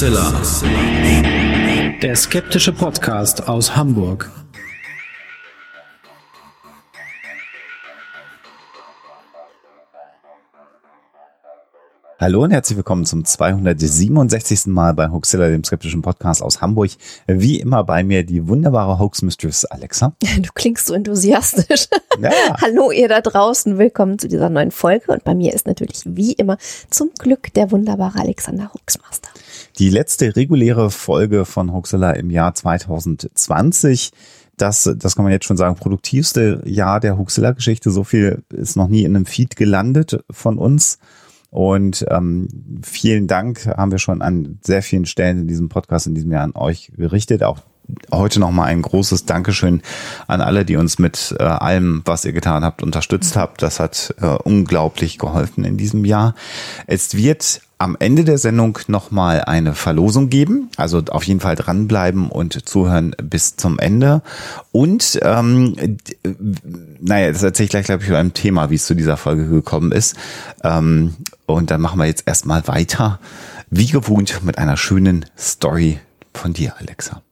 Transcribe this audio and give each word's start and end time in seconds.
Huxilla. 0.00 0.32
Der 2.00 2.16
skeptische 2.16 2.72
Podcast 2.72 3.46
aus 3.48 3.76
Hamburg. 3.76 4.30
Hallo 12.20 12.42
und 12.42 12.50
herzlich 12.50 12.76
willkommen 12.76 13.06
zum 13.06 13.24
267. 13.24 14.66
Mal 14.66 14.92
bei 14.92 15.08
Hoaxilla, 15.08 15.48
dem 15.48 15.64
skeptischen 15.64 16.02
Podcast 16.02 16.42
aus 16.42 16.60
Hamburg. 16.60 16.90
Wie 17.26 17.58
immer 17.58 17.82
bei 17.82 18.04
mir 18.04 18.26
die 18.26 18.46
wunderbare 18.46 18.98
Hoax 18.98 19.22
Mistress 19.22 19.64
Alexa. 19.64 20.12
Du 20.36 20.50
klingst 20.54 20.84
so 20.84 20.92
enthusiastisch. 20.92 21.88
Ja. 22.20 22.30
Hallo 22.60 22.90
ihr 22.90 23.08
da 23.08 23.22
draußen, 23.22 23.78
willkommen 23.78 24.18
zu 24.18 24.28
dieser 24.28 24.50
neuen 24.50 24.70
Folge 24.70 25.12
und 25.12 25.24
bei 25.24 25.34
mir 25.34 25.54
ist 25.54 25.66
natürlich 25.66 26.02
wie 26.04 26.32
immer 26.32 26.58
zum 26.90 27.08
Glück 27.18 27.54
der 27.54 27.70
wunderbare 27.70 28.18
Alexander 28.18 28.70
Hoaxmaster. 28.74 29.30
Die 29.78 29.88
letzte 29.88 30.36
reguläre 30.36 30.90
Folge 30.90 31.46
von 31.46 31.72
Hoaxilla 31.72 32.10
im 32.10 32.28
Jahr 32.28 32.54
2020 32.54 34.10
das, 34.58 34.90
das 34.94 35.16
kann 35.16 35.24
man 35.24 35.32
jetzt 35.32 35.46
schon 35.46 35.56
sagen, 35.56 35.76
produktivste 35.76 36.60
Jahr 36.66 37.00
der 37.00 37.16
Huxilla-Geschichte. 37.16 37.90
So 37.90 38.04
viel 38.04 38.42
ist 38.50 38.76
noch 38.76 38.88
nie 38.88 39.04
in 39.04 39.16
einem 39.16 39.24
Feed 39.24 39.56
gelandet 39.56 40.22
von 40.30 40.58
uns. 40.58 40.98
Und 41.50 42.06
ähm, 42.08 42.80
vielen 42.82 43.26
Dank 43.26 43.66
haben 43.66 43.90
wir 43.90 43.98
schon 43.98 44.22
an 44.22 44.58
sehr 44.62 44.82
vielen 44.82 45.04
Stellen 45.04 45.40
in 45.40 45.48
diesem 45.48 45.68
Podcast 45.68 46.06
in 46.06 46.14
diesem 46.14 46.30
Jahr 46.30 46.44
an 46.44 46.54
euch 46.54 46.92
gerichtet. 46.96 47.42
Auch 47.42 47.58
heute 48.12 48.40
nochmal 48.40 48.68
ein 48.68 48.82
großes 48.82 49.26
Dankeschön 49.26 49.82
an 50.26 50.40
alle, 50.40 50.64
die 50.64 50.76
uns 50.76 50.98
mit 50.98 51.34
äh, 51.38 51.42
allem, 51.44 52.02
was 52.04 52.24
ihr 52.24 52.32
getan 52.32 52.64
habt, 52.64 52.82
unterstützt 52.82 53.36
habt. 53.36 53.62
Das 53.62 53.80
hat 53.80 54.14
äh, 54.20 54.26
unglaublich 54.26 55.18
geholfen 55.18 55.64
in 55.64 55.76
diesem 55.76 56.04
Jahr. 56.04 56.34
Es 56.86 57.16
wird 57.16 57.60
am 57.80 57.96
Ende 57.98 58.24
der 58.24 58.36
Sendung 58.36 58.78
nochmal 58.88 59.42
eine 59.44 59.74
Verlosung 59.74 60.28
geben. 60.28 60.68
Also 60.76 61.02
auf 61.10 61.24
jeden 61.24 61.40
Fall 61.40 61.56
dranbleiben 61.56 62.28
und 62.28 62.68
zuhören 62.68 63.16
bis 63.22 63.56
zum 63.56 63.78
Ende. 63.78 64.20
Und 64.70 65.18
ähm, 65.22 65.96
naja, 67.00 67.32
das 67.32 67.42
erzähle 67.42 67.64
ich 67.64 67.70
gleich, 67.70 67.86
glaube 67.86 68.02
ich, 68.04 68.10
beim 68.10 68.34
Thema, 68.34 68.68
wie 68.68 68.74
es 68.74 68.84
zu 68.84 68.94
dieser 68.94 69.16
Folge 69.16 69.48
gekommen 69.48 69.92
ist. 69.92 70.14
Ähm, 70.62 71.16
und 71.46 71.70
dann 71.70 71.80
machen 71.80 71.98
wir 71.98 72.04
jetzt 72.04 72.28
erstmal 72.28 72.68
weiter, 72.68 73.18
wie 73.70 73.86
gewohnt, 73.86 74.44
mit 74.44 74.58
einer 74.58 74.76
schönen 74.76 75.24
Story 75.38 76.00
von 76.34 76.52
dir, 76.52 76.74
Alexa. 76.78 77.22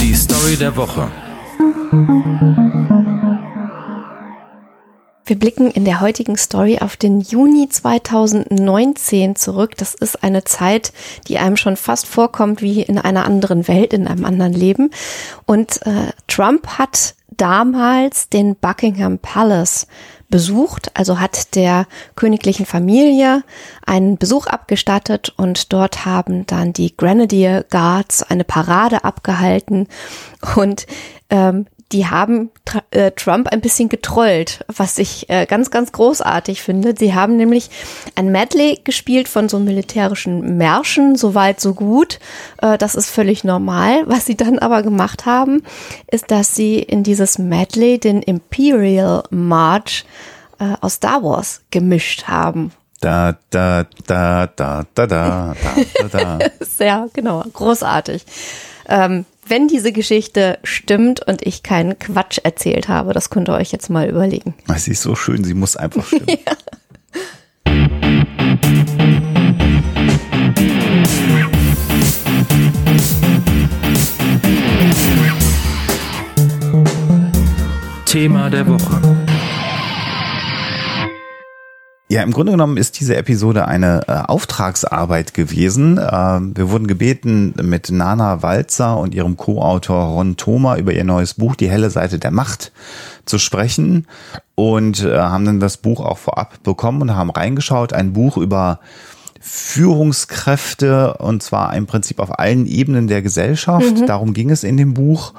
Die 0.00 0.14
Story 0.14 0.56
der 0.56 0.76
Woche. 0.76 1.08
Wir 5.28 5.36
blicken 5.36 5.72
in 5.72 5.84
der 5.84 6.00
heutigen 6.00 6.36
Story 6.36 6.78
auf 6.80 6.96
den 6.96 7.20
Juni 7.20 7.68
2019 7.68 9.34
zurück. 9.34 9.76
Das 9.76 9.96
ist 9.96 10.22
eine 10.22 10.44
Zeit, 10.44 10.92
die 11.26 11.38
einem 11.38 11.56
schon 11.56 11.76
fast 11.76 12.06
vorkommt 12.06 12.62
wie 12.62 12.82
in 12.82 12.98
einer 12.98 13.24
anderen 13.24 13.66
Welt, 13.66 13.92
in 13.92 14.06
einem 14.06 14.24
anderen 14.24 14.52
Leben. 14.52 14.90
Und 15.44 15.84
äh, 15.84 16.12
Trump 16.28 16.78
hat 16.78 17.16
damals 17.36 18.28
den 18.28 18.54
Buckingham 18.54 19.18
Palace 19.18 19.88
besucht, 20.28 20.90
also 20.94 21.20
hat 21.20 21.54
der 21.54 21.86
königlichen 22.14 22.66
Familie 22.66 23.42
einen 23.84 24.18
Besuch 24.18 24.46
abgestattet 24.46 25.32
und 25.36 25.72
dort 25.72 26.04
haben 26.04 26.46
dann 26.46 26.72
die 26.72 26.96
Grenadier 26.96 27.64
Guards 27.70 28.22
eine 28.22 28.44
Parade 28.44 29.04
abgehalten. 29.04 29.88
Und 30.56 30.86
ähm, 31.30 31.66
die 31.92 32.06
haben 32.06 32.50
äh, 32.90 33.12
Trump 33.12 33.48
ein 33.48 33.60
bisschen 33.60 33.88
getrollt, 33.88 34.64
was 34.66 34.98
ich 34.98 35.30
äh, 35.30 35.46
ganz, 35.46 35.70
ganz 35.70 35.92
großartig 35.92 36.60
finde. 36.60 36.94
Sie 36.98 37.14
haben 37.14 37.36
nämlich 37.36 37.70
ein 38.16 38.32
Medley 38.32 38.80
gespielt 38.82 39.28
von 39.28 39.48
so 39.48 39.60
militärischen 39.60 40.56
Märschen, 40.56 41.14
so 41.14 41.34
weit, 41.34 41.60
so 41.60 41.74
gut. 41.74 42.18
Äh, 42.60 42.76
das 42.76 42.96
ist 42.96 43.08
völlig 43.08 43.44
normal. 43.44 44.02
Was 44.06 44.26
sie 44.26 44.36
dann 44.36 44.58
aber 44.58 44.82
gemacht 44.82 45.26
haben, 45.26 45.62
ist, 46.10 46.30
dass 46.32 46.56
sie 46.56 46.80
in 46.80 47.04
dieses 47.04 47.38
Medley 47.38 48.00
den 48.00 48.20
Imperial 48.20 49.22
March 49.30 50.04
äh, 50.58 50.74
aus 50.80 50.94
Star 50.94 51.22
Wars 51.22 51.62
gemischt 51.70 52.24
haben. 52.24 52.72
Da, 53.00 53.36
da, 53.50 53.86
da, 54.06 54.48
da, 54.48 54.84
da, 54.94 55.06
da, 55.06 55.54
da, 56.00 56.08
da. 56.08 56.38
Sehr, 56.60 57.08
genau, 57.12 57.44
großartig. 57.52 58.24
Ähm, 58.88 59.24
wenn 59.48 59.68
diese 59.68 59.92
Geschichte 59.92 60.58
stimmt 60.64 61.26
und 61.26 61.46
ich 61.46 61.62
keinen 61.62 61.98
Quatsch 61.98 62.38
erzählt 62.42 62.88
habe, 62.88 63.12
das 63.12 63.30
könnt 63.30 63.48
ihr 63.48 63.54
euch 63.54 63.72
jetzt 63.72 63.90
mal 63.90 64.08
überlegen. 64.08 64.54
Sie 64.76 64.92
ist 64.92 65.02
so 65.02 65.14
schön, 65.14 65.44
sie 65.44 65.54
muss 65.54 65.76
einfach 65.76 66.04
stimmen. 66.04 66.26
ja. 66.28 66.56
Thema 78.04 78.48
der 78.48 78.66
Woche. 78.66 79.15
Ja, 82.08 82.22
im 82.22 82.30
Grunde 82.30 82.52
genommen 82.52 82.76
ist 82.76 83.00
diese 83.00 83.16
Episode 83.16 83.66
eine 83.66 84.02
äh, 84.06 84.12
Auftragsarbeit 84.12 85.34
gewesen. 85.34 85.98
Äh, 85.98 86.38
wir 86.56 86.70
wurden 86.70 86.86
gebeten, 86.86 87.52
mit 87.60 87.90
Nana 87.90 88.44
Walzer 88.44 88.96
und 88.96 89.12
ihrem 89.12 89.36
Co-Autor 89.36 90.04
Ron 90.04 90.36
Thoma 90.36 90.76
über 90.76 90.92
ihr 90.92 91.02
neues 91.02 91.34
Buch 91.34 91.56
Die 91.56 91.68
helle 91.68 91.90
Seite 91.90 92.20
der 92.20 92.30
Macht 92.30 92.70
zu 93.24 93.38
sprechen 93.38 94.06
und 94.54 95.02
äh, 95.02 95.18
haben 95.18 95.46
dann 95.46 95.58
das 95.58 95.78
Buch 95.78 95.98
auch 96.00 96.18
vorab 96.18 96.62
bekommen 96.62 97.02
und 97.02 97.16
haben 97.16 97.30
reingeschaut. 97.30 97.92
Ein 97.92 98.12
Buch 98.12 98.36
über 98.36 98.78
Führungskräfte 99.48 101.14
und 101.18 101.40
zwar 101.40 101.74
im 101.76 101.86
Prinzip 101.86 102.18
auf 102.18 102.38
allen 102.38 102.66
Ebenen 102.66 103.06
der 103.06 103.22
Gesellschaft. 103.22 104.00
Mhm. 104.00 104.06
Darum 104.06 104.34
ging 104.34 104.50
es 104.50 104.64
in 104.64 104.76
dem 104.76 104.92
Buch. 104.92 105.34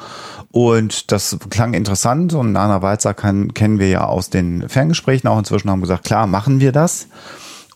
Und 0.52 1.12
das 1.12 1.38
klang 1.50 1.74
interessant 1.74 2.34
und 2.34 2.54
Nana 2.54 2.82
Walzer 2.82 3.14
kann, 3.14 3.54
kennen 3.54 3.80
wir 3.80 3.90
ja 3.90 4.06
aus 4.06 4.30
den 4.30 4.70
Ferngesprächen 4.70 5.28
auch 5.28 5.38
inzwischen, 5.38 5.70
haben 5.70 5.82
gesagt, 5.82 6.06
klar, 6.06 6.26
machen 6.26 6.62
wir 6.62 6.72
das. 6.72 7.08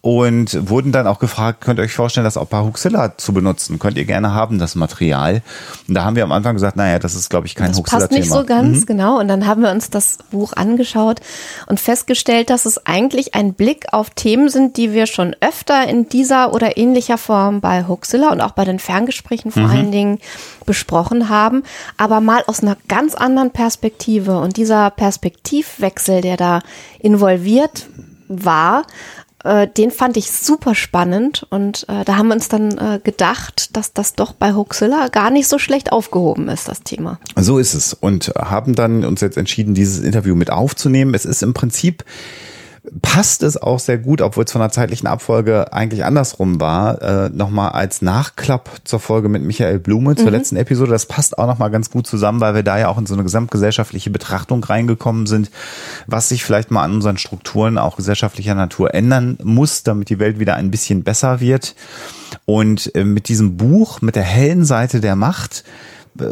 Und 0.04 0.68
wurden 0.68 0.92
dann 0.92 1.06
auch 1.06 1.20
gefragt, 1.20 1.62
könnt 1.62 1.78
ihr 1.80 1.84
euch 1.84 1.94
vorstellen, 1.94 2.24
das 2.24 2.36
auch 2.36 2.48
bei 2.48 2.60
Huxilla 2.62 3.18
zu 3.18 3.34
benutzen? 3.34 3.78
Könnt 3.78 3.98
ihr 3.98 4.06
gerne 4.06 4.34
haben, 4.34 4.58
das 4.58 4.74
Material? 4.74 5.44
Und 5.88 5.94
da 5.94 6.04
haben 6.04 6.16
wir 6.16 6.24
am 6.24 6.32
Anfang 6.32 6.56
gesagt, 6.56 6.76
naja, 6.76 6.98
das 6.98 7.14
ist, 7.14 7.30
glaube 7.30 7.46
ich, 7.46 7.54
kein 7.54 7.68
Das 7.68 7.78
Huxilla-Thema. 7.78 8.08
passt 8.10 8.20
nicht 8.20 8.32
so 8.32 8.44
ganz, 8.44 8.82
Mhm. 8.82 8.86
genau. 8.88 9.20
Und 9.20 9.28
dann 9.28 9.46
haben 9.46 9.62
wir 9.62 9.70
uns 9.70 9.92
das 9.92 10.18
Buch 10.32 10.54
angeschaut 10.54 11.20
und 11.68 11.80
festgestellt, 11.80 12.50
dass 12.50 12.66
es 12.66 12.84
eigentlich 12.88 13.36
ein 13.36 13.54
Blick 13.54 13.94
auf 13.94 14.10
Themen 14.10 14.50
sind, 14.50 14.76
die 14.78 14.92
wir 14.92 15.06
schon 15.06 15.36
öfter 15.40 15.88
in 15.88 16.10
dieser 16.10 16.52
oder 16.56 16.78
ähnlicher 16.78 17.20
Form 17.20 17.62
bei 17.62 17.88
Huxilla 17.88 18.32
und 18.32 18.42
auch 18.42 18.54
bei 18.54 18.66
den 18.66 18.80
Ferngesprächen 18.80 19.52
vor 19.52 19.70
allen 19.70 19.92
Dingen 19.92 20.18
besprochen 20.66 21.30
haben, 21.30 21.62
aber 21.98 22.22
mal 22.22 22.44
aus 22.48 22.62
einer 22.64 22.76
ganz 22.88 23.14
anderen 23.14 23.52
Perspektive. 23.52 24.40
Und 24.40 24.58
dieser 24.58 24.90
Perspektivwechsel, 24.90 26.22
der 26.22 26.38
da 26.38 26.62
involviert 27.00 27.86
war, 28.28 28.84
äh, 29.44 29.68
den 29.68 29.92
fand 29.92 30.18
ich 30.18 30.32
super 30.32 30.76
spannend 30.76 31.46
und 31.50 31.86
äh, 31.90 32.04
da 32.06 32.18
haben 32.18 32.28
wir 32.28 32.36
uns 32.36 32.50
dann 32.50 32.78
äh, 32.78 33.00
gedacht, 33.04 33.76
dass 33.76 33.94
das 33.94 34.14
doch 34.14 34.34
bei 34.34 34.54
Huxilla 34.54 35.08
gar 35.08 35.32
nicht 35.32 35.48
so 35.48 35.58
schlecht 35.58 35.92
aufgehoben 35.92 36.48
ist, 36.50 36.68
das 36.68 36.82
Thema. 36.82 37.20
So 37.36 37.60
ist 37.60 37.74
es. 37.74 37.94
Und 37.94 38.34
haben 38.38 38.76
dann 38.76 39.06
uns 39.06 39.22
jetzt 39.22 39.38
entschieden, 39.38 39.74
dieses 39.74 40.00
Interview 40.00 40.36
mit 40.36 40.50
aufzunehmen. 40.50 41.14
Es 41.14 41.26
ist 41.26 41.44
im 41.44 41.54
Prinzip 41.54 42.04
passt 43.02 43.44
es 43.44 43.62
auch 43.62 43.80
sehr 43.80 44.00
gut, 44.00 44.22
obwohl 44.22 44.44
es 44.46 44.52
von 44.52 44.62
der 44.62 44.72
zeitlichen 44.72 45.06
Abfolge 45.08 45.72
eigentlich 45.72 46.04
andersrum 46.04 46.60
war, 46.60 47.02
äh, 47.02 47.30
nochmal 47.30 47.72
als 47.74 48.02
Nachklapp 48.02 48.82
zur 48.86 49.00
Folge 49.00 49.30
mit 49.30 49.44
Michael 49.44 49.78
Blume 49.78 50.16
zur 50.16 50.32
letzten 50.32 50.56
Episode. 50.56 50.92
Das 50.92 51.06
passt 51.06 51.38
auch 51.38 51.46
nochmal 51.46 51.70
ganz 51.70 51.92
gut 51.92 52.08
zusammen, 52.08 52.42
weil 52.42 52.56
wir 52.56 52.64
da 52.64 52.80
ja 52.80 52.88
auch 52.88 52.98
in 52.98 53.06
so 53.06 53.14
eine 53.14 53.24
gesamtgesellschaftliche 53.24 54.10
Betrachtung 54.10 54.64
reingekommen 54.64 55.28
sind, 55.28 55.52
was 56.08 56.30
sich 56.30 56.44
vielleicht 56.44 56.72
mal 56.72 56.84
an 56.84 56.94
unseren 56.94 57.18
Strukturen 57.18 57.78
auch 57.78 57.98
gesellschaftlicher 57.98 58.56
Natur 58.56 58.96
ändern 58.96 59.38
muss, 59.44 59.84
damit 59.84 60.10
die 60.10 60.20
Welt 60.20 60.40
wieder 60.40 60.56
ein 60.56 60.72
bisschen 60.72 61.04
besser 61.04 61.40
wird. 61.40 61.76
Und 62.46 62.96
äh, 62.96 63.04
mit 63.04 63.28
diesem 63.28 63.58
Buch, 63.58 64.02
mit 64.02 64.16
der 64.16 64.24
hellen 64.24 64.66
Seite 64.66 65.02
der 65.02 65.16
Macht, 65.16 65.64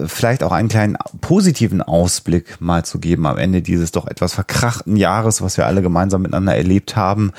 vielleicht 0.08 0.44
auch 0.44 0.52
einen 0.52 0.70
kleinen 0.70 0.98
positiven 1.22 1.82
Ausblick 1.82 2.60
mal 2.60 2.84
zu 2.84 3.00
geben 3.00 3.26
am 3.26 3.38
Ende 3.38 3.62
dieses 3.62 3.92
doch 3.92 4.08
etwas 4.08 4.34
verkrachten 4.34 4.96
Jahres, 4.96 5.42
was 5.42 5.58
wir 5.58 5.66
alle 5.66 5.82
gemeinsam 5.82 6.22
miteinander 6.22 6.56
erlebt 6.56 6.96
haben, 6.96 7.32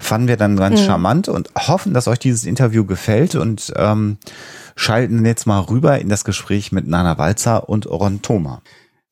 fanden 0.00 0.28
wir 0.28 0.36
dann 0.36 0.56
ganz 0.56 0.80
charmant 0.80 1.28
und 1.28 1.50
hoffen, 1.56 1.94
dass 1.94 2.08
euch 2.08 2.18
dieses 2.18 2.44
Interview 2.44 2.84
gefällt 2.84 3.34
und 3.34 3.72
ähm, 3.76 4.18
schalten 4.76 5.24
jetzt 5.24 5.46
mal 5.46 5.60
rüber 5.60 5.98
in 5.98 6.08
das 6.08 6.24
Gespräch 6.24 6.72
mit 6.72 6.86
Nana 6.86 7.18
Walzer 7.18 7.68
und 7.68 7.86
Ron 7.86 8.22
Thoma. 8.22 8.62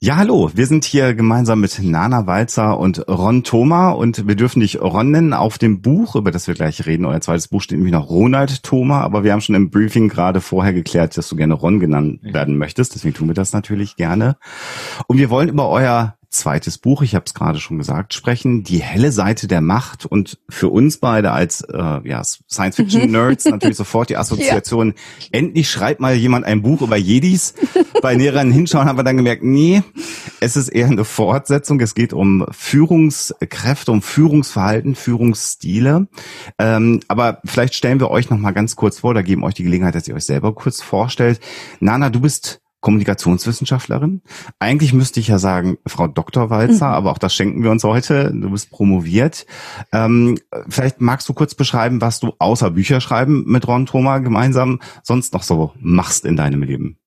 Ja, 0.04 0.16
hallo, 0.16 0.50
wir 0.52 0.66
sind 0.66 0.84
hier 0.84 1.14
gemeinsam 1.14 1.60
mit 1.60 1.78
Nana 1.80 2.26
Walzer 2.26 2.76
und 2.76 3.08
Ron 3.08 3.44
Thoma 3.44 3.90
und 3.90 4.26
wir 4.26 4.34
dürfen 4.34 4.58
dich 4.58 4.80
Ron 4.80 5.12
nennen 5.12 5.32
auf 5.32 5.58
dem 5.58 5.80
Buch, 5.80 6.16
über 6.16 6.32
das 6.32 6.48
wir 6.48 6.54
gleich 6.56 6.84
reden. 6.86 7.04
Euer 7.04 7.20
zweites 7.20 7.46
Buch 7.46 7.62
steht 7.62 7.78
nämlich 7.78 7.92
noch 7.92 8.10
Ronald 8.10 8.64
Thoma, 8.64 9.02
aber 9.02 9.22
wir 9.22 9.30
haben 9.30 9.40
schon 9.40 9.54
im 9.54 9.70
Briefing 9.70 10.08
gerade 10.08 10.40
vorher 10.40 10.72
geklärt, 10.72 11.16
dass 11.16 11.28
du 11.28 11.36
gerne 11.36 11.54
Ron 11.54 11.78
genannt 11.78 12.18
werden 12.24 12.58
möchtest, 12.58 12.96
deswegen 12.96 13.14
tun 13.14 13.28
wir 13.28 13.36
das 13.36 13.52
natürlich 13.52 13.94
gerne. 13.94 14.38
Und 15.06 15.18
wir 15.18 15.30
wollen 15.30 15.48
über 15.48 15.68
euer 15.68 16.16
zweites 16.32 16.78
Buch, 16.78 17.02
ich 17.02 17.14
habe 17.14 17.24
es 17.26 17.34
gerade 17.34 17.60
schon 17.60 17.78
gesagt, 17.78 18.14
sprechen, 18.14 18.64
Die 18.64 18.82
helle 18.82 19.12
Seite 19.12 19.46
der 19.46 19.60
Macht. 19.60 20.06
Und 20.06 20.38
für 20.48 20.68
uns 20.68 20.98
beide 20.98 21.32
als 21.32 21.60
äh, 21.62 22.08
ja, 22.08 22.22
Science-Fiction-Nerds 22.24 23.44
natürlich 23.50 23.76
sofort 23.76 24.10
die 24.10 24.16
Assoziation, 24.16 24.94
ja. 25.20 25.28
endlich 25.32 25.70
schreibt 25.70 26.00
mal 26.00 26.14
jemand 26.14 26.44
ein 26.46 26.62
Buch 26.62 26.80
über 26.82 26.96
Jedis. 26.96 27.54
Bei 28.02 28.16
näheren 28.16 28.50
Hinschauen 28.50 28.86
haben 28.86 28.98
wir 28.98 29.04
dann 29.04 29.16
gemerkt, 29.16 29.44
nee, 29.44 29.82
es 30.40 30.56
ist 30.56 30.68
eher 30.68 30.86
eine 30.86 31.04
Fortsetzung. 31.04 31.78
Es 31.80 31.94
geht 31.94 32.12
um 32.12 32.46
Führungskräfte, 32.50 33.92
um 33.92 34.02
Führungsverhalten, 34.02 34.94
Führungsstile. 34.94 36.08
Ähm, 36.58 37.00
aber 37.08 37.40
vielleicht 37.44 37.74
stellen 37.74 38.00
wir 38.00 38.10
euch 38.10 38.30
noch 38.30 38.38
mal 38.38 38.52
ganz 38.52 38.74
kurz 38.74 39.00
vor, 39.00 39.14
da 39.14 39.22
geben 39.22 39.44
euch 39.44 39.54
die 39.54 39.64
Gelegenheit, 39.64 39.94
dass 39.94 40.08
ihr 40.08 40.14
euch 40.14 40.24
selber 40.24 40.54
kurz 40.54 40.80
vorstellt. 40.80 41.40
Nana, 41.80 42.10
du 42.10 42.20
bist 42.20 42.61
Kommunikationswissenschaftlerin. 42.82 44.22
Eigentlich 44.58 44.92
müsste 44.92 45.20
ich 45.20 45.28
ja 45.28 45.38
sagen, 45.38 45.78
Frau 45.86 46.08
Dr. 46.08 46.50
Walzer, 46.50 46.88
mhm. 46.88 46.94
aber 46.94 47.12
auch 47.12 47.18
das 47.18 47.32
schenken 47.34 47.62
wir 47.62 47.70
uns 47.70 47.84
heute. 47.84 48.32
Du 48.34 48.50
bist 48.50 48.70
promoviert. 48.70 49.46
Ähm, 49.92 50.38
vielleicht 50.68 51.00
magst 51.00 51.28
du 51.28 51.32
kurz 51.32 51.54
beschreiben, 51.54 52.00
was 52.00 52.20
du 52.20 52.32
außer 52.38 52.72
Bücher 52.72 53.00
schreiben 53.00 53.44
mit 53.46 53.66
Ron 53.66 53.86
Thoma 53.86 54.18
gemeinsam 54.18 54.80
sonst 55.02 55.32
noch 55.32 55.44
so 55.44 55.72
machst 55.78 56.26
in 56.26 56.36
deinem 56.36 56.62
Leben. 56.62 56.98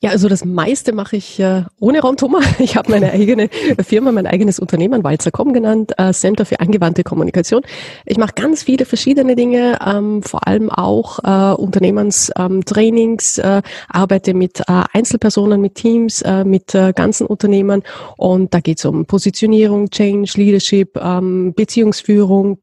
Ja, 0.00 0.10
also 0.10 0.28
das 0.28 0.44
meiste 0.44 0.92
mache 0.92 1.16
ich 1.16 1.40
äh, 1.40 1.64
ohne 1.80 2.00
Raumtoma. 2.00 2.40
Ich 2.60 2.76
habe 2.76 2.90
meine 2.90 3.12
eigene 3.12 3.48
Firma, 3.84 4.12
mein 4.12 4.26
eigenes 4.26 4.58
Unternehmen, 4.58 5.02
Walzer.com 5.02 5.52
genannt, 5.52 5.92
äh, 5.96 6.12
Center 6.12 6.44
für 6.44 6.60
angewandte 6.60 7.02
Kommunikation. 7.02 7.62
Ich 8.04 8.18
mache 8.18 8.32
ganz 8.34 8.62
viele 8.62 8.84
verschiedene 8.84 9.34
Dinge, 9.36 9.78
ähm, 9.84 10.22
vor 10.22 10.46
allem 10.46 10.70
auch 10.70 11.18
äh, 11.24 11.54
Unternehmenstrainings, 11.54 13.38
ähm, 13.38 13.44
äh, 13.44 13.62
arbeite 13.88 14.34
mit 14.34 14.60
äh, 14.60 14.82
Einzelpersonen, 14.92 15.60
mit 15.60 15.76
Teams, 15.76 16.22
äh, 16.22 16.44
mit 16.44 16.74
äh, 16.74 16.92
ganzen 16.92 17.26
Unternehmen 17.26 17.82
und 18.16 18.54
da 18.54 18.60
geht 18.60 18.78
es 18.78 18.84
um 18.84 19.06
Positionierung, 19.06 19.90
Change, 19.90 20.32
Leadership, 20.36 20.96
ähm, 21.00 21.54
Beziehungsführung. 21.54 22.58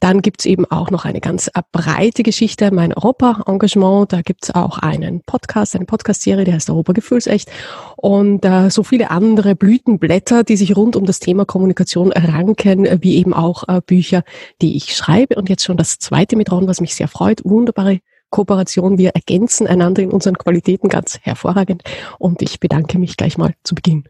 Dann 0.00 0.22
gibt's 0.22 0.44
eben 0.44 0.66
auch 0.66 0.90
noch 0.90 1.04
eine 1.04 1.20
ganz 1.20 1.48
äh, 1.48 1.62
breite 1.72 2.22
Geschichte, 2.22 2.70
mein 2.72 2.92
Europa-Engagement. 2.92 4.12
Da 4.12 4.22
gibt's 4.22 4.50
auch 4.50 4.78
einen 4.78 5.22
Podcast, 5.22 5.74
eine 5.74 5.86
Podcast-Serie, 5.86 6.59
heißt 6.59 6.59
Europa 6.68 6.92
Gefühlsecht 6.92 7.50
und 7.96 8.44
äh, 8.44 8.70
so 8.70 8.82
viele 8.82 9.10
andere 9.10 9.54
Blütenblätter, 9.54 10.44
die 10.44 10.56
sich 10.56 10.76
rund 10.76 10.96
um 10.96 11.06
das 11.06 11.20
Thema 11.20 11.44
Kommunikation 11.44 12.12
ranken, 12.12 12.86
wie 13.02 13.16
eben 13.16 13.32
auch 13.32 13.64
äh, 13.68 13.80
Bücher, 13.84 14.24
die 14.60 14.76
ich 14.76 14.96
schreibe. 14.96 15.36
Und 15.36 15.48
jetzt 15.48 15.64
schon 15.64 15.76
das 15.76 15.98
zweite 15.98 16.36
mit 16.36 16.50
Ron, 16.50 16.66
was 16.66 16.80
mich 16.80 16.94
sehr 16.94 17.08
freut. 17.08 17.44
Wunderbare 17.44 18.00
Kooperation. 18.30 18.98
Wir 18.98 19.10
ergänzen 19.10 19.66
einander 19.66 20.02
in 20.02 20.10
unseren 20.10 20.38
Qualitäten 20.38 20.88
ganz 20.88 21.18
hervorragend. 21.22 21.82
Und 22.18 22.42
ich 22.42 22.60
bedanke 22.60 22.98
mich 22.98 23.16
gleich 23.16 23.36
mal 23.38 23.54
zu 23.64 23.74
Beginn. 23.74 24.04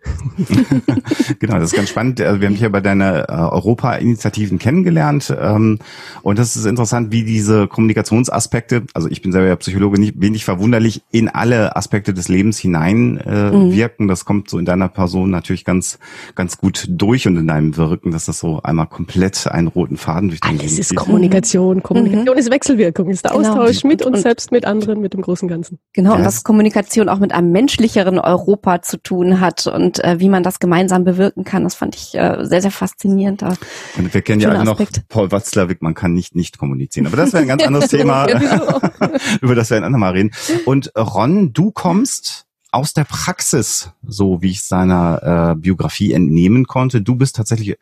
genau, 1.38 1.58
das 1.58 1.70
ist 1.70 1.76
ganz 1.76 1.88
spannend. 1.88 2.20
Also 2.20 2.40
wir 2.40 2.46
haben 2.46 2.54
dich 2.54 2.62
ja 2.62 2.68
bei 2.68 2.80
deiner 2.80 3.28
äh, 3.28 3.32
Europa-Initiativen 3.32 4.58
kennengelernt. 4.58 5.34
Ähm, 5.38 5.78
und 6.22 6.38
das 6.38 6.56
ist 6.56 6.66
interessant, 6.66 7.12
wie 7.12 7.24
diese 7.24 7.66
Kommunikationsaspekte, 7.66 8.84
also 8.94 9.08
ich 9.08 9.22
bin 9.22 9.32
selber 9.32 9.48
ja 9.48 9.56
Psychologe, 9.56 10.00
nicht 10.00 10.20
wenig 10.20 10.44
verwunderlich, 10.44 11.02
in 11.10 11.28
alle 11.28 11.76
Aspekte 11.76 12.14
des 12.14 12.28
Lebens 12.28 12.58
hineinwirken. 12.58 13.70
Äh, 13.70 14.02
mhm. 14.02 14.08
Das 14.08 14.24
kommt 14.24 14.50
so 14.50 14.58
in 14.58 14.64
deiner 14.64 14.88
Person 14.88 15.30
natürlich 15.30 15.64
ganz, 15.64 15.98
ganz 16.34 16.58
gut 16.58 16.86
durch 16.88 17.26
und 17.26 17.36
in 17.36 17.46
deinem 17.46 17.76
Wirken, 17.76 18.10
dass 18.10 18.26
das 18.26 18.38
so 18.38 18.60
einmal 18.62 18.86
komplett 18.86 19.46
einen 19.46 19.68
roten 19.68 19.96
Faden 19.96 20.28
durch 20.28 20.40
den 20.40 20.60
Alles 20.60 20.78
ist 20.78 20.94
Kommunikation. 20.94 21.82
Kommunikation 21.82 22.34
mhm. 22.34 22.40
ist 22.40 22.50
Wechselwirkung, 22.50 23.08
ist 23.08 23.24
der 23.24 23.32
genau. 23.32 23.50
Austausch 23.50 23.84
mit 23.84 24.02
und, 24.14 24.20
selbst 24.20 24.52
mit 24.52 24.64
anderen, 24.64 25.00
mit 25.00 25.14
dem 25.14 25.22
großen 25.22 25.48
Ganzen. 25.48 25.78
Genau, 25.92 26.14
und 26.14 26.24
was 26.24 26.44
Kommunikation 26.44 27.08
auch 27.08 27.18
mit 27.18 27.32
einem 27.32 27.52
menschlicheren 27.52 28.18
Europa 28.18 28.82
zu 28.82 29.02
tun 29.02 29.40
hat 29.40 29.66
und 29.66 30.02
äh, 30.04 30.20
wie 30.20 30.28
man 30.28 30.42
das 30.42 30.60
gemeinsam 30.60 31.04
bewirken 31.04 31.44
kann, 31.44 31.64
das 31.64 31.74
fand 31.74 31.96
ich 31.96 32.14
äh, 32.14 32.44
sehr, 32.44 32.62
sehr 32.62 32.70
faszinierend. 32.70 33.42
Da. 33.42 33.54
Und 33.96 34.12
wir 34.12 34.22
kennen 34.22 34.40
ja 34.40 34.50
alle 34.50 34.64
noch 34.64 34.80
Paul 35.08 35.32
Watzlawick, 35.32 35.82
man 35.82 35.94
kann 35.94 36.12
nicht 36.12 36.34
nicht 36.34 36.58
kommunizieren. 36.58 37.06
Aber 37.06 37.16
das 37.16 37.32
wäre 37.32 37.42
ein 37.42 37.48
ganz 37.48 37.62
anderes 37.66 37.88
Thema, 37.88 38.26
über 39.40 39.54
das 39.54 39.70
wir 39.70 39.76
ein 39.76 39.84
andermal 39.84 40.12
reden. 40.12 40.30
Und 40.64 40.92
Ron, 40.96 41.52
du 41.52 41.70
kommst 41.70 42.46
aus 42.72 42.92
der 42.92 43.04
Praxis, 43.04 43.90
so 44.02 44.42
wie 44.42 44.50
ich 44.50 44.62
seiner 44.62 45.52
äh, 45.52 45.60
Biografie 45.60 46.12
entnehmen 46.12 46.66
konnte. 46.66 47.02
Du 47.02 47.16
bist 47.16 47.36
tatsächlich 47.36 47.76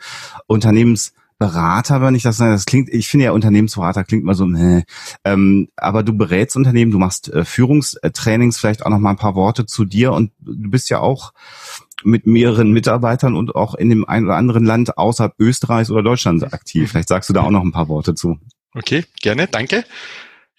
Unternehmens 0.46 1.12
Berater, 1.38 2.00
wenn 2.02 2.14
ich 2.14 2.24
das 2.24 2.36
sage, 2.36 2.52
das 2.52 2.64
klingt, 2.64 2.88
ich 2.88 3.08
finde 3.08 3.26
ja 3.26 3.32
Unternehmensberater 3.32 4.04
klingt 4.04 4.24
mal 4.24 4.34
so, 4.34 4.44
nee. 4.44 4.84
ähm, 5.24 5.68
aber 5.76 6.02
du 6.02 6.16
berätst 6.16 6.56
Unternehmen, 6.56 6.90
du 6.90 6.98
machst 6.98 7.32
äh, 7.32 7.44
Führungstrainings, 7.44 8.58
vielleicht 8.58 8.84
auch 8.84 8.90
noch 8.90 8.98
mal 8.98 9.10
ein 9.10 9.16
paar 9.16 9.36
Worte 9.36 9.64
zu 9.64 9.84
dir 9.84 10.12
und 10.12 10.32
du 10.40 10.70
bist 10.70 10.90
ja 10.90 10.98
auch 10.98 11.32
mit 12.04 12.26
mehreren 12.26 12.72
Mitarbeitern 12.72 13.36
und 13.36 13.54
auch 13.54 13.74
in 13.74 13.88
dem 13.88 14.08
einen 14.08 14.26
oder 14.26 14.36
anderen 14.36 14.64
Land 14.64 14.98
außerhalb 14.98 15.34
Österreichs 15.38 15.90
oder 15.90 16.02
Deutschlands 16.02 16.44
aktiv. 16.44 16.90
Vielleicht 16.90 17.08
sagst 17.08 17.28
du 17.28 17.34
da 17.34 17.42
auch 17.42 17.50
noch 17.50 17.62
ein 17.62 17.72
paar 17.72 17.88
Worte 17.88 18.14
zu. 18.14 18.38
Okay, 18.74 19.04
gerne, 19.20 19.46
danke. 19.46 19.84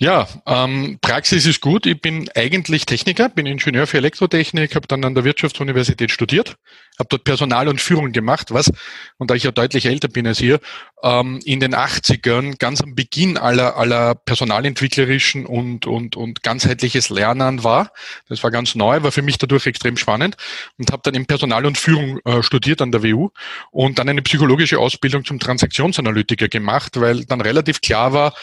Ja, 0.02 0.30
ähm, 0.46 0.98
Praxis 1.02 1.46
ist 1.46 1.60
gut. 1.60 1.86
Ich 1.86 2.00
bin 2.00 2.30
eigentlich 2.34 2.86
Techniker, 2.86 3.28
bin 3.28 3.46
Ingenieur 3.46 3.86
für 3.86 3.98
Elektrotechnik, 3.98 4.74
habe 4.76 4.88
dann 4.88 5.04
an 5.04 5.14
der 5.14 5.26
Wirtschaftsuniversität 5.26 6.10
studiert, 6.10 6.56
habe 6.98 7.10
dort 7.10 7.26
Personal 7.26 7.68
und 7.68 7.82
Führung 7.82 8.14
gemacht, 8.14 8.54
was, 8.54 8.72
und 9.18 9.30
da 9.30 9.36
ich 9.36 9.44
ja 9.44 9.52
deutlich 9.52 9.88
älter 9.88 10.08
bin 10.08 10.26
als 10.26 10.40
ihr, 10.40 10.62
ähm, 11.04 11.42
in 11.44 11.60
den 11.60 11.76
80ern 11.76 12.58
ganz 12.58 12.80
am 12.80 12.96
Beginn 12.96 13.38
aller, 13.38 13.76
aller 13.76 14.16
personalentwicklerischen 14.16 15.46
und, 15.46 15.86
und, 15.86 16.16
und 16.16 16.44
ganzheitliches 16.44 17.10
Lernen 17.10 17.66
war. 17.66 17.92
Das 18.30 18.42
war 18.42 18.52
ganz 18.52 18.76
neu, 18.76 19.04
war 19.04 19.12
für 19.12 19.22
mich 19.22 19.38
dadurch 19.38 19.68
extrem 19.68 19.98
spannend 19.98 20.38
und 20.78 20.94
habe 20.94 21.02
dann 21.04 21.14
in 21.14 21.26
Personal 21.26 21.66
und 21.66 21.78
Führung 21.78 22.22
äh, 22.24 22.42
studiert 22.42 22.82
an 22.82 22.94
der 22.94 23.04
WU 23.04 23.32
und 23.72 24.00
dann 24.00 24.08
eine 24.08 24.22
psychologische 24.22 24.80
Ausbildung 24.80 25.26
zum 25.26 25.42
Transaktionsanalytiker 25.42 26.48
gemacht, 26.48 27.02
weil 27.02 27.26
dann 27.26 27.42
relativ 27.42 27.82
klar 27.82 28.14
war, 28.14 28.34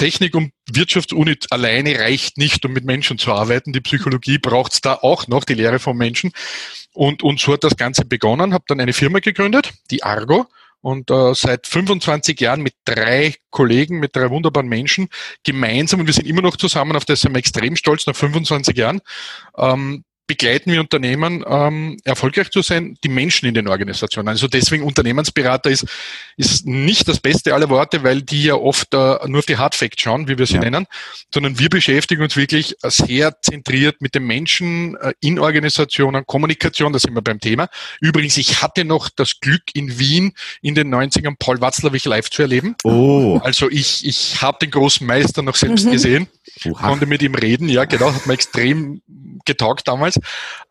Technik 0.00 0.34
und 0.34 0.52
Wirtschaftsuni 0.72 1.36
alleine 1.50 1.98
reicht 1.98 2.38
nicht, 2.38 2.64
um 2.64 2.72
mit 2.72 2.86
Menschen 2.86 3.18
zu 3.18 3.34
arbeiten. 3.34 3.74
Die 3.74 3.82
Psychologie 3.82 4.38
braucht 4.38 4.72
es 4.72 4.80
da 4.80 4.94
auch 4.94 5.28
noch, 5.28 5.44
die 5.44 5.52
Lehre 5.52 5.78
von 5.78 5.94
Menschen. 5.94 6.32
Und, 6.94 7.22
und 7.22 7.38
so 7.38 7.52
hat 7.52 7.64
das 7.64 7.76
Ganze 7.76 8.06
begonnen, 8.06 8.54
habe 8.54 8.64
dann 8.66 8.80
eine 8.80 8.94
Firma 8.94 9.18
gegründet, 9.18 9.74
die 9.90 10.02
Argo, 10.02 10.46
und 10.80 11.10
äh, 11.10 11.34
seit 11.34 11.66
25 11.66 12.40
Jahren 12.40 12.62
mit 12.62 12.72
drei 12.86 13.34
Kollegen, 13.50 14.00
mit 14.00 14.16
drei 14.16 14.30
wunderbaren 14.30 14.70
Menschen 14.70 15.10
gemeinsam, 15.44 16.00
und 16.00 16.06
wir 16.06 16.14
sind 16.14 16.26
immer 16.26 16.40
noch 16.40 16.56
zusammen, 16.56 16.96
auf 16.96 17.04
das 17.04 17.20
sind 17.20 17.34
wir 17.34 17.38
extrem 17.38 17.76
stolz 17.76 18.06
nach 18.06 18.16
25 18.16 18.74
Jahren, 18.78 19.02
ähm, 19.58 20.04
begleiten 20.30 20.70
wir 20.70 20.78
Unternehmen, 20.78 21.44
ähm, 21.44 21.96
erfolgreich 22.04 22.52
zu 22.52 22.62
sein, 22.62 22.96
die 23.02 23.08
Menschen 23.08 23.48
in 23.48 23.54
den 23.54 23.66
Organisationen. 23.66 24.28
Also 24.28 24.46
deswegen 24.46 24.84
Unternehmensberater 24.84 25.70
ist, 25.70 25.86
ist 26.36 26.68
nicht 26.68 27.08
das 27.08 27.18
beste 27.18 27.52
aller 27.52 27.68
Worte, 27.68 28.04
weil 28.04 28.22
die 28.22 28.44
ja 28.44 28.54
oft 28.54 28.94
äh, 28.94 29.18
nur 29.26 29.40
auf 29.40 29.46
die 29.46 29.56
Hard 29.56 29.74
Facts 29.74 30.00
schauen, 30.00 30.28
wie 30.28 30.38
wir 30.38 30.46
sie 30.46 30.54
ja. 30.54 30.60
nennen, 30.60 30.86
sondern 31.34 31.58
wir 31.58 31.68
beschäftigen 31.68 32.22
uns 32.22 32.36
wirklich 32.36 32.76
sehr 32.84 33.42
zentriert 33.42 34.00
mit 34.00 34.14
den 34.14 34.24
Menschen 34.24 34.94
äh, 34.98 35.14
in 35.18 35.40
Organisationen, 35.40 36.24
Kommunikation, 36.24 36.92
da 36.92 37.00
sind 37.00 37.12
wir 37.12 37.22
beim 37.22 37.40
Thema. 37.40 37.68
Übrigens, 38.00 38.36
ich 38.36 38.62
hatte 38.62 38.84
noch 38.84 39.08
das 39.08 39.40
Glück 39.40 39.64
in 39.74 39.98
Wien 39.98 40.32
in 40.62 40.76
den 40.76 40.94
90ern 40.94 41.34
Paul 41.40 41.60
Watzlawick 41.60 42.04
live 42.04 42.30
zu 42.30 42.42
erleben. 42.42 42.76
Oh. 42.84 43.40
Also 43.42 43.68
ich, 43.68 44.06
ich 44.06 44.40
habe 44.40 44.58
den 44.62 44.70
großen 44.70 45.04
Meister 45.04 45.42
noch 45.42 45.56
selbst 45.56 45.86
mhm. 45.86 45.90
gesehen, 45.90 46.28
Oha. 46.66 46.86
konnte 46.86 47.06
mit 47.06 47.20
ihm 47.20 47.34
reden, 47.34 47.68
ja 47.68 47.84
genau, 47.84 48.14
hat 48.14 48.28
mir 48.28 48.34
extrem 48.34 49.02
getaugt 49.44 49.88
damals. 49.88 50.19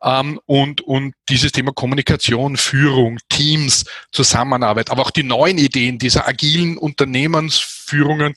Ähm, 0.01 0.39
und, 0.45 0.81
und 0.81 1.13
dieses 1.29 1.51
Thema 1.51 1.71
Kommunikation, 1.71 2.57
Führung, 2.57 3.19
Teams, 3.29 3.85
Zusammenarbeit, 4.11 4.89
aber 4.89 5.03
auch 5.03 5.11
die 5.11 5.23
neuen 5.23 5.57
Ideen 5.57 5.99
dieser 5.99 6.27
agilen 6.27 6.77
Unternehmensführungen 6.77 8.35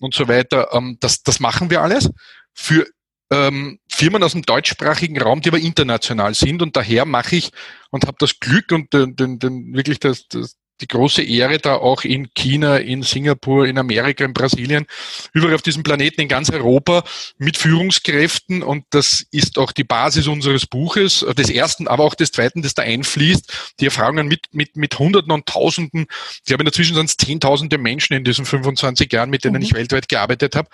und 0.00 0.14
so 0.14 0.28
weiter, 0.28 0.68
ähm, 0.72 0.96
das, 1.00 1.22
das 1.22 1.40
machen 1.40 1.70
wir 1.70 1.82
alles 1.82 2.10
für 2.52 2.86
ähm, 3.30 3.78
Firmen 3.88 4.22
aus 4.22 4.32
dem 4.32 4.42
deutschsprachigen 4.42 5.20
Raum, 5.20 5.40
die 5.40 5.50
aber 5.50 5.58
international 5.58 6.34
sind. 6.34 6.62
Und 6.62 6.76
daher 6.76 7.04
mache 7.04 7.36
ich 7.36 7.50
und 7.90 8.06
habe 8.06 8.16
das 8.18 8.40
Glück 8.40 8.72
und 8.72 8.92
den, 8.92 9.16
den, 9.16 9.38
den, 9.38 9.74
wirklich 9.74 10.00
das, 10.00 10.26
das, 10.28 10.56
die 10.80 10.88
große 10.88 11.22
Ehre, 11.22 11.58
da 11.58 11.74
auch 11.74 12.02
in 12.04 12.32
China, 12.34 12.78
in 12.78 13.02
Singapur, 13.02 13.66
in 13.66 13.78
Amerika, 13.78 14.24
in 14.24 14.32
Brasilien, 14.32 14.86
überall 15.32 15.54
auf 15.54 15.62
diesem 15.62 15.82
Planeten, 15.82 16.20
in 16.20 16.28
ganz 16.28 16.50
Europa 16.50 17.04
mit 17.38 17.56
Führungskräften. 17.56 18.62
Und 18.62 18.84
das 18.90 19.26
ist 19.30 19.58
auch 19.58 19.72
die 19.72 19.84
Basis 19.84 20.26
unseres 20.26 20.66
Buches, 20.66 21.24
des 21.36 21.50
ersten, 21.50 21.88
aber 21.88 22.04
auch 22.04 22.14
des 22.14 22.32
zweiten, 22.32 22.62
das 22.62 22.74
da 22.74 22.82
einfließt. 22.82 23.74
Die 23.80 23.86
Erfahrungen 23.86 24.28
mit, 24.28 24.46
mit, 24.52 24.76
mit 24.76 24.98
Hunderten 24.98 25.32
und 25.32 25.46
Tausenden, 25.46 26.06
ich 26.46 26.52
habe 26.52 26.64
inzwischen 26.64 26.94
sonst 26.94 27.20
Zehntausende 27.20 27.78
Menschen 27.78 28.14
in 28.14 28.24
diesen 28.24 28.44
25 28.44 29.12
Jahren, 29.12 29.30
mit 29.30 29.44
denen 29.44 29.56
mhm. 29.56 29.62
ich 29.62 29.74
weltweit 29.74 30.08
gearbeitet 30.08 30.56
habe, 30.56 30.68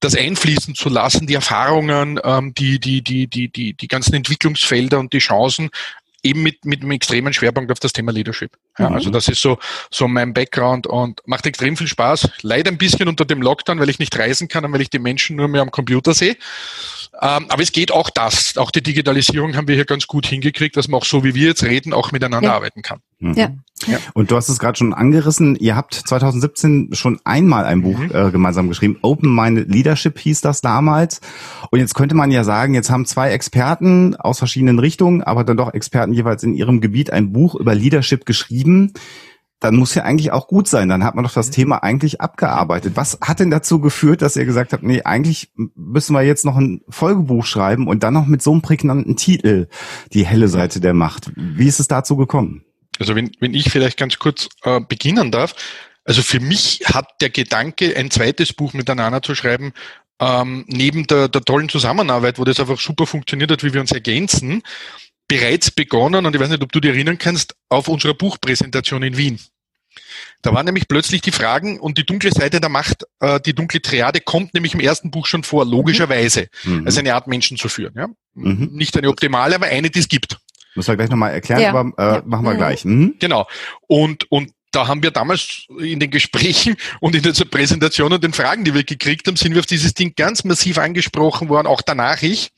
das 0.00 0.16
einfließen 0.16 0.74
zu 0.74 0.88
lassen, 0.88 1.26
die 1.26 1.34
Erfahrungen, 1.34 2.20
ähm, 2.24 2.54
die, 2.54 2.78
die, 2.80 3.02
die, 3.02 3.26
die, 3.26 3.48
die, 3.48 3.74
die 3.74 3.88
ganzen 3.88 4.14
Entwicklungsfelder 4.14 4.98
und 4.98 5.12
die 5.12 5.18
Chancen 5.18 5.70
eben 6.22 6.42
mit, 6.42 6.64
mit 6.64 6.82
einem 6.82 6.90
extremen 6.92 7.32
Schwerpunkt 7.32 7.70
auf 7.72 7.80
das 7.80 7.92
Thema 7.92 8.12
Leadership. 8.12 8.52
Ja, 8.78 8.88
mhm. 8.88 8.96
Also 8.96 9.10
das 9.10 9.28
ist 9.28 9.40
so, 9.40 9.58
so 9.90 10.08
mein 10.08 10.34
Background 10.34 10.86
und 10.86 11.20
macht 11.26 11.46
extrem 11.46 11.76
viel 11.76 11.86
Spaß. 11.86 12.28
Leider 12.42 12.70
ein 12.70 12.78
bisschen 12.78 13.08
unter 13.08 13.24
dem 13.24 13.42
Lockdown, 13.42 13.78
weil 13.80 13.90
ich 13.90 13.98
nicht 13.98 14.18
reisen 14.18 14.48
kann 14.48 14.64
und 14.64 14.72
weil 14.72 14.80
ich 14.80 14.90
die 14.90 14.98
Menschen 14.98 15.36
nur 15.36 15.48
mehr 15.48 15.62
am 15.62 15.70
Computer 15.70 16.14
sehe. 16.14 16.36
Ähm, 17.20 17.46
aber 17.48 17.62
es 17.62 17.72
geht 17.72 17.92
auch 17.92 18.10
das. 18.10 18.56
Auch 18.56 18.70
die 18.70 18.82
Digitalisierung 18.82 19.56
haben 19.56 19.68
wir 19.68 19.74
hier 19.74 19.84
ganz 19.84 20.06
gut 20.06 20.26
hingekriegt, 20.26 20.76
dass 20.76 20.88
man 20.88 21.00
auch 21.00 21.04
so, 21.04 21.24
wie 21.24 21.34
wir 21.34 21.48
jetzt 21.48 21.64
reden, 21.64 21.92
auch 21.92 22.12
miteinander 22.12 22.48
ja. 22.48 22.54
arbeiten 22.54 22.82
kann. 22.82 23.00
Mhm. 23.20 23.34
Ja. 23.34 23.50
ja. 23.86 23.98
Und 24.14 24.30
du 24.30 24.36
hast 24.36 24.48
es 24.48 24.58
gerade 24.58 24.76
schon 24.76 24.92
angerissen. 24.92 25.54
Ihr 25.56 25.76
habt 25.76 25.94
2017 25.94 26.90
schon 26.92 27.20
einmal 27.24 27.64
ein 27.64 27.82
Buch 27.82 27.98
mhm. 27.98 28.10
äh, 28.12 28.30
gemeinsam 28.30 28.68
geschrieben. 28.68 28.98
Open 29.02 29.34
Minded 29.34 29.72
Leadership 29.72 30.18
hieß 30.18 30.40
das 30.40 30.60
damals. 30.60 31.20
Und 31.70 31.78
jetzt 31.78 31.94
könnte 31.94 32.14
man 32.14 32.30
ja 32.30 32.44
sagen, 32.44 32.74
jetzt 32.74 32.90
haben 32.90 33.06
zwei 33.06 33.30
Experten 33.30 34.16
aus 34.16 34.38
verschiedenen 34.38 34.78
Richtungen, 34.78 35.22
aber 35.22 35.44
dann 35.44 35.56
doch 35.56 35.72
Experten 35.72 36.12
jeweils 36.12 36.42
in 36.42 36.54
ihrem 36.54 36.80
Gebiet 36.80 37.12
ein 37.12 37.32
Buch 37.32 37.54
über 37.54 37.74
Leadership 37.74 38.26
geschrieben 38.26 38.92
dann 39.60 39.76
muss 39.76 39.94
ja 39.94 40.04
eigentlich 40.04 40.32
auch 40.32 40.48
gut 40.48 40.66
sein. 40.66 40.88
Dann 40.88 41.04
hat 41.04 41.14
man 41.14 41.22
doch 41.22 41.34
das 41.34 41.50
Thema 41.50 41.82
eigentlich 41.82 42.20
abgearbeitet. 42.20 42.96
Was 42.96 43.18
hat 43.20 43.40
denn 43.40 43.50
dazu 43.50 43.78
geführt, 43.78 44.22
dass 44.22 44.36
ihr 44.36 44.46
gesagt 44.46 44.72
habt, 44.72 44.82
nee, 44.82 45.02
eigentlich 45.02 45.52
müssen 45.74 46.14
wir 46.14 46.22
jetzt 46.22 46.46
noch 46.46 46.56
ein 46.56 46.80
Folgebuch 46.88 47.44
schreiben 47.44 47.86
und 47.86 48.02
dann 48.02 48.14
noch 48.14 48.26
mit 48.26 48.42
so 48.42 48.52
einem 48.52 48.62
prägnanten 48.62 49.16
Titel, 49.16 49.68
die 50.14 50.24
helle 50.24 50.48
Seite 50.48 50.80
der 50.80 50.94
Macht. 50.94 51.32
Wie 51.36 51.68
ist 51.68 51.78
es 51.78 51.88
dazu 51.88 52.16
gekommen? 52.16 52.64
Also 53.00 53.16
wenn, 53.16 53.32
wenn 53.40 53.54
ich 53.54 53.70
vielleicht 53.70 53.96
ganz 53.96 54.18
kurz 54.18 54.48
äh, 54.62 54.80
beginnen 54.80 55.32
darf. 55.32 55.54
Also 56.04 56.22
für 56.22 56.40
mich 56.40 56.82
hat 56.86 57.08
der 57.20 57.30
Gedanke, 57.30 57.96
ein 57.96 58.10
zweites 58.10 58.52
Buch 58.52 58.72
miteinander 58.72 59.22
zu 59.22 59.34
schreiben, 59.34 59.72
ähm, 60.20 60.64
neben 60.68 61.06
der, 61.06 61.28
der 61.28 61.42
tollen 61.42 61.68
Zusammenarbeit, 61.68 62.38
wo 62.38 62.44
das 62.44 62.60
einfach 62.60 62.78
super 62.78 63.06
funktioniert 63.06 63.50
hat, 63.50 63.64
wie 63.64 63.72
wir 63.72 63.80
uns 63.80 63.92
ergänzen, 63.92 64.62
bereits 65.28 65.70
begonnen, 65.70 66.26
und 66.26 66.34
ich 66.34 66.40
weiß 66.40 66.50
nicht, 66.50 66.62
ob 66.62 66.72
du 66.72 66.80
dich 66.80 66.90
erinnern 66.90 67.18
kannst, 67.18 67.54
auf 67.68 67.88
unserer 67.88 68.14
Buchpräsentation 68.14 69.02
in 69.02 69.16
Wien. 69.16 69.40
Da 70.42 70.52
waren 70.54 70.66
nämlich 70.66 70.88
plötzlich 70.88 71.20
die 71.20 71.32
Fragen 71.32 71.78
und 71.78 71.98
die 71.98 72.06
dunkle 72.06 72.30
Seite 72.32 72.60
der 72.60 72.70
Macht, 72.70 73.04
äh, 73.20 73.40
die 73.40 73.54
dunkle 73.54 73.82
Triade 73.82 74.20
kommt 74.20 74.54
nämlich 74.54 74.74
im 74.74 74.80
ersten 74.80 75.10
Buch 75.10 75.26
schon 75.26 75.42
vor, 75.42 75.64
logischerweise, 75.66 76.48
mhm. 76.64 76.86
als 76.86 76.98
eine 76.98 77.14
Art 77.14 77.26
Menschen 77.26 77.56
zu 77.56 77.68
führen. 77.68 77.94
Ja? 77.96 78.08
Mhm. 78.34 78.70
Nicht 78.72 78.96
eine 78.96 79.08
optimale, 79.08 79.54
aber 79.54 79.66
eine, 79.66 79.90
die 79.90 79.98
es 79.98 80.08
gibt. 80.08 80.38
Muss 80.74 80.88
wir 80.88 80.96
gleich 80.96 81.10
nochmal 81.10 81.32
erklären, 81.32 81.60
ja. 81.60 81.70
aber 81.70 81.92
äh, 81.98 82.16
ja. 82.16 82.22
machen 82.24 82.44
wir 82.44 82.54
mhm. 82.54 82.58
gleich. 82.58 82.84
Mhm. 82.84 83.16
Genau. 83.18 83.46
Und, 83.86 84.30
und 84.30 84.52
da 84.70 84.86
haben 84.86 85.02
wir 85.02 85.10
damals 85.10 85.66
in 85.78 86.00
den 86.00 86.10
Gesprächen 86.10 86.76
und 87.00 87.14
in 87.14 87.22
der 87.22 87.32
Präsentation 87.44 88.12
und 88.12 88.22
den 88.22 88.32
Fragen, 88.32 88.64
die 88.64 88.74
wir 88.74 88.84
gekriegt 88.84 89.26
haben, 89.26 89.36
sind 89.36 89.54
wir 89.54 89.60
auf 89.60 89.66
dieses 89.66 89.94
Ding 89.94 90.14
ganz 90.16 90.44
massiv 90.44 90.78
angesprochen 90.78 91.48
worden, 91.48 91.66
auch 91.66 91.82
danach 91.82 92.22
ich. 92.22 92.52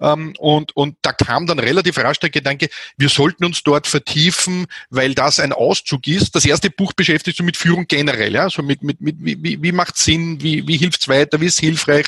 Ähm, 0.00 0.34
und, 0.38 0.76
und 0.76 0.96
da 1.02 1.12
kam 1.12 1.46
dann 1.46 1.58
relativ 1.58 1.98
rasch 1.98 2.18
der 2.20 2.30
Gedanke, 2.30 2.68
wir 2.96 3.08
sollten 3.08 3.44
uns 3.44 3.62
dort 3.62 3.86
vertiefen, 3.86 4.66
weil 4.88 5.14
das 5.14 5.40
ein 5.40 5.52
Auszug 5.52 6.06
ist. 6.06 6.34
Das 6.34 6.44
erste 6.44 6.70
Buch 6.70 6.92
beschäftigt 6.92 7.36
sich 7.36 7.46
mit 7.46 7.56
Führung 7.56 7.86
generell, 7.86 8.34
ja, 8.34 8.48
so 8.48 8.62
mit, 8.62 8.82
mit, 8.82 9.00
mit 9.00 9.16
wie, 9.18 9.62
wie 9.62 9.72
macht 9.72 9.96
Sinn, 9.96 10.42
wie, 10.42 10.66
wie 10.66 10.76
hilft's 10.76 11.08
weiter, 11.08 11.40
wie 11.40 11.46
ist 11.46 11.60
hilfreich, 11.60 12.06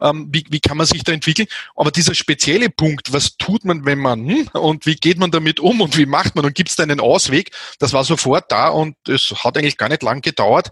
ähm, 0.00 0.28
wie, 0.30 0.44
wie 0.50 0.60
kann 0.60 0.76
man 0.76 0.86
sich 0.86 1.04
da 1.04 1.12
entwickeln. 1.12 1.48
Aber 1.76 1.90
dieser 1.90 2.14
spezielle 2.14 2.70
Punkt, 2.70 3.12
was 3.12 3.36
tut 3.36 3.64
man, 3.64 3.84
wenn 3.84 3.98
man 3.98 4.28
hm, 4.28 4.48
und 4.52 4.86
wie 4.86 4.96
geht 4.96 5.18
man 5.18 5.30
damit 5.30 5.60
um 5.60 5.80
und 5.80 5.96
wie 5.96 6.06
macht 6.06 6.34
man 6.34 6.44
und 6.44 6.54
gibt 6.54 6.70
es 6.70 6.76
da 6.76 6.82
einen 6.82 7.00
Ausweg, 7.00 7.50
das 7.78 7.92
war 7.92 8.04
sofort 8.04 8.50
da 8.50 8.68
und 8.68 8.87
es 9.06 9.32
hat 9.44 9.56
eigentlich 9.56 9.76
gar 9.76 9.88
nicht 9.88 10.02
lang 10.02 10.20
gedauert, 10.20 10.70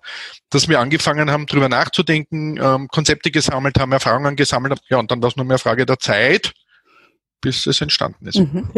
dass 0.50 0.68
wir 0.68 0.80
angefangen 0.80 1.30
haben, 1.30 1.46
drüber 1.46 1.68
nachzudenken, 1.68 2.58
ähm, 2.60 2.88
Konzepte 2.88 3.30
gesammelt 3.30 3.78
haben, 3.78 3.92
Erfahrungen 3.92 4.36
gesammelt 4.36 4.72
haben. 4.72 4.80
Ja, 4.88 4.98
und 4.98 5.10
dann 5.10 5.22
war 5.22 5.28
es 5.28 5.36
nur 5.36 5.46
mehr 5.46 5.58
Frage 5.58 5.86
der 5.86 5.98
Zeit 5.98 6.52
bis 7.40 7.66
es 7.66 7.80
entstanden 7.80 8.26
ist. 8.26 8.38
Mhm. 8.38 8.68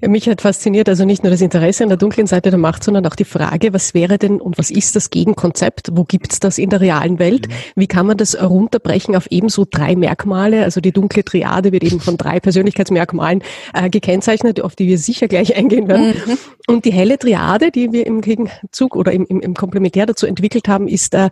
Ja, 0.00 0.08
mich 0.08 0.28
hat 0.28 0.40
fasziniert 0.40 0.88
also 0.88 1.04
nicht 1.04 1.22
nur 1.22 1.30
das 1.30 1.40
Interesse 1.40 1.82
an 1.82 1.88
der 1.88 1.98
dunklen 1.98 2.26
Seite 2.26 2.50
der 2.50 2.58
Macht, 2.58 2.82
sondern 2.84 3.06
auch 3.06 3.14
die 3.14 3.24
Frage, 3.24 3.72
was 3.72 3.94
wäre 3.94 4.18
denn 4.18 4.40
und 4.40 4.58
was 4.58 4.70
ist 4.70 4.96
das 4.96 5.10
Gegenkonzept? 5.10 5.90
Wo 5.92 6.04
gibt's 6.04 6.40
das 6.40 6.58
in 6.58 6.70
der 6.70 6.80
realen 6.80 7.18
Welt? 7.18 7.48
Mhm. 7.48 7.52
Wie 7.76 7.86
kann 7.86 8.06
man 8.06 8.16
das 8.16 8.40
runterbrechen 8.40 9.14
auf 9.14 9.26
ebenso 9.30 9.66
drei 9.70 9.94
Merkmale? 9.94 10.64
Also 10.64 10.80
die 10.80 10.92
dunkle 10.92 11.24
Triade 11.24 11.70
wird 11.72 11.84
eben 11.84 12.00
von 12.00 12.16
drei 12.16 12.40
Persönlichkeitsmerkmalen 12.40 13.42
äh, 13.74 13.90
gekennzeichnet, 13.90 14.60
auf 14.60 14.74
die 14.74 14.88
wir 14.88 14.98
sicher 14.98 15.28
gleich 15.28 15.54
eingehen 15.56 15.86
werden. 15.86 16.08
Mhm. 16.08 16.38
Und 16.66 16.84
die 16.84 16.92
helle 16.92 17.18
Triade, 17.18 17.70
die 17.70 17.92
wir 17.92 18.06
im 18.06 18.20
Gegenzug 18.20 18.96
oder 18.96 19.12
im, 19.12 19.26
im, 19.26 19.40
im 19.40 19.54
Komplementär 19.54 20.06
dazu 20.06 20.26
entwickelt 20.26 20.68
haben, 20.68 20.88
ist 20.88 21.14
äh, 21.14 21.30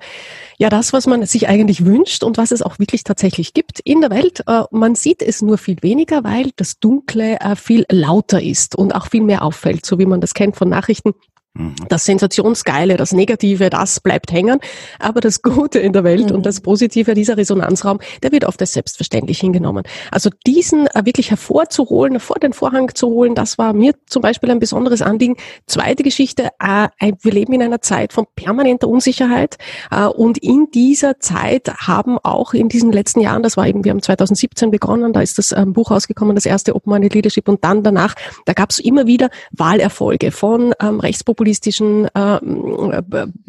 ja 0.59 0.69
das, 0.69 0.93
was 0.93 1.07
man 1.07 1.25
sich 1.25 1.49
eigentlich 1.49 1.85
wünscht 1.85 2.23
und 2.23 2.37
was 2.37 2.51
es 2.51 2.63
auch 2.63 2.79
wirklich 2.79 3.05
tatsächlich 3.05 3.55
gibt 3.55 3.81
in 3.81 4.01
der 4.01 4.11
Welt. 4.11 4.43
Äh, 4.47 4.63
man 4.71 4.95
sieht 4.95 5.23
es 5.23 5.41
nur 5.41 5.57
viel 5.57 5.79
weniger, 5.83 6.25
weil 6.25 6.50
das 6.57 6.79
Dunkle 6.79 7.41
äh, 7.41 7.57
viel 7.57 7.85
lauter 7.91 8.43
ist 8.43 8.75
und 8.75 8.95
auch 8.95 9.09
viel 9.09 9.23
mehr 9.23 9.43
auffällt, 9.43 9.87
so 9.87 9.99
wie 9.99 10.07
man 10.07 10.21
das 10.21 10.35
kennt 10.35 10.57
von 10.57 10.69
Nachrichten. 10.69 11.15
Mhm. 11.55 11.75
Das 11.89 12.05
Sensationsgeile, 12.05 12.97
das 12.97 13.13
Negative, 13.13 13.71
das 13.71 13.99
bleibt 13.99 14.31
hängen. 14.31 14.61
Aber 15.01 15.21
das 15.21 15.43
Gute 15.43 15.81
in 15.81 15.93
der 15.93 16.05
Welt 16.05 16.31
mhm. 16.31 16.37
und 16.37 16.47
das 16.47 16.61
Positive, 16.61 17.15
dieser 17.15 17.37
Resonanzraum, 17.37 17.99
der 18.23 18.31
wird 18.31 18.45
oft 18.45 18.61
als 18.61 18.73
selbstverständlich 18.73 19.41
hingenommen. 19.41 19.83
Also 20.13 20.31
diesen 20.47 20.87
äh, 20.87 21.05
wirklich 21.05 21.31
hervorzuholen, 21.31 22.21
vor 22.21 22.39
den 22.39 22.53
Vorhang 22.53 22.95
zu 22.95 23.09
holen, 23.09 23.35
das 23.35 23.59
war 23.59 23.73
mir 23.73 23.95
zum 24.07 24.23
Beispiel 24.23 24.51
ein 24.51 24.61
besonderes 24.61 25.03
Anliegen. 25.03 25.37
Zweite 25.67 26.05
Geschichte, 26.05 26.51
äh, 26.61 26.89
wir 27.21 27.33
leben 27.33 27.53
in 27.53 27.63
einer 27.63 27.81
Zeit 27.81 28.13
von 28.13 28.27
permanenter 28.37 28.87
Unsicherheit. 28.87 29.59
Äh, 29.91 30.05
und 30.05 30.39
in 30.39 30.69
dieser 30.73 31.19
Zeit 31.19 31.69
haben 31.79 32.19
auch 32.19 32.55
in 32.55 32.69
diesen 32.69 32.93
letzten 32.93 33.21
Jahren, 33.21 33.43
das 33.43 33.57
war 33.57 33.67
eben, 33.67 33.85
wir 33.85 33.91
haben 33.91 34.03
2017 34.03 34.71
begonnen, 34.71 35.13
da 35.13 35.21
ist 35.21 35.39
das 35.39 35.51
ähm, 35.51 35.73
Buch 35.73 35.91
rausgekommen, 35.91 36.37
das 36.37 36.47
erste 36.47 36.77
Open 36.77 36.93
Minded 36.93 37.15
Leadership 37.15 37.49
und 37.49 37.65
dann 37.65 37.83
danach, 37.83 38.15
da 38.45 38.53
gab 38.53 38.71
es 38.71 38.79
immer 38.79 39.09
wieder 39.09 39.31
Wahlerfolge 39.51 40.31
von 40.31 40.75
ähm, 40.81 41.01
Rechtspopulisten 41.01 41.40
populistischen 41.41 42.07
äh, 42.15 42.39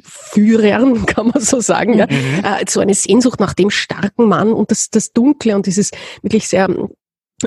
Führern, 0.01 1.05
kann 1.05 1.27
man 1.27 1.41
so 1.41 1.59
sagen, 1.59 1.93
ja, 1.93 2.07
mhm. 2.09 2.43
äh, 2.43 2.65
so 2.69 2.79
eine 2.79 2.93
Sehnsucht 2.93 3.41
nach 3.41 3.53
dem 3.53 3.69
starken 3.69 4.29
Mann 4.29 4.53
und 4.53 4.71
das, 4.71 4.89
das 4.89 5.11
Dunkle 5.11 5.57
und 5.57 5.65
dieses 5.65 5.91
wirklich 6.21 6.47
sehr 6.47 6.69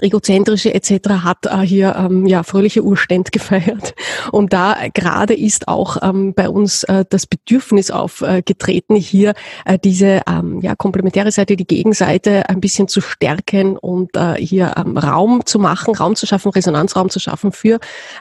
egozentrische 0.02 0.74
etc. 0.74 1.08
hat 1.22 1.46
äh, 1.46 1.58
hier 1.60 1.96
ähm, 1.96 2.26
ja 2.26 2.42
fröhliche 2.42 2.82
Urständ 2.82 3.32
gefeiert 3.32 3.94
und 4.32 4.52
da 4.52 4.76
gerade 4.92 5.34
ist 5.34 5.68
auch 5.68 5.98
ähm, 6.02 6.34
bei 6.34 6.48
uns 6.48 6.84
äh, 6.84 7.04
das 7.08 7.26
Bedürfnis 7.26 7.90
aufgetreten, 7.90 8.96
äh, 8.96 9.00
hier 9.00 9.34
äh, 9.64 9.78
diese 9.78 10.22
ähm, 10.28 10.60
ja 10.60 10.74
komplementäre 10.74 11.30
Seite, 11.30 11.56
die 11.56 11.66
Gegenseite 11.66 12.48
ein 12.48 12.60
bisschen 12.60 12.88
zu 12.88 13.00
stärken 13.00 13.76
und 13.76 14.16
äh, 14.16 14.34
hier 14.34 14.74
ähm, 14.76 14.96
Raum 14.96 15.46
zu 15.46 15.58
machen, 15.58 15.94
Raum 15.94 16.16
zu 16.16 16.26
schaffen, 16.26 16.50
Resonanzraum 16.50 17.10
zu 17.10 17.20
schaffen 17.20 17.52
für 17.52 17.78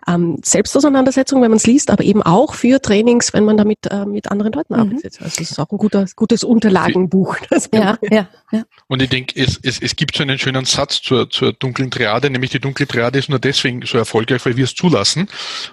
ähm, 0.07 0.37
Selbstauseinandersetzung, 0.43 1.41
wenn 1.41 1.51
man 1.51 1.57
es 1.57 1.67
liest, 1.67 1.91
aber 1.91 2.03
eben 2.03 2.21
auch 2.21 2.53
für 2.53 2.81
Trainings, 2.81 3.33
wenn 3.33 3.45
man 3.45 3.57
damit 3.57 3.79
äh, 3.91 4.05
mit 4.05 4.31
anderen 4.31 4.53
Leuten 4.53 4.73
mhm. 4.73 4.79
arbeitet. 4.79 5.19
Also 5.21 5.41
es 5.41 5.51
ist 5.51 5.59
auch 5.59 5.71
ein 5.71 5.77
guter, 5.77 6.05
gutes 6.15 6.43
Unterlagenbuch. 6.43 7.37
ja, 7.73 7.97
ja, 8.09 8.27
ja. 8.51 8.63
Und 8.87 9.01
ich 9.01 9.09
denke, 9.09 9.39
es, 9.39 9.59
es, 9.63 9.79
es 9.79 9.95
gibt 9.95 10.15
so 10.15 10.23
einen 10.23 10.37
schönen 10.37 10.65
Satz 10.65 11.01
zur, 11.01 11.29
zur 11.29 11.53
dunklen 11.63 11.89
Triade, 11.89 12.29
nämlich 12.29 12.51
die 12.51 12.59
dunkle 12.59 12.87
Triade 12.87 13.19
ist 13.19 13.29
nur 13.29 13.39
deswegen 13.39 13.81
so 13.85 13.97
erfolgreich, 13.97 14.45
weil 14.45 14.57
wir 14.57 14.65
es 14.65 14.75
zulassen. 14.75 15.29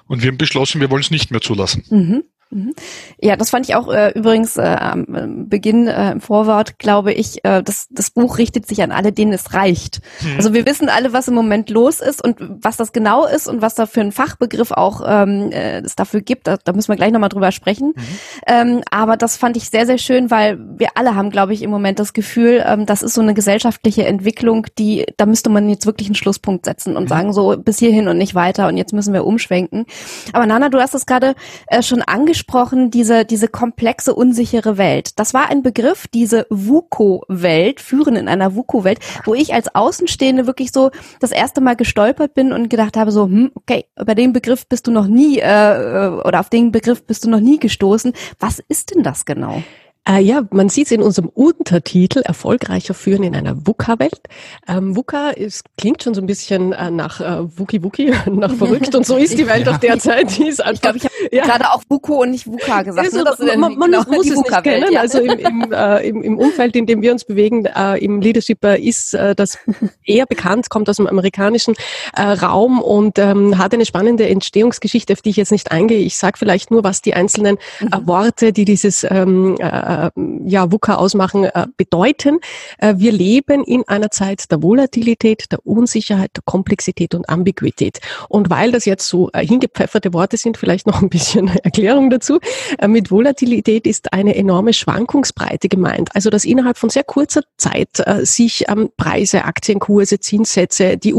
Und 0.07 0.23
wir 0.23 0.29
haben 0.29 0.39
beschlossen, 0.39 0.81
wir 0.81 0.91
wollen 0.91 1.03
es 1.03 1.11
nicht 1.11 1.31
mehr 1.31 1.41
zulassen. 1.41 1.85
Mhm. 1.91 2.25
Mhm. 2.51 2.75
Ja, 3.21 3.37
das 3.37 3.51
fand 3.51 3.69
ich 3.69 3.77
auch 3.77 3.93
äh, 3.93 4.11
übrigens 4.11 4.57
äh, 4.57 4.63
am 4.63 5.03
äh, 5.15 5.27
Beginn 5.47 5.87
äh, 5.87 6.13
im 6.13 6.21
Vorwort, 6.21 6.79
glaube 6.79 7.13
ich, 7.13 7.45
äh, 7.45 7.63
das, 7.63 7.87
das 7.91 8.11
Buch 8.11 8.39
richtet 8.39 8.67
sich 8.67 8.83
an 8.83 8.91
alle, 8.91 9.13
denen 9.13 9.33
es 9.33 9.55
reicht. 9.55 10.01
Mhm. 10.21 10.37
Also 10.37 10.53
wir 10.53 10.67
wissen 10.67 10.89
alle, 10.89 11.13
was 11.13 11.29
im 11.29 11.35
Moment 11.35 11.71
los 11.71 12.01
ist 12.01 12.23
und 12.23 12.37
was 12.41 12.77
das 12.77 12.93
genau 12.93 13.25
ist 13.25 13.49
und 13.49 13.63
was 13.63 13.75
da 13.75 13.87
für 13.87 14.01
ein 14.01 14.13
Fachbegriff 14.13 14.73
auch 14.73 15.03
ähm, 15.07 15.51
äh, 15.53 15.81
es 15.81 15.95
dafür 15.95 16.21
gibt. 16.21 16.47
Da, 16.47 16.57
da 16.57 16.73
müssen 16.73 16.89
wir 16.89 16.97
gleich 16.97 17.13
nochmal 17.13 17.29
drüber 17.29 17.53
sprechen. 17.53 17.95
Mhm. 17.95 18.03
Ähm, 18.47 18.81
aber 18.91 19.17
das 19.17 19.37
fand 19.37 19.57
ich 19.57 19.71
sehr, 19.71 19.87
sehr 19.87 19.99
schön, 19.99 20.31
weil 20.31 20.59
wir 20.77 20.91
alle 20.97 21.15
haben, 21.15 21.31
glaube 21.31 21.55
ich, 21.55 21.63
im 21.63 21.71
Moment 21.71 22.01
das 22.01 22.13
Gefühl, 22.13 22.65
ähm, 22.67 22.85
das 22.85 23.03
ist 23.03 23.15
so 23.15 23.21
eine 23.21 23.35
gesellschaftliche 23.35 24.05
Entwicklung, 24.07 24.67
die, 24.77 25.07
da 25.17 25.27
müsste 25.27 25.51
man 25.51 25.69
jetzt 25.69 25.87
wirklich 25.87 26.09
einen 26.09 26.17
Schlusspunkt 26.17 26.65
setzen 26.65 26.97
und 26.97 27.05
mhm. 27.05 27.09
sagen, 27.09 27.33
so 27.33 27.57
bis 27.57 27.79
hierhin 27.79 28.09
und 28.09 28.19
nicht 28.19 28.35
weiter 28.35 28.67
und 28.67 28.77
jetzt 28.77 28.93
müssen 28.93 29.15
wir 29.15 29.25
umschwenken. 29.25 29.87
Aber 30.33 30.47
Nana, 30.47 30.69
du 30.69 30.81
hast 30.81 30.95
es 30.95 31.07
gerade 31.07 31.35
äh, 31.69 31.83
schon 31.83 32.03
angesprochen, 32.03 32.40
angesprochen, 32.41 32.91
diese, 32.91 33.25
diese 33.25 33.49
komplexe, 33.49 34.15
unsichere 34.15 34.79
Welt. 34.79 35.19
Das 35.19 35.35
war 35.35 35.51
ein 35.51 35.63
Begriff, 35.63 36.07
diese 36.09 36.47
VUCO-Welt, 36.51 37.81
Führen 37.81 38.17
in 38.17 38.29
einer 38.29 38.55
VUCO-Welt, 38.55 38.99
wo 39.25 39.35
ich 39.35 39.53
als 39.53 39.75
Außenstehende 39.75 40.47
wirklich 40.47 40.73
so 40.73 40.91
das 41.21 41.33
erste 41.33 41.61
Mal 41.61 41.77
gestolpert 41.77 42.35
bin 42.35 42.53
und 42.53 42.71
gedacht 42.71 42.97
habe, 42.97 43.13
so, 43.13 43.25
hm, 43.25 43.51
okay, 43.55 43.85
über 43.99 44.15
den 44.15 44.33
Begriff 44.33 44.67
bist 44.67 44.87
du 44.87 44.91
noch 44.91 45.07
nie, 45.07 45.39
äh, 45.39 46.09
oder 46.25 46.41
auf 46.41 46.49
den 46.49 46.73
Begriff 46.73 47.05
bist 47.05 47.25
du 47.25 47.31
noch 47.31 47.41
nie 47.41 47.59
gestoßen. 47.59 48.13
Was 48.39 48.63
ist 48.69 48.95
denn 48.95 49.03
das 49.03 49.25
genau? 49.25 49.63
Äh, 50.09 50.21
ja, 50.23 50.43
man 50.51 50.71
sieht 50.71 50.87
es 50.87 50.93
in 50.93 51.03
unserem 51.03 51.29
Untertitel 51.29 52.21
Erfolgreicher 52.21 52.95
führen 52.95 53.23
in 53.23 53.37
einer 53.37 53.67
VUCA-Welt. 53.67 54.23
Ähm, 54.67 54.97
VUCA 54.97 55.31
ist, 55.31 55.65
klingt 55.77 56.03
schon 56.03 56.15
so 56.15 56.23
ein 56.23 56.27
bisschen 56.27 56.73
äh, 56.73 56.91
nach 56.91 57.21
äh, 57.21 57.59
Wuki 57.59 57.83
Wuki, 57.83 58.13
nach 58.31 58.55
verrückt 58.55 58.95
und 58.95 59.05
so 59.05 59.17
ist 59.17 59.39
die 59.39 59.47
Welt 59.47 59.67
ja. 59.67 59.73
auch 59.75 59.77
derzeit. 59.77 60.39
Die 60.39 60.49
ist 60.49 60.65
einfach, 60.65 60.73
ich 60.75 60.81
glaube, 60.81 60.97
ich 60.97 61.05
habe 61.05 61.15
ja. 61.33 61.45
gerade 61.45 61.71
auch 61.71 61.83
VUCO 61.89 62.23
und 62.23 62.31
nicht 62.31 62.47
VUCA 62.47 62.83
gesagt. 62.83 63.13
Ne? 63.13 63.27
Also, 63.27 63.45
man, 63.45 63.77
man 63.77 63.91
genau 63.91 64.05
muss 64.09 64.31
es 64.31 64.39
nicht 64.39 64.63
kennen. 64.63 64.91
Ja. 64.91 65.01
Also 65.01 65.19
im, 65.19 65.39
im, 65.39 65.73
äh, 65.73 66.09
im, 66.09 66.23
im 66.23 66.39
Umfeld, 66.39 66.77
in 66.77 66.87
dem 66.87 67.03
wir 67.03 67.13
uns 67.13 67.25
bewegen, 67.25 67.67
äh, 67.67 67.99
im 67.99 68.23
Leadership 68.23 68.65
äh, 68.65 68.81
ist 68.81 69.13
äh, 69.13 69.35
das 69.35 69.59
eher 70.05 70.25
bekannt, 70.25 70.71
kommt 70.71 70.89
aus 70.89 70.97
dem 70.97 71.07
amerikanischen 71.07 71.75
Raum 72.17 72.81
und 72.81 73.19
ähm, 73.19 73.59
hat 73.59 73.75
eine 73.75 73.85
spannende 73.85 74.29
Entstehungsgeschichte, 74.29 75.13
auf 75.13 75.23
die 75.23 75.31
ich 75.31 75.37
jetzt 75.37 75.53
nicht 75.53 75.71
eingehe. 75.71 75.99
Ich 75.99 76.17
sage 76.17 76.39
vielleicht 76.39 76.71
nur, 76.71 76.85
was 76.85 77.03
die 77.03 77.15
einzelnen 77.15 77.59
mhm. 77.81 78.07
Worte, 78.07 78.53
die 78.53 78.65
dieses 78.65 79.05
ähm, 79.09 79.57
äh, 79.91 80.11
ja, 80.45 80.71
VUCA 80.71 80.97
ausmachen, 80.97 81.45
äh, 81.45 81.67
bedeuten. 81.77 82.39
Äh, 82.79 82.95
wir 82.97 83.13
leben 83.13 83.65
in 83.65 83.87
einer 83.89 84.11
Zeit 84.11 84.51
der 84.51 84.63
Volatilität, 84.63 85.51
der 85.51 85.65
Unsicherheit, 85.67 86.31
der 86.37 86.43
Komplexität 86.45 87.15
und 87.15 87.29
Ambiguität. 87.29 88.01
Und 88.29 88.51
weil 88.51 88.73
das 88.73 88.85
jetzt 88.85 89.09
so 89.09 89.31
äh, 89.33 89.45
hingepfefferte 89.45 90.13
Worte 90.13 90.37
sind, 90.37 90.57
vielleicht 90.57 90.87
noch 90.87 91.03
ein 91.03 91.09
bisschen 91.09 91.49
Erklärung 91.63 92.11
dazu. 92.11 92.39
Äh, 92.79 92.89
mit 92.89 93.11
Volatilität 93.11 93.87
ist 93.87 94.13
eine 94.13 94.35
enorme 94.37 94.73
Schwankungsbreite 94.73 95.69
gemeint. 95.69 96.11
Also 96.15 96.31
dass 96.31 96.45
innerhalb 96.45 96.79
von 96.79 96.91
sehr 96.91 97.05
kurzer 97.05 97.43
Zeit 97.57 97.89
äh, 98.07 98.25
sich 98.25 98.65
ähm, 98.69 98.91
Preise, 98.97 99.45
Aktienkurse, 99.45 100.21
Zinssätze, 100.21 100.97
die 100.97 101.15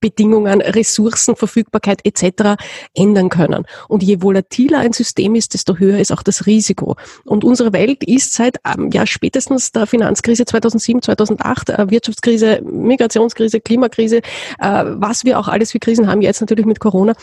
Umgebungsbedingungen, 0.00 0.60
Ressourcen, 0.60 1.36
Verfügbarkeit 1.36 2.00
etc. 2.04 2.56
ändern 2.94 3.28
können. 3.28 3.66
Und 3.88 4.02
je 4.02 4.22
volatiler 4.22 4.78
ein 4.78 4.92
System 4.92 5.34
ist, 5.34 5.54
desto 5.54 5.76
höher 5.76 5.98
ist 5.98 6.12
auch 6.12 6.22
das 6.22 6.46
Risiko. 6.46 6.96
Und 7.24 7.44
unsere 7.44 7.72
Welt 7.72 8.02
ist 8.04 8.34
seit 8.34 8.58
ähm, 8.66 8.90
ja 8.92 9.06
spätestens 9.06 9.72
der 9.72 9.86
Finanzkrise 9.86 10.44
2007, 10.44 11.02
2008, 11.02 11.70
äh, 11.70 11.90
Wirtschaftskrise, 11.90 12.62
Migrationskrise, 12.62 13.60
Klimakrise, 13.60 14.18
äh, 14.58 14.84
was 14.84 15.24
wir 15.24 15.38
auch 15.38 15.48
alles 15.48 15.72
für 15.72 15.78
Krisen 15.78 16.06
haben, 16.06 16.22
jetzt 16.22 16.40
natürlich 16.40 16.66
mit 16.66 16.80
Corona, 16.80 17.14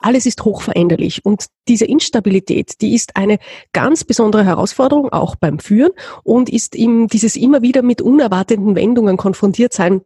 alles 0.00 0.26
ist 0.26 0.44
hochveränderlich 0.44 1.24
und 1.24 1.46
diese 1.66 1.86
Instabilität, 1.86 2.82
die 2.82 2.94
ist 2.94 3.16
eine 3.16 3.38
ganz 3.72 4.04
besondere 4.04 4.44
Herausforderung 4.44 5.10
auch 5.10 5.34
beim 5.34 5.58
Führen 5.60 5.92
und 6.24 6.50
ist 6.50 6.74
ihm 6.74 7.06
dieses 7.08 7.36
immer 7.36 7.62
wieder 7.62 7.80
mit 7.80 8.02
unerwarteten 8.02 8.74
Wendungen 8.74 9.16
konfrontiert 9.16 9.72
sein 9.72 10.02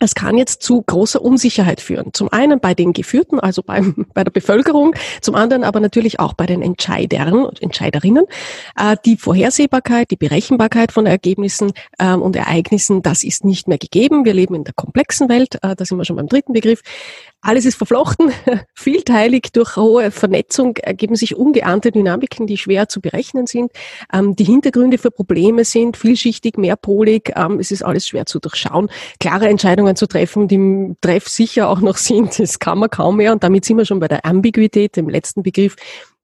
es 0.00 0.14
kann 0.14 0.36
jetzt 0.36 0.62
zu 0.62 0.82
großer 0.82 1.22
Unsicherheit 1.22 1.80
führen. 1.80 2.12
Zum 2.12 2.32
einen 2.32 2.58
bei 2.58 2.74
den 2.74 2.92
Geführten, 2.92 3.38
also 3.38 3.62
beim, 3.62 4.06
bei 4.14 4.24
der 4.24 4.32
Bevölkerung, 4.32 4.94
zum 5.20 5.34
anderen 5.34 5.64
aber 5.64 5.80
natürlich 5.80 6.18
auch 6.18 6.34
bei 6.34 6.46
den 6.46 6.62
Entscheidern 6.62 7.44
und 7.44 7.62
Entscheiderinnen. 7.62 8.24
Äh, 8.76 8.96
die 9.04 9.16
Vorhersehbarkeit, 9.16 10.10
die 10.10 10.16
Berechenbarkeit 10.16 10.90
von 10.90 11.06
Ergebnissen 11.06 11.72
ähm, 11.98 12.22
und 12.22 12.34
Ereignissen, 12.34 13.02
das 13.02 13.22
ist 13.22 13.44
nicht 13.44 13.68
mehr 13.68 13.78
gegeben. 13.78 14.24
Wir 14.24 14.34
leben 14.34 14.54
in 14.54 14.64
der 14.64 14.74
komplexen 14.74 15.28
Welt, 15.28 15.56
äh, 15.62 15.76
da 15.76 15.84
sind 15.84 15.96
wir 15.98 16.04
schon 16.04 16.16
beim 16.16 16.28
dritten 16.28 16.52
Begriff. 16.52 16.82
Alles 17.46 17.66
ist 17.66 17.76
verflochten, 17.76 18.32
vielteilig 18.74 19.52
durch 19.52 19.76
hohe 19.76 20.10
Vernetzung 20.10 20.78
ergeben 20.78 21.14
sich 21.14 21.36
ungeahnte 21.36 21.92
Dynamiken, 21.92 22.46
die 22.46 22.56
schwer 22.56 22.88
zu 22.88 23.02
berechnen 23.02 23.46
sind. 23.46 23.70
Ähm, 24.10 24.34
die 24.34 24.44
Hintergründe 24.44 24.96
für 24.96 25.10
Probleme 25.10 25.66
sind 25.66 25.98
vielschichtig, 25.98 26.56
mehrpolig. 26.56 27.34
Ähm, 27.36 27.60
es 27.60 27.70
ist 27.70 27.82
alles 27.82 28.08
schwer 28.08 28.24
zu 28.24 28.38
durchschauen. 28.38 28.88
Klare 29.20 29.48
Entscheidungen 29.48 29.94
zu 29.94 30.06
treffen, 30.06 30.48
die 30.48 30.94
treffsicher 31.02 31.68
auch 31.68 31.80
noch 31.80 31.96
sind, 31.98 32.38
das 32.38 32.60
kann 32.60 32.78
man 32.78 32.88
kaum 32.88 33.18
mehr. 33.18 33.32
Und 33.32 33.44
damit 33.44 33.66
sind 33.66 33.76
wir 33.76 33.84
schon 33.84 34.00
bei 34.00 34.08
der 34.08 34.24
Ambiguität, 34.24 34.96
dem 34.96 35.10
letzten 35.10 35.42
Begriff 35.42 35.76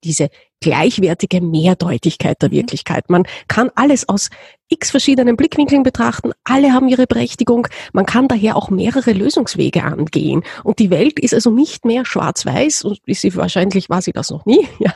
diese 0.03 0.31
gleichwertige 0.61 1.41
Mehrdeutigkeit 1.41 2.41
der 2.43 2.51
mhm. 2.51 2.55
Wirklichkeit. 2.55 3.11
Man 3.11 3.25
kann 3.49 3.71
alles 3.75 4.09
aus 4.09 4.31
x 4.71 4.91
verschiedenen 4.91 5.37
Blickwinkeln 5.37 5.83
betrachten. 5.83 6.31
Alle 6.45 6.73
haben 6.73 6.89
ihre 6.89 7.07
Berechtigung. 7.07 7.67
Man 7.93 8.07
kann 8.07 8.29
daher 8.29 8.57
auch 8.57 8.71
mehrere 8.71 9.13
Lösungswege 9.13 9.83
angehen. 9.83 10.43
Und 10.63 10.79
die 10.79 10.91
Welt 10.91 11.19
ist 11.19 11.35
also 11.35 11.51
nicht 11.51 11.85
mehr 11.85 12.05
schwarz-weiß 12.05 12.85
und 12.85 13.01
ist 13.07 13.23
sie 13.23 13.35
wahrscheinlich 13.35 13.91
war 13.91 14.01
sie 14.01 14.13
das 14.13 14.31
noch 14.31 14.47
nie. 14.47 14.67
Ja. 14.79 14.95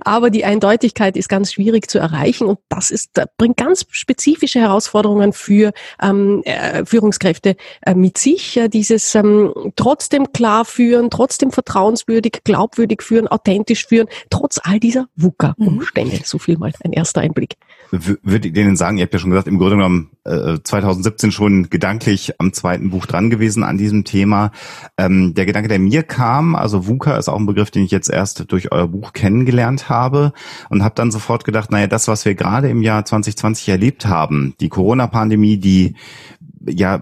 Aber 0.00 0.30
die 0.30 0.44
Eindeutigkeit 0.44 1.16
ist 1.16 1.28
ganz 1.28 1.52
schwierig 1.52 1.88
zu 1.88 1.98
erreichen 1.98 2.46
und 2.46 2.58
das 2.68 2.90
ist 2.90 3.10
bringt 3.36 3.58
ganz 3.58 3.86
spezifische 3.90 4.58
Herausforderungen 4.58 5.32
für 5.32 5.72
ähm, 6.02 6.42
äh, 6.44 6.84
Führungskräfte 6.84 7.54
äh, 7.82 7.94
mit 7.94 8.18
sich. 8.18 8.56
Äh, 8.56 8.68
dieses 8.68 9.14
ähm, 9.14 9.52
trotzdem 9.76 10.32
klar 10.32 10.64
führen, 10.64 11.10
trotzdem 11.10 11.52
vertrauenswürdig, 11.52 12.40
glaubwürdig 12.42 13.02
führen, 13.02 13.28
authentisch 13.28 13.86
führen, 13.86 14.08
trotz 14.30 14.58
all 14.62 14.80
dieser 14.80 14.99
VUCA-Umstände. 15.16 16.16
Mhm. 16.16 16.22
So 16.24 16.38
viel 16.38 16.58
mal 16.58 16.72
ein 16.84 16.92
erster 16.92 17.20
Einblick. 17.20 17.56
Würde 17.90 18.48
ich 18.48 18.54
denen 18.54 18.76
sagen, 18.76 18.98
ihr 18.98 19.04
habt 19.04 19.12
ja 19.12 19.18
schon 19.18 19.30
gesagt, 19.30 19.48
im 19.48 19.58
Grunde 19.58 19.76
genommen 19.76 20.10
äh, 20.24 20.58
2017 20.62 21.32
schon 21.32 21.70
gedanklich 21.70 22.38
am 22.38 22.52
zweiten 22.52 22.90
Buch 22.90 23.06
dran 23.06 23.30
gewesen 23.30 23.64
an 23.64 23.78
diesem 23.78 24.04
Thema. 24.04 24.52
Ähm, 24.96 25.34
der 25.34 25.46
Gedanke, 25.46 25.68
der 25.68 25.78
mir 25.78 26.02
kam, 26.02 26.54
also 26.54 26.86
VUCA 26.86 27.16
ist 27.16 27.28
auch 27.28 27.38
ein 27.38 27.46
Begriff, 27.46 27.70
den 27.70 27.84
ich 27.84 27.90
jetzt 27.90 28.10
erst 28.10 28.50
durch 28.52 28.70
euer 28.70 28.86
Buch 28.86 29.12
kennengelernt 29.12 29.88
habe 29.88 30.32
und 30.68 30.84
habe 30.84 30.94
dann 30.94 31.10
sofort 31.10 31.44
gedacht, 31.44 31.70
naja, 31.70 31.86
das, 31.86 32.06
was 32.06 32.24
wir 32.24 32.34
gerade 32.34 32.68
im 32.68 32.82
Jahr 32.82 33.04
2020 33.04 33.68
erlebt 33.68 34.06
haben, 34.06 34.54
die 34.60 34.68
Corona-Pandemie, 34.68 35.56
die 35.56 35.94
ja 36.66 37.00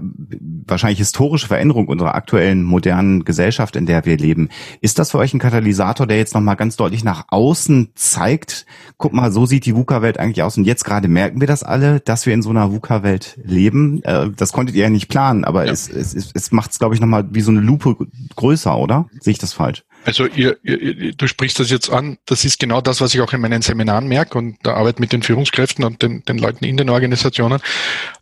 wahrscheinlich 0.67 0.99
historische 0.99 1.49
Veränderung 1.49 1.89
unserer 1.89 2.15
aktuellen 2.15 2.63
modernen 2.63 3.25
Gesellschaft, 3.25 3.77
in 3.77 3.87
der 3.87 4.05
wir 4.05 4.17
leben. 4.17 4.49
Ist 4.81 4.99
das 4.99 5.11
für 5.11 5.19
euch 5.19 5.35
ein 5.35 5.41
Katalysator, 5.41 6.07
der 6.07 6.17
jetzt 6.17 6.35
nochmal 6.35 6.57
ganz 6.57 6.77
deutlich 6.77 7.05
nach 7.05 7.25
außen 7.29 7.91
zeigt, 7.95 8.67
guck 8.97 9.13
mal, 9.13 9.33
so 9.33 9.47
sieht 9.47 9.67
die 9.67 9.75
VUCA-Welt 9.75 10.19
eigentlich 10.19 10.43
aus 10.43 10.57
und 10.57 10.65
jetzt 10.65 10.85
gerade 10.85 11.09
merken 11.09 11.41
wir 11.41 11.47
das 11.47 11.63
alle, 11.63 12.01
dass 12.01 12.27
wir 12.27 12.35
in 12.35 12.43
so 12.43 12.51
einer 12.51 12.73
VUCA-Welt 12.73 13.39
leben. 13.43 14.03
Äh, 14.05 14.31
das 14.37 14.53
konntet 14.53 14.77
ihr 14.77 14.85
ja 14.85 14.91
nicht 14.91 15.09
planen, 15.09 15.45
aber 15.45 15.67
ja. 15.67 15.73
es, 15.73 15.89
es, 15.89 16.15
es 16.15 16.53
macht 16.53 16.73
es, 16.73 16.79
glaube 16.79 16.95
ich, 16.95 17.01
nochmal 17.01 17.27
wie 17.31 17.41
so 17.41 17.51
eine 17.51 17.61
Lupe 17.61 17.97
größer, 18.37 18.77
oder? 18.77 19.07
Sehe 19.21 19.33
ich 19.33 19.39
das 19.39 19.53
falsch? 19.53 19.85
Also 20.09 20.25
ihr, 20.25 20.57
ihr, 20.63 21.13
du 21.13 21.27
sprichst 21.27 21.61
das 21.61 21.71
jetzt 21.71 21.91
an, 21.91 22.17
das 22.25 22.47
ist 22.47 22.59
genau 22.59 22.81
das, 22.81 23.03
was 23.03 23.15
ich 23.15 23.21
auch 23.21 23.35
in 23.35 23.43
meinen 23.43 23.61
Seminaren 23.61 24.09
merke 24.09 24.39
und 24.39 24.57
da 24.63 24.73
arbeite 24.73 25.03
mit 25.03 25.13
den 25.13 25.23
Führungskräften 25.23 25.85
und 25.85 26.01
den, 26.01 26.25
den 26.25 26.39
Leuten 26.39 26.65
in 26.65 26.79
den 26.79 26.89
Organisationen. 26.89 27.61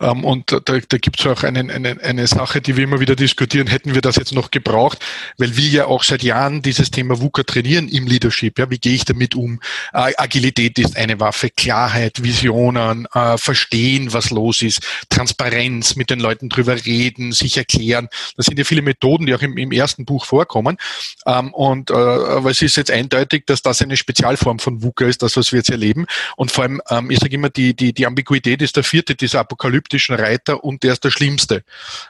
Ähm, 0.01 0.25
und 0.25 0.51
da, 0.51 0.59
da 0.59 0.99
gibt 0.99 1.21
es 1.21 1.27
auch 1.29 1.45
einen, 1.45 1.71
eine, 1.71 2.03
eine 2.03 2.27
Sache, 2.27 2.61
die 2.61 2.77
wir 2.77 2.83
immer 2.83 2.99
wieder 2.99 3.15
diskutieren, 3.15 3.69
hätten 3.69 3.95
wir 3.95 4.01
das 4.01 4.17
jetzt 4.17 4.35
noch 4.35 4.51
gebraucht, 4.51 4.99
weil 5.39 5.57
wir 5.57 5.69
ja 5.69 5.87
auch 5.87 6.03
seit 6.03 6.25
Jahren 6.25 6.61
dieses 6.61 6.91
Thema 6.91 7.21
VUCA 7.21 7.45
trainieren 7.45 7.87
im 7.87 8.09
Leadership. 8.09 8.59
Ja, 8.59 8.69
wie 8.69 8.79
gehe 8.79 8.95
ich 8.95 9.05
damit 9.05 9.37
um? 9.37 9.61
Agilität 9.93 10.81
ist 10.81 10.97
eine 10.97 11.21
Waffe, 11.21 11.51
Klarheit, 11.51 12.21
Visionen, 12.21 13.07
äh, 13.15 13.39
verstehen, 13.39 14.13
was 14.13 14.31
los 14.31 14.61
ist, 14.61 14.81
Transparenz, 15.09 15.95
mit 15.95 16.11
den 16.11 16.19
Leuten 16.19 16.49
drüber 16.49 16.85
reden, 16.85 17.31
sich 17.31 17.57
erklären. 17.57 18.09
Das 18.37 18.47
sind 18.47 18.59
ja 18.59 18.65
viele 18.65 18.83
Methoden, 18.83 19.27
die 19.27 19.37
auch 19.37 19.43
im, 19.43 19.57
im 19.57 19.71
ersten 19.71 20.05
Buch 20.05 20.25
vorkommen. 20.25 20.79
Ähm, 21.27 21.55
und 21.55 21.76
äh, 21.85 21.95
aber 21.95 22.51
es 22.51 22.63
ist 22.63 22.77
jetzt 22.77 22.91
eindeutig, 22.91 23.45
dass 23.47 23.63
das 23.63 23.83
eine 23.83 23.97
Spezialform 23.97 24.59
von 24.59 24.83
VUCA 24.83 25.07
ist, 25.07 25.23
das, 25.23 25.37
was 25.37 25.53
wir 25.53 25.59
jetzt 25.59 25.71
erleben. 25.71 26.07
Und 26.37 26.51
vor 26.51 26.65
allem, 26.65 26.81
ähm, 26.91 27.11
ich 27.11 27.19
sage 27.19 27.35
immer, 27.35 27.51
die, 27.51 27.75
die, 27.75 27.93
die 27.93 28.07
Ambiguität 28.07 28.63
ist 28.63 28.77
der 28.77 28.85
vierte 28.85 29.15
dieser 29.15 29.41
apokalyptischen 29.41 30.15
Reiter 30.15 30.63
und 30.65 30.83
der 30.83 30.93
ist 30.93 31.05
der 31.05 31.11
schlimmste. 31.11 31.63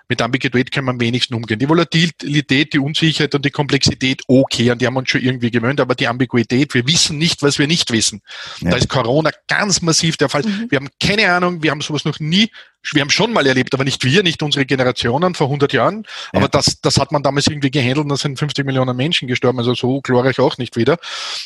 Mit 0.08 0.22
Ambiguität 0.22 0.70
kann 0.70 0.84
man 0.84 0.96
am 0.96 1.00
wenigsten 1.00 1.34
umgehen. 1.34 1.58
Die 1.58 1.68
Volatilität, 1.68 2.72
die 2.72 2.78
Unsicherheit 2.78 3.34
und 3.34 3.44
die 3.44 3.50
Komplexität, 3.50 4.22
okay, 4.28 4.70
an 4.70 4.78
die 4.78 4.86
haben 4.86 4.94
wir 4.94 5.00
uns 5.00 5.10
schon 5.10 5.22
irgendwie 5.22 5.50
gewöhnt, 5.50 5.80
aber 5.80 5.94
die 5.94 6.08
Ambiguität, 6.08 6.74
wir 6.74 6.86
wissen 6.86 7.18
nicht, 7.18 7.42
was 7.42 7.58
wir 7.58 7.66
nicht 7.66 7.92
wissen. 7.92 8.22
Ja. 8.60 8.70
Da 8.70 8.76
ist 8.76 8.88
Corona 8.88 9.30
ganz 9.48 9.82
massiv 9.82 10.16
der 10.16 10.28
Fall. 10.28 10.42
Mhm. 10.42 10.66
Wir 10.70 10.76
haben 10.76 10.88
keine 11.00 11.32
Ahnung, 11.32 11.62
wir 11.62 11.70
haben 11.70 11.80
sowas 11.80 12.04
noch 12.04 12.20
nie 12.20 12.50
wir 12.92 13.02
haben 13.02 13.10
schon 13.10 13.32
mal 13.32 13.46
erlebt, 13.46 13.74
aber 13.74 13.84
nicht 13.84 14.04
wir, 14.04 14.22
nicht 14.22 14.42
unsere 14.42 14.66
Generationen 14.66 15.34
vor 15.34 15.48
100 15.48 15.72
Jahren. 15.72 16.04
Ja. 16.32 16.40
Aber 16.40 16.48
das, 16.48 16.80
das 16.80 16.98
hat 16.98 17.12
man 17.12 17.22
damals 17.22 17.46
irgendwie 17.46 17.70
gehandelt 17.70 17.98
und 17.98 18.08
da 18.08 18.16
sind 18.16 18.38
50 18.38 18.64
Millionen 18.64 18.96
Menschen 18.96 19.28
gestorben, 19.28 19.45
also 19.48 19.74
so 19.74 20.00
glorreich 20.00 20.38
auch 20.40 20.58
nicht 20.58 20.76
wieder. 20.76 20.98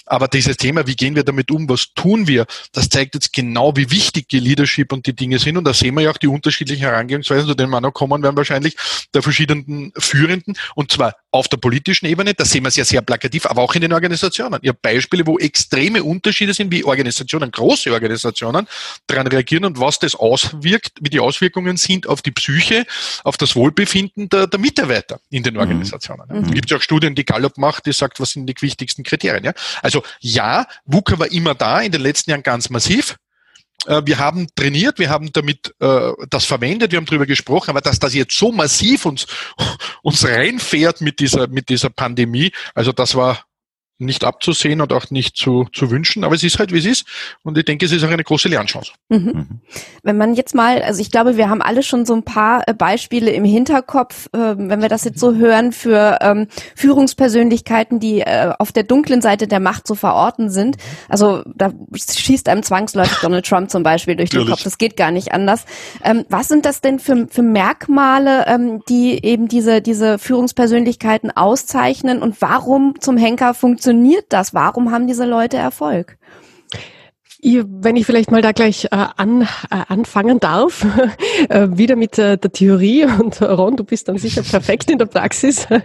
Aber 0.06 0.28
dieses 0.28 0.56
Thema, 0.56 0.86
wie 0.86 0.96
gehen 0.96 1.14
wir 1.14 1.24
damit 1.24 1.50
um, 1.50 1.68
was 1.68 1.92
tun 1.94 2.26
wir, 2.26 2.46
das 2.72 2.88
zeigt 2.88 3.14
jetzt 3.14 3.32
genau, 3.32 3.76
wie 3.76 3.90
wichtig 3.90 4.28
die 4.28 4.40
Leadership 4.40 4.92
und 4.92 5.06
die 5.06 5.14
Dinge 5.14 5.38
sind. 5.38 5.56
Und 5.56 5.64
da 5.64 5.74
sehen 5.74 5.94
wir 5.94 6.02
ja 6.02 6.10
auch 6.10 6.18
die 6.18 6.28
unterschiedlichen 6.28 6.82
Herangehensweisen, 6.82 7.48
zu 7.48 7.54
denen 7.54 7.70
wir 7.70 7.80
noch 7.80 7.92
kommen 7.92 8.22
werden 8.22 8.36
wahrscheinlich, 8.36 8.76
der 9.14 9.22
verschiedenen 9.22 9.92
Führenden. 9.96 10.56
Und 10.74 10.92
zwar 10.92 11.14
auf 11.33 11.49
der 11.49 11.59
politischen 11.59 12.07
Ebene, 12.07 12.35
da 12.35 12.45
sehen 12.45 12.64
wir 12.64 12.69
es 12.69 12.77
ja 12.77 12.85
sehr 12.85 13.03
plakativ, 13.03 13.47
aber 13.47 13.62
auch 13.62 13.75
in 13.75 13.81
den 13.81 13.93
Organisationen. 13.93 14.59
Ihr 14.62 14.71
habt 14.71 14.83
Beispiele, 14.83 15.27
wo 15.27 15.38
extreme 15.38 16.03
Unterschiede 16.03 16.55
sind, 16.55 16.73
wie 16.73 16.85
Organisationen, 16.85 17.51
große 17.51 17.93
Organisationen 17.93 18.66
daran 19.07 19.27
reagieren 19.29 19.64
und 19.64 19.79
was 19.79 19.99
das 19.99 20.14
auswirkt, 20.14 20.93
wie 21.01 21.11
die 21.11 21.21
Auswirkungen 21.21 21.77
sind 21.77 22.09
auf 22.09 22.23
die 22.23 22.33
Psyche, 22.33 22.85
auf 23.23 23.37
das 23.37 23.55
Wohlbefinden 23.55 24.29
der, 24.29 24.49
der 24.49 24.59
Mitarbeiter 24.59 25.21
in 25.31 25.43
den 25.43 25.55
mhm. 25.55 25.61
Organisationen. 25.61 26.25
Mhm. 26.29 26.49
Da 26.49 26.55
gibt 26.55 26.71
es 26.71 26.77
auch 26.77 26.83
Studien, 26.83 27.14
die 27.14 27.25
Gallup 27.25 27.59
macht, 27.59 27.87
die 27.87 27.93
sagt, 27.93 28.19
was 28.19 28.33
sind 28.33 28.47
die 28.47 28.55
wichtigsten 28.61 29.05
Kriterien. 29.05 29.45
Ja? 29.45 29.53
Also 29.83 30.03
ja, 30.21 30.66
VUCA 30.85 31.19
war 31.19 31.31
immer 31.31 31.55
da, 31.55 31.81
in 31.81 31.93
den 31.93 32.01
letzten 32.01 32.31
Jahren 32.31 32.43
ganz 32.43 32.71
massiv. 32.71 33.16
Äh, 33.87 34.03
wir 34.05 34.19
haben 34.19 34.47
trainiert, 34.55 34.99
wir 34.99 35.11
haben 35.11 35.33
damit 35.33 35.75
äh, 35.81 36.12
das 36.29 36.45
verwendet, 36.45 36.93
wir 36.93 36.99
haben 36.99 37.07
darüber 37.07 37.27
gesprochen, 37.27 37.71
aber 37.71 37.81
dass 37.81 37.99
das 37.99 38.14
jetzt 38.14 38.37
so 38.37 38.53
massiv 38.53 39.07
uns, 39.07 39.27
uns 40.03 40.27
reinfährt 40.27 41.01
mit 41.01 41.21
dieser, 41.21 41.49
mit 41.49 41.69
dieser 41.69 41.90
Pandemie, 41.90 42.53
also 42.75 42.93
das 42.93 43.14
war 43.14 43.45
nicht 44.01 44.25
abzusehen 44.25 44.81
und 44.81 44.93
auch 44.93 45.11
nicht 45.11 45.37
zu, 45.37 45.66
zu 45.73 45.90
wünschen, 45.90 46.25
aber 46.25 46.35
es 46.35 46.43
ist 46.43 46.59
halt, 46.59 46.73
wie 46.73 46.79
es 46.79 46.87
ist. 46.87 47.05
Und 47.43 47.59
ich 47.59 47.66
denke, 47.66 47.85
es 47.85 47.93
ist 47.93 48.03
auch 48.03 48.11
eine 48.11 48.25
große 48.25 48.49
Lernchance. 48.49 48.93
Mhm. 49.11 49.61
Wenn 50.02 50.16
man 50.16 50.34
jetzt 50.34 50.54
mal, 50.54 50.82
also 50.82 51.00
ich 51.00 51.10
glaube, 51.10 51.36
wir 51.36 51.48
haben 51.48 51.62
alle 51.62 51.82
schon 51.82 52.06
so 52.06 52.14
ein 52.14 52.22
paar 52.22 52.66
äh, 52.66 52.74
Beispiele 52.74 53.30
im 53.30 53.44
Hinterkopf, 53.44 54.26
äh, 54.32 54.54
wenn 54.56 54.80
wir 54.80 54.88
das 54.88 55.04
jetzt 55.04 55.20
so 55.20 55.34
hören, 55.34 55.72
für 55.72 56.18
ähm, 56.20 56.46
Führungspersönlichkeiten, 56.74 58.00
die 58.00 58.20
äh, 58.20 58.52
auf 58.58 58.72
der 58.72 58.82
dunklen 58.82 59.22
Seite 59.22 59.46
der 59.46 59.60
Macht 59.60 59.86
zu 59.86 59.94
verorten 59.94 60.50
sind. 60.50 60.76
Also 61.08 61.42
da 61.54 61.72
schießt 61.94 62.48
einem 62.48 62.62
zwangsläufig 62.62 63.18
Donald 63.22 63.46
Trump 63.46 63.70
zum 63.70 63.82
Beispiel 63.82 64.16
durch 64.16 64.30
den 64.30 64.46
Kopf. 64.46 64.62
Das 64.62 64.78
geht 64.78 64.96
gar 64.96 65.10
nicht 65.10 65.32
anders. 65.32 65.64
Ähm, 66.04 66.24
was 66.28 66.48
sind 66.48 66.64
das 66.64 66.80
denn 66.80 66.98
für, 66.98 67.26
für 67.28 67.42
Merkmale, 67.42 68.46
ähm, 68.46 68.82
die 68.88 69.24
eben 69.24 69.48
diese, 69.48 69.80
diese 69.80 70.18
Führungspersönlichkeiten 70.18 71.30
auszeichnen 71.30 72.22
und 72.22 72.40
warum 72.40 72.94
zum 73.00 73.16
Henker 73.16 73.54
funktioniert 73.54 74.26
das? 74.30 74.54
Warum 74.54 74.90
haben 74.90 75.06
diese 75.06 75.26
Leute 75.26 75.56
Erfolg? 75.56 76.16
Ihr, 77.42 77.64
wenn 77.66 77.96
ich 77.96 78.05
vielleicht 78.05 78.31
mal 78.31 78.42
da 78.42 78.53
gleich 78.53 78.85
äh, 78.87 78.88
an, 78.90 79.42
äh, 79.42 79.46
anfangen 79.88 80.40
darf, 80.40 80.87
äh, 81.48 81.68
wieder 81.70 81.96
mit 81.96 82.18
äh, 82.18 82.37
der 82.37 82.53
Theorie 82.53 83.05
und 83.05 83.40
Ron, 83.40 83.76
du 83.76 83.85
bist 83.85 84.09
dann 84.09 84.18
sicher 84.18 84.42
perfekt 84.42 84.90
in 84.90 84.98
der 84.98 85.07
Praxis. 85.07 85.66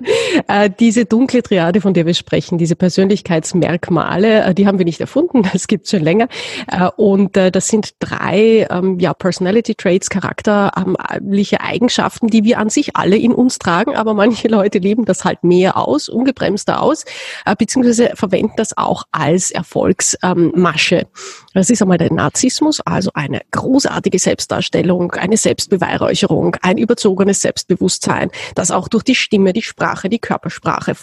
Äh, 0.47 0.69
diese 0.79 1.05
dunkle 1.05 1.41
Triade, 1.41 1.81
von 1.81 1.93
der 1.93 2.05
wir 2.05 2.13
sprechen, 2.13 2.57
diese 2.57 2.75
Persönlichkeitsmerkmale, 2.75 4.43
äh, 4.43 4.53
die 4.53 4.67
haben 4.67 4.77
wir 4.77 4.85
nicht 4.85 4.99
erfunden, 4.99 5.43
das 5.53 5.67
gibt 5.67 5.87
schon 5.87 6.01
länger. 6.01 6.27
Äh, 6.69 6.89
und 6.97 7.37
äh, 7.37 7.51
das 7.51 7.67
sind 7.67 7.95
drei 7.99 8.67
ähm, 8.69 8.99
ja, 8.99 9.13
Personality 9.13 9.75
Traits, 9.75 10.09
charakterliche 10.09 11.61
Eigenschaften, 11.61 12.27
die 12.27 12.43
wir 12.43 12.59
an 12.59 12.69
sich 12.69 12.95
alle 12.95 13.17
in 13.17 13.33
uns 13.33 13.57
tragen, 13.57 13.95
aber 13.95 14.13
manche 14.13 14.47
Leute 14.47 14.79
leben 14.79 15.05
das 15.05 15.25
halt 15.25 15.43
mehr 15.43 15.77
aus, 15.77 16.09
ungebremster 16.09 16.81
aus, 16.81 17.05
äh, 17.45 17.55
beziehungsweise 17.57 18.11
verwenden 18.15 18.53
das 18.57 18.77
auch 18.77 19.03
als 19.11 19.51
Erfolgsmasche. 19.51 21.07
Das 21.55 21.69
ist 21.69 21.81
einmal 21.81 21.97
der 21.97 22.11
Narzissmus, 22.11 22.81
also 22.81 23.11
eine 23.13 23.39
großartige 23.51 24.19
Selbstdarstellung, 24.19 25.13
eine 25.13 25.37
Selbstbeweihräucherung, 25.37 26.57
ein 26.61 26.77
überzogenes 26.77 27.41
Selbstbewusstsein, 27.41 28.29
das 28.55 28.71
auch 28.71 28.89
durch 28.89 29.03
die 29.03 29.15
Stimme, 29.15 29.53
die 29.53 29.61
Sprache, 29.61 30.09
die 30.09 30.19
Körpersprache 30.19 30.97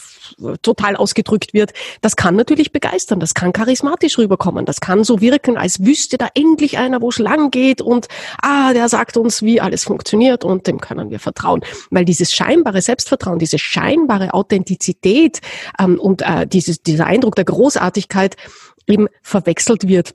total 0.61 0.97
ausgedrückt 0.97 1.55
wird. 1.55 1.73
Das 2.03 2.17
kann 2.17 2.37
natürlich 2.37 2.71
begeistern, 2.71 3.19
das 3.19 3.33
kann 3.33 3.55
charismatisch 3.55 4.19
rüberkommen, 4.19 4.67
das 4.67 4.83
kann 4.83 5.05
so 5.05 5.23
wirken, 5.23 5.57
als 5.57 5.81
wüsste 5.87 6.19
da 6.19 6.29
endlich 6.35 6.77
einer, 6.77 7.01
wo 7.01 7.09
es 7.09 7.19
lang 7.19 7.51
geht 7.51 7.81
und 7.81 8.09
ah, 8.43 8.75
der 8.75 8.91
sagt 8.91 9.17
uns, 9.17 9.41
wie 9.41 9.59
alles 9.59 9.85
funktioniert 9.85 10.45
und 10.45 10.67
dem 10.67 10.83
können 10.83 11.11
wir 11.11 11.19
vertrauen. 11.19 11.63
Weil 11.91 12.05
dieses 12.05 12.31
scheinbare 12.31 12.83
Selbstvertrauen, 12.83 13.39
diese 13.39 13.59
scheinbare 13.59 14.35
Authentizität 14.35 15.41
ähm, 15.81 15.99
und 15.99 16.21
äh, 16.21 16.47
dieses, 16.47 16.83
dieser 16.83 17.07
Eindruck 17.07 17.37
der 17.37 17.47
Großartigkeit 17.47 18.37
eben 18.87 19.09
verwechselt 19.23 19.89
wird 19.89 20.15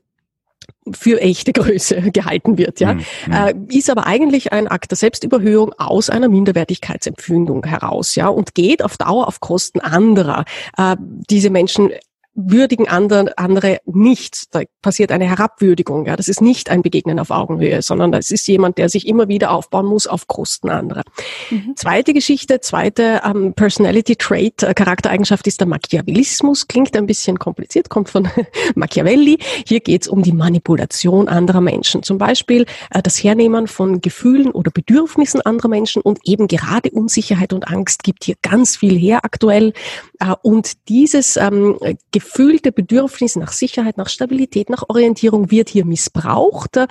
für 0.93 1.21
echte 1.21 1.53
Größe 1.53 2.01
gehalten 2.11 2.57
wird, 2.57 2.79
ja, 2.79 2.93
mhm. 2.93 3.03
äh, 3.31 3.53
ist 3.69 3.89
aber 3.89 4.05
eigentlich 4.07 4.53
ein 4.53 4.67
Akt 4.67 4.91
der 4.91 4.97
Selbstüberhöhung 4.97 5.73
aus 5.77 6.09
einer 6.09 6.29
Minderwertigkeitsempfindung 6.29 7.65
heraus, 7.65 8.15
ja, 8.15 8.27
und 8.27 8.55
geht 8.55 8.83
auf 8.83 8.97
Dauer 8.97 9.27
auf 9.27 9.39
Kosten 9.39 9.79
anderer. 9.79 10.45
Äh, 10.77 10.95
diese 10.99 11.49
Menschen 11.49 11.91
würdigen 12.37 12.87
andere, 12.87 13.35
andere 13.37 13.79
nicht. 13.85 14.53
Da 14.53 14.61
passiert 14.83 15.11
eine 15.11 15.25
Herabwürdigung. 15.25 16.05
Ja, 16.05 16.15
das 16.15 16.27
ist 16.27 16.39
nicht 16.39 16.69
ein 16.69 16.83
Begegnen 16.83 17.19
auf 17.19 17.31
Augenhöhe, 17.31 17.81
sondern 17.81 18.11
das 18.11 18.29
ist 18.29 18.47
jemand, 18.47 18.77
der 18.77 18.89
sich 18.89 19.07
immer 19.07 19.27
wieder 19.27 19.51
aufbauen 19.51 19.87
muss 19.87 20.05
auf 20.05 20.27
Kosten 20.27 20.69
anderer. 20.69 21.01
Mhm. 21.49 21.75
Zweite 21.75 22.13
Geschichte, 22.13 22.61
zweite 22.61 23.21
ähm, 23.25 23.53
Personality 23.55 24.15
Trait, 24.15 24.61
äh, 24.61 24.75
Charaktereigenschaft 24.75 25.47
ist 25.47 25.59
der 25.59 25.67
Machiavellismus. 25.67 26.67
Klingt 26.67 26.95
ein 26.95 27.07
bisschen 27.07 27.39
kompliziert, 27.39 27.89
kommt 27.89 28.09
von 28.09 28.29
Machiavelli. 28.75 29.39
Hier 29.65 29.79
geht 29.79 30.03
es 30.03 30.07
um 30.07 30.21
die 30.21 30.31
Manipulation 30.31 31.27
anderer 31.27 31.61
Menschen. 31.61 32.03
Zum 32.03 32.19
Beispiel 32.19 32.67
äh, 32.91 33.01
das 33.01 33.23
Hernehmen 33.23 33.67
von 33.67 33.99
Gefühlen 33.99 34.51
oder 34.51 34.69
Bedürfnissen 34.69 35.41
anderer 35.41 35.69
Menschen 35.69 36.03
und 36.03 36.19
eben 36.23 36.47
gerade 36.47 36.91
Unsicherheit 36.91 37.51
und 37.51 37.67
Angst 37.67 38.03
gibt 38.03 38.25
hier 38.25 38.35
ganz 38.43 38.77
viel 38.77 38.95
her 38.95 39.21
aktuell. 39.23 39.73
Äh, 40.19 40.35
und 40.43 40.87
dieses 40.87 41.35
ähm, 41.35 41.79
gefühlte 42.27 42.71
Bedürfnis 42.71 43.35
nach 43.35 43.51
Sicherheit, 43.51 43.97
nach 43.97 44.09
Stabilität, 44.09 44.69
nach 44.69 44.83
Orientierung 44.89 45.49
wird 45.49 45.69
hier 45.69 45.85
missbraucht. 45.85 46.77
Äh, 46.77 46.87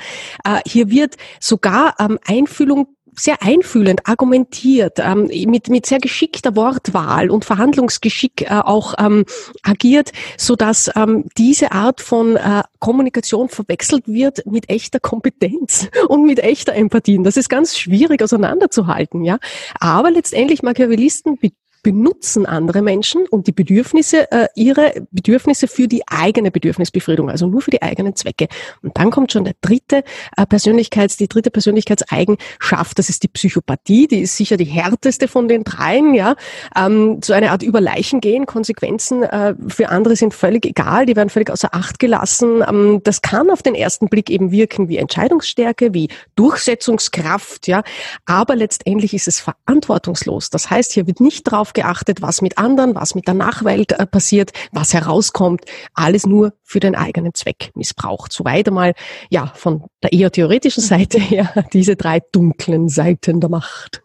hier 0.67 0.91
wird 0.91 1.17
sogar 1.41 1.95
ähm, 1.99 2.19
Einfühlung 2.27 2.89
sehr 3.19 3.43
einfühlend 3.43 4.07
argumentiert, 4.07 4.99
ähm, 4.99 5.31
mit, 5.47 5.69
mit 5.69 5.87
sehr 5.87 5.99
geschickter 5.99 6.55
Wortwahl 6.55 7.31
und 7.31 7.45
Verhandlungsgeschick 7.45 8.43
äh, 8.43 8.61
auch 8.63 8.95
ähm, 8.99 9.25
agiert, 9.63 10.13
so 10.37 10.55
dass 10.55 10.91
ähm, 10.95 11.25
diese 11.39 11.73
Art 11.73 12.03
von 12.03 12.37
äh, 12.37 12.63
Kommunikation 12.79 13.49
verwechselt 13.49 14.07
wird 14.07 14.45
mit 14.47 14.69
echter 14.69 15.01
Kompetenz 15.01 15.89
und 16.09 16.27
mit 16.27 16.41
echter 16.41 16.75
Empathie. 16.75 17.19
Das 17.23 17.39
ist 17.39 17.49
ganz 17.49 17.79
schwierig 17.79 18.23
auseinanderzuhalten, 18.23 19.25
ja. 19.25 19.39
Aber 19.81 20.11
letztendlich 20.11 20.63
Machiavellisten 20.63 21.39
benutzen 21.83 22.47
andere 22.47 22.83
Menschen 22.83 23.27
und 23.29 23.47
die 23.47 23.53
Bedürfnisse, 23.53 24.31
äh, 24.33 24.49
ihre 24.55 25.07
Bedürfnisse 25.11 25.69
für 25.69 25.89
die 25.89 26.03
eigene 26.09 26.51
Bedürfnisbefriedigung, 26.51 27.31
also 27.31 27.47
nur 27.47 27.61
für 27.61 27.71
die 27.71 27.83
eigenen 27.83 28.17
Zwecke. 28.17 28.49
Und 28.83 28.97
dann 28.99 29.11
kommt 29.11 29.33
schon 29.33 29.45
der 29.45 29.55
dritte 29.61 30.03
äh, 30.37 30.47
Persönlichkeits, 30.47 31.17
die 31.17 31.29
dritte 31.29 31.51
Persönlichkeitseigenschaft, 31.51 32.99
das 32.99 33.09
ist 33.09 33.23
die 33.23 33.29
Psychopathie, 33.29 34.09
die 34.09 34.21
ist 34.21 34.37
sicher 34.37 34.57
die 34.57 34.65
härteste 34.65 35.29
von 35.29 35.49
den 35.49 35.65
dreien, 35.65 36.15
ja. 36.15 36.35
Ähm, 36.77 37.21
so 37.23 37.33
eine 37.33 37.51
Art 37.51 37.63
Überleichen 37.63 38.21
gehen, 38.21 38.47
Konsequenzen 38.47 39.23
äh, 39.23 39.55
für 39.69 39.89
andere 39.89 40.17
sind 40.17 40.35
völlig 40.35 40.67
egal, 40.67 41.07
die 41.07 41.17
werden 41.17 41.31
völlig 41.31 41.51
außer 41.51 41.69
Acht 41.73 41.99
gelassen. 41.99 42.65
Ähm, 42.69 43.01
das 43.05 43.23
kann 43.23 43.51
auf 43.51 43.63
den 43.63 43.75
ersten 43.75 44.09
Blick 44.09 44.31
eben 44.31 44.51
wirken 44.51 44.89
wie 44.89 44.97
Entscheidungsstärke, 44.97 45.95
wie 45.95 46.09
Durchsetzungskraft, 46.35 47.69
ja. 47.69 47.83
Aber 48.25 48.57
letztendlich 48.57 49.15
ist 49.15 49.29
es 49.29 49.41
verantwortungslos. 49.41 50.51
Das 50.51 50.71
heißt, 50.71 50.93
hier 50.93 51.07
wird 51.07 51.21
nicht 51.21 51.45
darauf 51.67 51.73
geachtet, 51.73 52.23
was 52.23 52.43
mit 52.43 52.59
anderen, 52.59 52.95
was 52.95 53.15
mit 53.15 53.27
der 53.27 53.35
Nachwelt 53.35 53.93
äh, 53.93 54.07
passiert, 54.07 54.53
was 54.73 54.95
herauskommt. 54.95 55.63
Alles 55.95 56.27
nur 56.27 56.53
für 56.63 56.81
den 56.81 56.95
eigenen 56.95 57.35
Zweck 57.35 57.71
missbraucht. 57.75 58.33
Soweit 58.33 58.69
einmal, 58.69 58.95
ja, 59.31 59.53
von 59.55 59.85
der 60.03 60.13
eher 60.13 60.31
theoretischen 60.31 60.83
Seite 60.83 61.19
her, 61.19 61.53
diese 61.73 61.97
drei 61.97 62.21
dunklen 62.33 62.89
Seiten 62.89 63.41
der 63.41 63.51
Macht. 63.51 64.03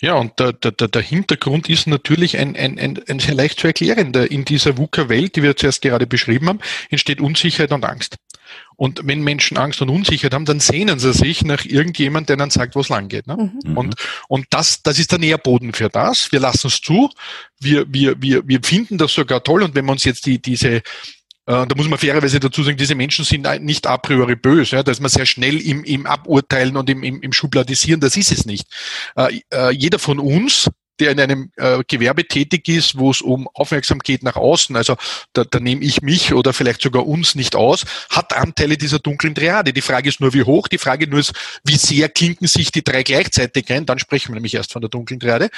Ja, 0.00 0.14
und 0.14 0.38
der, 0.40 0.54
der, 0.54 0.72
der 0.72 1.02
Hintergrund 1.02 1.68
ist 1.68 1.86
natürlich 1.86 2.38
ein, 2.38 2.56
ein, 2.56 2.78
ein, 2.78 3.00
ein 3.06 3.18
sehr 3.18 3.34
leicht 3.34 3.60
zu 3.60 3.66
erklärender. 3.66 4.30
In 4.30 4.46
dieser 4.46 4.78
VUCA-Welt, 4.78 5.36
die 5.36 5.42
wir 5.42 5.56
zuerst 5.56 5.82
gerade 5.82 6.06
beschrieben 6.06 6.48
haben, 6.48 6.60
entsteht 6.88 7.20
Unsicherheit 7.20 7.72
und 7.72 7.84
Angst. 7.84 8.16
Und 8.76 9.02
wenn 9.04 9.20
Menschen 9.20 9.58
Angst 9.58 9.82
und 9.82 9.90
Unsicherheit 9.90 10.32
haben, 10.32 10.46
dann 10.46 10.58
sehnen 10.58 10.98
sie 10.98 11.12
sich 11.12 11.44
nach 11.44 11.66
irgendjemand, 11.66 12.30
der 12.30 12.38
dann 12.38 12.48
sagt, 12.48 12.74
wo 12.74 12.80
es 12.80 12.88
lang 12.88 13.08
geht. 13.08 13.26
Ne? 13.26 13.52
Mhm. 13.62 13.76
Und, 13.76 13.94
und 14.26 14.46
das, 14.50 14.82
das 14.82 14.98
ist 14.98 15.12
der 15.12 15.18
Nährboden 15.18 15.74
für 15.74 15.90
das. 15.90 16.32
Wir 16.32 16.40
lassen 16.40 16.68
es 16.68 16.80
zu. 16.80 17.10
Wir, 17.60 17.84
wir, 17.92 18.20
wir, 18.22 18.48
wir 18.48 18.60
finden 18.64 18.96
das 18.96 19.12
sogar 19.12 19.44
toll. 19.44 19.62
Und 19.62 19.74
wenn 19.74 19.84
wir 19.84 19.92
uns 19.92 20.04
jetzt 20.04 20.24
die, 20.24 20.40
diese, 20.40 20.80
da 21.50 21.74
muss 21.74 21.88
man 21.88 21.98
fairerweise 21.98 22.38
dazu 22.38 22.62
sagen, 22.62 22.76
diese 22.76 22.94
Menschen 22.94 23.24
sind 23.24 23.46
nicht 23.62 23.86
a 23.86 23.96
priori 23.98 24.36
böse. 24.36 24.76
Ja, 24.76 24.82
da 24.82 24.92
ist 24.92 25.00
man 25.00 25.10
sehr 25.10 25.26
schnell 25.26 25.60
im, 25.60 25.82
im 25.84 26.06
Aburteilen 26.06 26.76
und 26.76 26.88
im, 26.88 27.02
im, 27.02 27.20
im 27.22 27.32
Schubladisieren. 27.32 28.00
Das 28.00 28.16
ist 28.16 28.30
es 28.30 28.46
nicht. 28.46 28.68
Äh, 29.16 29.40
äh, 29.52 29.70
jeder 29.70 29.98
von 29.98 30.18
uns 30.20 30.70
der 31.00 31.12
in 31.12 31.20
einem 31.20 31.50
äh, 31.56 31.82
Gewerbe 31.88 32.28
tätig 32.28 32.68
ist, 32.68 32.98
wo 32.98 33.10
es 33.10 33.20
um 33.20 33.48
Aufmerksamkeit 33.54 34.22
nach 34.22 34.36
außen, 34.36 34.76
also 34.76 34.96
da, 35.32 35.44
da 35.44 35.58
nehme 35.58 35.82
ich 35.82 36.02
mich 36.02 36.34
oder 36.34 36.52
vielleicht 36.52 36.82
sogar 36.82 37.06
uns 37.06 37.34
nicht 37.34 37.56
aus, 37.56 37.84
hat 38.10 38.36
Anteile 38.36 38.76
dieser 38.76 38.98
dunklen 38.98 39.34
Triade. 39.34 39.72
Die 39.72 39.80
Frage 39.80 40.08
ist 40.08 40.20
nur, 40.20 40.34
wie 40.34 40.42
hoch, 40.42 40.68
die 40.68 40.78
Frage 40.78 41.06
nur 41.08 41.20
ist, 41.20 41.32
wie 41.64 41.76
sehr 41.76 42.08
klinken 42.08 42.46
sich 42.46 42.70
die 42.70 42.84
drei 42.84 43.02
gleichzeitig 43.02 43.72
ein, 43.72 43.86
dann 43.86 43.98
sprechen 43.98 44.28
wir 44.28 44.34
nämlich 44.34 44.54
erst 44.54 44.72
von 44.72 44.82
der 44.82 44.90
dunklen 44.90 45.18
Triade 45.18 45.48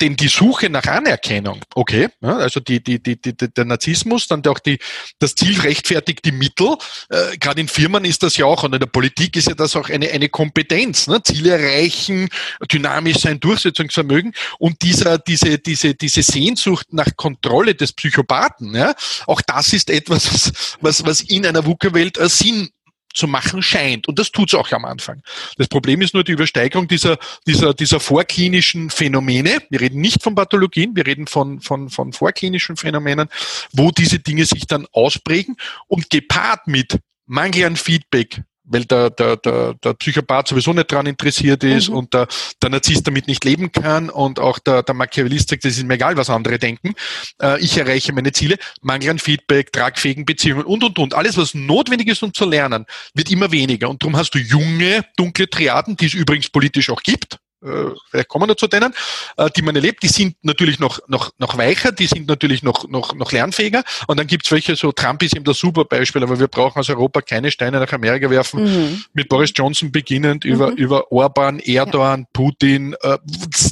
denn 0.00 0.16
die 0.16 0.28
Suche 0.28 0.68
nach 0.70 0.84
Anerkennung, 0.84 1.60
okay, 1.74 2.08
ja, 2.20 2.36
also 2.36 2.60
die, 2.60 2.82
die, 2.82 3.02
die, 3.02 3.20
die, 3.20 3.34
der 3.34 3.64
Narzissmus, 3.64 4.26
dann 4.26 4.44
auch 4.46 4.58
die, 4.58 4.78
das 5.18 5.34
Ziel 5.34 5.60
rechtfertigt 5.60 6.24
die 6.24 6.32
Mittel. 6.32 6.76
Äh, 7.10 7.36
Gerade 7.38 7.60
in 7.60 7.68
Firmen 7.68 8.04
ist 8.04 8.22
das 8.22 8.36
ja 8.36 8.46
auch, 8.46 8.64
und 8.64 8.74
in 8.74 8.80
der 8.80 8.86
Politik 8.86 9.36
ist 9.36 9.48
ja 9.48 9.54
das 9.54 9.76
auch 9.76 9.88
eine, 9.88 10.10
eine 10.10 10.28
Kompetenz, 10.28 11.06
ne? 11.06 11.22
Ziele 11.22 11.50
erreichen, 11.50 12.28
dynamisch 12.70 13.18
sein, 13.18 13.40
Durchsetzungsvermögen 13.40 14.32
und 14.58 14.82
dieser, 14.82 15.18
diese, 15.18 15.58
diese, 15.58 15.94
diese 15.94 16.22
Sehnsucht 16.22 16.92
nach 16.92 17.16
Kontrolle 17.16 17.74
des 17.74 17.92
Psychopathen, 17.92 18.74
ja, 18.74 18.94
auch 19.26 19.40
das 19.42 19.72
ist 19.72 19.90
etwas, 19.90 20.52
was, 20.80 21.04
was 21.06 21.20
in 21.20 21.46
einer 21.46 21.64
VUCA-Welt 21.64 22.18
Sinn 22.28 22.70
zu 23.14 23.28
machen 23.28 23.62
scheint. 23.62 24.08
Und 24.08 24.18
das 24.18 24.30
tut 24.32 24.52
es 24.52 24.58
auch 24.58 24.70
am 24.72 24.84
Anfang. 24.84 25.22
Das 25.56 25.68
Problem 25.68 26.02
ist 26.02 26.14
nur 26.14 26.24
die 26.24 26.32
Übersteigerung 26.32 26.88
dieser, 26.88 27.16
dieser, 27.46 27.72
dieser 27.72 28.00
vorklinischen 28.00 28.90
Phänomene. 28.90 29.58
Wir 29.70 29.80
reden 29.80 30.00
nicht 30.00 30.22
von 30.22 30.34
Pathologien, 30.34 30.94
wir 30.94 31.06
reden 31.06 31.26
von, 31.26 31.60
von, 31.60 31.88
von 31.88 32.12
vorklinischen 32.12 32.76
Phänomenen, 32.76 33.28
wo 33.72 33.90
diese 33.90 34.18
Dinge 34.18 34.44
sich 34.44 34.66
dann 34.66 34.86
ausprägen 34.92 35.56
und 35.86 36.10
gepaart 36.10 36.66
mit 36.66 36.98
Mangel 37.26 37.64
an 37.64 37.76
Feedback, 37.76 38.42
weil 38.64 38.84
der, 38.84 39.10
der, 39.10 39.36
der, 39.36 39.74
der 39.74 39.94
Psychopath 39.94 40.48
sowieso 40.48 40.72
nicht 40.72 40.90
dran 40.90 41.06
interessiert 41.06 41.62
ist 41.64 41.88
mhm. 41.88 41.96
und 41.96 42.14
der, 42.14 42.26
der 42.62 42.70
Narzisst 42.70 43.06
damit 43.06 43.28
nicht 43.28 43.44
leben 43.44 43.70
kann 43.72 44.10
und 44.10 44.38
auch 44.38 44.58
der, 44.58 44.82
der 44.82 44.94
Machiavellist 44.94 45.50
sagt, 45.50 45.64
es 45.64 45.76
ist 45.76 45.86
mir 45.86 45.94
egal, 45.94 46.16
was 46.16 46.30
andere 46.30 46.58
denken. 46.58 46.94
Äh, 47.40 47.60
ich 47.60 47.76
erreiche 47.76 48.12
meine 48.12 48.32
Ziele. 48.32 48.56
Mangel 48.80 49.10
an 49.10 49.18
Feedback, 49.18 49.72
tragfähigen 49.72 50.24
Beziehungen 50.24 50.64
und, 50.64 50.82
und, 50.82 50.98
und. 50.98 51.14
Alles, 51.14 51.36
was 51.36 51.54
notwendig 51.54 52.08
ist, 52.08 52.22
um 52.22 52.32
zu 52.32 52.44
lernen, 52.44 52.86
wird 53.14 53.30
immer 53.30 53.52
weniger. 53.52 53.88
Und 53.90 54.02
darum 54.02 54.16
hast 54.16 54.34
du 54.34 54.38
junge, 54.38 55.04
dunkle 55.16 55.48
Triaden, 55.48 55.96
die 55.96 56.06
es 56.06 56.14
übrigens 56.14 56.48
politisch 56.48 56.90
auch 56.90 57.02
gibt. 57.02 57.38
Äh, 57.64 57.94
vielleicht 58.10 58.28
kommen 58.28 58.48
wir 58.48 58.56
zu 58.56 58.66
denen, 58.66 58.94
äh, 59.36 59.48
die 59.56 59.62
man 59.62 59.74
erlebt, 59.74 60.02
die 60.02 60.08
sind 60.08 60.36
natürlich 60.42 60.78
noch, 60.78 61.00
noch, 61.08 61.32
noch 61.38 61.56
weicher, 61.56 61.92
die 61.92 62.06
sind 62.06 62.28
natürlich 62.28 62.62
noch, 62.62 62.88
noch, 62.88 63.14
noch 63.14 63.32
lernfähiger. 63.32 63.82
Und 64.06 64.18
dann 64.18 64.26
gibt's 64.26 64.50
welche, 64.50 64.76
so 64.76 64.92
Trump 64.92 65.22
ist 65.22 65.34
eben 65.34 65.44
das 65.44 65.58
super 65.58 65.84
Beispiel, 65.84 66.22
aber 66.22 66.38
wir 66.38 66.48
brauchen 66.48 66.78
aus 66.78 66.90
Europa 66.90 67.20
keine 67.22 67.50
Steine 67.50 67.80
nach 67.80 67.92
Amerika 67.92 68.28
werfen, 68.30 68.64
mhm. 68.64 69.04
mit 69.12 69.28
Boris 69.28 69.52
Johnson 69.54 69.90
beginnend, 69.90 70.44
über, 70.44 70.70
mhm. 70.70 70.76
über 70.76 71.12
Orban, 71.12 71.58
Erdogan, 71.60 72.20
ja. 72.20 72.26
Putin, 72.32 72.94
äh, 73.02 73.18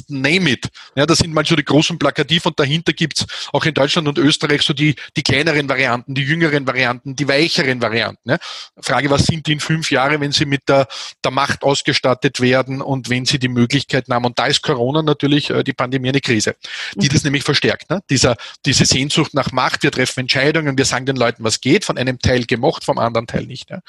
name 0.07 0.51
it. 0.51 0.67
Ja, 0.95 1.05
das 1.05 1.19
sind 1.19 1.33
mal 1.33 1.45
so 1.45 1.55
die 1.55 1.65
großen 1.65 1.99
Plakativ 1.99 2.45
und 2.45 2.59
dahinter 2.59 2.93
gibt's 2.93 3.25
auch 3.51 3.65
in 3.65 3.73
Deutschland 3.73 4.07
und 4.07 4.17
Österreich 4.17 4.61
so 4.61 4.73
die, 4.73 4.95
die 5.15 5.23
kleineren 5.23 5.69
Varianten, 5.69 6.15
die 6.15 6.23
jüngeren 6.23 6.65
Varianten, 6.65 7.15
die 7.15 7.27
weicheren 7.27 7.81
Varianten. 7.81 8.31
Ja. 8.31 8.37
Frage, 8.81 9.09
was 9.09 9.25
sind 9.25 9.47
die 9.47 9.53
in 9.53 9.59
fünf 9.59 9.91
Jahren, 9.91 10.21
wenn 10.21 10.31
sie 10.31 10.45
mit 10.45 10.67
der, 10.67 10.87
der 11.23 11.31
Macht 11.31 11.63
ausgestattet 11.63 12.39
werden 12.39 12.81
und 12.81 13.09
wenn 13.09 13.25
sie 13.25 13.39
die 13.39 13.49
Möglichkeiten 13.83 14.13
haben. 14.13 14.25
Und 14.25 14.39
da 14.39 14.47
ist 14.47 14.61
Corona 14.61 15.01
natürlich 15.01 15.49
äh, 15.49 15.63
die 15.63 15.73
Pandemie 15.73 16.09
eine 16.09 16.21
Krise, 16.21 16.55
die 16.95 17.07
mhm. 17.07 17.13
das 17.13 17.23
nämlich 17.23 17.43
verstärkt. 17.43 17.89
Ne? 17.89 18.01
Dieser, 18.09 18.35
diese 18.65 18.85
Sehnsucht 18.85 19.33
nach 19.33 19.51
Macht, 19.51 19.83
wir 19.83 19.91
treffen 19.91 20.21
Entscheidungen, 20.21 20.77
wir 20.77 20.85
sagen 20.85 21.05
den 21.05 21.15
Leuten, 21.15 21.43
was 21.43 21.61
geht, 21.61 21.85
von 21.85 21.97
einem 21.97 22.19
Teil 22.19 22.45
gemocht, 22.45 22.83
vom 22.83 22.97
anderen 22.97 23.27
Teil 23.27 23.45
nicht. 23.45 23.69
Ja? 23.69 23.79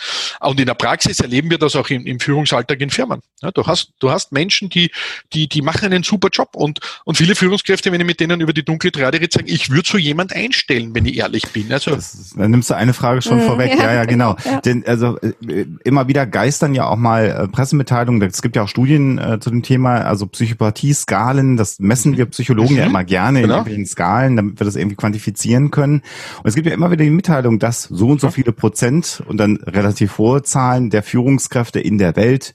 Und 0.41 0.61
in 0.61 0.67
der 0.67 0.75
Praxis 0.75 1.21
erleben 1.21 1.51
wir 1.51 1.59
das 1.59 1.77
auch 1.77 1.89
im, 1.91 2.07
im 2.07 2.21
Führungsalltag 2.21 2.81
in 2.81 2.91
Firmen. 2.91 3.21
Ja? 3.43 3.51
Du 3.51 3.67
hast, 3.67 3.93
du 4.01 4.11
hast 4.11 4.33
Menschen, 4.33 4.69
die, 4.69 4.91
die, 5.33 5.49
die 5.49 5.63
machen 5.63 5.93
einen 5.93 6.03
super 6.03 6.29
Job 6.33 6.51
und, 6.55 6.81
und 7.05 7.17
viele 7.17 7.35
Führungskräfte, 7.35 7.93
wenn 7.93 8.01
ich 8.01 8.07
mit 8.07 8.21
denen 8.21 8.41
über 8.41 8.53
die 8.53 8.65
dunkle 8.65 8.93
Triade 8.93 9.21
rede, 9.21 9.33
sagen, 9.33 9.47
ich 9.49 9.71
würde 9.71 9.89
so 9.89 9.99
jemand 9.99 10.33
einstellen, 10.35 10.95
wenn 10.95 11.07
ich 11.07 11.19
ehrlich 11.19 11.49
bin. 11.49 11.73
Also, 11.73 11.93
das, 11.93 12.35
dann 12.37 12.51
nimmst 12.51 12.71
du 12.71 12.75
eine 12.75 12.95
Frage 12.95 13.23
schon 13.23 13.39
mhm, 13.39 13.47
vorweg. 13.47 13.75
Ja, 13.75 13.87
ja, 13.87 13.95
ja 13.95 14.05
genau. 14.05 14.37
Ja. 14.45 14.61
Denn, 14.61 14.87
also, 14.87 15.19
äh, 15.19 15.67
immer 15.85 16.07
wieder 16.07 16.27
geistern 16.27 16.75
ja 16.75 16.87
auch 16.87 16.97
mal 16.97 17.27
äh, 17.27 17.49
Pressemitteilungen, 17.49 18.23
es 18.23 18.41
gibt 18.41 18.57
ja 18.57 18.63
auch 18.63 18.69
Studien 18.69 19.19
äh, 19.19 19.39
zu 19.41 19.51
dem 19.51 19.63
Thema, 19.63 19.74
also 19.83 20.27
Psychopathie-Skalen, 20.27 21.57
das 21.57 21.79
messen 21.79 22.17
wir 22.17 22.27
Psychologen 22.27 22.75
mhm. 22.75 22.79
ja 22.79 22.87
immer 22.87 23.05
gerne 23.05 23.43
genau. 23.43 23.65
in 23.65 23.73
den 23.73 23.87
Skalen, 23.87 24.37
damit 24.37 24.61
wir 24.61 24.65
das 24.65 24.77
irgendwie 24.77 24.97
quantifizieren 24.97 25.71
können. 25.71 26.03
Und 26.39 26.47
es 26.47 26.55
gibt 26.55 26.67
ja 26.67 26.75
immer 26.75 26.91
wieder 26.91 27.05
die 27.05 27.11
Mitteilung, 27.11 27.59
dass 27.59 27.85
so 27.85 28.09
und 28.09 28.21
so 28.21 28.31
viele 28.31 28.53
Prozent 28.53 29.23
und 29.27 29.39
dann 29.39 29.57
relativ 29.57 30.19
hohe 30.19 30.43
Zahlen 30.43 30.91
der 30.91 31.03
Führungskräfte 31.03 31.81
in 31.81 31.99
der 31.99 32.17
Welt 32.17 32.55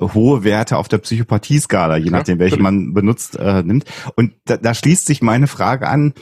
hohe 0.00 0.42
Werte 0.42 0.78
auf 0.78 0.88
der 0.88 0.98
Psychopathie-Skala, 0.98 1.96
je 1.96 2.10
nachdem, 2.10 2.40
welche 2.40 2.58
man 2.58 2.92
benutzt, 2.92 3.36
äh, 3.36 3.62
nimmt. 3.62 3.84
Und 4.16 4.32
da, 4.46 4.56
da 4.56 4.74
schließt 4.74 5.06
sich 5.06 5.22
meine 5.22 5.46
Frage 5.46 5.88
an, 5.88 6.12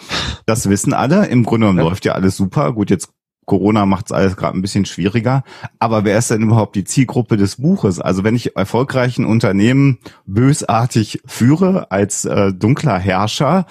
das 0.45 0.69
wissen 0.69 0.93
alle, 0.93 1.27
im 1.27 1.45
Grunde 1.45 1.67
genommen 1.67 1.79
ja. 1.79 1.85
läuft 1.89 2.05
ja 2.05 2.13
alles 2.13 2.37
super. 2.37 2.73
Gut, 2.75 2.91
jetzt 2.91 3.09
Corona 3.51 3.85
macht 3.85 4.07
es 4.07 4.13
alles 4.13 4.37
gerade 4.37 4.57
ein 4.57 4.63
bisschen 4.63 4.85
schwieriger. 4.85 5.43
Aber 5.81 6.05
wer 6.05 6.17
ist 6.17 6.31
denn 6.31 6.43
überhaupt 6.43 6.77
die 6.77 6.85
Zielgruppe 6.85 7.37
des 7.37 7.57
Buches? 7.57 7.99
Also 7.99 8.23
wenn 8.23 8.37
ich 8.37 8.55
erfolgreichen 8.55 9.25
Unternehmen 9.25 9.99
bösartig 10.25 11.21
führe 11.27 11.91
als 11.91 12.25
äh, 12.27 12.53
dunkler 12.53 12.97
Herrscher, 13.01 13.67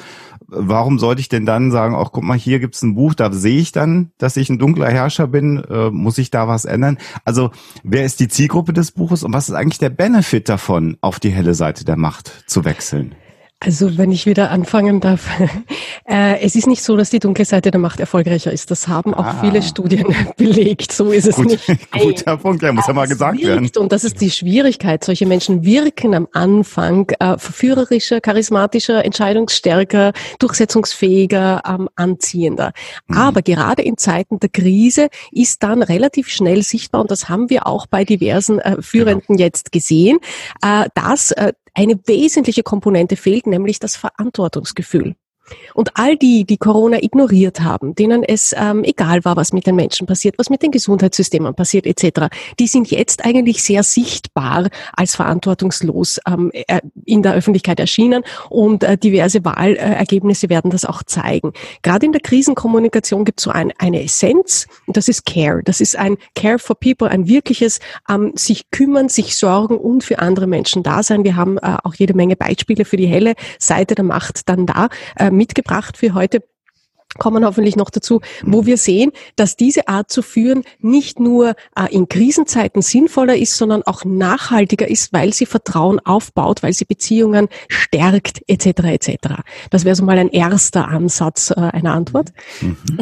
warum 0.47 0.99
sollte 0.99 1.21
ich 1.21 1.29
denn 1.29 1.45
dann 1.45 1.71
sagen, 1.71 1.95
auch 1.95 2.11
guck 2.11 2.25
mal, 2.25 2.37
hier 2.37 2.59
gibt's 2.59 2.81
ein 2.81 2.93
Buch, 2.93 3.13
da 3.13 3.31
sehe 3.31 3.61
ich 3.61 3.71
dann, 3.71 4.11
dass 4.17 4.35
ich 4.35 4.49
ein 4.49 4.59
dunkler 4.59 4.89
Herrscher 4.89 5.27
bin, 5.27 5.63
äh, 5.69 5.89
muss 5.91 6.17
ich 6.17 6.29
da 6.29 6.49
was 6.49 6.65
ändern? 6.65 6.97
Also 7.23 7.51
wer 7.83 8.03
ist 8.03 8.19
die 8.19 8.27
Zielgruppe 8.27 8.73
des 8.73 8.91
Buches 8.91 9.23
und 9.23 9.31
was 9.31 9.47
ist 9.47 9.55
eigentlich 9.55 9.79
der 9.79 9.91
Benefit 9.91 10.49
davon, 10.49 10.97
auf 10.99 11.21
die 11.21 11.29
helle 11.29 11.53
Seite 11.53 11.85
der 11.85 11.95
Macht 11.95 12.43
zu 12.47 12.65
wechseln? 12.65 13.15
Also 13.61 13.97
wenn 13.97 14.09
ich 14.13 14.25
wieder 14.25 14.51
anfangen 14.51 15.01
darf, 15.01 15.29
äh, 16.07 16.39
es 16.39 16.55
ist 16.55 16.65
nicht 16.65 16.81
so, 16.81 16.95
dass 16.95 17.09
die 17.09 17.19
dunkle 17.19 17.43
Seite 17.43 17.71
der 17.71 17.79
Macht 17.81 17.99
erfolgreicher 17.99 18.53
ist. 18.53 18.71
Das 18.71 18.87
haben 18.87 19.13
auch 19.13 19.25
ah. 19.25 19.41
viele 19.41 19.61
Studien 19.61 20.15
belegt. 20.37 20.93
So 20.93 21.11
ist 21.11 21.27
es 21.27 21.35
Gut, 21.35 21.47
nicht. 21.47 21.67
Guter 21.91 22.37
Punkt, 22.37 22.63
ja, 22.63 22.71
muss 22.71 22.87
ja 22.87 22.93
mal 22.93 23.07
gesagt 23.07 23.41
werden. 23.41 23.69
Und 23.77 23.91
das 23.91 24.05
ist 24.05 24.21
die 24.21 24.31
Schwierigkeit. 24.31 25.03
Solche 25.03 25.25
Menschen 25.25 25.65
wirken 25.65 26.13
am 26.13 26.29
Anfang 26.31 27.09
äh, 27.19 27.37
verführerischer, 27.37 28.21
charismatischer, 28.21 29.03
entscheidungsstärker, 29.03 30.13
durchsetzungsfähiger, 30.39 31.61
ähm, 31.67 31.89
anziehender. 31.97 32.71
Mhm. 33.07 33.17
Aber 33.17 33.41
gerade 33.41 33.81
in 33.81 33.97
Zeiten 33.97 34.39
der 34.39 34.49
Krise 34.49 35.09
ist 35.33 35.63
dann 35.63 35.83
relativ 35.83 36.29
schnell 36.29 36.63
sichtbar, 36.63 37.01
und 37.01 37.11
das 37.11 37.27
haben 37.27 37.49
wir 37.49 37.67
auch 37.67 37.87
bei 37.87 38.05
diversen 38.05 38.59
äh, 38.59 38.81
Führenden 38.81 39.35
genau. 39.35 39.39
jetzt 39.41 39.73
gesehen, 39.73 40.19
äh, 40.61 40.87
dass 40.95 41.31
äh, 41.31 41.51
eine 41.73 41.99
wesentliche 42.05 42.63
Komponente 42.63 43.15
fehlt, 43.15 43.47
nämlich 43.47 43.79
das 43.79 43.95
Verantwortungsgefühl. 43.95 45.15
Und 45.73 45.91
all 45.95 46.17
die, 46.17 46.45
die 46.45 46.57
Corona 46.57 46.97
ignoriert 47.01 47.61
haben, 47.61 47.95
denen 47.95 48.23
es 48.23 48.53
ähm, 48.57 48.83
egal 48.83 49.23
war, 49.25 49.35
was 49.35 49.53
mit 49.53 49.65
den 49.65 49.75
Menschen 49.75 50.07
passiert, 50.07 50.35
was 50.37 50.49
mit 50.49 50.61
den 50.61 50.71
Gesundheitssystemen 50.71 51.53
passiert 51.55 51.85
etc., 51.85 52.27
die 52.59 52.67
sind 52.67 52.91
jetzt 52.91 53.25
eigentlich 53.25 53.63
sehr 53.63 53.83
sichtbar 53.83 54.69
als 54.93 55.15
verantwortungslos 55.15 56.19
ähm, 56.27 56.51
äh, 56.53 56.81
in 57.05 57.23
der 57.23 57.33
Öffentlichkeit 57.33 57.79
erschienen 57.79 58.23
und 58.49 58.83
äh, 58.83 58.97
diverse 58.97 59.43
Wahlergebnisse 59.45 60.49
werden 60.49 60.71
das 60.71 60.85
auch 60.85 61.03
zeigen. 61.03 61.53
Gerade 61.81 62.05
in 62.05 62.11
der 62.11 62.21
Krisenkommunikation 62.21 63.25
gibt 63.25 63.39
es 63.39 63.43
so 63.43 63.51
ein, 63.51 63.71
eine 63.77 64.03
Essenz 64.03 64.67
und 64.85 64.97
das 64.97 65.07
ist 65.07 65.25
Care. 65.25 65.61
Das 65.63 65.81
ist 65.81 65.97
ein 65.97 66.17
Care 66.35 66.59
for 66.59 66.75
People, 66.79 67.09
ein 67.09 67.27
wirkliches 67.27 67.79
ähm, 68.09 68.33
sich 68.35 68.71
kümmern, 68.71 69.09
sich 69.09 69.37
sorgen 69.37 69.77
und 69.77 70.03
für 70.03 70.19
andere 70.19 70.47
Menschen 70.47 70.83
da 70.83 71.03
sein. 71.03 71.23
Wir 71.23 71.35
haben 71.35 71.57
äh, 71.57 71.77
auch 71.83 71.95
jede 71.95 72.13
Menge 72.13 72.35
Beispiele 72.35 72.85
für 72.85 72.97
die 72.97 73.07
helle 73.07 73.33
Seite 73.59 73.95
der 73.95 74.05
Macht 74.05 74.49
dann 74.49 74.65
da. 74.65 74.89
Äh, 75.17 75.31
mitgebracht 75.39 75.97
für 75.97 76.13
heute 76.13 76.43
kommen 77.17 77.43
hoffentlich 77.43 77.75
noch 77.75 77.89
dazu, 77.89 78.21
wo 78.43 78.61
mhm. 78.61 78.65
wir 78.67 78.77
sehen, 78.77 79.11
dass 79.35 79.55
diese 79.55 79.87
Art 79.87 80.11
zu 80.11 80.21
führen 80.21 80.63
nicht 80.79 81.19
nur 81.19 81.55
äh, 81.75 81.91
in 81.91 82.07
Krisenzeiten 82.07 82.83
sinnvoller 82.83 83.35
ist, 83.35 83.57
sondern 83.57 83.81
auch 83.83 84.05
nachhaltiger 84.05 84.87
ist, 84.87 85.11
weil 85.11 85.33
sie 85.33 85.47
Vertrauen 85.47 85.99
aufbaut, 85.99 86.61
weil 86.61 86.73
sie 86.73 86.85
Beziehungen 86.85 87.47
stärkt 87.67 88.43
etc. 88.47 88.65
etc. 88.83 89.11
Das 89.71 89.85
wäre 89.85 89.95
so 89.95 90.03
mal 90.03 90.19
ein 90.19 90.29
erster 90.29 90.87
Ansatz 90.87 91.49
äh, 91.49 91.55
einer 91.59 91.93
Antwort. 91.93 92.31
Mhm. 92.61 92.99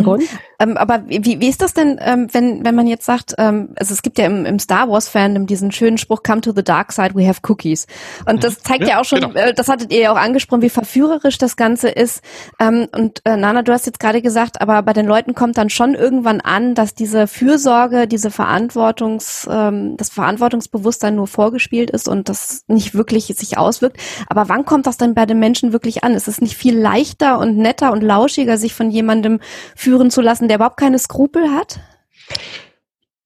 Ähm, 0.60 0.76
aber 0.78 1.04
wie, 1.08 1.40
wie 1.40 1.48
ist 1.48 1.62
das 1.62 1.74
denn, 1.74 2.00
ähm, 2.02 2.28
wenn, 2.32 2.66
wenn 2.66 2.74
man 2.74 2.88
jetzt 2.88 3.06
sagt, 3.06 3.36
ähm, 3.38 3.70
also 3.76 3.94
es 3.94 4.02
gibt 4.02 4.18
ja 4.18 4.26
im, 4.26 4.46
im 4.46 4.58
Star 4.60 4.90
Wars 4.90 5.08
Fandom 5.08 5.46
diesen 5.46 5.72
schönen 5.72 5.98
Spruch, 5.98 6.24
come 6.24 6.42
to 6.42 6.52
the 6.56 6.64
dark 6.64 6.92
side, 6.92 7.14
we 7.14 7.28
have 7.28 7.42
cookies. 7.48 7.86
Und 8.28 8.44
das 8.44 8.60
zeigt 8.60 8.82
ja, 8.82 8.90
ja 8.90 9.00
auch 9.00 9.06
schon, 9.06 9.22
genau. 9.22 9.34
äh, 9.36 9.54
das 9.54 9.68
hattet 9.68 9.94
ihr 9.94 10.00
ja 10.00 10.12
auch 10.12 10.18
angesprochen, 10.18 10.64
wie 10.64 10.70
verführerisch 10.70 11.38
das 11.38 11.58
Ganze 11.58 11.90
ist. 11.90 12.24
Ähm, 12.60 12.88
und 12.96 13.22
äh, 13.26 13.38
Nana, 13.38 13.62
du 13.62 13.72
hast 13.72 13.86
jetzt 13.86 14.00
gerade 14.00 14.22
gesagt, 14.22 14.60
aber 14.60 14.82
bei 14.82 14.94
den 14.94 15.06
Leuten 15.06 15.36
kommt 15.36 15.58
dann 15.58 15.70
schon 15.70 15.94
irgendwann 15.94 16.42
an, 16.42 16.74
dass 16.74 16.96
diese 16.96 17.28
Fürsorge, 17.28 18.08
diese 18.08 18.32
Verantwortungs, 18.32 19.48
ähm, 19.52 19.96
das 19.98 20.10
Verantwortungsbewusstsein 20.10 21.16
nur 21.16 21.28
vorgespielt 21.28 21.92
ist 21.92 22.08
und 22.08 22.30
das 22.30 22.64
nicht 22.68 22.96
wirklich 22.96 23.26
sich 23.26 23.60
auswirkt. 23.60 23.98
Aber 24.28 24.50
wann 24.50 24.66
kommt 24.66 24.88
das 24.88 24.98
denn 24.98 25.14
bei 25.14 25.28
den 25.28 25.38
Menschen 25.38 25.72
wirklich 25.72 26.04
an? 26.04 26.16
Ist 26.16 26.28
es 26.28 26.42
nicht 26.42 26.58
viel 26.58 26.78
leichter 26.78 27.38
und 27.38 27.58
netter 27.58 27.92
und 27.92 28.02
lauschiger, 28.02 28.58
sich 28.58 28.74
von 28.74 28.90
jemandem 28.90 29.40
führen 29.76 30.10
zu 30.10 30.22
lassen, 30.22 30.47
der 30.48 30.56
überhaupt 30.56 30.78
keine 30.78 31.00
Skrupel 31.00 31.52
hat? 31.52 31.80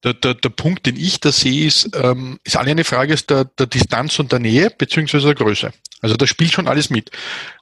Der, 0.04 0.16
der, 0.16 0.34
der 0.34 0.50
Punkt, 0.50 0.88
den 0.88 0.96
ich 0.96 1.20
da 1.20 1.32
sehe, 1.32 1.68
ist, 1.68 1.92
ähm, 1.94 2.40
ist 2.44 2.58
alle 2.58 2.72
eine 2.72 2.84
Frage 2.84 3.16
der, 3.16 3.46
der 3.46 3.68
Distanz 3.68 4.18
und 4.18 4.32
der 4.32 4.40
Nähe 4.40 4.72
beziehungsweise 4.76 5.28
der 5.28 5.36
Größe. 5.36 5.72
Also 6.02 6.16
das 6.16 6.30
spielt 6.30 6.52
schon 6.52 6.68
alles 6.68 6.90
mit. 6.90 7.12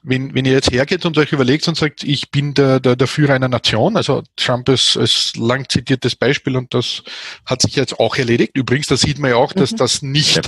Wenn, 0.02 0.34
wenn 0.34 0.46
ihr 0.46 0.52
jetzt 0.52 0.72
hergeht 0.72 1.04
und 1.04 1.18
euch 1.18 1.32
überlegt 1.32 1.68
und 1.68 1.76
sagt, 1.76 2.02
ich 2.02 2.30
bin 2.30 2.54
der, 2.54 2.80
der, 2.80 2.96
der 2.96 3.06
Führer 3.06 3.34
einer 3.34 3.48
Nation, 3.48 3.98
also 3.98 4.22
Trump 4.36 4.70
ist 4.70 4.96
als 4.96 5.36
lang 5.36 5.68
zitiertes 5.68 6.16
Beispiel 6.16 6.56
und 6.56 6.72
das 6.72 7.02
hat 7.44 7.60
sich 7.60 7.76
jetzt 7.76 8.00
auch 8.00 8.16
erledigt. 8.16 8.52
Übrigens, 8.56 8.86
da 8.86 8.96
sieht 8.96 9.18
man 9.18 9.32
ja 9.32 9.36
auch, 9.36 9.52
dass 9.52 9.72
mhm. 9.72 9.76
das 9.76 10.00
nicht 10.00 10.36
ja. 10.36 10.42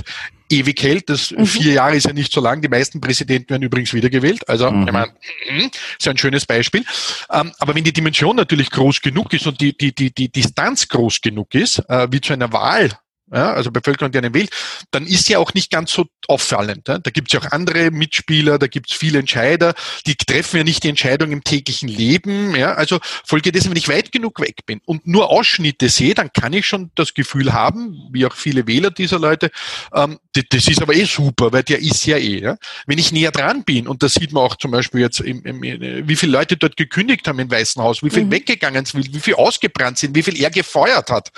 Ewig 0.49 0.81
hält. 0.81 1.09
Das 1.09 1.31
mhm. 1.31 1.45
vier 1.45 1.73
Jahre 1.73 1.95
ist 1.95 2.05
ja 2.05 2.13
nicht 2.13 2.31
so 2.31 2.41
lang. 2.41 2.61
Die 2.61 2.69
meisten 2.69 3.01
Präsidenten 3.01 3.49
werden 3.49 3.63
übrigens 3.63 3.93
wiedergewählt. 3.93 4.47
Also, 4.47 4.71
mhm. 4.71 4.87
ich 4.87 4.93
meine, 4.93 5.13
mhm, 5.49 5.71
ist 5.99 6.07
ein 6.07 6.17
schönes 6.17 6.45
Beispiel. 6.45 6.83
Ähm, 7.31 7.51
aber 7.59 7.75
wenn 7.75 7.83
die 7.83 7.93
Dimension 7.93 8.35
natürlich 8.35 8.69
groß 8.69 9.01
genug 9.01 9.33
ist 9.33 9.47
und 9.47 9.59
die, 9.61 9.75
die, 9.77 9.93
die, 9.93 10.13
die 10.13 10.31
Distanz 10.31 10.87
groß 10.87 11.21
genug 11.21 11.53
ist, 11.55 11.79
äh, 11.89 12.07
wie 12.11 12.21
zu 12.21 12.33
einer 12.33 12.51
Wahl 12.53 12.91
ja, 13.31 13.53
also 13.53 13.71
Bevölkerung, 13.71 14.11
die 14.11 14.17
einen 14.17 14.33
wählt, 14.33 14.51
dann 14.91 15.07
ist 15.07 15.29
ja 15.29 15.39
auch 15.39 15.53
nicht 15.53 15.71
ganz 15.71 15.91
so 15.91 16.05
auffallend. 16.27 16.87
Ja. 16.87 16.99
Da 16.99 17.09
gibt 17.09 17.29
es 17.29 17.33
ja 17.33 17.39
auch 17.39 17.51
andere 17.51 17.89
Mitspieler, 17.89 18.59
da 18.59 18.67
gibt 18.67 18.91
es 18.91 18.97
viele 18.97 19.19
Entscheider, 19.19 19.73
die 20.05 20.15
treffen 20.15 20.57
ja 20.57 20.63
nicht 20.63 20.83
die 20.83 20.89
Entscheidung 20.89 21.31
im 21.31 21.43
täglichen 21.43 21.89
Leben. 21.89 22.55
Ja. 22.55 22.73
Also 22.73 22.99
folgedessen, 23.25 23.69
wenn 23.71 23.77
ich 23.77 23.87
weit 23.87 24.11
genug 24.11 24.39
weg 24.39 24.65
bin 24.65 24.81
und 24.85 25.07
nur 25.07 25.29
Ausschnitte 25.29 25.89
sehe, 25.89 26.13
dann 26.13 26.31
kann 26.33 26.53
ich 26.53 26.67
schon 26.67 26.91
das 26.95 27.13
Gefühl 27.13 27.53
haben, 27.53 28.09
wie 28.11 28.25
auch 28.25 28.35
viele 28.35 28.67
Wähler 28.67 28.91
dieser 28.91 29.19
Leute, 29.19 29.51
ähm, 29.93 30.19
das 30.49 30.67
ist 30.67 30.81
aber 30.81 30.95
eh 30.95 31.05
super, 31.05 31.51
weil 31.51 31.63
der 31.63 31.79
ist 31.79 32.05
ja 32.05 32.17
eh. 32.17 32.41
Ja. 32.41 32.57
Wenn 32.85 32.97
ich 32.97 33.11
näher 33.11 33.31
dran 33.31 33.63
bin, 33.63 33.87
und 33.87 34.03
das 34.03 34.15
sieht 34.15 34.31
man 34.31 34.43
auch 34.43 34.55
zum 34.57 34.71
Beispiel 34.71 35.01
jetzt, 35.01 35.21
im, 35.21 35.43
im, 35.43 35.61
wie 35.61 36.15
viele 36.15 36.31
Leute 36.33 36.57
dort 36.57 36.75
gekündigt 36.75 37.27
haben 37.27 37.39
im 37.39 37.49
Weißen 37.49 37.81
Haus, 37.81 38.03
wie 38.03 38.09
viel 38.09 38.25
mhm. 38.25 38.31
weggegangen 38.31 38.85
sind, 38.85 39.13
wie 39.13 39.19
viel 39.19 39.35
ausgebrannt 39.35 39.97
sind, 39.97 40.15
wie 40.15 40.23
viel 40.23 40.39
er 40.39 40.49
gefeuert 40.49 41.09
hat. 41.09 41.29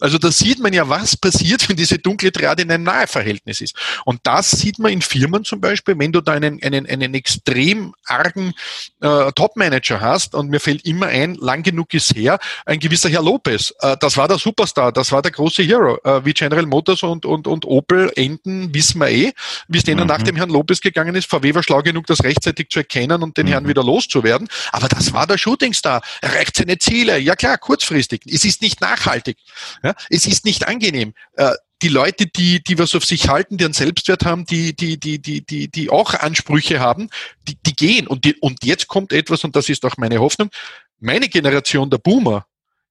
Also 0.00 0.18
da 0.18 0.30
sieht 0.30 0.60
man 0.60 0.72
ja, 0.72 0.88
was 0.88 1.16
passiert 1.16 1.33
passiert, 1.34 1.68
wenn 1.68 1.76
diese 1.76 1.98
dunkle 1.98 2.32
Triade 2.32 2.62
in 2.62 2.70
einem 2.70 2.84
Naheverhältnis 2.84 3.60
ist. 3.60 3.74
Und 4.04 4.20
das 4.24 4.50
sieht 4.52 4.78
man 4.78 4.92
in 4.92 5.02
Firmen 5.02 5.44
zum 5.44 5.60
Beispiel, 5.60 5.98
wenn 5.98 6.12
du 6.12 6.20
da 6.20 6.32
einen, 6.32 6.62
einen, 6.62 6.86
einen 6.86 7.14
extrem 7.14 7.94
argen 8.06 8.52
äh, 9.00 9.32
Top-Manager 9.32 10.00
hast 10.00 10.34
und 10.34 10.48
mir 10.48 10.60
fällt 10.60 10.84
immer 10.84 11.06
ein, 11.06 11.34
lang 11.34 11.62
genug 11.62 11.92
ist 11.94 12.14
her, 12.14 12.38
ein 12.66 12.78
gewisser 12.78 13.08
Herr 13.08 13.22
Lopez, 13.22 13.74
äh, 13.80 13.96
das 13.98 14.16
war 14.16 14.28
der 14.28 14.38
Superstar, 14.38 14.92
das 14.92 15.12
war 15.12 15.22
der 15.22 15.32
große 15.32 15.62
Hero, 15.62 15.98
äh, 16.04 16.24
wie 16.24 16.32
General 16.32 16.66
Motors 16.66 17.02
und, 17.02 17.26
und, 17.26 17.46
und 17.46 17.64
Opel 17.64 18.12
enden, 18.14 18.72
wissen 18.74 19.00
wir 19.00 19.08
eh, 19.08 19.32
wie 19.68 19.78
es 19.78 19.84
denen 19.84 20.02
mhm. 20.02 20.06
nach 20.06 20.22
dem 20.22 20.36
Herrn 20.36 20.50
Lopez 20.50 20.80
gegangen 20.80 21.14
ist. 21.14 21.28
VW 21.28 21.54
war 21.54 21.62
schlau 21.62 21.82
genug, 21.82 22.06
das 22.06 22.22
rechtzeitig 22.22 22.68
zu 22.68 22.80
erkennen 22.80 23.22
und 23.22 23.36
den 23.36 23.46
mhm. 23.46 23.50
Herrn 23.50 23.68
wieder 23.68 23.82
loszuwerden. 23.82 24.48
Aber 24.72 24.88
das 24.88 25.12
war 25.12 25.26
der 25.26 25.38
Shootingstar. 25.38 26.02
Er 26.20 26.32
erreicht 26.32 26.56
seine 26.56 26.78
Ziele. 26.78 27.18
Ja 27.18 27.34
klar, 27.36 27.58
kurzfristig. 27.58 28.22
Es 28.26 28.44
ist 28.44 28.62
nicht 28.62 28.80
nachhaltig. 28.80 29.36
Ja? 29.82 29.94
Es 30.10 30.26
ist 30.26 30.44
nicht 30.44 30.66
angenehm. 30.66 31.14
Äh, 31.36 31.52
die 31.82 31.88
Leute, 31.88 32.26
die, 32.26 32.62
die 32.62 32.78
was 32.78 32.94
auf 32.94 33.04
sich 33.04 33.28
halten, 33.28 33.58
die 33.58 33.64
einen 33.64 33.74
Selbstwert 33.74 34.24
haben, 34.24 34.46
die, 34.46 34.74
die, 34.74 34.98
die, 34.98 35.20
die, 35.20 35.44
die, 35.44 35.68
die 35.68 35.90
auch 35.90 36.14
Ansprüche 36.14 36.80
haben, 36.80 37.10
die, 37.46 37.56
die 37.66 37.74
gehen. 37.74 38.06
Und, 38.06 38.24
die, 38.24 38.34
und 38.36 38.64
jetzt 38.64 38.88
kommt 38.88 39.12
etwas, 39.12 39.44
und 39.44 39.54
das 39.54 39.68
ist 39.68 39.84
auch 39.84 39.96
meine 39.98 40.18
Hoffnung, 40.18 40.50
meine 40.98 41.28
Generation 41.28 41.90
der 41.90 41.98
Boomer 41.98 42.46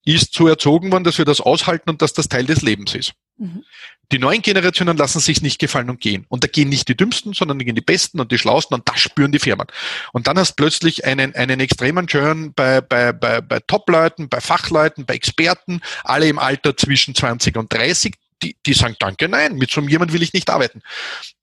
ist 0.06 0.34
so 0.34 0.47
erzogen 0.47 0.91
worden, 0.91 1.06
dass 1.06 1.17
wir 1.17 1.25
das 1.25 1.41
aushalten 1.41 1.89
und 1.89 2.01
dass 2.01 2.13
das 2.13 2.27
Teil 2.27 2.45
des 2.45 2.62
Lebens 2.62 2.93
ist. 2.93 3.13
Mhm. 3.38 3.63
Die 4.12 4.19
neuen 4.19 4.41
Generationen 4.41 4.97
lassen 4.97 5.19
sich 5.19 5.41
nicht 5.41 5.60
gefallen 5.60 5.89
und 5.89 6.01
gehen. 6.01 6.25
Und 6.27 6.43
da 6.43 6.47
gehen 6.47 6.69
nicht 6.69 6.88
die 6.88 6.95
Dümmsten, 6.95 7.34
sondern 7.34 7.58
da 7.58 7.65
gehen 7.65 7.73
die 7.73 7.82
Besten 7.82 8.19
und 8.19 8.32
die 8.32 8.38
Schlausten 8.38 8.75
und 8.75 8.88
das 8.88 8.99
spüren 8.99 9.32
die 9.32 9.39
Firmen. 9.39 9.65
Und 10.12 10.27
dann 10.27 10.38
hast 10.38 10.53
plötzlich 10.53 11.06
einen, 11.06 11.34
einen 11.34 11.60
extremen 11.62 12.06
Turn 12.06 12.53
bei, 12.53 12.82
bei, 12.82 13.12
bei, 13.13 13.41
bei 13.41 13.60
Top-Leuten, 13.62 14.29
bei 14.29 14.41
Fachleuten, 14.41 15.06
bei 15.06 15.15
Experten, 15.15 15.82
alle 16.03 16.27
im 16.27 16.38
Alter 16.38 16.77
zwischen 16.77 17.15
20 17.15 17.58
und 17.58 17.73
30, 17.73 18.13
die, 18.43 18.58
die 18.65 18.73
sagen, 18.73 18.95
danke, 18.99 19.29
nein, 19.29 19.56
mit 19.56 19.71
so 19.71 19.82
jemand 19.82 20.13
will 20.13 20.23
ich 20.23 20.34
nicht 20.34 20.49
arbeiten. 20.49 20.82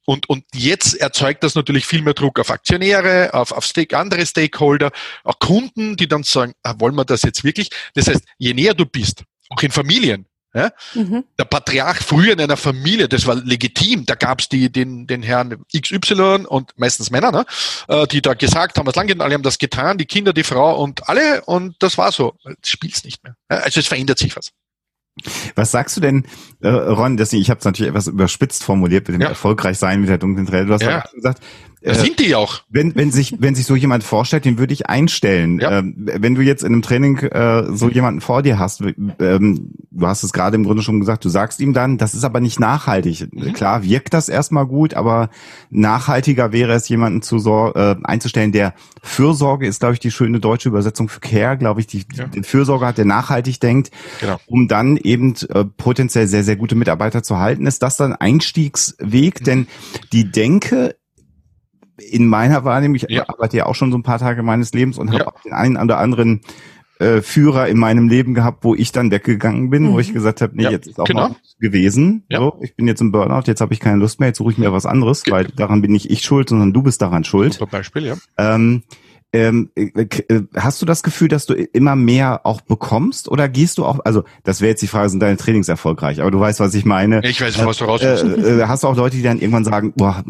Und, 0.07 0.29
und 0.29 0.45
jetzt 0.55 0.95
erzeugt 0.95 1.45
das 1.45 1.55
natürlich 1.55 1.87
viel 1.87 2.03
mehr 2.03 2.15
Druck 2.15 2.41
auf 2.41 2.51
Aktionäre, 2.51 3.33
auf, 3.33 3.53
auf 3.53 3.65
Stake, 3.65 3.97
andere 3.97 4.25
Stakeholder, 4.27 4.91
auch 5.25 5.39
Kunden, 5.39 5.97
die 5.97 6.09
dann 6.09 6.23
sagen, 6.23 6.53
ah, 6.63 6.75
wollen 6.79 6.95
wir 6.95 7.05
das 7.05 7.23
jetzt 7.23 7.45
wirklich? 7.45 7.71
Das 7.95 8.09
heißt, 8.09 8.25
je 8.39 8.55
näher 8.55 8.75
du 8.75 8.87
bist, 8.87 9.25
auch 9.51 9.63
in 9.63 9.71
Familien, 9.71 10.27
ja? 10.53 10.73
Mhm. 10.95 11.25
Der 11.39 11.45
Patriarch 11.45 11.99
früher 11.99 12.33
in 12.33 12.41
einer 12.41 12.57
Familie, 12.57 13.09
das 13.09 13.27
war 13.27 13.37
legitim. 13.37 14.05
Da 14.05 14.17
gab's 14.17 14.49
die, 14.49 14.71
den, 14.71 15.07
den 15.07 15.23
Herrn 15.23 15.63
XY 15.73 16.47
und 16.49 16.73
meistens 16.77 17.11
Männer, 17.11 17.31
ne? 17.31 17.47
Äh, 17.89 18.07
die 18.09 18.21
da 18.21 18.35
gesagt 18.35 18.77
haben, 18.77 18.87
was 18.87 18.97
lang 18.97 19.07
geht, 19.07 19.21
alle 19.21 19.35
haben 19.35 19.45
das 19.45 19.59
getan, 19.59 19.99
die 19.99 20.07
Kinder, 20.07 20.33
die 20.33 20.43
Frau 20.43 20.83
und 20.83 21.09
alle 21.09 21.43
und 21.43 21.77
das 21.79 21.99
war 21.99 22.11
so. 22.11 22.35
Das 22.43 22.57
spielt's 22.65 23.05
nicht 23.05 23.23
mehr. 23.23 23.37
Also 23.49 23.79
es 23.79 23.87
verändert 23.87 24.19
sich 24.19 24.35
was. 24.37 24.51
Was 25.55 25.71
sagst 25.71 25.97
du 25.97 26.01
denn, 26.01 26.25
äh, 26.61 26.69
Ron, 26.69 27.17
deswegen, 27.17 27.43
ich 27.43 27.51
habe 27.51 27.59
es 27.59 27.65
natürlich 27.65 27.91
etwas 27.91 28.07
überspitzt 28.07 28.65
formuliert 28.65 29.09
mit 29.09 29.17
dem 29.17 29.23
ja. 29.23 29.29
Erfolgreichsein 29.29 30.01
mit 30.01 30.09
der 30.09 30.19
dunklen 30.19 30.47
Träne. 30.47 30.67
Du 30.67 30.75
hast 30.75 30.83
ja. 30.83 31.05
gesagt, 31.15 31.43
das 31.83 31.99
äh, 31.99 32.03
sind 32.03 32.19
die 32.19 32.35
auch. 32.35 32.61
Wenn, 32.69 32.95
wenn 32.95 33.11
sich, 33.11 33.37
wenn 33.39 33.55
sich 33.55 33.65
so 33.65 33.75
jemand 33.75 34.05
vorstellt, 34.05 34.45
den 34.45 34.59
würde 34.59 34.75
ich 34.75 34.89
einstellen. 34.89 35.61
Ja. 35.61 35.79
Ähm, 35.79 35.95
wenn 35.97 36.35
du 36.35 36.43
jetzt 36.43 36.63
in 36.63 36.73
einem 36.73 36.83
Training 36.83 37.19
äh, 37.19 37.75
so 37.75 37.89
jemanden 37.89 38.21
vor 38.21 38.43
dir 38.43 38.59
hast, 38.59 38.83
ähm, 39.19 39.73
du 39.91 40.07
hast 40.07 40.23
es 40.23 40.33
gerade 40.33 40.57
im 40.57 40.65
Grunde 40.65 40.83
schon 40.83 41.01
gesagt, 41.01 41.25
du 41.25 41.31
sagst 41.31 41.61
ihm 41.61 41.73
dann, 41.73 41.97
das 41.97 42.15
ist 42.15 42.25
aber 42.25 42.41
nicht 42.41 42.61
nachhaltig. 42.61 43.29
Mhm. 43.33 43.55
Klar 43.55 43.83
wirkt 43.83 44.13
das 44.13 44.29
erstmal 44.29 44.67
gut, 44.67 44.95
aber 44.95 45.31
nachhaltiger 45.71 46.53
wäre 46.53 46.75
es, 46.75 46.89
jemanden 46.89 47.23
zu 47.23 47.39
sor 47.39 47.75
äh, 47.77 47.97
einzustellen, 48.05 48.53
der 48.53 48.75
Fürsorge 49.03 49.67
ist, 49.67 49.81
glaube 49.81 49.95
ich, 49.95 50.01
die 50.01 50.11
schöne 50.11 50.39
deutsche 50.39 50.69
Übersetzung 50.69 51.09
für 51.09 51.21
Care, 51.21 51.57
glaube 51.57 51.81
ich, 51.81 51.87
die, 51.87 52.05
ja. 52.15 52.27
den 52.27 52.45
Fürsorge 52.45 52.87
hat, 52.87 52.99
der 52.99 53.07
nachhaltig 53.07 53.59
denkt, 53.61 53.91
genau. 54.21 54.39
um 54.47 54.69
dann 54.69 54.99
eben 54.99 55.35
äh, 55.49 55.65
potenziell 55.65 56.27
sehr, 56.27 56.45
sehr 56.45 56.57
gute 56.57 56.75
Mitarbeiter 56.75 57.23
zu 57.23 57.39
halten. 57.39 57.67
Ist 57.67 57.83
das 57.83 57.97
dann 57.97 58.13
Einstiegsweg? 58.13 59.41
Mhm. 59.41 59.45
Denn 59.45 59.67
die 60.13 60.31
Denke 60.31 60.97
in 62.11 62.27
meiner 62.27 62.65
Wahrnehmung, 62.65 62.97
ich 62.97 63.07
ja. 63.09 63.29
arbeite 63.29 63.57
ja 63.57 63.67
auch 63.67 63.75
schon 63.75 63.93
so 63.93 63.99
ein 63.99 64.03
paar 64.03 64.19
Tage 64.19 64.43
meines 64.43 64.73
Lebens 64.73 64.99
und 64.99 65.13
habe 65.13 65.27
auch 65.27 65.41
den 65.43 65.53
einen 65.53 65.77
oder 65.77 65.99
anderen 65.99 66.41
äh, 67.01 67.23
Führer 67.23 67.69
in 67.69 67.79
meinem 67.79 68.09
Leben 68.09 68.35
gehabt, 68.35 68.63
wo 68.63 68.75
ich 68.75 68.93
dann 68.93 69.11
weggegangen 69.11 69.71
bin, 69.71 69.85
mhm. 69.85 69.93
wo 69.93 70.01
ich 70.01 70.13
gesagt 70.13 70.43
habe, 70.43 70.55
nee, 70.55 70.65
ja, 70.65 70.71
jetzt 70.71 70.87
ist 70.87 71.01
auch 71.01 71.07
genau. 71.07 71.29
mal 71.31 71.37
gewesen. 71.59 72.25
Ja. 72.29 72.41
So, 72.41 72.59
ich 72.61 72.77
bin 72.77 72.87
jetzt 72.87 73.01
im 73.01 73.11
Burnout, 73.11 73.45
jetzt 73.47 73.61
habe 73.61 73.73
ich 73.73 73.81
keine 73.81 73.97
Lust 73.97 74.21
mehr, 74.21 74.29
jetzt 74.29 74.39
suche 74.39 74.53
ich 74.53 74.59
mir 74.59 74.73
was 74.73 74.87
anderes, 74.87 75.25
weil 75.29 75.47
daran 75.47 75.81
bin 75.83 75.93
nicht 75.93 76.11
ich 76.11 76.23
schuld, 76.23 76.51
sondern 76.51 76.73
du 76.73 76.83
bist 76.83 77.01
daran 77.01 77.25
schuld. 77.25 77.55
Zum 77.55 77.69
Beispiel, 77.69 78.07
ja. 78.07 78.17
Ähm, 78.37 78.83
ähm, 79.33 79.71
äh, 79.77 80.07
äh, 80.29 80.43
hast 80.57 80.83
du 80.83 80.87
das 80.87 81.03
Gefühl, 81.03 81.29
dass 81.29 81.47
du 81.47 81.55
immer 81.55 81.95
mehr 81.97 82.41
auch 82.45 82.61
bekommst 82.61 83.29
oder 83.29 83.49
gehst 83.49 83.79
du 83.79 83.85
auch, 83.85 84.01
also 84.05 84.25
das 84.43 84.61
wäre 84.61 84.71
jetzt 84.71 84.83
die 84.83 84.89
Frage, 84.89 85.09
sind 85.09 85.21
deine 85.21 85.37
Trainings 85.37 85.69
erfolgreich, 85.69 86.21
aber 86.21 86.31
du 86.31 86.41
weißt, 86.41 86.59
was 86.61 86.75
ich 86.75 86.85
meine. 86.85 87.21
Ich 87.25 87.41
weiß, 87.41 87.65
was 87.65 87.79
du 87.79 87.85
raus 87.85 88.03
äh, 88.03 88.15
äh, 88.15 88.67
Hast 88.67 88.83
du 88.83 88.89
auch 88.89 88.97
Leute, 88.97 89.17
die 89.17 89.23
dann 89.23 89.39
irgendwann 89.39 89.65
sagen, 89.65 89.93
boah, 89.95 90.25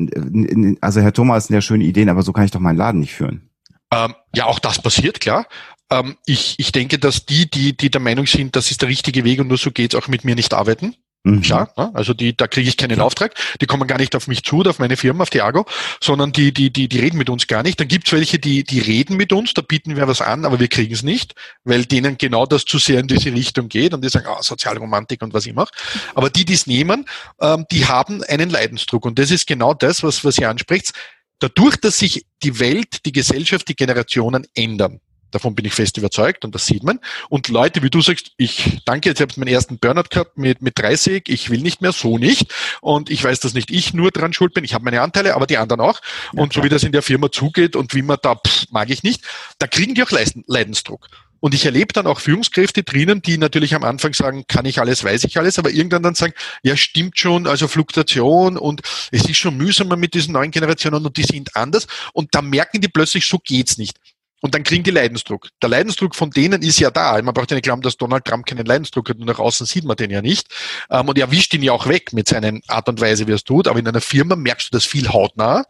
also 0.80 1.00
Herr 1.00 1.12
Thomas 1.12 1.46
sind 1.46 1.54
ja 1.54 1.62
schöne 1.62 1.84
Ideen, 1.84 2.08
aber 2.08 2.22
so 2.22 2.32
kann 2.32 2.44
ich 2.44 2.50
doch 2.50 2.60
meinen 2.60 2.76
Laden 2.76 3.00
nicht 3.00 3.14
führen? 3.14 3.48
Ähm, 3.92 4.14
ja, 4.34 4.44
auch 4.44 4.58
das 4.58 4.80
passiert, 4.80 5.20
klar. 5.20 5.46
Ähm, 5.90 6.16
ich, 6.26 6.56
ich 6.58 6.70
denke, 6.72 6.98
dass 6.98 7.26
die, 7.26 7.50
die, 7.50 7.76
die 7.76 7.90
der 7.90 8.00
Meinung 8.00 8.26
sind, 8.26 8.54
das 8.54 8.70
ist 8.70 8.82
der 8.82 8.88
richtige 8.88 9.24
Weg 9.24 9.40
und 9.40 9.48
nur 9.48 9.58
so 9.58 9.70
geht's, 9.70 9.94
auch 9.94 10.08
mit 10.08 10.24
mir 10.24 10.34
nicht 10.34 10.54
arbeiten. 10.54 10.94
Mhm. 11.22 11.42
Ja, 11.42 11.68
ne? 11.76 11.90
also 11.92 12.14
die, 12.14 12.34
da 12.34 12.46
kriege 12.46 12.68
ich 12.68 12.78
keinen 12.78 12.98
ja. 12.98 13.04
Auftrag, 13.04 13.34
die 13.60 13.66
kommen 13.66 13.86
gar 13.86 13.98
nicht 13.98 14.16
auf 14.16 14.26
mich 14.26 14.42
zu 14.42 14.58
oder 14.58 14.70
auf 14.70 14.78
meine 14.78 14.96
Firma, 14.96 15.22
auf 15.22 15.30
Diago, 15.30 15.66
sondern 16.00 16.32
die, 16.32 16.52
die, 16.52 16.72
die, 16.72 16.88
die 16.88 16.98
reden 16.98 17.18
mit 17.18 17.28
uns 17.28 17.46
gar 17.46 17.62
nicht. 17.62 17.78
Dann 17.78 17.88
gibt's 17.88 18.10
welche, 18.12 18.38
die, 18.38 18.64
die 18.64 18.80
reden 18.80 19.18
mit 19.18 19.32
uns, 19.32 19.52
da 19.52 19.60
bieten 19.60 19.96
wir 19.96 20.08
was 20.08 20.22
an, 20.22 20.46
aber 20.46 20.60
wir 20.60 20.68
kriegen 20.68 20.94
es 20.94 21.02
nicht, 21.02 21.34
weil 21.62 21.84
denen 21.84 22.16
genau 22.16 22.46
das 22.46 22.64
zu 22.64 22.78
sehr 22.78 23.00
in 23.00 23.06
diese 23.06 23.34
Richtung 23.34 23.68
geht 23.68 23.92
und 23.92 24.02
die 24.02 24.08
sagen, 24.08 24.26
ah, 24.28 24.42
Sozialromantik 24.42 25.20
und 25.22 25.34
was 25.34 25.44
immer. 25.44 25.66
Aber 26.14 26.30
die, 26.30 26.46
die 26.46 26.54
es 26.54 26.66
nehmen, 26.66 27.04
ähm, 27.40 27.66
die 27.70 27.86
haben 27.86 28.22
einen 28.24 28.48
Leidensdruck 28.48 29.04
und 29.04 29.18
das 29.18 29.30
ist 29.30 29.46
genau 29.46 29.74
das, 29.74 30.02
was, 30.02 30.24
was 30.24 30.38
ihr 30.38 30.48
anspricht. 30.48 30.92
Dadurch, 31.38 31.76
dass 31.76 31.98
sich 31.98 32.26
die 32.42 32.58
Welt, 32.60 33.04
die 33.04 33.12
Gesellschaft, 33.12 33.68
die 33.68 33.76
Generationen 33.76 34.46
ändern, 34.54 35.00
Davon 35.30 35.54
bin 35.54 35.64
ich 35.64 35.74
fest 35.74 35.96
überzeugt 35.96 36.44
und 36.44 36.54
das 36.54 36.66
sieht 36.66 36.82
man. 36.82 37.00
Und 37.28 37.48
Leute, 37.48 37.82
wie 37.82 37.90
du 37.90 38.00
sagst, 38.00 38.32
ich 38.36 38.80
danke, 38.84 39.08
jetzt 39.08 39.20
habe 39.20 39.30
ich 39.30 39.36
meinen 39.36 39.48
ersten 39.48 39.78
Burnout 39.78 40.08
gehabt 40.10 40.38
mit, 40.38 40.62
mit 40.62 40.78
30, 40.78 41.28
ich 41.28 41.50
will 41.50 41.60
nicht 41.60 41.80
mehr, 41.80 41.92
so 41.92 42.18
nicht. 42.18 42.52
Und 42.80 43.10
ich 43.10 43.22
weiß, 43.22 43.40
dass 43.40 43.54
nicht 43.54 43.70
ich 43.70 43.94
nur 43.94 44.10
dran 44.10 44.32
schuld 44.32 44.54
bin, 44.54 44.64
ich 44.64 44.74
habe 44.74 44.84
meine 44.84 45.02
Anteile, 45.02 45.34
aber 45.34 45.46
die 45.46 45.58
anderen 45.58 45.80
auch. 45.80 46.00
Ja, 46.32 46.42
und 46.42 46.52
so 46.52 46.62
wie 46.62 46.68
das 46.68 46.82
in 46.82 46.92
der 46.92 47.02
Firma 47.02 47.30
zugeht 47.30 47.76
und 47.76 47.94
wie 47.94 48.02
man 48.02 48.18
da, 48.22 48.34
pff, 48.34 48.66
mag 48.70 48.90
ich 48.90 49.02
nicht, 49.02 49.22
da 49.58 49.66
kriegen 49.66 49.94
die 49.94 50.02
auch 50.02 50.10
Leidensdruck. 50.10 51.08
Und 51.40 51.54
ich 51.54 51.64
erlebe 51.64 51.92
dann 51.92 52.06
auch 52.06 52.20
Führungskräfte 52.20 52.82
drinnen, 52.82 53.22
die 53.22 53.38
natürlich 53.38 53.74
am 53.74 53.82
Anfang 53.82 54.12
sagen, 54.12 54.44
kann 54.46 54.66
ich 54.66 54.78
alles, 54.78 55.02
weiß 55.02 55.24
ich 55.24 55.38
alles, 55.38 55.58
aber 55.58 55.70
irgendwann 55.70 56.02
dann 56.02 56.14
sagen, 56.14 56.34
ja, 56.62 56.76
stimmt 56.76 57.18
schon, 57.18 57.46
also 57.46 57.66
Fluktuation 57.66 58.58
und 58.58 58.82
es 59.10 59.28
ist 59.28 59.38
schon 59.38 59.56
mühsamer 59.56 59.96
mit 59.96 60.14
diesen 60.14 60.34
neuen 60.34 60.50
Generationen 60.50 61.04
und 61.04 61.16
die 61.16 61.22
sind 61.22 61.56
anders. 61.56 61.86
Und 62.12 62.34
da 62.34 62.42
merken 62.42 62.80
die 62.80 62.88
plötzlich, 62.88 63.26
so 63.26 63.38
geht's 63.38 63.78
nicht. 63.78 63.98
Und 64.40 64.54
dann 64.54 64.62
kriegen 64.62 64.82
die 64.82 64.90
Leidensdruck. 64.90 65.48
Der 65.62 65.68
Leidensdruck 65.68 66.14
von 66.14 66.30
denen 66.30 66.62
ist 66.62 66.80
ja 66.80 66.90
da. 66.90 67.20
Man 67.22 67.34
braucht 67.34 67.50
ja 67.50 67.56
nicht 67.56 67.64
glauben, 67.64 67.82
dass 67.82 67.96
Donald 67.96 68.24
Trump 68.24 68.46
keinen 68.46 68.64
Leidensdruck 68.64 69.10
hat. 69.10 69.18
Nur 69.18 69.26
nach 69.26 69.38
außen 69.38 69.66
sieht 69.66 69.84
man 69.84 69.96
den 69.96 70.10
ja 70.10 70.22
nicht. 70.22 70.48
Ähm, 70.90 71.08
und 71.08 71.18
er 71.18 71.30
wischt 71.30 71.52
ihn 71.54 71.62
ja 71.62 71.72
auch 71.72 71.86
weg 71.86 72.12
mit 72.12 72.28
seiner 72.28 72.58
Art 72.68 72.88
und 72.88 73.00
Weise, 73.00 73.26
wie 73.26 73.32
er 73.32 73.36
es 73.36 73.44
tut. 73.44 73.68
Aber 73.68 73.78
in 73.78 73.86
einer 73.86 74.00
Firma 74.00 74.36
merkst 74.36 74.68
du 74.68 74.76
das 74.76 74.86
viel 74.86 75.08
hautnah. 75.08 75.64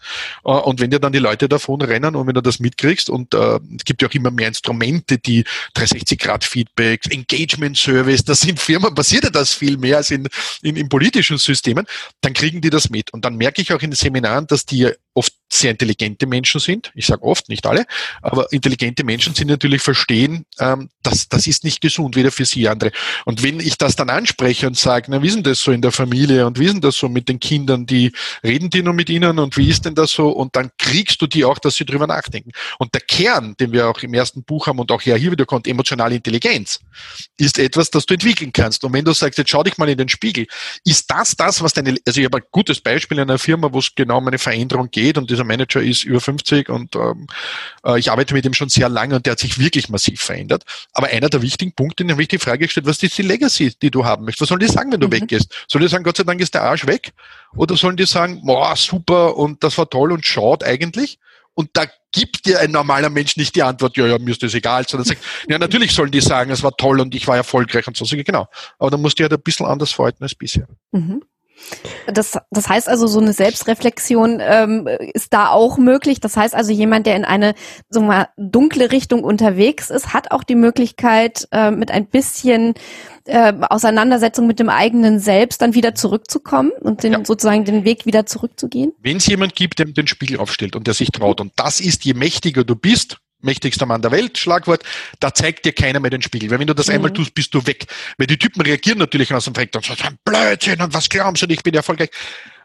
Äh, 0.45 0.51
und 0.51 0.81
wenn 0.81 0.91
dir 0.91 1.01
dann 1.01 1.13
die 1.13 1.19
Leute 1.19 1.49
davon 1.49 1.83
rennen 1.83 2.15
und 2.15 2.27
wenn 2.27 2.35
du 2.35 2.43
das 2.43 2.61
mitkriegst 2.61 3.11
und 3.11 3.35
äh, 3.35 3.59
es 3.77 3.85
gibt 3.85 4.03
ja 4.03 4.09
auch 4.09 4.15
immer 4.15 4.31
mehr 4.31 4.49
Instrumente, 4.49 5.19
die 5.19 5.45
360-Grad-Feedbacks, 5.77 7.09
Engagement-Service, 7.09 8.25
das 8.25 8.45
in 8.45 8.57
Firmen 8.57 8.95
passiert 8.95 9.25
ja 9.25 9.31
das 9.31 9.53
viel 9.53 9.79
mehr 9.79 9.97
als 9.97 10.11
in, 10.11 10.29
in, 10.63 10.77
in 10.77 10.89
politischen 10.89 11.39
Systemen, 11.39 11.87
dann 12.21 12.35
kriegen 12.35 12.61
die 12.61 12.71
das 12.71 12.91
mit. 12.91 13.13
Und 13.13 13.25
dann 13.25 13.37
merke 13.37 13.63
ich 13.63 13.73
auch 13.73 13.83
in 13.83 13.91
den 13.91 13.97
Seminaren, 13.97 14.47
dass 14.47 14.65
die 14.65 14.91
oft 15.15 15.33
sehr 15.53 15.73
intelligente 15.73 16.27
Menschen 16.27 16.61
sind. 16.61 16.93
Ich 16.95 17.07
sage 17.07 17.23
oft, 17.23 17.49
nicht 17.49 17.67
alle, 17.67 17.85
aber 18.23 18.53
intelligente 18.53 19.03
Menschen 19.03 19.35
sind 19.35 19.49
natürlich 19.49 19.83
verstehen, 19.83 20.45
ähm, 20.61 20.89
dass 21.03 21.29
das 21.29 21.47
ist 21.47 21.65
nicht 21.65 21.81
gesund, 21.81 22.15
weder 22.15 22.31
für 22.31 22.45
sie 22.45 22.69
andere. 22.69 22.93
Und 23.25 23.43
wenn 23.43 23.59
ich 23.59 23.77
das 23.77 23.97
dann 23.97 24.11
anspreche 24.11 24.69
und 24.69 24.79
sage, 24.79 25.07
na, 25.11 25.23
wie 25.23 25.31
denn 25.31 25.43
das 25.43 25.61
so 25.61 25.73
in 25.73 25.83
der 25.83 25.91
Familie 25.91 26.47
und 26.47 26.59
wie 26.59 26.67
denn 26.67 26.81
das 26.81 26.97
so 26.97 27.09
mit 27.09 27.29
den 27.29 27.41
Kindern, 27.41 27.85
die 27.87 28.13
reden 28.45 28.71
die 28.71 28.83
nur 28.83 28.95
mit 28.95 29.11
ihnen 29.11 29.39
und 29.41 29.57
wie 29.57 29.69
ist 29.69 29.85
denn 29.85 29.97
das 29.97 30.13
so? 30.13 30.29
Und 30.29 30.55
dann 30.55 30.71
kriegst 30.79 31.21
du 31.21 31.27
die 31.27 31.45
auch, 31.45 31.59
dass 31.59 31.75
sie 31.75 31.85
drüber 31.85 32.07
nachdenken. 32.07 32.53
Und 32.79 32.95
der 32.95 33.01
Kern, 33.01 33.57
den 33.59 33.73
wir 33.73 33.89
auch 33.89 34.01
im 34.03 34.15
ersten 34.15 34.45
Buch 34.45 34.69
haben 34.69 34.79
und 34.79 34.93
auch 34.93 35.03
ja 35.03 35.17
hier 35.17 35.33
wieder 35.33 35.47
kommt, 35.47 35.67
emotionale 35.67 36.15
Intelligenz, 36.15 36.79
ist 37.37 37.59
etwas, 37.59 37.91
das 37.91 38.07
du 38.07 38.15
entwickeln 38.15 38.53
kannst. 38.53 38.85
Und 38.85 38.93
wenn 38.93 39.05
du 39.05 39.13
sagst, 39.13 39.39
jetzt 39.39 39.51
schau 39.51 39.65
dich 39.65 39.79
mal 39.79 39.89
in 39.89 39.99
den 39.99 40.09
Spiegel, 40.09 40.47
ist 40.85 41.11
das 41.11 41.35
das, 41.35 41.61
was 41.61 41.73
deine, 41.73 41.97
also 42.07 42.21
ich 42.21 42.25
habe 42.25 42.39
ein 42.39 42.45
gutes 42.53 42.81
Beispiel 42.81 43.19
in 43.19 43.23
einer 43.23 43.39
Firma, 43.39 43.73
wo 43.73 43.81
es 43.81 43.93
genau 43.95 44.19
um 44.19 44.29
eine 44.29 44.39
Veränderung 44.39 44.89
geht 44.91 45.00
und 45.19 45.31
dieser 45.31 45.45
Manager 45.45 45.83
ist 45.83 46.05
über 46.05 46.21
50 46.21 46.69
und 46.69 46.95
ähm, 46.97 47.27
äh, 47.85 47.99
ich 47.99 48.11
arbeite 48.11 48.35
mit 48.35 48.45
ihm 48.45 48.55
schon 48.55 48.69
sehr 48.69 48.89
lange 48.89 49.17
und 49.17 49.27
der 49.27 49.33
hat 49.33 49.39
sich 49.39 49.59
wirklich 49.59 49.89
massiv 49.89 50.21
verändert. 50.21 50.65
Aber 50.93 51.09
einer 51.09 51.29
der 51.29 51.43
wichtigen 51.43 51.73
Punkte, 51.73 52.05
den 52.05 52.13
habe 52.13 52.23
ich 52.23 52.29
die 52.29 52.39
Frage 52.39 52.67
gestellt, 52.67 52.87
was 52.87 53.03
ist 53.03 53.17
die 53.19 53.23
Legacy, 53.23 53.75
die 53.81 53.91
du 53.91 54.05
haben 54.05 54.25
möchtest? 54.25 54.43
Was 54.43 54.49
sollen 54.49 54.61
die 54.61 54.67
sagen, 54.67 54.93
wenn 54.93 55.01
du 55.01 55.09
mhm. 55.09 55.13
weggehst? 55.13 55.53
Sollen 55.69 55.83
die 55.83 55.89
sagen, 55.89 56.05
Gott 56.05 56.17
sei 56.17 56.25
Dank 56.25 56.41
ist 56.41 56.55
der 56.55 56.63
Arsch 56.63 56.87
weg? 56.87 57.13
Oder 57.57 57.77
sollen 57.77 57.97
die 57.97 58.07
sagen, 58.07 58.43
boah, 58.45 58.77
super 58.77 59.37
und 59.37 59.63
das 59.65 59.77
war 59.79 59.89
toll 59.89 60.13
und 60.13 60.25
schaut 60.25 60.65
eigentlich? 60.65 61.19
Und 61.55 61.71
da 61.75 61.87
gibt 62.13 62.47
dir 62.47 62.61
ein 62.61 62.71
normaler 62.71 63.11
Mensch 63.11 63.37
nicht 63.37 63.55
die 63.55 63.63
Antwort, 63.63 63.97
ja, 63.97 64.07
ja, 64.07 64.19
mir 64.19 64.31
ist 64.31 64.43
das 64.43 64.55
egal, 64.55 64.87
sondern 64.89 65.07
sagt, 65.07 65.23
ja, 65.49 65.59
natürlich 65.59 65.93
sollen 65.93 66.11
die 66.11 66.21
sagen, 66.21 66.51
es 66.51 66.63
war 66.63 66.77
toll 66.77 67.01
und 67.01 67.15
ich 67.15 67.27
war 67.27 67.37
erfolgreich 67.37 67.87
und 67.87 67.97
so. 67.97 68.05
Ich, 68.05 68.25
genau. 68.25 68.49
Aber 68.79 68.91
dann 68.91 69.03
musst 69.03 69.19
du 69.19 69.23
halt 69.23 69.33
ein 69.33 69.43
bisschen 69.43 69.67
anders 69.67 69.93
verhalten 69.93 70.23
als 70.23 70.35
bisher. 70.35 70.67
Mhm. 70.93 71.23
Das, 72.07 72.39
das 72.51 72.69
heißt 72.69 72.89
also, 72.89 73.07
so 73.07 73.21
eine 73.21 73.33
Selbstreflexion 73.33 74.39
ähm, 74.41 74.89
ist 75.15 75.33
da 75.33 75.51
auch 75.51 75.79
möglich. 75.79 76.21
Das 76.21 76.37
heißt 76.37 76.55
also, 76.55 76.73
jemand, 76.73 77.07
der 77.07 77.17
in 77.17 77.25
eine 77.25 77.55
so 77.89 78.01
mal 78.01 78.29
dunkle 78.37 78.93
Richtung 78.93 79.23
unterwegs 79.25 79.91
ist, 79.91 80.13
hat 80.13 80.31
auch 80.31 80.45
die 80.45 80.55
Möglichkeit, 80.55 81.49
äh, 81.53 81.71
mit 81.71 81.91
ein 81.91 82.07
bisschen 82.07 82.75
äh, 83.27 83.53
Auseinandersetzung 83.69 84.47
mit 84.47 84.59
dem 84.59 84.69
eigenen 84.69 85.21
Selbst 85.21 85.63
dann 85.63 85.75
wieder 85.75 85.95
zurückzukommen 85.95 86.73
und 86.81 87.03
den, 87.03 87.13
ja. 87.13 87.25
sozusagen 87.25 87.65
den 87.65 87.85
Weg 87.85 88.07
wieder 88.07 88.27
zurückzugehen. 88.27 88.93
Wenn 89.01 89.19
es 89.19 89.27
jemand 89.27 89.55
gibt, 89.55 89.79
der 89.79 89.87
den 89.87 90.07
Spiegel 90.07 90.39
aufstellt 90.39 90.77
und 90.77 90.87
der 90.87 90.95
sich 90.95 91.11
traut, 91.13 91.41
und 91.41 91.53
das 91.57 91.81
ist, 91.81 92.05
je 92.05 92.15
mächtiger 92.15 92.65
du 92.65 92.75
bist, 92.75 93.19
mächtigster 93.43 93.87
Mann 93.87 94.03
der 94.03 94.11
Welt, 94.11 94.39
Schlagwort, 94.39 94.83
da 95.21 95.33
zeigt 95.35 95.65
dir 95.65 95.73
keiner 95.73 96.01
mehr 96.01 96.11
den 96.11 96.23
Spiegel. 96.23 96.51
Weil 96.51 96.61
wenn 96.61 96.67
du 96.67 96.75
das 96.75 96.89
mhm. 96.89 96.95
einmal 96.95 97.13
tust, 97.13 97.35
bist 97.35 97.55
du 97.55 97.67
weg. 97.67 97.87
Weil 98.19 98.27
die 98.27 98.39
Typen 98.39 98.61
reagieren 98.63 98.99
natürlich 98.99 99.33
aus 99.33 99.45
dem 99.45 99.55
Freck 99.55 99.75
und 99.75 99.85
sagen, 99.85 100.19
Blödsinn 100.25 100.81
und 100.81 100.95
was 100.95 101.09
glaubst 101.09 101.43
du, 101.43 101.47
ich 101.49 101.63
bin 101.63 101.75
erfolgreich. 101.75 102.11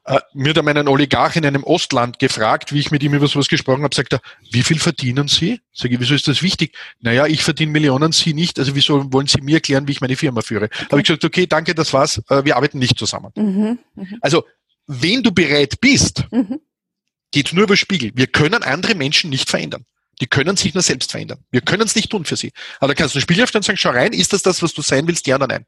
Äh, 0.08 0.20
mir 0.36 0.52
hat 0.52 0.60
einmal 0.60 0.78
ein 0.78 0.88
Oligarch 0.88 1.36
in 1.36 1.46
einem 1.46 1.64
Ostland 1.64 2.20
gefragt, 2.20 2.72
wie 2.72 2.80
ich 2.80 2.92
mit 2.92 3.02
ihm 3.02 3.16
über 3.16 3.28
sowas 3.28 3.48
gesprochen 3.48 3.84
habe, 3.84 3.96
sagt 3.96 4.14
er, 4.14 4.22
wie 4.52 4.62
viel 4.62 4.78
verdienen 4.78 5.28
Sie? 5.28 5.62
Sag 5.74 5.92
ich, 5.92 6.00
wieso 6.00 6.14
ist 6.14 6.28
das 6.28 6.44
wichtig? 6.44 6.78
Naja, 7.00 7.26
ich 7.26 7.44
verdiene 7.44 7.72
Millionen, 7.72 8.12
Sie 8.12 8.36
nicht, 8.36 8.60
also 8.60 8.76
wieso 8.76 9.12
wollen 9.12 9.26
Sie 9.26 9.42
mir 9.42 9.56
erklären, 9.56 9.88
wie 9.88 9.94
ich 9.94 10.02
meine 10.02 10.16
Firma 10.16 10.42
führe? 10.42 10.66
Okay. 10.66 10.86
Habe 10.92 11.02
ich 11.02 11.08
gesagt, 11.08 11.26
okay, 11.26 11.48
danke, 11.48 11.74
das 11.74 11.92
war's, 11.92 12.22
äh, 12.30 12.46
wir 12.46 12.56
arbeiten 12.56 12.78
nicht 12.78 13.00
zusammen. 13.00 13.32
Mhm. 13.36 13.80
Mhm. 13.96 14.18
Also, 14.22 14.46
wenn 14.86 15.24
du 15.24 15.32
bereit 15.32 15.82
bist, 15.82 16.26
mhm. 16.30 16.60
geht 17.32 17.52
nur 17.54 17.64
über 17.64 17.76
Spiegel. 17.76 18.12
Wir 18.14 18.28
können 18.28 18.62
andere 18.62 18.94
Menschen 18.94 19.32
nicht 19.32 19.50
verändern. 19.50 19.86
Die 20.22 20.28
können 20.28 20.56
sich 20.56 20.74
nur 20.74 20.84
selbst 20.84 21.12
verändern. 21.12 21.44
Wir 21.52 21.62
können 21.62 21.84
es 21.84 21.96
nicht 21.96 22.10
tun 22.10 22.26
für 22.26 22.36
sie. 22.36 22.52
Aber 22.80 22.90
da 22.90 22.94
kannst 22.94 23.16
du 23.16 23.20
einen 23.20 23.42
aufstellen 23.42 23.62
und 23.62 23.66
sagen, 23.66 23.78
schau 23.78 23.90
rein, 23.90 24.14
ist 24.14 24.34
das 24.34 24.42
das, 24.42 24.62
was 24.62 24.74
du 24.74 24.82
sein 24.82 25.08
willst, 25.08 25.28
ja 25.28 25.36
oder 25.36 25.48
nein? 25.48 25.66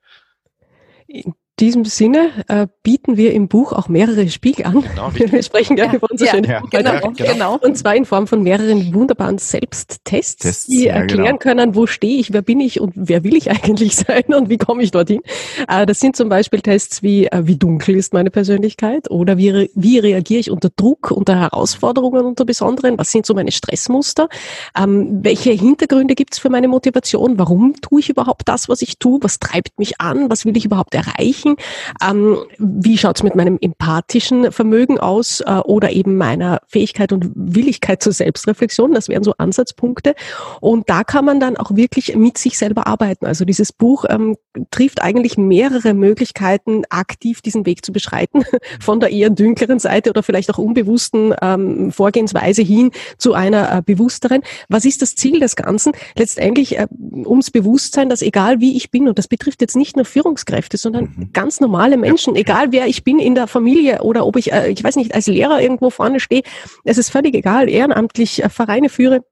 Diesem 1.60 1.86
Sinne 1.86 2.30
äh, 2.48 2.68
bieten 2.84 3.18
wir 3.18 3.34
im 3.34 3.48
Buch 3.48 3.74
auch 3.74 3.88
mehrere 3.90 4.30
Spiegel 4.30 4.66
an. 4.66 4.84
Genau, 4.84 5.12
wir 5.14 5.44
sprechen 5.44 5.76
gerne 5.76 5.94
ja, 5.94 5.98
über 5.98 6.08
unser 6.12 6.26
ja, 6.26 6.32
schönes 6.32 6.50
ja, 6.50 6.60
Buch. 6.60 6.70
Genau, 6.70 6.92
genau, 7.00 7.12
genau. 7.12 7.58
Und 7.58 7.78
zwar 7.78 7.96
in 7.96 8.06
Form 8.06 8.28
von 8.28 8.44
mehreren 8.44 8.94
wunderbaren 8.94 9.40
Selbsttests, 9.40 10.38
Tests, 10.38 10.68
die 10.68 10.86
ja, 10.86 10.94
erklären 10.94 11.26
genau. 11.26 11.38
können, 11.38 11.76
wo 11.76 11.88
stehe 11.88 12.20
ich, 12.20 12.32
wer 12.32 12.44
bin 12.44 12.60
ich 12.60 12.80
und 12.80 12.94
wer 12.96 13.24
will 13.24 13.36
ich 13.36 13.50
eigentlich 13.50 13.96
sein 13.96 14.26
und 14.28 14.50
wie 14.50 14.58
komme 14.58 14.84
ich 14.84 14.92
dorthin. 14.92 15.22
Äh, 15.68 15.86
das 15.88 16.00
sind 16.00 16.16
zum 16.16 16.30
Beispiel 16.30 16.62
Tests 16.62 17.02
wie, 17.02 17.26
äh, 17.26 17.48
wie 17.48 17.56
dunkel 17.56 17.96
ist 17.96 18.14
meine 18.14 18.30
Persönlichkeit 18.30 19.10
oder 19.10 19.38
wie, 19.38 19.72
wie 19.74 19.98
reagiere 20.00 20.40
ich 20.40 20.52
unter 20.52 20.70
Druck, 20.70 21.10
unter 21.10 21.40
Herausforderungen, 21.40 22.26
unter 22.26 22.46
besonderen, 22.46 23.00
was 23.00 23.12
sind 23.12 23.26
so 23.26 23.34
meine 23.34 23.52
Stressmuster, 23.52 24.30
ähm, 24.78 25.20
welche 25.24 25.52
Hintergründe 25.52 26.14
gibt 26.14 26.34
es 26.34 26.40
für 26.40 26.50
meine 26.50 26.68
Motivation, 26.68 27.40
warum 27.40 27.74
tue 27.82 28.00
ich 28.02 28.10
überhaupt 28.10 28.48
das, 28.48 28.70
was 28.70 28.84
ich 28.84 29.00
tue, 29.00 29.20
was 29.24 29.40
treibt 29.40 29.80
mich 29.80 30.00
an, 30.00 30.30
was 30.30 30.46
will 30.46 30.56
ich 30.56 30.66
überhaupt 30.66 30.94
erreichen 30.94 31.47
sprechen. 31.48 31.56
Ähm, 32.04 32.38
wie 32.58 32.98
schaut 32.98 33.18
es 33.18 33.24
mit 33.24 33.36
meinem 33.36 33.58
empathischen 33.62 34.52
Vermögen 34.52 35.00
aus 35.00 35.42
äh, 35.42 35.52
oder 35.64 35.92
eben 35.92 36.18
meiner 36.18 36.62
Fähigkeit 36.68 37.12
und 37.12 37.32
Willigkeit 37.36 38.04
zur 38.04 38.14
Selbstreflexion? 38.14 38.94
Das 38.94 39.10
wären 39.10 39.24
so 39.24 39.34
Ansatzpunkte. 39.38 40.16
Und 40.62 40.90
da 40.90 41.04
kann 41.04 41.26
man 41.26 41.40
dann 41.40 41.58
auch 41.58 41.76
wirklich 41.76 42.16
mit 42.16 42.38
sich 42.38 42.58
selber 42.58 42.88
arbeiten. 42.88 43.26
Also 43.26 43.46
dieses 43.46 43.72
Buch 43.72 44.06
ähm, 44.10 44.36
trifft 44.72 45.02
eigentlich 45.02 45.38
mehrere 45.38 45.94
Möglichkeiten, 45.94 46.84
aktiv 46.90 47.42
diesen 47.42 47.66
Weg 47.66 47.86
zu 47.86 47.92
beschreiten, 47.92 48.44
von 48.80 49.00
der 49.00 49.12
eher 49.12 49.30
dünkleren 49.30 49.80
Seite 49.80 50.10
oder 50.10 50.24
vielleicht 50.24 50.50
auch 50.52 50.58
unbewussten 50.58 51.34
ähm, 51.42 51.92
Vorgehensweise 51.92 52.62
hin 52.62 52.92
zu 53.18 53.34
einer 53.34 53.78
äh, 53.78 53.82
bewussteren. 53.82 54.42
Was 54.70 54.86
ist 54.86 55.02
das 55.02 55.16
Ziel 55.16 55.40
des 55.40 55.56
Ganzen? 55.56 55.94
Letztendlich 56.16 56.78
äh, 56.78 56.88
ums 57.26 57.52
Bewusstsein, 57.52 58.10
dass 58.10 58.22
egal 58.22 58.60
wie 58.60 58.76
ich 58.76 58.92
bin, 58.92 59.08
und 59.08 59.18
das 59.18 59.28
betrifft 59.28 59.62
jetzt 59.62 59.76
nicht 59.76 59.96
nur 59.96 60.06
Führungskräfte, 60.06 60.78
sondern 60.78 61.14
mhm 61.16 61.28
ganz 61.38 61.60
normale 61.60 61.98
Menschen, 61.98 62.34
ja. 62.34 62.42
egal 62.42 62.72
wer 62.72 62.88
ich 62.88 63.04
bin 63.04 63.20
in 63.20 63.36
der 63.36 63.46
Familie 63.46 64.02
oder 64.02 64.26
ob 64.26 64.38
ich, 64.38 64.52
äh, 64.52 64.72
ich 64.72 64.84
weiß 64.84 64.96
nicht, 64.96 65.14
als 65.14 65.28
Lehrer 65.28 65.62
irgendwo 65.62 65.92
vorne 65.92 66.20
stehe, 66.20 66.42
es 66.84 66.98
ist 66.98 67.12
völlig 67.12 67.36
egal, 67.36 67.70
ehrenamtlich 67.70 68.44
äh, 68.44 68.50
Vereine 68.50 68.90
führe, 68.90 69.24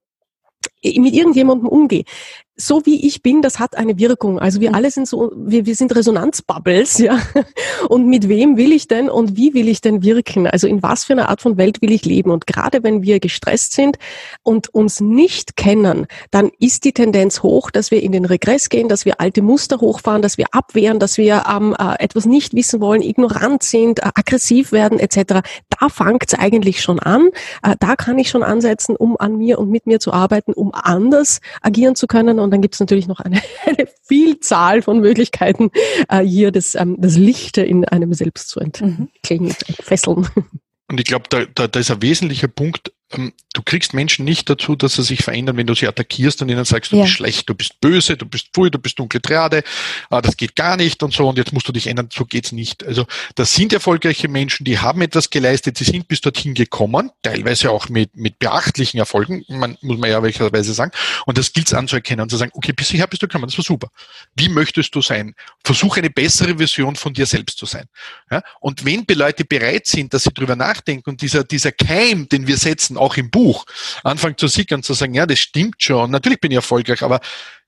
mit 0.83 1.15
irgendjemandem 1.15 1.67
umgehe 1.67 2.03
so 2.57 2.85
wie 2.85 3.05
ich 3.05 3.21
bin, 3.21 3.41
das 3.41 3.59
hat 3.59 3.75
eine 3.77 3.97
Wirkung. 3.99 4.39
Also 4.39 4.61
wir 4.61 4.69
mhm. 4.69 4.75
alle 4.75 4.91
sind 4.91 5.07
so, 5.07 5.31
wir, 5.35 5.65
wir 5.65 5.75
sind 5.75 5.93
Resonanzbubbles, 5.93 6.97
ja. 6.99 7.19
Und 7.89 8.07
mit 8.07 8.29
wem 8.29 8.57
will 8.57 8.71
ich 8.71 8.87
denn 8.87 9.09
und 9.09 9.35
wie 9.35 9.53
will 9.53 9.67
ich 9.67 9.81
denn 9.81 10.03
wirken? 10.03 10.47
Also 10.47 10.67
in 10.67 10.81
was 10.81 11.03
für 11.03 11.13
einer 11.13 11.29
Art 11.29 11.41
von 11.41 11.57
Welt 11.57 11.81
will 11.81 11.91
ich 11.91 12.05
leben? 12.05 12.31
Und 12.31 12.47
gerade 12.47 12.83
wenn 12.83 13.03
wir 13.03 13.19
gestresst 13.19 13.73
sind 13.73 13.97
und 14.43 14.73
uns 14.73 15.01
nicht 15.01 15.57
kennen, 15.57 16.07
dann 16.31 16.49
ist 16.59 16.85
die 16.85 16.93
Tendenz 16.93 17.43
hoch, 17.43 17.71
dass 17.71 17.91
wir 17.91 18.01
in 18.01 18.13
den 18.13 18.25
Regress 18.25 18.69
gehen, 18.69 18.87
dass 18.87 19.05
wir 19.05 19.19
alte 19.19 19.41
Muster 19.41 19.81
hochfahren, 19.81 20.21
dass 20.21 20.37
wir 20.37 20.45
abwehren, 20.51 20.99
dass 20.99 21.17
wir 21.17 21.43
ähm, 21.49 21.75
äh, 21.77 21.95
etwas 22.03 22.25
nicht 22.25 22.53
wissen 22.53 22.79
wollen, 22.79 23.01
ignorant 23.01 23.63
sind, 23.63 23.99
äh, 23.99 24.09
aggressiv 24.13 24.71
werden 24.71 24.99
etc. 24.99 25.41
Da 25.79 25.89
fängt 25.89 26.23
es 26.27 26.33
eigentlich 26.33 26.81
schon 26.81 26.99
an. 26.99 27.29
Äh, 27.63 27.75
da 27.79 27.95
kann 27.95 28.17
ich 28.17 28.29
schon 28.29 28.43
ansetzen, 28.43 28.95
um 28.95 29.17
an 29.17 29.37
mir 29.37 29.59
und 29.59 29.69
mit 29.69 29.87
mir 29.87 29.99
zu 29.99 30.13
arbeiten, 30.13 30.53
um 30.53 30.71
anders 30.73 31.39
agieren 31.61 31.95
zu 31.95 32.07
können 32.07 32.39
und 32.45 32.51
dann 32.51 32.61
gibt 32.61 32.75
es 32.75 32.79
natürlich 32.79 33.07
noch 33.07 33.19
eine, 33.19 33.41
eine, 33.65 33.87
Vielzahl 34.07 34.81
von 34.81 34.99
Möglichkeiten, 34.99 35.71
äh, 36.09 36.21
hier 36.21 36.51
das, 36.51 36.75
ähm, 36.75 36.95
das 36.99 37.17
Lichte 37.17 37.61
in 37.63 37.85
einem 37.85 38.13
selbst 38.13 38.49
zu 38.49 38.59
entwickeln, 38.59 39.45
mhm. 39.45 39.51
fesseln. 39.81 40.27
Und 40.87 40.99
ich 40.99 41.05
glaube, 41.05 41.25
da, 41.29 41.45
da, 41.53 41.67
da 41.67 41.79
ist 41.79 41.91
ein 41.91 42.01
wesentlicher 42.01 42.47
Punkt, 42.47 42.93
du 43.53 43.61
kriegst 43.63 43.93
Menschen 43.93 44.25
nicht 44.25 44.49
dazu, 44.49 44.75
dass 44.75 44.95
sie 44.95 45.03
sich 45.03 45.23
verändern, 45.23 45.57
wenn 45.57 45.67
du 45.67 45.73
sie 45.73 45.87
attackierst 45.87 46.41
und 46.41 46.49
ihnen 46.49 46.65
sagst, 46.65 46.91
du 46.91 46.97
ja. 46.97 47.03
bist 47.03 47.15
schlecht, 47.15 47.49
du 47.49 47.55
bist 47.55 47.79
böse, 47.81 48.17
du 48.17 48.25
bist 48.25 48.49
pfui, 48.53 48.69
du 48.69 48.79
bist 48.79 48.99
dunkle 48.99 49.21
Triade, 49.21 49.63
äh, 50.09 50.21
das 50.21 50.37
geht 50.37 50.55
gar 50.55 50.77
nicht 50.77 51.01
und 51.03 51.13
so 51.13 51.27
und 51.27 51.37
jetzt 51.37 51.53
musst 51.53 51.67
du 51.67 51.71
dich 51.71 51.87
ändern, 51.87 52.09
so 52.11 52.25
geht's 52.25 52.51
nicht. 52.51 52.85
Also 52.85 53.05
das 53.35 53.53
sind 53.53 53.73
erfolgreiche 53.73 54.27
Menschen, 54.27 54.65
die 54.65 54.79
haben 54.79 55.01
etwas 55.01 55.29
geleistet, 55.29 55.77
sie 55.77 55.85
sind 55.85 56.07
bis 56.07 56.21
dorthin 56.21 56.53
gekommen, 56.53 57.11
teilweise 57.23 57.71
auch 57.71 57.89
mit, 57.89 58.15
mit 58.15 58.39
beachtlichen 58.39 58.99
Erfolgen, 58.99 59.43
man, 59.47 59.77
muss 59.81 59.97
man 59.97 60.09
ja 60.09 60.21
welcherweise 60.21 60.73
sagen, 60.73 60.91
und 61.25 61.37
das 61.37 61.53
gilt 61.53 61.73
anzuerkennen 61.73 62.23
und 62.23 62.29
zu 62.29 62.37
sagen, 62.37 62.51
okay, 62.53 62.73
bis 62.73 62.89
hierher 62.89 63.07
bist 63.07 63.21
du 63.21 63.27
gekommen, 63.27 63.47
das 63.47 63.57
war 63.57 63.65
super. 63.65 63.89
Wie 64.35 64.49
möchtest 64.49 64.93
du 64.93 65.01
sein? 65.01 65.33
Versuch 65.63 65.97
eine 65.97 66.09
bessere 66.09 66.57
Version 66.57 66.95
von 66.95 67.13
dir 67.13 67.25
selbst 67.25 67.57
zu 67.57 67.65
sein. 67.65 67.85
Ja? 68.29 68.43
Und 68.59 68.85
wenn 68.85 69.05
Leute 69.15 69.45
bereit 69.45 69.87
sind, 69.87 70.13
dass 70.13 70.23
sie 70.23 70.31
drüber 70.31 70.55
nachdenken 70.55 71.09
und 71.09 71.21
dieser, 71.21 71.43
dieser 71.43 71.71
Keim, 71.71 72.27
den 72.29 72.47
wir 72.47 72.57
setzen, 72.57 72.97
auch 73.05 73.17
im 73.17 73.29
Buch, 73.29 73.65
anfangen 74.03 74.37
zu 74.37 74.47
sickern, 74.47 74.83
zu 74.83 74.93
sagen, 74.93 75.13
ja, 75.13 75.25
das 75.25 75.39
stimmt 75.39 75.75
schon, 75.79 76.11
natürlich 76.11 76.39
bin 76.39 76.51
ich 76.51 76.57
erfolgreich, 76.57 77.03
aber 77.03 77.19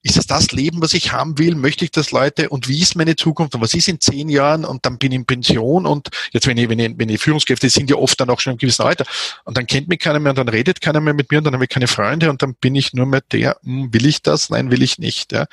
ist 0.03 0.17
es 0.17 0.27
das 0.27 0.51
Leben, 0.51 0.81
was 0.81 0.93
ich 0.93 1.11
haben 1.11 1.37
will? 1.37 1.55
Möchte 1.55 1.83
ich 1.83 1.91
das, 1.91 2.11
Leute? 2.11 2.49
Und 2.49 2.67
wie 2.67 2.81
ist 2.81 2.95
meine 2.95 3.15
Zukunft? 3.15 3.55
Und 3.55 3.61
was 3.61 3.73
ist 3.73 3.87
in 3.87 3.99
zehn 3.99 4.29
Jahren? 4.29 4.63
Und 4.63 4.85
dann 4.85 4.97
bin 4.97 5.11
ich 5.11 5.17
in 5.17 5.25
Pension 5.25 5.85
und 5.85 6.09
jetzt, 6.31 6.47
wenn 6.47 6.57
ich, 6.57 6.69
wenn 6.69 6.79
ich, 6.79 6.93
wenn 6.97 7.09
ich 7.09 7.19
Führungskräfte 7.19 7.69
sind 7.69 7.89
ja 7.89 7.97
oft 7.97 8.19
dann 8.19 8.29
auch 8.29 8.39
schon 8.39 8.53
im 8.53 8.57
gewissen 8.57 8.83
Alter. 8.83 9.05
Und 9.43 9.57
dann 9.57 9.65
kennt 9.65 9.87
mich 9.87 9.99
keiner 9.99 10.19
mehr 10.19 10.29
und 10.29 10.37
dann 10.37 10.49
redet 10.49 10.81
keiner 10.81 11.01
mehr 11.01 11.13
mit 11.13 11.31
mir 11.31 11.39
und 11.39 11.45
dann 11.45 11.53
habe 11.53 11.65
ich 11.65 11.69
keine 11.69 11.87
Freunde 11.87 12.29
und 12.29 12.41
dann 12.41 12.55
bin 12.55 12.75
ich 12.75 12.93
nur 12.93 13.05
mehr 13.05 13.21
der, 13.31 13.57
hm, 13.63 13.93
will 13.93 14.05
ich 14.05 14.21
das? 14.21 14.49
Nein, 14.49 14.71
will 14.71 14.81
ich 14.81 14.97
nicht. 14.99 15.33
Ja. 15.33 15.45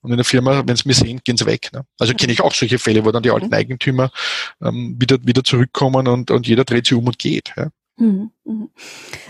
Und 0.00 0.10
in 0.10 0.16
der 0.16 0.24
Firma, 0.24 0.62
wenn 0.66 0.74
es 0.74 0.84
mir 0.84 0.94
sehen, 0.94 1.20
gehen 1.22 1.36
sie 1.36 1.46
weg. 1.46 1.70
Ne? 1.72 1.84
Also 1.98 2.14
kenne 2.14 2.32
ich 2.32 2.40
auch 2.40 2.54
solche 2.54 2.78
Fälle, 2.78 3.04
wo 3.04 3.12
dann 3.12 3.22
die 3.22 3.30
alten 3.30 3.48
mhm. 3.48 3.54
Eigentümer 3.54 4.10
ähm, 4.62 4.96
wieder, 4.98 5.18
wieder 5.22 5.44
zurückkommen 5.44 6.08
und, 6.08 6.30
und 6.30 6.46
jeder 6.46 6.64
dreht 6.64 6.86
sich 6.86 6.96
um 6.96 7.06
und 7.06 7.18
geht. 7.18 7.52
Ja. 7.56 7.68
Mhm, 8.00 8.30
mhm. 8.44 8.70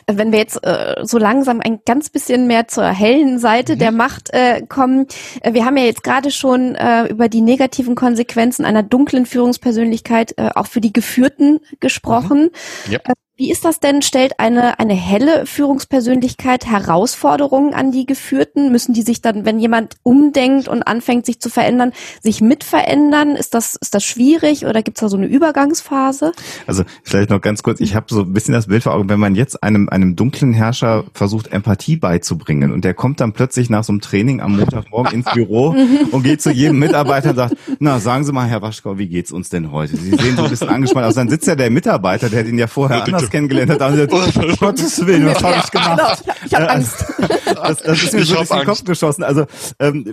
Wenn 0.06 0.30
wir 0.30 0.38
jetzt 0.38 0.64
äh, 0.64 1.00
so 1.02 1.18
langsam 1.18 1.60
ein 1.60 1.80
ganz 1.84 2.08
bisschen 2.08 2.46
mehr 2.46 2.68
zur 2.68 2.86
hellen 2.86 3.40
Seite 3.40 3.74
mhm. 3.74 3.78
der 3.80 3.90
Macht 3.90 4.30
äh, 4.32 4.62
kommen, 4.66 5.06
äh, 5.42 5.52
wir 5.52 5.64
haben 5.64 5.76
ja 5.76 5.84
jetzt 5.84 6.04
gerade 6.04 6.30
schon 6.30 6.76
äh, 6.76 7.06
über 7.06 7.28
die 7.28 7.40
negativen 7.40 7.96
Konsequenzen 7.96 8.64
einer 8.64 8.84
dunklen 8.84 9.26
Führungspersönlichkeit 9.26 10.34
äh, 10.38 10.50
auch 10.54 10.68
für 10.68 10.80
die 10.80 10.92
Geführten 10.92 11.58
gesprochen. 11.80 12.50
Mhm. 12.86 12.92
Ja. 12.92 13.00
Wie 13.40 13.50
ist 13.50 13.64
das 13.64 13.80
denn? 13.80 14.02
Stellt 14.02 14.38
eine, 14.38 14.78
eine 14.80 14.92
helle 14.92 15.46
Führungspersönlichkeit 15.46 16.66
Herausforderungen 16.66 17.72
an 17.72 17.90
die 17.90 18.04
Geführten? 18.04 18.70
Müssen 18.70 18.92
die 18.92 19.00
sich 19.00 19.22
dann, 19.22 19.46
wenn 19.46 19.58
jemand 19.58 19.96
umdenkt 20.02 20.68
und 20.68 20.82
anfängt, 20.82 21.24
sich 21.24 21.40
zu 21.40 21.48
verändern, 21.48 21.92
sich 22.22 22.42
mitverändern? 22.42 23.36
Ist 23.36 23.54
das, 23.54 23.76
ist 23.76 23.94
das 23.94 24.04
schwierig 24.04 24.66
oder 24.66 24.82
gibt 24.82 24.98
es 24.98 25.00
da 25.00 25.08
so 25.08 25.16
eine 25.16 25.24
Übergangsphase? 25.24 26.32
Also 26.66 26.84
vielleicht 27.02 27.30
noch 27.30 27.40
ganz 27.40 27.62
kurz, 27.62 27.80
ich 27.80 27.94
habe 27.94 28.04
so 28.10 28.24
ein 28.24 28.34
bisschen 28.34 28.52
das 28.52 28.66
Bild 28.66 28.82
vor 28.82 28.92
Augen, 28.92 29.08
wenn 29.08 29.18
man 29.18 29.34
jetzt 29.34 29.62
einem, 29.62 29.88
einem 29.88 30.16
dunklen 30.16 30.52
Herrscher 30.52 31.04
versucht, 31.14 31.50
Empathie 31.50 31.96
beizubringen 31.96 32.70
und 32.70 32.84
der 32.84 32.92
kommt 32.92 33.22
dann 33.22 33.32
plötzlich 33.32 33.70
nach 33.70 33.84
so 33.84 33.92
einem 33.94 34.02
Training 34.02 34.42
am 34.42 34.58
Montagmorgen 34.58 35.14
ins 35.14 35.32
Büro 35.32 35.74
und 36.10 36.22
geht 36.24 36.42
zu 36.42 36.50
jedem 36.50 36.78
Mitarbeiter 36.78 37.30
und 37.30 37.36
sagt, 37.36 37.56
na, 37.78 38.00
sagen 38.00 38.22
Sie 38.24 38.32
mal, 38.32 38.46
Herr 38.46 38.60
Waschkau, 38.60 38.98
wie 38.98 39.08
geht's 39.08 39.32
uns 39.32 39.48
denn 39.48 39.72
heute? 39.72 39.96
Sie 39.96 40.10
sehen 40.10 40.36
so 40.36 40.44
ein 40.44 40.50
bisschen 40.50 40.68
angespannt 40.68 41.06
aus. 41.06 41.14
Dann 41.14 41.30
sitzt 41.30 41.46
ja 41.46 41.54
der 41.54 41.70
Mitarbeiter, 41.70 42.28
der 42.28 42.42
den 42.42 42.58
ja 42.58 42.66
vorher 42.66 43.02
anders 43.02 43.29
kennengelernt 43.30 43.70
hat, 43.70 43.80
dann 43.80 43.98
um 44.08 44.56
Gottes 44.56 45.06
Willen, 45.06 45.26
was 45.26 45.42
habe 45.42 45.56
ich 45.64 45.70
gemacht? 45.70 46.22
Genau, 46.24 46.36
ich 46.46 46.54
habe 46.54 46.64
hab 46.64 46.74
Angst. 46.76 47.04
Das, 47.46 47.78
das 47.82 48.02
ist 48.02 48.12
mir 48.12 48.24
so 48.24 48.34
durch 48.36 48.48
den 48.48 48.64
Kopf 48.64 48.84
geschossen. 48.84 49.22
Also 49.22 49.46
ähm, 49.78 50.12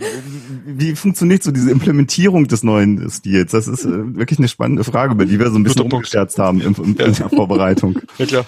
wie 0.66 0.96
funktioniert 0.96 1.44
so 1.44 1.52
diese 1.52 1.72
Implementierung 1.72 2.48
des 2.48 2.64
neuen 2.64 3.10
Stils? 3.10 3.52
Das 3.52 3.68
ist 3.68 3.86
äh, 3.86 4.16
wirklich 4.16 4.40
eine 4.40 4.48
spannende 4.48 4.84
Frage, 4.84 5.14
über 5.14 5.26
die 5.26 5.40
wir 5.40 5.50
so 5.50 5.58
ein 5.58 5.64
bisschen 5.64 5.82
rumgescherzt 5.82 6.40
haben 6.40 6.62
in, 6.62 6.74
in, 6.76 6.96
in 6.96 7.14
der 7.14 7.30
Vorbereitung. 7.30 8.00
Ja, 8.18 8.26
klar. 8.26 8.46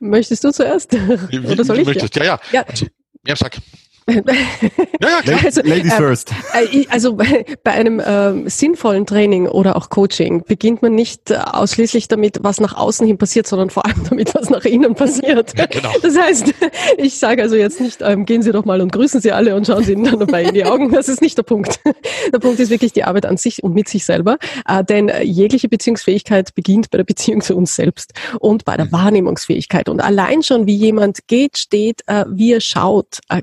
Möchtest 0.00 0.44
du 0.44 0.52
zuerst? 0.52 0.94
Oder 0.94 1.64
soll 1.64 1.78
ich? 1.78 1.86
Möchtest. 1.86 2.16
Ja, 2.16 2.24
ja. 2.24 2.40
ja. 2.52 2.62
Also, 2.62 2.86
ja, 3.26 3.36
sag. 3.36 3.58
Ja, 4.06 4.20
klar. 5.22 5.40
Also, 5.44 5.62
Ladies 5.62 5.92
äh, 5.92 5.96
first. 5.96 6.32
Äh, 6.52 6.84
also 6.90 7.14
bei, 7.64 7.70
einem 7.72 8.00
äh, 8.00 8.48
sinnvollen 8.50 9.06
Training 9.06 9.46
oder 9.48 9.76
auch 9.76 9.88
Coaching 9.88 10.44
beginnt 10.46 10.82
man 10.82 10.94
nicht 10.94 11.30
äh, 11.30 11.36
ausschließlich 11.36 12.08
damit, 12.08 12.38
was 12.42 12.60
nach 12.60 12.76
außen 12.76 13.06
hin 13.06 13.16
passiert, 13.16 13.46
sondern 13.46 13.70
vor 13.70 13.86
allem 13.86 14.04
damit, 14.08 14.34
was 14.34 14.50
nach 14.50 14.64
innen 14.64 14.94
passiert. 14.94 15.56
Ja, 15.58 15.66
genau. 15.66 15.92
Das 16.02 16.18
heißt, 16.18 16.52
ich 16.98 17.18
sage 17.18 17.42
also 17.42 17.56
jetzt 17.56 17.80
nicht, 17.80 18.02
ähm, 18.02 18.26
gehen 18.26 18.42
Sie 18.42 18.52
doch 18.52 18.64
mal 18.64 18.80
und 18.82 18.92
grüßen 18.92 19.20
Sie 19.20 19.32
alle 19.32 19.56
und 19.56 19.66
schauen 19.66 19.84
Sie 19.84 19.92
ihnen 19.92 20.04
dann 20.04 20.18
dabei 20.18 20.44
in 20.44 20.54
die 20.54 20.64
Augen. 20.64 20.90
Das 20.92 21.08
ist 21.08 21.22
nicht 21.22 21.38
der 21.38 21.44
Punkt. 21.44 21.80
Der 22.32 22.38
Punkt 22.38 22.60
ist 22.60 22.70
wirklich 22.70 22.92
die 22.92 23.04
Arbeit 23.04 23.24
an 23.24 23.38
sich 23.38 23.62
und 23.62 23.74
mit 23.74 23.88
sich 23.88 24.04
selber. 24.04 24.38
Äh, 24.68 24.84
denn 24.84 25.10
jegliche 25.22 25.68
Beziehungsfähigkeit 25.68 26.54
beginnt 26.54 26.90
bei 26.90 26.98
der 26.98 27.04
Beziehung 27.04 27.40
zu 27.40 27.56
uns 27.56 27.74
selbst 27.74 28.12
und 28.38 28.64
bei 28.66 28.76
der 28.76 28.86
mhm. 28.86 28.92
Wahrnehmungsfähigkeit. 28.92 29.88
Und 29.88 30.00
allein 30.00 30.42
schon, 30.42 30.66
wie 30.66 30.76
jemand 30.76 31.26
geht, 31.26 31.56
steht, 31.56 32.02
äh, 32.06 32.24
wie 32.28 32.52
er 32.52 32.60
schaut, 32.60 33.20
äh, 33.30 33.40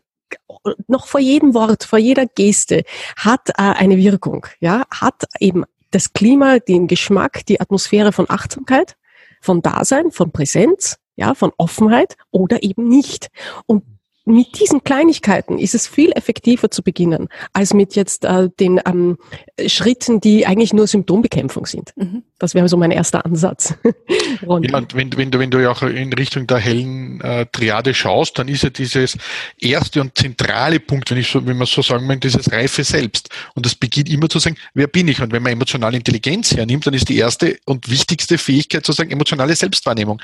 noch 0.88 1.08
vor 1.08 1.20
jedem 1.20 1.54
Wort, 1.54 1.84
vor 1.84 2.00
jeder 2.00 2.26
Geste 2.26 2.84
hat 3.16 3.50
äh, 3.50 3.54
eine 3.58 3.98
Wirkung, 3.98 4.46
ja, 4.60 4.86
hat 4.92 5.26
eben 5.40 5.64
das 5.92 6.14
Klima, 6.14 6.60
den 6.60 6.88
Geschmack, 6.88 7.46
die 7.46 7.60
Atmosphäre 7.60 8.12
von 8.12 8.30
Achtsamkeit, 8.30 8.96
von 9.42 9.62
Dasein, 9.62 10.12
von 10.12 10.32
Präsenz, 10.32 10.98
ja, 11.16 11.34
von 11.34 11.52
Offenheit 11.58 12.16
oder 12.32 12.64
eben 12.64 12.88
nicht. 12.88 13.30
Und 13.66 13.84
mit 14.26 14.60
diesen 14.60 14.84
Kleinigkeiten 14.84 15.58
ist 15.58 15.74
es 15.74 15.88
viel 15.88 16.12
effektiver 16.12 16.70
zu 16.70 16.84
beginnen, 16.84 17.28
als 17.54 17.74
mit 17.74 17.96
jetzt 17.96 18.24
äh, 18.24 18.50
den 18.60 18.80
ähm, 18.86 19.18
Schritten, 19.66 20.22
die 20.22 20.46
eigentlich 20.46 20.74
nur 20.74 20.86
Symptombekämpfung 20.86 21.66
sind. 21.66 21.94
Mhm. 21.96 22.24
Das 22.38 22.54
wäre 22.54 22.70
so 22.70 22.78
mein 22.78 22.92
erster 22.92 23.26
Ansatz. 23.26 23.74
ja, 24.42 24.48
und 24.48 24.94
wenn, 24.94 25.12
wenn, 25.18 25.32
du, 25.32 25.40
wenn 25.40 25.50
du 25.50 25.60
ja 25.60 25.72
auch 25.72 25.82
in 25.82 26.14
Richtung 26.14 26.46
der 26.46 26.58
hellen 26.60 27.20
äh, 27.22 27.48
Triade 27.52 27.94
schaust, 27.94 28.38
dann 28.38 28.48
ist 28.48 28.64
ja 28.64 28.70
dieses 28.70 29.18
erste 29.60 30.02
und 30.02 30.16
zentrale 30.18 30.80
Punkt, 30.80 31.10
wenn 31.10 31.18
ich 31.18 31.28
so, 31.28 31.46
wenn 31.46 31.58
man 31.58 31.68
so 31.68 31.82
sagen 31.82 32.06
möchte, 32.06 32.28
dieses 32.28 32.52
Reife 32.52 32.84
selbst. 32.84 33.30
Und 33.56 33.66
das 33.66 33.74
beginnt 33.74 34.10
immer 34.10 34.30
zu 34.30 34.38
sagen, 34.38 34.58
wer 34.76 34.88
bin 34.88 35.08
ich? 35.08 35.22
Und 35.22 35.32
wenn 35.32 35.42
man 35.42 35.54
emotionale 35.54 35.98
Intelligenz 35.98 36.56
hernimmt, 36.56 36.86
dann 36.86 36.94
ist 36.94 37.10
die 37.10 37.18
erste 37.18 37.58
und 37.66 37.90
wichtigste 37.90 38.38
Fähigkeit 38.38 38.86
zu 38.86 38.92
sagen, 38.92 39.10
emotionale 39.10 39.56
Selbstwahrnehmung 39.56 40.22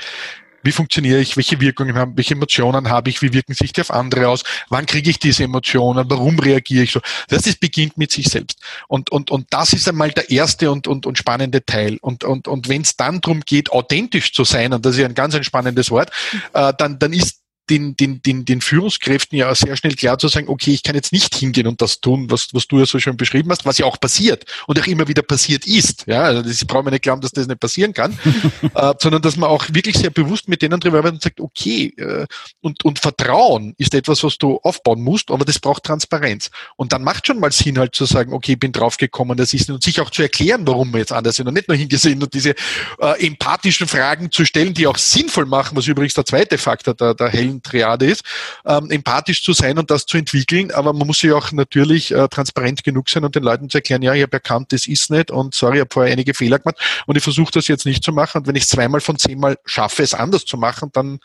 wie 0.62 0.72
funktioniere 0.72 1.20
ich, 1.20 1.36
welche 1.36 1.60
Wirkungen 1.60 1.96
haben, 1.96 2.16
welche 2.16 2.34
Emotionen 2.34 2.88
habe 2.88 3.10
ich, 3.10 3.22
wie 3.22 3.32
wirken 3.32 3.54
sich 3.54 3.72
die 3.72 3.80
auf 3.80 3.90
andere 3.90 4.28
aus, 4.28 4.42
wann 4.68 4.86
kriege 4.86 5.10
ich 5.10 5.18
diese 5.18 5.44
Emotionen, 5.44 6.08
warum 6.08 6.38
reagiere 6.38 6.84
ich 6.84 6.92
so. 6.92 7.00
Das 7.28 7.46
ist, 7.46 7.60
beginnt 7.60 7.96
mit 7.96 8.10
sich 8.10 8.28
selbst. 8.28 8.60
Und, 8.88 9.10
und, 9.10 9.30
und 9.30 9.46
das 9.50 9.72
ist 9.72 9.88
einmal 9.88 10.10
der 10.10 10.30
erste 10.30 10.70
und, 10.70 10.86
und, 10.86 11.06
und 11.06 11.18
spannende 11.18 11.64
Teil. 11.64 11.98
Und, 12.00 12.24
und, 12.24 12.48
und 12.48 12.68
wenn 12.68 12.82
es 12.82 12.96
dann 12.96 13.20
darum 13.20 13.40
geht, 13.40 13.72
authentisch 13.72 14.32
zu 14.32 14.44
sein, 14.44 14.72
und 14.72 14.84
das 14.84 14.94
ist 14.94 15.00
ja 15.00 15.06
ein 15.06 15.14
ganz 15.14 15.34
ein 15.34 15.44
spannendes 15.44 15.90
Wort, 15.90 16.10
äh, 16.52 16.72
dann, 16.76 16.98
dann 16.98 17.12
ist 17.12 17.37
den, 17.70 17.96
den, 17.96 18.22
den, 18.22 18.44
den 18.44 18.60
Führungskräften 18.60 19.38
ja 19.38 19.54
sehr 19.54 19.76
schnell 19.76 19.94
klar 19.94 20.18
zu 20.18 20.28
sagen, 20.28 20.48
okay, 20.48 20.72
ich 20.72 20.82
kann 20.82 20.94
jetzt 20.94 21.12
nicht 21.12 21.34
hingehen 21.34 21.66
und 21.66 21.80
das 21.80 22.00
tun, 22.00 22.30
was, 22.30 22.48
was 22.52 22.66
du 22.66 22.78
ja 22.78 22.86
so 22.86 22.98
schön 22.98 23.16
beschrieben 23.16 23.50
hast, 23.50 23.64
was 23.64 23.78
ja 23.78 23.86
auch 23.86 24.00
passiert 24.00 24.44
und 24.66 24.80
auch 24.80 24.86
immer 24.86 25.08
wieder 25.08 25.22
passiert 25.22 25.66
ist. 25.66 26.04
Ja, 26.06 26.22
also 26.22 26.42
das 26.42 26.64
brauchen 26.64 26.86
wir 26.86 26.90
nicht 26.90 27.02
glauben, 27.02 27.20
dass 27.20 27.32
das 27.32 27.46
nicht 27.46 27.60
passieren 27.60 27.92
kann, 27.92 28.18
äh, 28.74 28.94
sondern 28.98 29.22
dass 29.22 29.36
man 29.36 29.48
auch 29.48 29.66
wirklich 29.70 29.96
sehr 29.96 30.10
bewusst 30.10 30.48
mit 30.48 30.62
denen 30.62 30.80
drüber 30.80 30.98
arbeitet 30.98 31.14
und 31.16 31.22
sagt, 31.22 31.40
okay, 31.40 31.94
äh, 31.96 32.26
und, 32.60 32.84
und 32.84 32.98
Vertrauen 32.98 33.74
ist 33.78 33.94
etwas, 33.94 34.22
was 34.24 34.38
du 34.38 34.58
aufbauen 34.62 35.02
musst, 35.02 35.30
aber 35.30 35.44
das 35.44 35.58
braucht 35.58 35.84
Transparenz. 35.84 36.50
Und 36.76 36.92
dann 36.92 37.02
macht 37.02 37.26
schon 37.26 37.40
mal 37.40 37.52
Sinn 37.52 37.78
halt 37.78 37.94
zu 37.94 38.04
sagen, 38.04 38.32
okay, 38.32 38.52
ich 38.52 38.60
bin 38.60 38.72
draufgekommen, 38.72 39.36
das 39.36 39.54
ist 39.54 39.70
und 39.70 39.82
sich 39.82 40.00
auch 40.00 40.10
zu 40.10 40.22
erklären, 40.22 40.66
warum 40.66 40.92
wir 40.92 41.00
jetzt 41.00 41.12
anders 41.12 41.36
sind 41.36 41.46
und 41.46 41.54
nicht 41.54 41.68
nur 41.68 41.76
hingesehen 41.76 42.22
und 42.22 42.32
diese 42.34 42.54
äh, 43.00 43.26
empathischen 43.26 43.86
Fragen 43.86 44.30
zu 44.30 44.44
stellen, 44.44 44.74
die 44.74 44.86
auch 44.86 44.98
sinnvoll 44.98 45.46
machen, 45.46 45.76
was 45.76 45.86
übrigens 45.86 46.14
der 46.14 46.24
zweite 46.24 46.58
Faktor 46.58 46.94
der, 46.94 47.14
der 47.14 47.28
hellen 47.28 47.57
Triade 47.62 48.06
ist, 48.06 48.22
ähm, 48.64 48.90
empathisch 48.90 49.42
zu 49.42 49.52
sein 49.52 49.78
und 49.78 49.90
das 49.90 50.06
zu 50.06 50.16
entwickeln, 50.16 50.70
aber 50.70 50.92
man 50.92 51.06
muss 51.06 51.22
ja 51.22 51.34
auch 51.34 51.52
natürlich 51.52 52.12
äh, 52.12 52.28
transparent 52.28 52.84
genug 52.84 53.08
sein 53.08 53.24
und 53.24 53.34
den 53.34 53.42
Leuten 53.42 53.68
zu 53.68 53.78
erklären, 53.78 54.02
ja, 54.02 54.14
ich 54.14 54.22
habe 54.22 54.32
erkannt, 54.32 54.72
das 54.72 54.86
ist 54.86 55.10
nicht 55.10 55.30
und 55.30 55.54
sorry, 55.54 55.76
ich 55.76 55.80
habe 55.80 55.90
vorher 55.92 56.12
einige 56.12 56.34
Fehler 56.34 56.58
gemacht 56.58 56.76
und 57.06 57.16
ich 57.16 57.22
versuche 57.22 57.52
das 57.52 57.68
jetzt 57.68 57.86
nicht 57.86 58.02
zu 58.04 58.12
machen 58.12 58.38
und 58.38 58.46
wenn 58.46 58.56
ich 58.56 58.64
es 58.64 58.68
zweimal 58.68 59.00
von 59.00 59.18
zehnmal 59.18 59.56
schaffe, 59.64 60.02
es 60.02 60.14
anders 60.14 60.44
zu 60.44 60.56
machen, 60.56 60.90
dann 60.92 61.20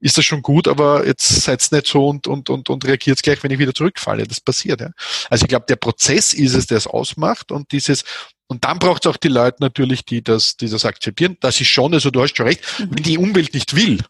ist 0.00 0.18
das 0.18 0.24
schon 0.24 0.42
gut, 0.42 0.68
aber 0.68 1.06
jetzt 1.06 1.26
seid 1.26 1.66
nicht 1.72 1.86
so 1.86 2.08
und, 2.08 2.26
und, 2.26 2.50
und, 2.50 2.68
und 2.68 2.84
reagiert 2.84 3.22
gleich, 3.22 3.42
wenn 3.42 3.50
ich 3.50 3.58
wieder 3.58 3.74
zurückfalle. 3.74 4.26
Das 4.26 4.40
passiert. 4.40 4.80
Ja. 4.80 4.90
Also 5.30 5.44
ich 5.44 5.48
glaube, 5.48 5.66
der 5.68 5.76
Prozess 5.76 6.34
ist 6.34 6.54
es, 6.54 6.66
der 6.66 6.78
es 6.78 6.86
ausmacht 6.86 7.50
und 7.50 7.72
dieses, 7.72 8.04
und 8.46 8.64
dann 8.64 8.78
braucht 8.78 9.04
es 9.04 9.10
auch 9.10 9.16
die 9.16 9.28
Leute 9.28 9.56
natürlich, 9.60 10.04
die 10.04 10.22
das, 10.22 10.56
die 10.56 10.68
das 10.68 10.84
akzeptieren. 10.84 11.36
Das 11.40 11.60
ist 11.60 11.68
schon, 11.68 11.94
also 11.94 12.10
du 12.10 12.22
hast 12.22 12.36
schon 12.36 12.46
recht, 12.46 12.62
mhm. 12.78 12.90
wenn 12.90 13.02
die 13.02 13.18
Umwelt 13.18 13.54
nicht 13.54 13.74
will, 13.74 14.00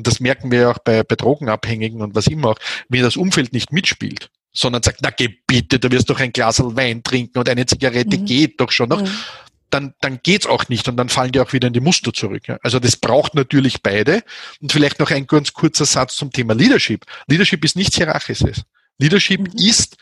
und 0.00 0.06
das 0.06 0.18
merken 0.18 0.50
wir 0.50 0.70
auch 0.70 0.78
bei, 0.78 1.02
bei 1.02 1.14
Drogenabhängigen 1.14 2.00
und 2.00 2.14
was 2.14 2.26
immer 2.26 2.48
auch, 2.48 2.58
wenn 2.88 3.02
das 3.02 3.18
Umfeld 3.18 3.52
nicht 3.52 3.70
mitspielt, 3.70 4.30
sondern 4.50 4.82
sagt, 4.82 5.00
na 5.02 5.10
geh 5.10 5.28
bitte, 5.46 5.78
du 5.78 5.90
wirst 5.90 6.08
doch 6.08 6.20
ein 6.20 6.32
Glas 6.32 6.58
Wein 6.58 7.02
trinken 7.02 7.38
und 7.38 7.50
eine 7.50 7.66
Zigarette 7.66 8.16
mhm. 8.16 8.24
geht 8.24 8.58
doch 8.62 8.72
schon 8.72 8.88
noch, 8.88 9.02
mhm. 9.02 9.10
dann, 9.68 9.94
dann 10.00 10.20
geht's 10.22 10.46
auch 10.46 10.70
nicht 10.70 10.88
und 10.88 10.96
dann 10.96 11.10
fallen 11.10 11.32
die 11.32 11.40
auch 11.40 11.52
wieder 11.52 11.66
in 11.66 11.74
die 11.74 11.80
Muster 11.80 12.14
zurück. 12.14 12.44
Also 12.62 12.78
das 12.78 12.96
braucht 12.96 13.34
natürlich 13.34 13.82
beide. 13.82 14.22
Und 14.62 14.72
vielleicht 14.72 15.00
noch 15.00 15.10
ein 15.10 15.26
ganz 15.26 15.52
kurzer 15.52 15.84
Satz 15.84 16.16
zum 16.16 16.32
Thema 16.32 16.54
Leadership. 16.54 17.04
Leadership 17.26 17.62
ist 17.62 17.76
nichts 17.76 17.96
Hierarchisches. 17.96 18.62
Leadership 18.96 19.52
mhm. 19.52 19.58
ist 19.58 19.98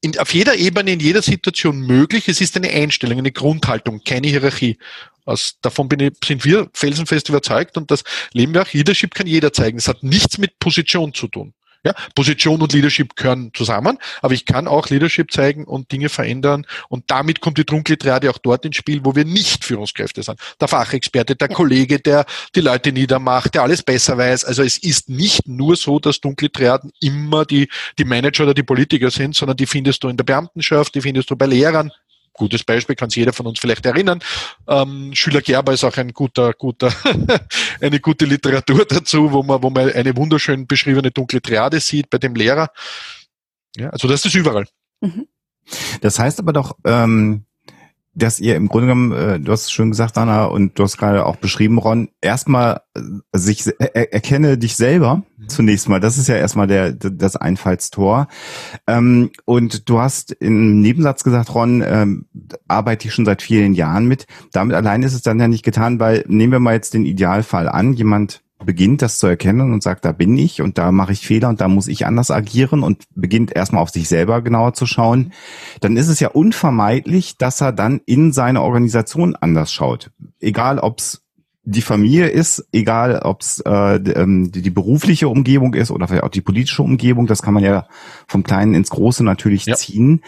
in, 0.00 0.18
auf 0.18 0.32
jeder 0.32 0.56
Ebene, 0.56 0.92
in 0.92 1.00
jeder 1.00 1.22
Situation 1.22 1.80
möglich. 1.80 2.28
Es 2.28 2.40
ist 2.40 2.56
eine 2.56 2.70
Einstellung, 2.70 3.18
eine 3.18 3.32
Grundhaltung, 3.32 4.02
keine 4.04 4.28
Hierarchie. 4.28 4.78
Aus, 5.26 5.58
davon 5.60 5.88
ich, 5.98 6.12
sind 6.24 6.44
wir 6.44 6.70
felsenfest 6.72 7.28
überzeugt 7.28 7.76
und 7.76 7.90
das 7.90 8.04
leben 8.32 8.54
wir 8.54 8.62
auch. 8.62 8.72
Leadership 8.72 9.14
kann 9.14 9.26
jeder 9.26 9.52
zeigen. 9.52 9.78
Es 9.78 9.88
hat 9.88 10.02
nichts 10.02 10.38
mit 10.38 10.58
Position 10.58 11.12
zu 11.12 11.28
tun. 11.28 11.52
Ja, 11.84 11.94
Position 12.14 12.60
und 12.60 12.72
Leadership 12.72 13.16
gehören 13.16 13.52
zusammen, 13.54 13.98
aber 14.20 14.34
ich 14.34 14.44
kann 14.44 14.68
auch 14.68 14.88
Leadership 14.88 15.32
zeigen 15.32 15.64
und 15.64 15.92
Dinge 15.92 16.08
verändern 16.08 16.66
und 16.88 17.04
damit 17.06 17.40
kommt 17.40 17.58
die 17.58 17.64
dunkle 17.64 17.96
Triade 17.96 18.28
auch 18.30 18.38
dort 18.38 18.64
ins 18.64 18.76
Spiel, 18.76 19.00
wo 19.04 19.14
wir 19.14 19.24
nicht 19.24 19.64
Führungskräfte 19.64 20.22
sind. 20.22 20.38
Der 20.60 20.68
Fachexperte, 20.68 21.36
der. 21.36 21.50
Kollege, 21.50 22.00
der 22.00 22.24
die 22.54 22.60
Leute 22.60 22.92
niedermacht, 22.92 23.54
der 23.54 23.62
alles 23.62 23.82
besser 23.82 24.16
weiß. 24.16 24.44
Also 24.44 24.62
es 24.62 24.78
ist 24.78 25.08
nicht 25.08 25.46
nur 25.46 25.76
so, 25.76 25.98
dass 25.98 26.20
dunkle 26.20 26.50
Triaden 26.50 26.90
immer 27.00 27.44
die, 27.44 27.68
die 27.98 28.04
Manager 28.04 28.44
oder 28.44 28.54
die 28.54 28.62
Politiker 28.62 29.10
sind, 29.10 29.34
sondern 29.34 29.56
die 29.56 29.66
findest 29.66 30.02
du 30.02 30.08
in 30.08 30.16
der 30.16 30.24
Beamtenschaft, 30.24 30.94
die 30.94 31.00
findest 31.00 31.30
du 31.30 31.36
bei 31.36 31.46
Lehrern, 31.46 31.92
gutes 32.40 32.64
Beispiel, 32.64 32.96
kann 32.96 33.10
sich 33.10 33.18
jeder 33.18 33.34
von 33.34 33.46
uns 33.46 33.60
vielleicht 33.60 33.84
erinnern. 33.84 34.20
Ähm, 34.66 35.14
Schüler 35.14 35.42
Gerber 35.42 35.74
ist 35.74 35.84
auch 35.84 35.96
ein 35.98 36.14
guter, 36.14 36.54
guter, 36.54 36.90
eine 37.82 38.00
gute 38.00 38.24
Literatur 38.24 38.86
dazu, 38.86 39.30
wo 39.30 39.42
man, 39.42 39.62
wo 39.62 39.68
man 39.68 39.92
eine 39.92 40.16
wunderschön 40.16 40.66
beschriebene 40.66 41.10
dunkle 41.10 41.42
Triade 41.42 41.80
sieht 41.80 42.08
bei 42.08 42.16
dem 42.16 42.34
Lehrer. 42.34 42.70
Ja, 43.76 43.90
also 43.90 44.08
das 44.08 44.24
ist 44.24 44.34
überall. 44.34 44.64
Mhm. 45.02 45.28
Das 46.00 46.18
heißt 46.18 46.38
aber 46.38 46.54
doch, 46.54 46.76
ähm, 46.84 47.44
dass 48.14 48.40
ihr 48.40 48.56
im 48.56 48.68
Grunde 48.68 48.88
genommen, 48.88 49.12
äh, 49.12 49.40
du 49.40 49.52
hast 49.52 49.62
es 49.62 49.70
schön 49.70 49.90
gesagt, 49.90 50.18
Anna, 50.18 50.44
und 50.46 50.78
du 50.78 50.82
hast 50.82 50.98
gerade 50.98 51.24
auch 51.26 51.36
beschrieben, 51.36 51.78
Ron, 51.78 52.08
erstmal 52.20 52.80
äh, 52.94 53.00
sich 53.32 53.64
er, 53.78 54.12
erkenne 54.12 54.58
dich 54.58 54.76
selber 54.76 55.22
zunächst 55.46 55.88
mal. 55.88 56.00
Das 56.00 56.18
ist 56.18 56.28
ja 56.28 56.36
erstmal 56.36 56.66
der 56.66 56.92
das 56.92 57.36
Einfallstor. 57.36 58.28
Ähm, 58.86 59.30
und 59.44 59.88
du 59.88 60.00
hast 60.00 60.32
im 60.32 60.80
Nebensatz 60.80 61.22
gesagt, 61.22 61.54
Ron, 61.54 61.82
ähm, 61.86 62.26
arbeite 62.66 63.06
ich 63.06 63.14
schon 63.14 63.24
seit 63.24 63.42
vielen 63.42 63.74
Jahren 63.74 64.06
mit. 64.06 64.26
Damit 64.52 64.74
allein 64.74 65.02
ist 65.02 65.14
es 65.14 65.22
dann 65.22 65.38
ja 65.38 65.48
nicht 65.48 65.64
getan, 65.64 66.00
weil 66.00 66.24
nehmen 66.26 66.52
wir 66.52 66.60
mal 66.60 66.74
jetzt 66.74 66.94
den 66.94 67.06
Idealfall 67.06 67.68
an, 67.68 67.92
jemand 67.92 68.42
beginnt 68.64 69.02
das 69.02 69.18
zu 69.18 69.26
erkennen 69.26 69.72
und 69.72 69.82
sagt, 69.82 70.04
da 70.04 70.12
bin 70.12 70.36
ich 70.36 70.62
und 70.62 70.78
da 70.78 70.92
mache 70.92 71.12
ich 71.12 71.26
Fehler 71.26 71.48
und 71.48 71.60
da 71.60 71.68
muss 71.68 71.88
ich 71.88 72.06
anders 72.06 72.30
agieren 72.30 72.82
und 72.82 73.04
beginnt 73.14 73.54
erstmal 73.54 73.82
auf 73.82 73.90
sich 73.90 74.08
selber 74.08 74.42
genauer 74.42 74.74
zu 74.74 74.86
schauen, 74.86 75.32
dann 75.80 75.96
ist 75.96 76.08
es 76.08 76.20
ja 76.20 76.28
unvermeidlich, 76.28 77.36
dass 77.38 77.60
er 77.60 77.72
dann 77.72 78.00
in 78.06 78.32
seine 78.32 78.62
Organisation 78.62 79.36
anders 79.36 79.72
schaut. 79.72 80.10
Egal, 80.40 80.78
ob 80.78 80.98
es 80.98 81.22
die 81.64 81.82
Familie 81.82 82.28
ist, 82.28 82.66
egal 82.72 83.20
ob 83.22 83.42
es 83.42 83.60
äh, 83.60 83.96
ähm, 83.96 84.50
die, 84.50 84.62
die, 84.62 84.70
berufliche 84.70 85.28
Umgebung 85.28 85.74
ist 85.74 85.90
oder 85.90 86.08
vielleicht 86.08 86.24
auch 86.24 86.30
die 86.30 86.40
politische 86.40 86.82
Umgebung, 86.82 87.26
das 87.26 87.42
kann 87.42 87.52
man 87.52 87.62
ja 87.62 87.86
vom 88.26 88.42
Kleinen 88.42 88.72
ins 88.72 88.88
Große 88.88 89.22
natürlich 89.22 89.66
ja. 89.66 89.74
ziehen. 89.76 90.22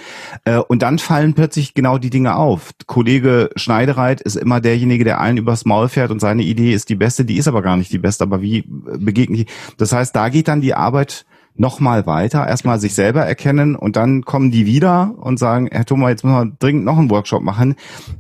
Äh, 0.44 0.58
und 0.58 0.82
dann 0.82 0.98
fallen 0.98 1.32
plötzlich 1.32 1.72
genau 1.72 1.96
die 1.96 2.10
Dinge 2.10 2.36
auf. 2.36 2.72
Kollege 2.86 3.50
Schneidereit 3.56 4.20
ist 4.20 4.36
immer 4.36 4.60
derjenige, 4.60 5.04
der 5.04 5.20
allen 5.20 5.38
übers 5.38 5.64
Maul 5.64 5.88
fährt 5.88 6.10
und 6.10 6.20
seine 6.20 6.42
Idee 6.42 6.74
ist 6.74 6.90
die 6.90 6.96
beste, 6.96 7.24
die 7.24 7.38
ist 7.38 7.48
aber 7.48 7.62
gar 7.62 7.78
nicht 7.78 7.92
die 7.92 7.98
beste, 7.98 8.24
aber 8.24 8.42
wie 8.42 8.64
begegnet 8.66 9.40
ich? 9.40 9.46
Das 9.78 9.92
heißt, 9.92 10.14
da 10.14 10.28
geht 10.28 10.48
dann 10.48 10.60
die 10.60 10.74
Arbeit 10.74 11.24
noch 11.54 11.80
mal 11.80 12.06
weiter, 12.06 12.46
erstmal 12.46 12.80
sich 12.80 12.94
selber 12.94 13.24
erkennen 13.24 13.76
und 13.76 13.96
dann 13.96 14.22
kommen 14.24 14.50
die 14.50 14.66
wieder 14.66 15.14
und 15.18 15.38
sagen, 15.38 15.68
Herr 15.70 15.84
Thomas, 15.84 16.10
jetzt 16.10 16.24
müssen 16.24 16.36
wir 16.36 16.56
dringend 16.58 16.84
noch 16.84 16.98
einen 16.98 17.10
Workshop 17.10 17.42
machen. 17.42 17.76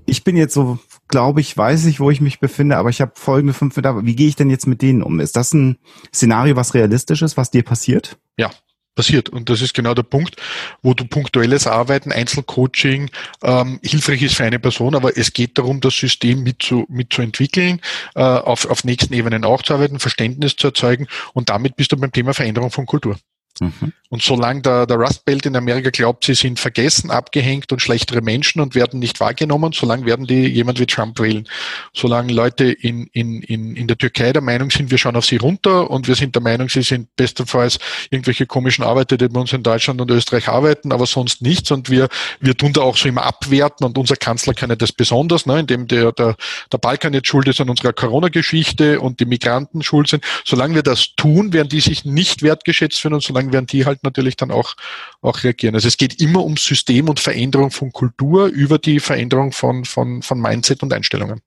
Ich 0.06 0.24
bin 0.24 0.36
jetzt 0.36 0.54
so 0.54 0.78
glaube 1.12 1.40
ich, 1.40 1.56
weiß 1.56 1.84
ich, 1.86 2.00
wo 2.00 2.10
ich 2.10 2.20
mich 2.20 2.40
befinde, 2.40 2.76
aber 2.76 2.90
ich 2.90 3.00
habe 3.00 3.12
folgende 3.14 3.52
fünf 3.52 3.76
Mitarbeiter. 3.76 4.06
Wie 4.06 4.16
gehe 4.16 4.28
ich 4.28 4.34
denn 4.34 4.50
jetzt 4.50 4.66
mit 4.66 4.82
denen 4.82 5.02
um? 5.02 5.20
Ist 5.20 5.36
das 5.36 5.52
ein 5.52 5.78
Szenario, 6.12 6.56
was 6.56 6.74
realistisch 6.74 7.22
ist, 7.22 7.36
was 7.36 7.50
dir 7.50 7.62
passiert? 7.62 8.18
Ja, 8.36 8.50
passiert. 8.94 9.28
Und 9.28 9.48
das 9.48 9.60
ist 9.62 9.74
genau 9.74 9.94
der 9.94 10.02
Punkt, 10.02 10.36
wo 10.82 10.94
du 10.94 11.04
punktuelles 11.04 11.66
Arbeiten, 11.66 12.12
Einzelcoaching 12.12 13.10
ähm, 13.42 13.80
hilfreich 13.82 14.22
ist 14.22 14.36
für 14.36 14.44
eine 14.44 14.58
Person, 14.58 14.94
aber 14.94 15.16
es 15.16 15.32
geht 15.32 15.58
darum, 15.58 15.80
das 15.80 15.94
System 15.94 16.42
mit 16.42 16.62
zu, 16.62 16.86
mit 16.88 17.12
zu 17.12 17.22
äh, 17.22 17.78
auf, 18.14 18.66
auf 18.66 18.84
nächsten 18.84 19.14
Ebenen 19.14 19.44
auch 19.44 19.62
zu 19.62 19.74
arbeiten, 19.74 19.98
Verständnis 19.98 20.56
zu 20.56 20.68
erzeugen 20.68 21.06
und 21.32 21.50
damit 21.50 21.76
bist 21.76 21.92
du 21.92 21.96
beim 21.96 22.12
Thema 22.12 22.34
Veränderung 22.34 22.70
von 22.70 22.86
Kultur. 22.86 23.18
Mhm. 23.60 23.92
Und 24.12 24.22
solange 24.22 24.60
der, 24.60 24.86
der 24.86 24.98
Rust 24.98 25.24
Belt 25.24 25.46
in 25.46 25.56
Amerika 25.56 25.88
glaubt, 25.88 26.24
sie 26.24 26.34
sind 26.34 26.60
vergessen, 26.60 27.10
abgehängt 27.10 27.72
und 27.72 27.80
schlechtere 27.80 28.20
Menschen 28.20 28.60
und 28.60 28.74
werden 28.74 29.00
nicht 29.00 29.20
wahrgenommen, 29.20 29.72
solange 29.72 30.04
werden 30.04 30.26
die 30.26 30.48
jemand 30.48 30.78
wie 30.78 30.84
Trump 30.84 31.18
wählen. 31.18 31.48
Solange 31.94 32.30
Leute 32.30 32.64
in, 32.64 33.06
in, 33.14 33.40
in, 33.40 33.74
in 33.74 33.86
der 33.86 33.96
Türkei 33.96 34.34
der 34.34 34.42
Meinung 34.42 34.70
sind, 34.70 34.90
wir 34.90 34.98
schauen 34.98 35.16
auf 35.16 35.24
sie 35.24 35.36
runter 35.36 35.90
und 35.90 36.08
wir 36.08 36.14
sind 36.14 36.34
der 36.34 36.42
Meinung, 36.42 36.68
sie 36.68 36.82
sind 36.82 37.08
bestenfalls 37.16 37.78
irgendwelche 38.10 38.44
komischen 38.44 38.84
Arbeiter, 38.84 39.16
die 39.16 39.28
bei 39.28 39.40
uns 39.40 39.54
in 39.54 39.62
Deutschland 39.62 39.98
und 39.98 40.10
Österreich 40.10 40.46
arbeiten, 40.46 40.92
aber 40.92 41.06
sonst 41.06 41.40
nichts. 41.40 41.70
Und 41.70 41.88
wir, 41.88 42.10
wir 42.38 42.54
tun 42.54 42.74
da 42.74 42.82
auch 42.82 42.98
so 42.98 43.08
immer 43.08 43.22
abwerten 43.24 43.86
und 43.86 43.96
unser 43.96 44.16
Kanzler 44.16 44.52
kann 44.52 44.68
ja 44.68 44.76
das 44.76 44.92
besonders, 44.92 45.46
ne, 45.46 45.60
indem 45.60 45.88
der, 45.88 46.12
der, 46.12 46.36
der 46.70 46.76
Balkan 46.76 47.14
jetzt 47.14 47.28
schuld 47.28 47.48
ist 47.48 47.62
an 47.62 47.70
unserer 47.70 47.94
Corona-Geschichte 47.94 49.00
und 49.00 49.20
die 49.20 49.24
Migranten 49.24 49.82
schuld 49.82 50.08
sind. 50.08 50.22
Solange 50.44 50.74
wir 50.74 50.82
das 50.82 51.14
tun, 51.16 51.54
werden 51.54 51.70
die 51.70 51.80
sich 51.80 52.04
nicht 52.04 52.42
wertgeschätzt 52.42 53.00
fühlen 53.00 53.14
und 53.14 53.22
solange 53.22 53.54
werden 53.54 53.66
die 53.68 53.86
halt 53.86 54.01
natürlich 54.02 54.36
dann 54.36 54.50
auch, 54.50 54.74
auch 55.20 55.42
reagieren. 55.42 55.74
Also 55.74 55.88
es 55.88 55.96
geht 55.96 56.20
immer 56.20 56.44
um 56.44 56.56
System 56.56 57.08
und 57.08 57.20
Veränderung 57.20 57.70
von 57.70 57.92
Kultur 57.92 58.46
über 58.46 58.78
die 58.78 59.00
Veränderung 59.00 59.52
von, 59.52 59.84
von, 59.84 60.22
von 60.22 60.40
Mindset 60.40 60.82
und 60.82 60.92
Einstellungen. 60.92 61.40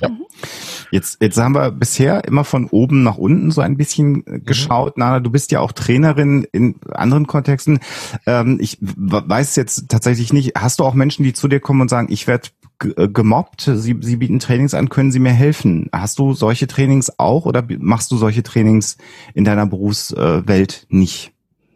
Ja. 0.00 0.10
Jetzt, 0.90 1.20
jetzt 1.20 1.36
haben 1.36 1.54
wir 1.54 1.70
bisher 1.70 2.24
immer 2.24 2.44
von 2.44 2.66
oben 2.66 3.02
nach 3.02 3.18
unten 3.18 3.50
so 3.50 3.60
ein 3.60 3.76
bisschen 3.76 4.22
mhm. 4.26 4.44
geschaut. 4.44 4.96
Mhm. 4.96 5.00
Nana, 5.00 5.20
du 5.20 5.30
bist 5.30 5.50
ja 5.50 5.60
auch 5.60 5.72
Trainerin 5.72 6.46
in 6.52 6.76
anderen 6.90 7.26
Kontexten. 7.26 7.80
Ähm, 8.26 8.58
ich 8.60 8.78
weiß 8.80 9.56
jetzt 9.56 9.88
tatsächlich 9.88 10.32
nicht, 10.32 10.52
hast 10.56 10.80
du 10.80 10.84
auch 10.84 10.94
Menschen, 10.94 11.24
die 11.24 11.32
zu 11.32 11.48
dir 11.48 11.60
kommen 11.60 11.82
und 11.82 11.88
sagen, 11.88 12.08
ich 12.10 12.26
werde 12.26 12.48
äh, 12.96 13.08
gemobbt, 13.08 13.62
sie, 13.62 13.96
sie 14.00 14.16
bieten 14.16 14.38
Trainings 14.38 14.74
an, 14.74 14.88
können 14.88 15.12
sie 15.12 15.18
mir 15.18 15.32
helfen? 15.32 15.88
Hast 15.92 16.18
du 16.18 16.34
solche 16.34 16.66
Trainings 16.66 17.18
auch 17.18 17.44
oder 17.44 17.64
machst 17.78 18.10
du 18.10 18.16
solche 18.16 18.42
Trainings 18.42 18.96
in 19.34 19.44
deiner 19.44 19.66
Berufswelt 19.66 20.86
nicht? 20.88 21.33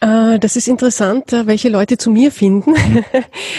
das 0.00 0.56
ist 0.56 0.68
interessant, 0.68 1.32
äh, 1.32 1.46
welche 1.46 1.68
Leute 1.68 1.98
zu 1.98 2.10
mir 2.10 2.30
finden. 2.32 2.74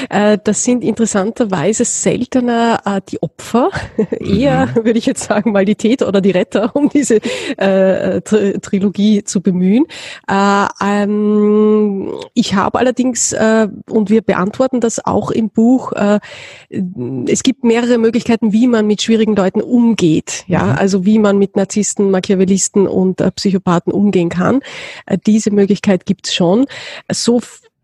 Äh, 0.10 0.38
das 0.44 0.64
sind 0.64 0.84
interessanterweise 0.84 1.84
seltener 1.86 2.82
die 3.12 3.22
Opfer, 3.22 3.70
eher 4.20 4.68
mhm. 4.68 4.76
würde 4.86 4.98
ich 4.98 5.06
jetzt 5.06 5.24
sagen 5.24 5.52
mal 5.52 5.66
die 5.66 5.76
Täter 5.76 6.08
oder 6.08 6.22
die 6.22 6.32
Retter, 6.32 6.76
um 6.76 6.90
diese 6.90 7.20
äh, 7.58 8.22
Trilogie 8.22 9.24
zu 9.24 9.42
bemühen. 9.42 9.86
Äh, 10.28 10.66
ähm, 10.82 12.12
ich 12.34 12.56
habe 12.56 12.80
allerdings, 12.80 13.34
äh, 13.34 13.68
und 13.90 14.10
wir 14.10 14.22
beantworten 14.22 14.80
das 14.80 15.06
auch 15.06 15.32
im 15.32 15.50
Buch, 15.50 15.92
es 16.70 17.44
gibt 17.44 17.64
mehrere 17.64 17.98
Möglichkeiten, 17.98 18.54
wie 18.54 18.68
man 18.68 18.88
mit 18.88 19.02
schwierigen 19.02 19.36
Leuten 19.36 19.62
umgeht. 19.62 20.46
Ja, 20.48 20.64
mhm. 20.64 20.72
also 20.78 21.06
wie 21.06 21.20
man 21.20 21.38
mit 21.38 21.56
Narzissten, 21.56 22.10
Machiavellisten 22.10 22.88
und 22.88 23.18
Psychopathen 23.36 23.92
umgehen 23.92 24.30
kann. 24.30 24.62
diese 25.26 25.52
Möglichkeit 25.52 26.06
gibt 26.06 26.29
schon. 26.34 26.66
So 27.12 27.42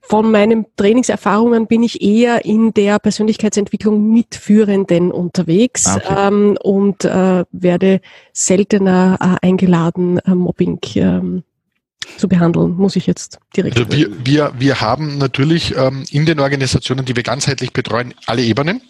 von 0.08 0.32
meinen 0.32 0.66
Trainingserfahrungen 0.76 1.68
bin 1.68 1.82
ich 1.82 2.02
eher 2.02 2.46
in 2.46 2.74
der 2.74 3.00
Persönlichkeitsentwicklung 3.00 4.12
mit 4.12 4.36
Führenden 4.36 5.12
unterwegs 5.12 5.88
ah, 5.88 5.96
okay. 5.96 6.28
ähm, 6.28 6.58
und 6.62 7.06
äh, 7.06 7.44
werde 7.52 8.02
seltener 8.32 9.18
äh, 9.20 9.48
eingeladen, 9.48 10.20
äh, 10.20 10.36
Mobbing 10.36 10.80
ähm, 10.96 11.44
zu 12.18 12.28
behandeln, 12.28 12.76
muss 12.76 12.96
ich 12.96 13.08
jetzt 13.08 13.40
direkt. 13.56 13.78
Also 13.78 13.92
wir, 13.92 14.10
wir, 14.26 14.54
wir 14.58 14.80
haben 14.80 15.18
natürlich 15.18 15.76
ähm, 15.76 16.04
in 16.12 16.26
den 16.26 16.40
Organisationen, 16.40 17.04
die 17.06 17.16
wir 17.16 17.24
ganzheitlich 17.24 17.74
betreuen, 17.74 18.14
alle 18.28 18.44
Ebenen. 18.44 18.82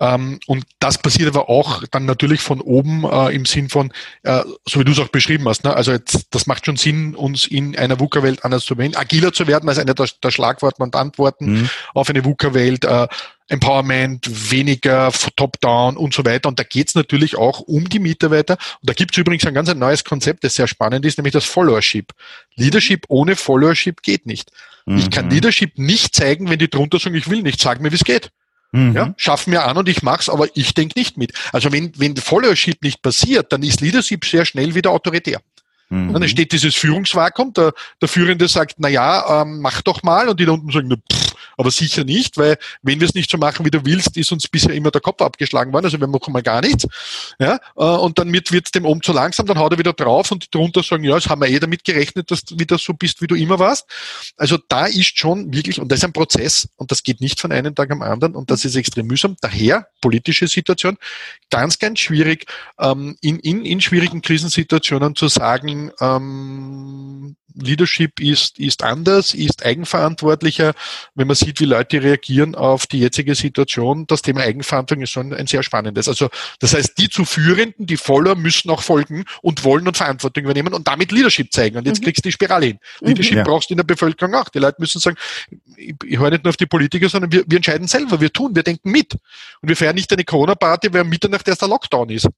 Ähm, 0.00 0.38
und 0.46 0.64
das 0.78 0.98
passiert 0.98 1.28
aber 1.28 1.48
auch 1.48 1.82
dann 1.90 2.04
natürlich 2.04 2.40
von 2.40 2.60
oben 2.60 3.04
äh, 3.04 3.34
im 3.34 3.46
Sinn 3.46 3.68
von, 3.68 3.92
äh, 4.22 4.42
so 4.68 4.80
wie 4.80 4.84
du 4.84 4.92
es 4.92 4.98
auch 4.98 5.08
beschrieben 5.08 5.48
hast, 5.48 5.64
ne? 5.64 5.74
also 5.74 5.92
jetzt, 5.92 6.34
das 6.34 6.46
macht 6.46 6.66
schon 6.66 6.76
Sinn, 6.76 7.14
uns 7.14 7.46
in 7.46 7.76
einer 7.76 7.98
VUCA-Welt 7.98 8.44
anders 8.44 8.64
zu 8.64 8.76
werden, 8.76 8.96
agiler 8.96 9.32
zu 9.32 9.46
werden 9.46 9.68
als 9.68 9.78
einer 9.78 9.94
der, 9.94 10.08
der 10.22 10.30
Schlagworten 10.30 10.82
und 10.82 10.94
Antworten 10.96 11.60
mhm. 11.60 11.70
auf 11.94 12.10
eine 12.10 12.24
VUCA-Welt, 12.24 12.84
äh, 12.84 13.08
Empowerment, 13.48 14.50
weniger 14.50 15.12
Top-Down 15.36 15.96
und 15.96 16.12
so 16.12 16.24
weiter. 16.24 16.48
Und 16.48 16.58
da 16.58 16.64
geht 16.64 16.88
es 16.88 16.94
natürlich 16.94 17.36
auch 17.36 17.60
um 17.60 17.88
die 17.88 18.00
Mitarbeiter. 18.00 18.54
Und 18.54 18.90
da 18.90 18.92
gibt 18.92 19.12
es 19.12 19.18
übrigens 19.18 19.46
ein 19.46 19.54
ganz 19.54 19.68
ein 19.68 19.78
neues 19.78 20.02
Konzept, 20.02 20.42
das 20.42 20.56
sehr 20.56 20.66
spannend 20.66 21.04
ist, 21.06 21.16
nämlich 21.16 21.32
das 21.32 21.44
Followership. 21.44 22.12
Leadership 22.56 23.04
ohne 23.08 23.36
Followership 23.36 24.02
geht 24.02 24.26
nicht. 24.26 24.50
Mhm. 24.84 24.98
Ich 24.98 25.10
kann 25.10 25.26
mhm. 25.26 25.32
Leadership 25.32 25.78
nicht 25.78 26.14
zeigen, 26.14 26.50
wenn 26.50 26.58
die 26.58 26.68
drunter 26.68 26.98
sagen, 26.98 27.14
ich 27.14 27.30
will 27.30 27.42
nicht, 27.42 27.60
sag 27.60 27.80
mir, 27.80 27.92
wie 27.92 27.96
es 27.96 28.04
geht. 28.04 28.30
Mhm. 28.72 28.94
Ja, 28.94 29.14
schaff 29.16 29.46
mir 29.46 29.64
an 29.64 29.76
und 29.76 29.88
ich 29.88 30.02
mach's, 30.02 30.28
aber 30.28 30.48
ich 30.54 30.74
denke 30.74 30.98
nicht 30.98 31.16
mit. 31.16 31.32
Also 31.52 31.72
wenn, 31.72 31.92
wenn 31.96 32.16
Followership 32.16 32.82
nicht 32.82 33.02
passiert, 33.02 33.52
dann 33.52 33.62
ist 33.62 33.80
Leadership 33.80 34.24
sehr 34.24 34.44
schnell 34.44 34.74
wieder 34.74 34.90
autoritär. 34.90 35.40
Mhm. 35.88 36.12
Dann 36.12 36.22
entsteht 36.22 36.52
dieses 36.52 36.74
Führungsvakuum, 36.74 37.52
der, 37.52 37.72
der 38.00 38.08
Führende 38.08 38.48
sagt, 38.48 38.76
na 38.78 38.88
ja, 38.88 39.42
ähm, 39.42 39.60
mach 39.60 39.82
doch 39.82 40.02
mal, 40.02 40.28
und 40.28 40.40
die 40.40 40.44
da 40.44 40.52
unten 40.52 40.70
sagen, 40.72 40.90
pff, 41.12 41.34
aber 41.56 41.70
sicher 41.70 42.04
nicht, 42.04 42.36
weil 42.36 42.58
wenn 42.82 43.00
wir 43.00 43.06
es 43.06 43.14
nicht 43.14 43.30
so 43.30 43.38
machen, 43.38 43.64
wie 43.64 43.70
du 43.70 43.84
willst, 43.84 44.16
ist 44.16 44.32
uns 44.32 44.48
bisher 44.48 44.74
immer 44.74 44.90
der 44.90 45.00
Kopf 45.00 45.22
abgeschlagen 45.22 45.72
worden, 45.72 45.86
also 45.86 46.00
wir 46.00 46.06
machen 46.06 46.32
mal 46.32 46.42
gar 46.42 46.60
nichts. 46.60 46.86
Ja, 47.38 47.58
äh, 47.76 47.84
und 47.84 48.18
dann 48.18 48.32
wird 48.32 48.50
es 48.50 48.72
dem 48.72 48.84
oben 48.84 49.02
zu 49.02 49.12
langsam, 49.12 49.46
dann 49.46 49.58
haut 49.58 49.72
er 49.72 49.78
wieder 49.78 49.92
drauf 49.92 50.30
und 50.32 50.44
die 50.44 50.50
drunter 50.50 50.82
sagen, 50.82 51.04
ja, 51.04 51.14
das 51.14 51.28
haben 51.28 51.40
wir 51.40 51.48
eh 51.48 51.58
damit 51.58 51.84
gerechnet, 51.84 52.30
dass 52.30 52.44
du 52.44 52.58
wieder 52.58 52.78
so 52.78 52.92
bist, 52.94 53.22
wie 53.22 53.26
du 53.26 53.34
immer 53.34 53.58
warst. 53.58 53.86
Also 54.36 54.58
da 54.68 54.86
ist 54.86 55.18
schon 55.18 55.52
wirklich, 55.52 55.80
und 55.80 55.90
das 55.90 56.00
ist 56.00 56.04
ein 56.04 56.12
Prozess, 56.12 56.68
und 56.76 56.90
das 56.90 57.02
geht 57.02 57.20
nicht 57.20 57.40
von 57.40 57.52
einem 57.52 57.74
Tag 57.74 57.90
am 57.90 58.02
anderen, 58.02 58.34
und 58.34 58.50
das 58.50 58.64
ist 58.64 58.76
extrem 58.76 59.06
mühsam. 59.06 59.36
Daher, 59.40 59.88
politische 60.00 60.48
Situation, 60.48 60.98
ganz, 61.50 61.78
ganz 61.78 62.00
schwierig, 62.00 62.46
ähm, 62.78 63.16
in, 63.20 63.38
in, 63.38 63.64
in 63.64 63.80
schwierigen 63.80 64.20
Krisensituationen 64.20 65.14
zu 65.14 65.28
sagen, 65.28 65.75
ähm, 66.00 67.36
Leadership 67.56 68.20
ist, 68.20 68.58
ist 68.58 68.82
anders, 68.82 69.34
ist 69.34 69.64
eigenverantwortlicher. 69.64 70.74
Wenn 71.14 71.26
man 71.26 71.36
sieht, 71.36 71.60
wie 71.60 71.64
Leute 71.64 72.02
reagieren 72.02 72.54
auf 72.54 72.86
die 72.86 73.00
jetzige 73.00 73.34
Situation, 73.34 74.06
das 74.06 74.22
Thema 74.22 74.42
Eigenverantwortung 74.42 75.02
ist 75.02 75.10
schon 75.10 75.32
ein 75.32 75.46
sehr 75.46 75.62
spannendes. 75.62 76.08
Also 76.08 76.28
das 76.60 76.74
heißt, 76.74 76.98
die 76.98 77.08
zu 77.08 77.24
Führenden, 77.24 77.86
die 77.86 77.96
Voller 77.96 78.34
müssen 78.34 78.70
auch 78.70 78.82
folgen 78.82 79.24
und 79.42 79.64
wollen 79.64 79.88
und 79.88 79.96
Verantwortung 79.96 80.44
übernehmen 80.44 80.74
und 80.74 80.86
damit 80.86 81.12
Leadership 81.12 81.52
zeigen. 81.52 81.78
Und 81.78 81.86
jetzt 81.86 82.00
mhm. 82.00 82.04
kriegst 82.04 82.24
du 82.24 82.28
die 82.28 82.32
Spirale 82.32 82.66
hin. 82.66 82.78
Mhm. 83.00 83.08
Leadership 83.08 83.36
ja. 83.36 83.44
brauchst 83.44 83.70
du 83.70 83.74
in 83.74 83.78
der 83.78 83.84
Bevölkerung 83.84 84.34
auch. 84.34 84.48
Die 84.50 84.58
Leute 84.58 84.76
müssen 84.78 85.00
sagen, 85.00 85.16
ich, 85.76 85.94
ich 86.04 86.18
höre 86.18 86.30
nicht 86.30 86.44
nur 86.44 86.50
auf 86.50 86.56
die 86.56 86.66
Politiker, 86.66 87.08
sondern 87.08 87.32
wir, 87.32 87.44
wir 87.46 87.56
entscheiden 87.56 87.88
selber, 87.88 88.20
wir 88.20 88.32
tun, 88.32 88.54
wir 88.54 88.62
denken 88.62 88.90
mit. 88.90 89.14
Und 89.14 89.68
wir 89.68 89.76
feiern 89.76 89.94
nicht 89.94 90.12
eine 90.12 90.24
Corona-Party, 90.24 90.92
weil 90.92 91.04
Mitternacht 91.04 91.48
erst 91.48 91.62
der 91.62 91.68
Lockdown 91.68 92.10
ist. 92.10 92.28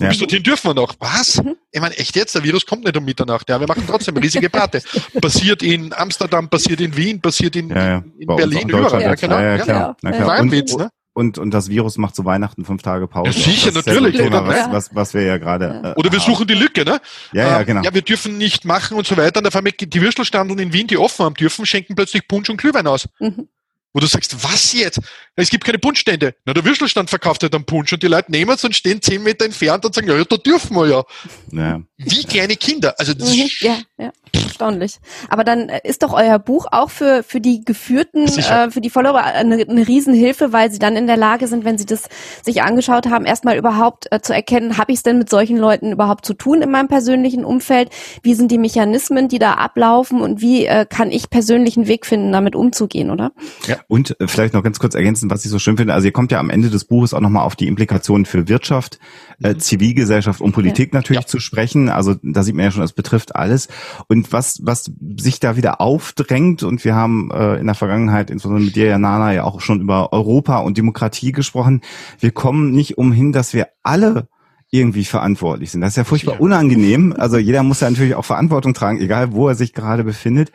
Ja. 0.00 0.08
Bis 0.08 0.18
dorthin 0.18 0.42
dürfen 0.42 0.68
wir 0.68 0.74
noch. 0.74 0.94
Was? 0.98 1.42
Mhm. 1.42 1.56
Ich 1.72 1.80
meine, 1.80 1.96
echt 1.96 2.16
jetzt? 2.16 2.34
Der 2.34 2.44
Virus 2.44 2.66
kommt 2.66 2.84
nicht 2.84 2.96
um 2.96 3.04
Mitternacht. 3.04 3.48
Ja, 3.48 3.58
wir 3.58 3.66
machen 3.66 3.84
trotzdem 3.86 4.14
eine 4.14 4.24
riesige 4.24 4.50
Party. 4.50 4.80
passiert 5.20 5.62
in 5.62 5.92
Amsterdam, 5.94 6.50
passiert 6.50 6.80
in 6.80 6.94
Wien, 6.96 7.20
passiert 7.20 7.56
in, 7.56 7.70
ja, 7.70 7.88
ja. 7.88 8.04
in 8.18 8.26
Berlin, 8.26 8.68
überall. 8.68 9.00
Ja, 9.00 9.14
genau. 9.14 9.36
Ja, 9.36 9.56
ja, 9.56 9.58
klar. 9.58 9.96
Ja, 10.02 10.12
klar. 10.12 10.40
Und, 10.40 10.52
Witz, 10.52 10.76
ne? 10.76 10.90
und, 11.14 11.38
und 11.38 11.50
das 11.52 11.70
Virus 11.70 11.96
macht 11.96 12.14
zu 12.14 12.26
Weihnachten 12.26 12.66
fünf 12.66 12.82
Tage 12.82 13.06
Pause. 13.08 13.30
Ja, 13.30 13.32
sicher, 13.32 13.72
natürlich. 13.72 14.16
Thema, 14.16 14.46
was, 14.46 14.70
was, 14.70 14.94
was 14.94 15.14
wir 15.14 15.22
ja 15.22 15.38
gerade. 15.38 15.94
Äh, 15.96 15.98
oder 15.98 16.12
wir 16.12 16.20
suchen 16.20 16.46
die 16.46 16.54
Lücke, 16.54 16.84
ne? 16.84 17.00
Ja, 17.32 17.48
ja, 17.48 17.62
genau. 17.62 17.80
Ja, 17.80 17.94
wir 17.94 18.02
dürfen 18.02 18.36
nicht 18.36 18.66
machen 18.66 18.98
und 18.98 19.06
so 19.06 19.16
weiter. 19.16 19.40
Und 19.40 19.46
auf 19.46 19.56
einmal 19.56 19.72
die 19.72 20.00
Würstelstandeln 20.02 20.58
in 20.58 20.74
Wien, 20.74 20.88
die 20.88 20.98
offen 20.98 21.24
haben 21.24 21.34
dürfen, 21.34 21.64
schenken 21.64 21.94
plötzlich 21.94 22.28
Punsch 22.28 22.50
und 22.50 22.58
Glühwein 22.58 22.86
aus. 22.86 23.08
Mhm 23.18 23.48
wo 23.96 24.00
du 24.00 24.06
sagst, 24.06 24.44
was 24.44 24.74
jetzt? 24.74 25.00
Es 25.36 25.48
gibt 25.48 25.64
keine 25.64 25.78
Punschstände. 25.78 26.34
Na, 26.44 26.52
der 26.52 26.62
Würstelstand 26.66 27.08
verkauft 27.08 27.42
halt 27.42 27.54
einen 27.54 27.64
Punsch 27.64 27.94
und 27.94 28.02
die 28.02 28.08
Leute 28.08 28.30
nehmen 28.30 28.50
es 28.50 28.62
und 28.62 28.76
stehen 28.76 29.00
zehn 29.00 29.22
Meter 29.22 29.46
entfernt 29.46 29.86
und 29.86 29.94
sagen, 29.94 30.06
ja, 30.06 30.22
da 30.22 30.36
dürfen 30.36 30.76
wir 30.76 30.86
ja. 30.86 31.02
ja. 31.50 31.80
Wie 31.98 32.24
kleine 32.24 32.56
Kinder. 32.56 32.94
Also 32.98 33.14
das 33.14 33.30
mhm, 33.30 33.48
ja, 33.60 33.76
ja, 33.96 34.12
erstaunlich. 34.34 34.98
Aber 35.30 35.44
dann 35.44 35.70
äh, 35.70 35.80
ist 35.82 36.02
doch 36.02 36.12
euer 36.12 36.38
Buch 36.38 36.66
auch 36.70 36.90
für, 36.90 37.22
für 37.22 37.40
die 37.40 37.64
Geführten, 37.64 38.26
äh, 38.26 38.70
für 38.70 38.82
die 38.82 38.90
Follower 38.90 39.22
eine, 39.22 39.56
eine 39.56 39.88
Riesenhilfe, 39.88 40.52
weil 40.52 40.70
sie 40.70 40.78
dann 40.78 40.94
in 40.94 41.06
der 41.06 41.16
Lage 41.16 41.48
sind, 41.48 41.64
wenn 41.64 41.78
sie 41.78 41.86
das 41.86 42.04
sich 42.42 42.62
angeschaut 42.62 43.06
haben, 43.06 43.24
erstmal 43.24 43.56
überhaupt 43.56 44.06
äh, 44.10 44.20
zu 44.20 44.34
erkennen, 44.34 44.76
habe 44.76 44.92
ich 44.92 44.98
es 44.98 45.02
denn 45.04 45.16
mit 45.16 45.30
solchen 45.30 45.56
Leuten 45.56 45.92
überhaupt 45.92 46.26
zu 46.26 46.34
tun 46.34 46.60
in 46.60 46.70
meinem 46.70 46.88
persönlichen 46.88 47.46
Umfeld? 47.46 47.88
Wie 48.22 48.34
sind 48.34 48.50
die 48.50 48.58
Mechanismen, 48.58 49.28
die 49.28 49.38
da 49.38 49.54
ablaufen 49.54 50.20
und 50.20 50.42
wie 50.42 50.66
äh, 50.66 50.84
kann 50.84 51.10
ich 51.10 51.30
persönlich 51.30 51.78
einen 51.78 51.88
Weg 51.88 52.04
finden, 52.04 52.30
damit 52.30 52.54
umzugehen, 52.54 53.10
oder? 53.10 53.32
Ja, 53.66 53.78
und 53.88 54.20
äh, 54.20 54.28
vielleicht 54.28 54.52
noch 54.52 54.62
ganz 54.62 54.78
kurz 54.78 54.94
ergänzen, 54.94 55.30
was 55.30 55.46
ich 55.46 55.50
so 55.50 55.58
schön 55.58 55.78
finde. 55.78 55.94
Also 55.94 56.06
ihr 56.06 56.12
kommt 56.12 56.30
ja 56.30 56.40
am 56.40 56.50
Ende 56.50 56.68
des 56.68 56.84
Buches 56.84 57.14
auch 57.14 57.20
nochmal 57.20 57.44
auf 57.44 57.56
die 57.56 57.68
Implikationen 57.68 58.26
für 58.26 58.48
Wirtschaft, 58.48 58.98
äh, 59.42 59.54
mhm. 59.54 59.58
Zivilgesellschaft 59.58 60.40
und 60.40 60.52
Politik 60.52 60.92
ja. 60.92 60.98
natürlich 60.98 61.22
ja. 61.22 61.26
zu 61.26 61.40
sprechen. 61.40 61.88
Also 61.88 62.14
da 62.22 62.42
sieht 62.42 62.54
man 62.54 62.64
ja 62.64 62.70
schon, 62.70 62.82
es 62.82 62.92
betrifft 62.92 63.36
alles. 63.36 63.68
Und 64.08 64.32
was, 64.32 64.60
was 64.62 64.90
sich 65.18 65.40
da 65.40 65.56
wieder 65.56 65.80
aufdrängt, 65.80 66.62
und 66.62 66.84
wir 66.84 66.94
haben 66.94 67.30
äh, 67.32 67.56
in 67.56 67.66
der 67.66 67.74
Vergangenheit, 67.74 68.30
insbesondere 68.30 68.66
mit 68.66 68.76
dir, 68.76 68.98
Nana, 68.98 69.32
ja 69.32 69.44
auch 69.44 69.60
schon 69.60 69.80
über 69.80 70.12
Europa 70.12 70.58
und 70.58 70.78
Demokratie 70.78 71.32
gesprochen. 71.32 71.80
Wir 72.18 72.30
kommen 72.30 72.72
nicht 72.72 72.98
umhin, 72.98 73.32
dass 73.32 73.52
wir 73.52 73.68
alle 73.82 74.28
irgendwie 74.70 75.04
verantwortlich 75.04 75.70
sind. 75.70 75.80
Das 75.80 75.90
ist 75.90 75.96
ja 75.96 76.04
furchtbar 76.04 76.34
ja. 76.34 76.40
unangenehm. 76.40 77.14
Also 77.16 77.38
jeder 77.38 77.62
muss 77.62 77.80
ja 77.80 77.88
natürlich 77.88 78.14
auch 78.14 78.24
Verantwortung 78.24 78.74
tragen, 78.74 79.00
egal 79.00 79.32
wo 79.32 79.48
er 79.48 79.54
sich 79.54 79.72
gerade 79.72 80.04
befindet. 80.04 80.50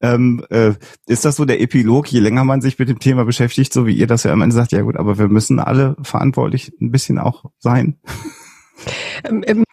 Ähm, 0.00 0.44
äh, 0.50 0.74
ist 1.06 1.24
das 1.24 1.36
so 1.36 1.44
der 1.44 1.60
Epilog, 1.60 2.08
je 2.08 2.20
länger 2.20 2.44
man 2.44 2.60
sich 2.60 2.78
mit 2.78 2.88
dem 2.88 2.98
Thema 2.98 3.24
beschäftigt, 3.24 3.72
so 3.72 3.86
wie 3.86 3.94
ihr 3.94 4.06
das 4.06 4.24
ja 4.24 4.32
am 4.32 4.42
Ende 4.42 4.54
sagt, 4.54 4.72
ja 4.72 4.82
gut, 4.82 4.96
aber 4.96 5.18
wir 5.18 5.28
müssen 5.28 5.58
alle 5.58 5.96
verantwortlich 6.02 6.72
ein 6.80 6.90
bisschen 6.90 7.18
auch 7.18 7.46
sein? 7.58 7.98
Ähm, 9.24 9.44
ähm, 9.46 9.64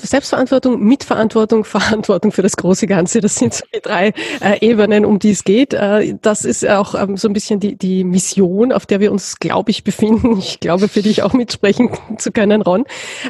Selbstverantwortung, 0.00 0.82
Mitverantwortung, 0.82 1.64
Verantwortung 1.64 2.32
für 2.32 2.42
das 2.42 2.56
große 2.56 2.86
Ganze. 2.86 3.20
Das 3.20 3.36
sind 3.36 3.54
so 3.54 3.64
die 3.74 3.80
drei 3.80 4.12
äh, 4.40 4.58
Ebenen, 4.60 5.04
um 5.04 5.18
die 5.18 5.30
es 5.30 5.44
geht. 5.44 5.74
Äh, 5.74 6.14
das 6.20 6.44
ist 6.44 6.66
auch 6.66 6.94
ähm, 6.94 7.16
so 7.16 7.28
ein 7.28 7.32
bisschen 7.32 7.60
die, 7.60 7.76
die 7.76 8.04
Mission, 8.04 8.72
auf 8.72 8.86
der 8.86 9.00
wir 9.00 9.12
uns, 9.12 9.38
glaube 9.38 9.70
ich, 9.70 9.84
befinden. 9.84 10.38
Ich 10.38 10.60
glaube, 10.60 10.88
für 10.88 11.02
dich 11.02 11.22
auch 11.22 11.32
mitsprechen 11.32 11.90
zu 12.18 12.32
können, 12.32 12.62
Ron. 12.62 12.84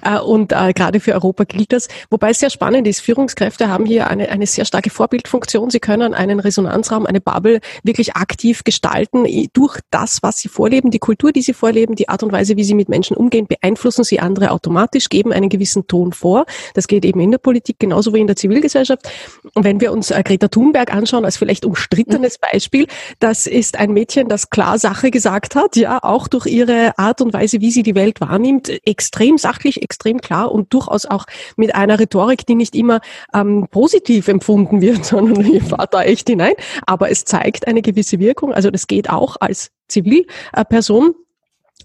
Äh, 0.04 0.18
und 0.18 0.52
äh, 0.52 0.72
gerade 0.72 1.00
für 1.00 1.14
Europa 1.14 1.44
gilt 1.44 1.72
das. 1.72 1.88
Wobei 2.10 2.30
es 2.30 2.38
sehr 2.38 2.50
spannend 2.50 2.86
ist. 2.86 3.00
Führungskräfte 3.00 3.68
haben 3.68 3.86
hier 3.86 4.08
eine, 4.08 4.28
eine 4.28 4.46
sehr 4.46 4.64
starke 4.64 4.90
Vorbildfunktion. 4.90 5.70
Sie 5.70 5.80
können 5.80 6.14
einen 6.14 6.40
Resonanzraum, 6.40 7.06
eine 7.06 7.20
Bubble 7.20 7.60
wirklich 7.82 8.16
aktiv 8.16 8.64
gestalten. 8.64 9.26
Durch 9.52 9.80
das, 9.90 10.22
was 10.22 10.38
sie 10.38 10.48
vorleben, 10.48 10.90
die 10.90 10.98
Kultur, 10.98 11.32
die 11.32 11.42
sie 11.42 11.54
vorleben, 11.54 11.94
die 11.94 12.08
Art 12.08 12.22
und 12.22 12.32
Weise, 12.32 12.56
wie 12.56 12.64
sie 12.64 12.74
mit 12.74 12.88
Menschen 12.88 13.16
umgehen, 13.16 13.46
beeinflussen 13.46 14.04
sie 14.04 14.20
andere 14.20 14.50
automatisch, 14.50 15.08
geben 15.18 15.32
einen 15.32 15.48
gewissen 15.48 15.88
Ton 15.88 16.12
vor. 16.12 16.46
Das 16.74 16.86
geht 16.86 17.04
eben 17.04 17.18
in 17.18 17.32
der 17.32 17.38
Politik 17.38 17.80
genauso 17.80 18.14
wie 18.14 18.20
in 18.20 18.28
der 18.28 18.36
Zivilgesellschaft. 18.36 19.10
Und 19.54 19.64
wenn 19.64 19.80
wir 19.80 19.90
uns 19.90 20.12
äh, 20.12 20.22
Greta 20.22 20.46
Thunberg 20.46 20.94
anschauen 20.94 21.24
als 21.24 21.36
vielleicht 21.36 21.64
umstrittenes 21.64 22.38
mhm. 22.38 22.46
Beispiel, 22.52 22.86
das 23.18 23.48
ist 23.48 23.80
ein 23.80 23.92
Mädchen, 23.92 24.28
das 24.28 24.50
klar 24.50 24.78
Sache 24.78 25.10
gesagt 25.10 25.56
hat, 25.56 25.74
ja, 25.74 25.98
auch 26.02 26.28
durch 26.28 26.46
ihre 26.46 26.96
Art 26.98 27.20
und 27.20 27.32
Weise, 27.32 27.60
wie 27.60 27.72
sie 27.72 27.82
die 27.82 27.96
Welt 27.96 28.20
wahrnimmt, 28.20 28.70
extrem 28.86 29.38
sachlich, 29.38 29.82
extrem 29.82 30.20
klar 30.20 30.52
und 30.52 30.72
durchaus 30.72 31.04
auch 31.04 31.24
mit 31.56 31.74
einer 31.74 31.98
Rhetorik, 31.98 32.46
die 32.46 32.54
nicht 32.54 32.76
immer 32.76 33.00
ähm, 33.34 33.66
positiv 33.72 34.28
empfunden 34.28 34.80
wird, 34.80 35.04
sondern 35.04 35.44
ihr 35.46 35.62
fahrt 35.62 35.94
da 35.94 36.04
echt 36.04 36.28
hinein. 36.28 36.54
Aber 36.86 37.10
es 37.10 37.24
zeigt 37.24 37.66
eine 37.66 37.82
gewisse 37.82 38.20
Wirkung. 38.20 38.52
Also 38.52 38.70
das 38.70 38.86
geht 38.86 39.10
auch 39.10 39.36
als 39.40 39.72
Zivilperson. 39.88 41.14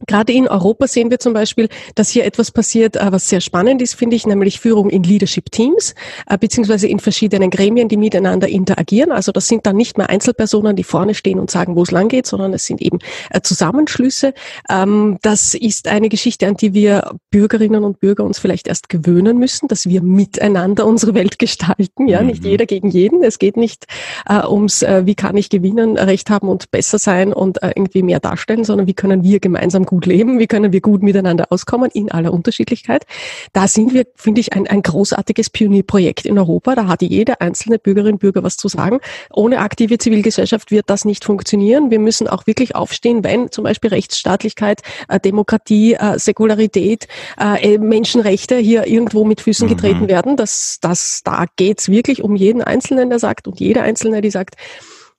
Gerade 0.07 0.33
in 0.33 0.47
Europa 0.47 0.87
sehen 0.87 1.09
wir 1.11 1.19
zum 1.19 1.33
Beispiel, 1.33 1.69
dass 1.95 2.09
hier 2.09 2.25
etwas 2.25 2.51
passiert, 2.51 2.95
äh, 2.95 3.11
was 3.11 3.29
sehr 3.29 3.41
spannend 3.41 3.81
ist, 3.81 3.95
finde 3.95 4.15
ich, 4.15 4.25
nämlich 4.25 4.59
Führung 4.59 4.89
in 4.89 5.03
Leadership 5.03 5.51
Teams, 5.51 5.95
äh, 6.27 6.37
beziehungsweise 6.37 6.87
in 6.87 6.99
verschiedenen 6.99 7.49
Gremien, 7.49 7.87
die 7.87 7.97
miteinander 7.97 8.47
interagieren. 8.47 9.11
Also 9.11 9.31
das 9.31 9.47
sind 9.47 9.65
dann 9.65 9.75
nicht 9.75 9.97
mehr 9.97 10.09
Einzelpersonen, 10.09 10.75
die 10.75 10.83
vorne 10.83 11.13
stehen 11.13 11.39
und 11.39 11.51
sagen, 11.51 11.75
wo 11.75 11.83
es 11.83 11.91
lang 11.91 12.09
geht, 12.09 12.27
sondern 12.27 12.53
es 12.53 12.65
sind 12.65 12.81
eben 12.81 12.99
äh, 13.29 13.41
Zusammenschlüsse. 13.41 14.33
Ähm, 14.69 15.17
das 15.21 15.53
ist 15.53 15.87
eine 15.87 16.09
Geschichte, 16.09 16.47
an 16.47 16.55
die 16.55 16.73
wir 16.73 17.11
Bürgerinnen 17.31 17.83
und 17.83 17.99
Bürger 17.99 18.23
uns 18.23 18.39
vielleicht 18.39 18.67
erst 18.67 18.89
gewöhnen 18.89 19.37
müssen, 19.37 19.67
dass 19.67 19.87
wir 19.87 20.01
miteinander 20.01 20.85
unsere 20.85 21.13
Welt 21.13 21.39
gestalten. 21.39 22.07
Ja, 22.07 22.21
nicht 22.21 22.43
mhm. 22.43 22.49
jeder 22.49 22.65
gegen 22.65 22.89
jeden. 22.89 23.23
Es 23.23 23.39
geht 23.39 23.57
nicht 23.57 23.85
ums, 24.29 24.81
wie 24.81 25.15
kann 25.15 25.37
ich 25.37 25.49
gewinnen, 25.49 25.97
Recht 25.97 26.29
haben 26.29 26.47
und 26.47 26.71
besser 26.71 26.99
sein 26.99 27.33
und 27.33 27.59
irgendwie 27.61 28.03
mehr 28.03 28.19
darstellen, 28.19 28.63
sondern 28.63 28.87
wie 28.87 28.93
können 28.93 29.23
wir 29.23 29.39
gemeinsam 29.39 29.85
gut 29.93 30.07
leben, 30.07 30.39
wie 30.39 30.47
können 30.47 30.73
wir 30.73 30.81
gut 30.81 31.03
miteinander 31.03 31.51
auskommen 31.51 31.91
in 31.93 32.09
aller 32.09 32.33
Unterschiedlichkeit. 32.33 33.05
Da 33.53 33.67
sind 33.67 33.93
wir, 33.93 34.07
finde 34.15 34.41
ich, 34.41 34.53
ein, 34.53 34.65
ein 34.65 34.81
großartiges 34.81 35.51
Pionierprojekt 35.51 36.25
in 36.25 36.39
Europa. 36.39 36.73
Da 36.73 36.87
hat 36.87 37.03
jede 37.03 37.41
einzelne 37.41 37.77
Bürgerin, 37.77 38.17
Bürger 38.17 38.41
was 38.41 38.57
zu 38.57 38.67
sagen. 38.69 39.01
Ohne 39.31 39.59
aktive 39.59 39.99
Zivilgesellschaft 39.99 40.71
wird 40.71 40.89
das 40.89 41.05
nicht 41.05 41.25
funktionieren. 41.25 41.91
Wir 41.91 41.99
müssen 41.99 42.27
auch 42.27 42.47
wirklich 42.47 42.75
aufstehen, 42.75 43.23
wenn 43.23 43.51
zum 43.51 43.65
Beispiel 43.65 43.91
Rechtsstaatlichkeit, 43.91 44.81
äh, 45.09 45.19
Demokratie, 45.19 45.93
äh, 45.93 46.17
Säkularität, 46.17 47.07
äh, 47.39 47.77
Menschenrechte 47.77 48.57
hier 48.57 48.87
irgendwo 48.87 49.25
mit 49.25 49.41
Füßen 49.41 49.67
mhm. 49.67 49.75
getreten 49.75 50.07
werden. 50.07 50.37
Das, 50.37 50.79
das, 50.81 51.21
da 51.23 51.45
geht's 51.55 51.87
wirklich 51.87 52.23
um 52.23 52.35
jeden 52.35 52.63
Einzelnen, 52.63 53.11
der 53.11 53.19
sagt 53.19 53.47
und 53.47 53.59
jede 53.59 53.83
Einzelne, 53.83 54.21
die 54.21 54.31
sagt, 54.31 54.55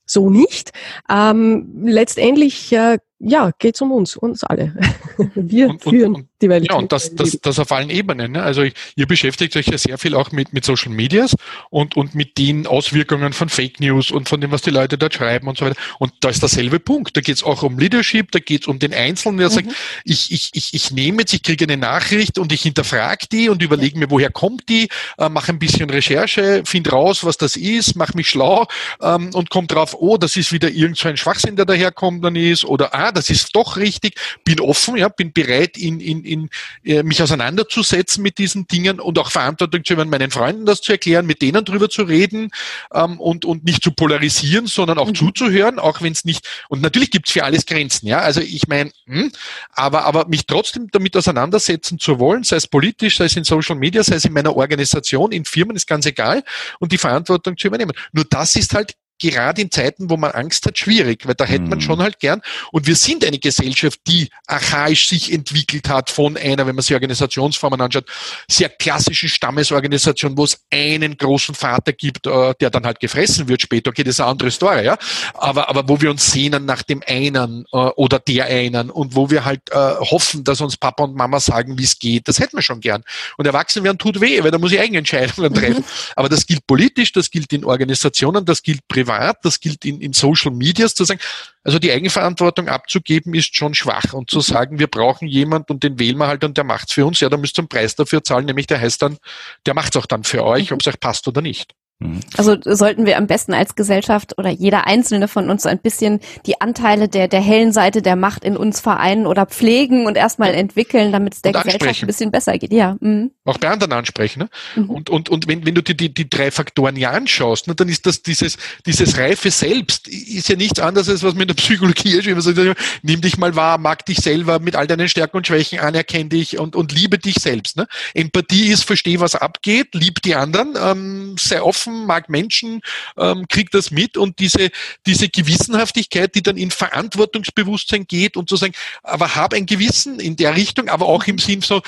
so 0.06 0.30
nicht. 0.30 0.72
Ähm, 1.08 1.82
letztendlich 1.84 2.72
äh, 2.72 2.98
ja, 3.26 3.50
geht's 3.58 3.80
um 3.80 3.92
uns, 3.92 4.16
uns 4.16 4.44
alle. 4.44 4.74
Wir 5.34 5.70
und, 5.70 5.82
führen 5.82 6.14
und, 6.14 6.28
die 6.42 6.48
Welt. 6.48 6.66
Ja, 6.68 6.76
und 6.76 6.92
das, 6.92 7.14
das, 7.14 7.38
das 7.40 7.58
auf 7.58 7.72
allen 7.72 7.90
Ebenen. 7.90 8.32
Ne? 8.32 8.42
Also 8.42 8.64
ihr 8.96 9.06
beschäftigt 9.06 9.56
euch 9.56 9.66
ja 9.66 9.78
sehr 9.78 9.98
viel 9.98 10.14
auch 10.14 10.30
mit, 10.32 10.52
mit 10.52 10.64
Social 10.64 10.92
Medias 10.92 11.34
und, 11.70 11.96
und 11.96 12.14
mit 12.14 12.36
den 12.38 12.66
Auswirkungen 12.66 13.32
von 13.32 13.48
Fake 13.48 13.80
News 13.80 14.10
und 14.10 14.28
von 14.28 14.40
dem, 14.40 14.50
was 14.50 14.62
die 14.62 14.70
Leute 14.70 14.98
dort 14.98 15.14
schreiben 15.14 15.48
und 15.48 15.58
so 15.58 15.64
weiter. 15.64 15.76
Und 15.98 16.12
da 16.20 16.28
ist 16.28 16.42
derselbe 16.42 16.80
Punkt. 16.80 17.16
Da 17.16 17.20
geht's 17.20 17.42
auch 17.42 17.62
um 17.62 17.78
Leadership, 17.78 18.30
da 18.32 18.38
geht's 18.38 18.66
um 18.66 18.78
den 18.78 18.92
Einzelnen, 18.92 19.38
der 19.38 19.48
mhm. 19.48 19.52
sagt, 19.52 19.68
ich, 20.04 20.30
ich, 20.30 20.50
ich, 20.52 20.74
ich 20.74 20.90
nehme 20.90 21.22
jetzt, 21.22 21.32
ich 21.32 21.42
kriege 21.42 21.64
eine 21.64 21.76
Nachricht 21.76 22.38
und 22.38 22.52
ich 22.52 22.62
hinterfrage 22.62 23.26
die 23.30 23.48
und 23.48 23.62
überlege 23.62 23.98
mir, 23.98 24.10
woher 24.10 24.30
kommt 24.30 24.68
die, 24.68 24.88
äh, 25.18 25.28
mache 25.28 25.52
ein 25.52 25.58
bisschen 25.58 25.88
Recherche, 25.88 26.62
finde 26.66 26.90
raus, 26.90 27.24
was 27.24 27.38
das 27.38 27.56
ist, 27.56 27.96
mache 27.96 28.16
mich 28.16 28.28
schlau 28.28 28.66
ähm, 29.00 29.30
und 29.32 29.50
komme 29.50 29.66
drauf, 29.66 29.96
oh, 29.98 30.18
das 30.18 30.36
ist 30.36 30.52
wieder 30.52 30.70
irgend 30.70 30.98
so 30.98 31.08
ein 31.08 31.16
Schwachsinn, 31.16 31.56
der 31.56 31.64
daherkommt 31.64 32.24
dann 32.24 32.36
ist, 32.36 32.64
oder 32.64 32.94
ah, 32.94 33.13
das 33.14 33.30
ist 33.30 33.54
doch 33.54 33.76
richtig, 33.76 34.20
bin 34.44 34.60
offen, 34.60 34.96
ja, 34.96 35.08
bin 35.08 35.32
bereit, 35.32 35.76
in, 35.76 36.00
in, 36.00 36.24
in, 36.24 36.50
äh, 36.84 37.02
mich 37.02 37.22
auseinanderzusetzen 37.22 38.22
mit 38.22 38.38
diesen 38.38 38.66
Dingen 38.66 39.00
und 39.00 39.18
auch 39.18 39.30
Verantwortung 39.30 39.84
zu 39.84 39.94
übernehmen, 39.94 40.10
meinen 40.10 40.30
Freunden 40.30 40.66
das 40.66 40.80
zu 40.80 40.92
erklären, 40.92 41.26
mit 41.26 41.42
denen 41.42 41.64
drüber 41.64 41.88
zu 41.88 42.02
reden 42.02 42.50
ähm, 42.92 43.20
und, 43.20 43.44
und 43.44 43.64
nicht 43.64 43.82
zu 43.82 43.92
polarisieren, 43.92 44.66
sondern 44.66 44.98
auch 44.98 45.08
mhm. 45.08 45.14
zuzuhören, 45.14 45.78
auch 45.78 46.02
wenn 46.02 46.12
es 46.12 46.24
nicht, 46.24 46.46
und 46.68 46.82
natürlich 46.82 47.10
gibt 47.10 47.28
es 47.28 47.32
für 47.32 47.44
alles 47.44 47.66
Grenzen, 47.66 48.06
ja, 48.06 48.18
also 48.18 48.40
ich 48.40 48.68
meine, 48.68 48.90
hm, 49.06 49.32
aber, 49.72 50.04
aber 50.04 50.26
mich 50.28 50.46
trotzdem 50.46 50.88
damit 50.92 51.16
auseinandersetzen 51.16 51.98
zu 51.98 52.18
wollen, 52.18 52.44
sei 52.44 52.56
es 52.56 52.66
politisch, 52.66 53.18
sei 53.18 53.26
es 53.26 53.36
in 53.36 53.44
Social 53.44 53.76
Media, 53.76 54.02
sei 54.02 54.16
es 54.16 54.24
in 54.24 54.32
meiner 54.32 54.56
Organisation, 54.56 55.32
in 55.32 55.44
Firmen, 55.44 55.76
ist 55.76 55.86
ganz 55.86 56.06
egal, 56.06 56.42
und 56.80 56.92
die 56.92 56.98
Verantwortung 56.98 57.56
zu 57.56 57.68
übernehmen. 57.68 57.92
Nur 58.12 58.24
das 58.24 58.56
ist 58.56 58.74
halt 58.74 58.94
gerade 59.20 59.62
in 59.62 59.70
Zeiten, 59.70 60.10
wo 60.10 60.16
man 60.16 60.32
Angst 60.32 60.66
hat, 60.66 60.78
schwierig, 60.78 61.26
weil 61.26 61.34
da 61.34 61.44
hätte 61.44 61.64
man 61.64 61.78
mhm. 61.78 61.82
schon 61.82 62.02
halt 62.02 62.20
gern. 62.20 62.42
Und 62.72 62.86
wir 62.86 62.96
sind 62.96 63.24
eine 63.24 63.38
Gesellschaft, 63.38 64.00
die 64.06 64.28
archaisch 64.46 65.08
sich 65.08 65.32
entwickelt 65.32 65.88
hat 65.88 66.10
von 66.10 66.36
einer, 66.36 66.66
wenn 66.66 66.74
man 66.74 66.82
sich 66.82 66.94
Organisationsformen 66.94 67.80
anschaut, 67.80 68.06
sehr 68.48 68.68
klassischen 68.68 69.28
Stammesorganisation, 69.28 70.36
wo 70.36 70.44
es 70.44 70.64
einen 70.70 71.16
großen 71.16 71.54
Vater 71.54 71.92
gibt, 71.92 72.26
äh, 72.26 72.54
der 72.60 72.70
dann 72.70 72.84
halt 72.84 73.00
gefressen 73.00 73.48
wird 73.48 73.62
später. 73.62 73.90
Okay, 73.90 74.02
das 74.02 74.16
ist 74.16 74.20
eine 74.20 74.30
andere 74.30 74.50
Story, 74.50 74.84
ja. 74.84 74.96
Aber, 75.34 75.68
aber 75.68 75.88
wo 75.88 76.00
wir 76.00 76.10
uns 76.10 76.30
sehnen 76.30 76.64
nach 76.64 76.82
dem 76.82 77.02
einen 77.06 77.64
äh, 77.72 77.76
oder 77.76 78.18
der 78.18 78.46
einen 78.46 78.90
und 78.90 79.14
wo 79.14 79.30
wir 79.30 79.44
halt 79.44 79.62
äh, 79.70 79.76
hoffen, 79.76 80.44
dass 80.44 80.60
uns 80.60 80.76
Papa 80.76 81.04
und 81.04 81.14
Mama 81.14 81.40
sagen, 81.40 81.78
wie 81.78 81.84
es 81.84 81.98
geht, 81.98 82.28
das 82.28 82.38
hätten 82.40 82.56
wir 82.56 82.62
schon 82.62 82.80
gern. 82.80 83.04
Und 83.36 83.46
erwachsen 83.46 83.84
werden 83.84 83.98
tut 83.98 84.20
weh, 84.20 84.42
weil 84.42 84.50
da 84.50 84.58
muss 84.58 84.72
ich 84.72 84.80
Eigenentscheidungen 84.80 85.52
mhm. 85.52 85.56
treffen. 85.56 85.84
Aber 86.16 86.28
das 86.28 86.46
gilt 86.46 86.66
politisch, 86.66 87.12
das 87.12 87.30
gilt 87.30 87.52
in 87.52 87.64
Organisationen, 87.64 88.44
das 88.44 88.62
gilt 88.62 88.86
privat 88.88 89.03
privat, 89.04 89.44
das 89.44 89.60
gilt 89.60 89.84
in, 89.84 90.00
in 90.00 90.12
Social 90.12 90.52
Medias, 90.52 90.94
zu 90.94 91.04
sagen, 91.04 91.20
also 91.62 91.78
die 91.78 91.92
Eigenverantwortung 91.92 92.68
abzugeben 92.68 93.34
ist 93.34 93.56
schon 93.56 93.74
schwach 93.74 94.12
und 94.12 94.30
zu 94.30 94.40
sagen, 94.40 94.78
wir 94.78 94.86
brauchen 94.86 95.28
jemand 95.28 95.70
und 95.70 95.82
den 95.82 95.98
wählen 95.98 96.18
wir 96.18 96.26
halt 96.26 96.44
und 96.44 96.56
der 96.56 96.64
macht's 96.64 96.92
für 96.92 97.06
uns, 97.06 97.20
ja, 97.20 97.28
da 97.28 97.36
müsst 97.36 97.58
ihr 97.58 97.62
einen 97.62 97.68
Preis 97.68 97.94
dafür 97.94 98.22
zahlen, 98.22 98.46
nämlich 98.46 98.66
der 98.66 98.80
heißt 98.80 99.02
dann, 99.02 99.18
der 99.66 99.74
macht's 99.74 99.96
auch 99.96 100.06
dann 100.06 100.24
für 100.24 100.44
euch, 100.44 100.72
ob 100.72 100.80
es 100.80 100.86
euch 100.86 101.00
passt 101.00 101.28
oder 101.28 101.40
nicht. 101.40 101.74
Mhm. 102.00 102.20
Also 102.36 102.56
sollten 102.64 103.06
wir 103.06 103.16
am 103.16 103.26
besten 103.26 103.54
als 103.54 103.76
Gesellschaft 103.76 104.36
oder 104.36 104.50
jeder 104.50 104.86
einzelne 104.86 105.28
von 105.28 105.48
uns 105.48 105.62
so 105.62 105.68
ein 105.68 105.78
bisschen 105.78 106.20
die 106.46 106.60
Anteile 106.60 107.08
der, 107.08 107.28
der 107.28 107.40
hellen 107.40 107.72
Seite 107.72 108.02
der 108.02 108.16
Macht 108.16 108.44
in 108.44 108.56
uns 108.56 108.80
vereinen 108.80 109.26
oder 109.26 109.46
pflegen 109.46 110.06
und 110.06 110.16
erstmal 110.16 110.54
entwickeln, 110.54 111.12
damit 111.12 111.34
es 111.34 111.42
der 111.42 111.52
Gesellschaft 111.52 112.02
ein 112.02 112.06
bisschen 112.06 112.30
besser 112.30 112.58
geht. 112.58 112.72
Ja. 112.72 112.96
Mhm. 113.00 113.30
Auch 113.44 113.58
bei 113.58 113.68
anderen 113.68 113.92
ansprechen. 113.92 114.40
Ne? 114.40 114.48
Mhm. 114.74 114.90
Und, 114.90 115.10
und, 115.10 115.28
und 115.28 115.46
wenn, 115.46 115.64
wenn 115.64 115.74
du 115.74 115.82
dir 115.82 115.94
die, 115.94 116.12
die 116.12 116.28
drei 116.28 116.50
Faktoren 116.50 116.96
ja 116.96 117.10
anschaust, 117.10 117.68
ne, 117.68 117.74
dann 117.74 117.88
ist 117.88 118.06
das 118.06 118.22
dieses, 118.22 118.56
dieses 118.86 119.16
reife 119.16 119.50
Selbst 119.50 120.08
ist 120.08 120.48
ja 120.48 120.56
nichts 120.56 120.80
anderes, 120.80 121.08
als 121.08 121.22
was 121.22 121.34
in 121.34 121.46
der 121.46 121.54
Psychologie 121.54 122.16
ist. 122.16 122.26
Wie 122.26 122.32
man 122.32 122.40
sagt, 122.40 122.58
nimm 123.02 123.20
dich 123.20 123.38
mal 123.38 123.54
wahr, 123.54 123.78
mag 123.78 124.04
dich 124.06 124.18
selber 124.18 124.58
mit 124.58 124.74
all 124.74 124.86
deinen 124.86 125.08
Stärken 125.08 125.36
und 125.36 125.46
Schwächen, 125.46 125.78
anerkenn 125.78 126.28
dich 126.28 126.58
und, 126.58 126.74
und 126.74 126.92
liebe 126.92 127.18
dich 127.18 127.36
selbst. 127.36 127.76
Ne? 127.76 127.86
Empathie 128.14 128.68
ist, 128.68 128.84
versteh, 128.84 129.20
was 129.20 129.36
abgeht, 129.36 129.94
lieb 129.94 130.22
die 130.22 130.34
anderen, 130.34 130.74
ähm, 130.80 131.36
sei 131.38 131.62
offen, 131.62 131.83
mag 131.86 132.28
Menschen, 132.28 132.80
ähm, 133.16 133.46
kriegt 133.48 133.74
das 133.74 133.90
mit 133.90 134.16
und 134.16 134.38
diese, 134.38 134.70
diese 135.06 135.28
Gewissenhaftigkeit, 135.28 136.34
die 136.34 136.42
dann 136.42 136.56
in 136.56 136.70
Verantwortungsbewusstsein 136.70 138.06
geht 138.06 138.36
und 138.36 138.48
zu 138.48 138.56
sagen, 138.56 138.74
aber 139.02 139.34
hab 139.34 139.54
ein 139.54 139.66
Gewissen 139.66 140.20
in 140.20 140.36
der 140.36 140.56
Richtung, 140.56 140.88
aber 140.88 141.06
auch 141.06 141.24
im 141.24 141.38
Sinn 141.38 141.60
so, 141.60 141.82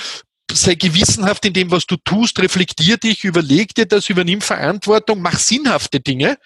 sei 0.53 0.75
gewissenhaft 0.75 1.45
in 1.45 1.53
dem, 1.53 1.71
was 1.71 1.87
du 1.87 1.97
tust, 1.97 2.41
reflektier 2.41 2.97
dich, 2.97 3.25
überleg 3.25 3.75
dir 3.75 3.87
das, 3.87 4.09
übernimm 4.09 4.41
Verantwortung, 4.41 5.21
mach 5.21 5.39
sinnhafte 5.39 6.01
Dinge. 6.01 6.39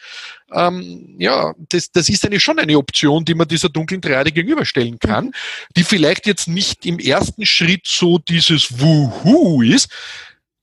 Ähm, 0.53 1.17
ja, 1.19 1.55
das, 1.69 1.93
das 1.93 2.09
ist 2.09 2.25
eine, 2.25 2.41
schon 2.41 2.59
eine 2.59 2.79
Option, 2.79 3.25
die 3.25 3.35
man 3.35 3.47
dieser 3.47 3.69
dunklen 3.69 4.03
Triade 4.03 4.33
gegenüberstellen 4.33 4.99
kann, 4.99 5.27
mhm. 5.27 5.33
die 5.77 5.85
vielleicht 5.85 6.27
jetzt 6.27 6.49
nicht 6.49 6.87
im 6.87 6.99
ersten 6.99 7.47
Schritt 7.47 7.87
so 7.87 8.19
dieses 8.19 8.81
Wuhu 8.81 9.63
ist, 9.63 9.91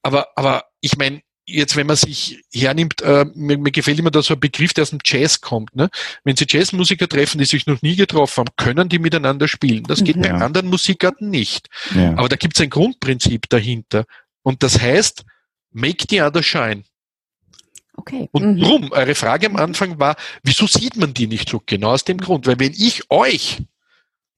aber, 0.01 0.27
aber 0.35 0.65
ich 0.81 0.97
meine, 0.97 1.21
jetzt, 1.47 1.75
wenn 1.77 1.87
man 1.87 1.95
sich 1.95 2.43
hernimmt, 2.53 3.01
äh, 3.01 3.25
mir, 3.33 3.57
mir 3.57 3.71
gefällt 3.71 3.97
immer 3.99 4.11
da 4.11 4.21
so 4.21 4.33
ein 4.33 4.39
Begriff, 4.39 4.73
der 4.73 4.81
aus 4.83 4.89
dem 4.91 4.99
Jazz 5.03 5.41
kommt. 5.41 5.75
Ne? 5.75 5.89
Wenn 6.23 6.35
Sie 6.35 6.45
Jazzmusiker 6.47 7.07
treffen, 7.07 7.39
die 7.39 7.45
sich 7.45 7.65
noch 7.65 7.81
nie 7.81 7.95
getroffen 7.95 8.41
haben, 8.45 8.55
können 8.57 8.89
die 8.89 8.99
miteinander 8.99 9.47
spielen. 9.47 9.83
Das 9.83 10.03
geht 10.03 10.17
Mhm. 10.17 10.21
bei 10.21 10.27
Ja. 10.27 10.35
anderen 10.37 10.67
Musikarten 10.69 11.29
nicht. 11.29 11.67
Ja. 11.95 12.11
Aber 12.17 12.29
da 12.29 12.35
gibt 12.35 12.57
es 12.57 12.61
ein 12.61 12.69
Grundprinzip 12.69 13.49
dahinter. 13.49 14.05
Und 14.43 14.61
das 14.61 14.79
heißt, 14.81 15.23
make 15.71 16.05
the 16.09 16.21
other 16.21 16.43
shine. 16.43 16.83
Okay. 17.95 18.27
Und 18.31 18.57
Mhm. 18.57 18.59
drum, 18.61 18.91
eure 18.91 19.15
Frage 19.15 19.47
am 19.47 19.55
Anfang 19.55 19.99
war, 19.99 20.15
wieso 20.43 20.67
sieht 20.67 20.97
man 20.97 21.13
die 21.13 21.27
nicht 21.27 21.49
so? 21.49 21.61
Genau 21.65 21.91
aus 21.91 22.03
dem 22.03 22.17
Grund. 22.19 22.45
Weil 22.45 22.59
wenn 22.59 22.73
ich 22.73 23.09
euch 23.09 23.59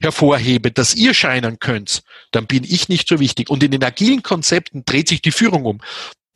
hervorhebe, 0.01 0.71
dass 0.71 0.95
ihr 0.95 1.13
scheinen 1.13 1.59
könnt, 1.59 2.03
dann 2.31 2.47
bin 2.47 2.63
ich 2.63 2.87
nicht 2.87 3.07
so 3.09 3.19
wichtig. 3.19 3.49
Und 3.49 3.61
in 3.63 3.71
den 3.71 3.83
agilen 3.83 4.23
Konzepten 4.23 4.85
dreht 4.85 5.09
sich 5.09 5.21
die 5.21 5.31
Führung 5.31 5.65
um. 5.65 5.81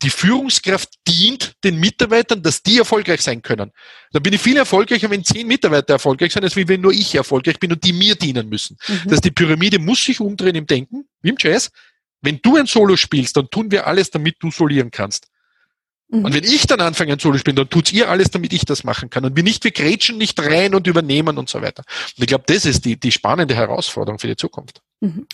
Die 0.04 0.10
Führungskraft 0.10 0.90
dient 1.08 1.54
den 1.64 1.80
Mitarbeitern, 1.80 2.42
dass 2.42 2.62
die 2.62 2.76
erfolgreich 2.76 3.22
sein 3.22 3.40
können. 3.40 3.72
Dann 4.12 4.22
bin 4.22 4.34
ich 4.34 4.40
viel 4.42 4.58
erfolgreicher, 4.58 5.08
wenn 5.08 5.24
zehn 5.24 5.46
Mitarbeiter 5.46 5.94
erfolgreich 5.94 6.30
sind, 6.30 6.44
als 6.44 6.54
wenn 6.56 6.80
nur 6.82 6.92
ich 6.92 7.14
erfolgreich 7.14 7.58
bin 7.58 7.72
und 7.72 7.82
die 7.82 7.94
mir 7.94 8.14
dienen 8.14 8.50
müssen. 8.50 8.76
Mhm. 8.86 9.00
Das 9.04 9.12
heißt, 9.14 9.24
die 9.24 9.30
Pyramide 9.30 9.78
muss 9.78 10.04
sich 10.04 10.20
umdrehen 10.20 10.56
im 10.56 10.66
Denken, 10.66 11.08
wie 11.22 11.30
im 11.30 11.36
Jazz. 11.38 11.70
Wenn 12.20 12.38
du 12.42 12.56
ein 12.56 12.66
Solo 12.66 12.96
spielst, 12.96 13.38
dann 13.38 13.48
tun 13.48 13.70
wir 13.70 13.86
alles, 13.86 14.10
damit 14.10 14.36
du 14.40 14.50
solieren 14.50 14.90
kannst. 14.90 15.28
Mhm. 16.08 16.26
Und 16.26 16.34
wenn 16.34 16.44
ich 16.44 16.66
dann 16.66 16.82
anfange, 16.82 17.14
ein 17.14 17.18
Solo 17.18 17.36
zu 17.36 17.40
spielen, 17.40 17.56
dann 17.56 17.70
tut's 17.70 17.90
ihr 17.90 18.10
alles, 18.10 18.30
damit 18.30 18.52
ich 18.52 18.66
das 18.66 18.84
machen 18.84 19.08
kann. 19.08 19.24
Und 19.24 19.36
wir 19.36 19.42
nicht, 19.42 19.64
wir 19.64 19.70
grätschen 19.70 20.18
nicht 20.18 20.38
rein 20.38 20.74
und 20.74 20.86
übernehmen 20.86 21.38
und 21.38 21.48
so 21.48 21.62
weiter. 21.62 21.82
Und 22.16 22.22
ich 22.22 22.28
glaube, 22.28 22.44
das 22.46 22.66
ist 22.66 22.84
die, 22.84 23.00
die 23.00 23.10
spannende 23.10 23.54
Herausforderung 23.54 24.18
für 24.18 24.26
die 24.26 24.36
Zukunft. 24.36 24.82
Mhm. 25.04 25.26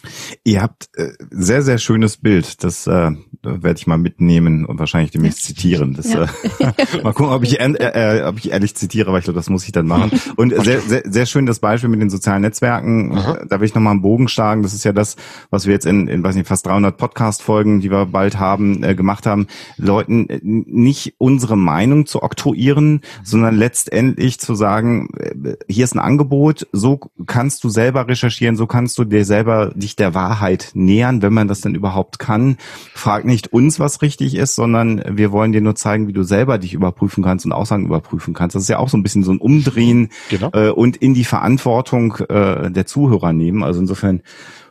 Ihr 0.44 0.62
habt 0.62 0.88
äh, 0.96 1.12
sehr, 1.30 1.62
sehr 1.62 1.78
schönes 1.78 2.16
Bild. 2.16 2.64
Das 2.64 2.86
äh, 2.86 3.10
werde 3.42 3.74
ich 3.78 3.86
mal 3.86 3.98
mitnehmen 3.98 4.66
und 4.66 4.78
wahrscheinlich 4.78 5.10
demnächst 5.12 5.44
zitieren. 5.44 5.94
Das, 5.94 6.12
Ja. 6.12 6.24
äh, 6.58 7.02
mal 7.02 7.12
gucken, 7.12 7.32
ob 7.32 7.42
ich, 7.44 7.60
ehr- 7.60 7.94
äh, 7.94 8.22
ob 8.26 8.38
ich 8.38 8.50
ehrlich 8.50 8.74
zitiere, 8.74 9.08
aber 9.08 9.18
ich 9.18 9.24
glaube, 9.24 9.38
das 9.38 9.48
muss 9.48 9.64
ich 9.64 9.72
dann 9.72 9.86
machen. 9.86 10.10
Und 10.36 10.54
sehr, 10.64 10.80
sehr, 10.80 11.02
sehr 11.06 11.26
schön 11.26 11.46
das 11.46 11.58
Beispiel 11.60 11.88
mit 11.88 12.00
den 12.00 12.10
sozialen 12.10 12.42
Netzwerken. 12.42 13.16
Aha. 13.16 13.44
Da 13.48 13.60
will 13.60 13.66
ich 13.66 13.74
nochmal 13.74 13.92
einen 13.92 14.02
Bogen 14.02 14.28
schlagen. 14.28 14.62
Das 14.62 14.74
ist 14.74 14.84
ja 14.84 14.92
das, 14.92 15.16
was 15.50 15.66
wir 15.66 15.72
jetzt 15.72 15.86
in, 15.86 16.08
in 16.08 16.22
weiß 16.22 16.34
nicht, 16.34 16.48
fast 16.48 16.66
300 16.66 16.96
Podcast-Folgen, 16.96 17.80
die 17.80 17.90
wir 17.90 18.06
bald 18.06 18.38
haben, 18.38 18.82
äh, 18.82 18.94
gemacht 18.94 19.26
haben, 19.26 19.46
Leuten 19.76 20.28
äh, 20.28 20.40
nicht 20.42 21.14
unsere 21.18 21.56
Meinung 21.56 22.06
zu 22.06 22.22
oktroyieren, 22.22 23.02
sondern 23.22 23.56
letztendlich 23.56 24.38
zu 24.40 24.54
sagen, 24.54 25.08
äh, 25.18 25.54
hier 25.68 25.84
ist 25.84 25.94
ein 25.94 26.00
Angebot, 26.00 26.66
so 26.72 27.00
kannst 27.26 27.62
du 27.64 27.68
selber 27.68 28.08
recherchieren, 28.08 28.56
so 28.56 28.66
kannst 28.66 28.98
du 28.98 29.04
dir 29.04 29.24
selber 29.24 29.59
dich 29.68 29.96
der 29.96 30.14
Wahrheit 30.14 30.70
nähern, 30.74 31.22
wenn 31.22 31.32
man 31.32 31.48
das 31.48 31.61
denn 31.61 31.74
überhaupt 31.74 32.18
kann. 32.18 32.56
Frag 32.94 33.24
nicht 33.24 33.52
uns, 33.52 33.78
was 33.78 34.02
richtig 34.02 34.34
ist, 34.34 34.54
sondern 34.54 35.02
wir 35.08 35.32
wollen 35.32 35.52
dir 35.52 35.61
nur 35.61 35.74
zeigen, 35.74 36.08
wie 36.08 36.12
du 36.12 36.22
selber 36.22 36.58
dich 36.58 36.74
überprüfen 36.74 37.22
kannst 37.22 37.44
und 37.46 37.52
Aussagen 37.52 37.86
überprüfen 37.86 38.34
kannst. 38.34 38.56
Das 38.56 38.62
ist 38.62 38.68
ja 38.68 38.78
auch 38.78 38.88
so 38.88 38.96
ein 38.96 39.02
bisschen 39.02 39.22
so 39.22 39.32
ein 39.32 39.38
Umdrehen 39.38 40.08
Genau. 40.30 40.50
äh, 40.52 40.70
und 40.70 40.96
in 40.96 41.14
die 41.14 41.24
Verantwortung 41.24 42.16
äh, 42.28 42.70
der 42.70 42.86
Zuhörer 42.86 43.32
nehmen. 43.32 43.62
Also 43.62 43.80
insofern, 43.80 44.22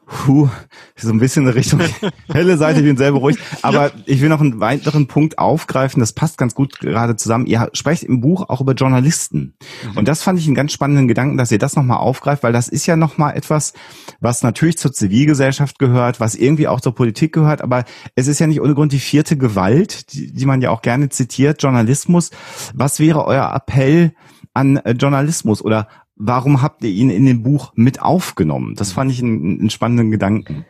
puh, 0.10 0.50
so 0.96 1.12
ein 1.12 1.20
bisschen 1.20 1.46
eine 1.46 1.56
Richtung 1.56 1.82
helle 2.34 2.58
Seite, 2.58 2.80
ich 2.80 2.86
bin 2.86 2.98
selber 2.98 3.20
ruhig. 3.20 3.38
Aber 3.62 3.92
ich 4.06 4.22
will 4.22 4.30
noch 4.30 4.42
einen 4.42 4.60
weiteren 4.60 5.08
Punkt 5.08 5.38
aufgreifen, 5.38 6.00
das 6.00 6.14
passt 6.14 6.38
ganz 6.38 6.56
gut 6.56 6.80
gerade 6.80 7.16
zusammen. 7.16 7.46
Ihr 7.46 7.70
sprecht 7.74 8.04
im 8.04 8.20
Buch 8.20 8.50
auch 8.50 8.62
über 8.62 8.74
Journalisten. 8.74 9.56
Und 9.96 10.08
das 10.08 10.24
fand 10.24 10.40
ich 10.40 10.48
einen 10.48 10.56
ganz 10.56 10.72
spannenden 10.74 11.08
Gedanken, 11.08 11.38
dass 11.38 11.52
ihr 11.52 11.60
das 11.60 11.76
nochmal 11.76 11.98
aufgreift, 11.98 12.44
weil 12.44 12.54
das 12.54 12.68
ist 12.68 12.86
ja 12.88 12.96
nochmal 12.96 13.38
etwas, 13.38 13.74
was 14.20 14.42
natürlich 14.42 14.78
zur 14.78 14.92
Zivilgesellschaft 14.92 15.80
gehört, 15.80 16.20
was 16.20 16.36
irgendwie 16.36 16.68
auch 16.68 16.82
zur 16.82 16.96
Politik 16.96 17.34
gehört, 17.34 17.62
aber 17.62 17.86
es 18.16 18.28
ist 18.28 18.40
ja 18.40 18.48
nicht 18.48 18.62
ohne 18.62 18.74
Grund 18.74 18.92
die 18.92 19.00
vierte 19.00 19.38
Gewalt, 19.38 20.14
die, 20.14 20.34
die 20.34 20.46
man 20.46 20.62
ja 20.62 20.72
auch 20.72 20.82
gerne 20.82 21.10
zitiert, 21.10 21.62
Journalismus. 21.62 22.32
Was 22.74 23.00
wäre 23.00 23.26
euer 23.26 23.54
Appell 23.54 24.14
an 24.54 24.78
äh, 24.78 24.92
Journalismus 24.92 25.64
oder 25.64 25.88
warum 26.20 26.62
habt 26.62 26.84
ihr 26.84 26.92
ihn 26.92 27.10
in 27.10 27.26
dem 27.26 27.42
Buch 27.42 27.72
mit 27.76 28.02
aufgenommen? 28.02 28.76
Das 28.76 28.92
fand 28.92 29.12
ich 29.12 29.24
einen, 29.24 29.60
einen 29.60 29.70
spannenden 29.72 30.12
Gedanken. 30.12 30.66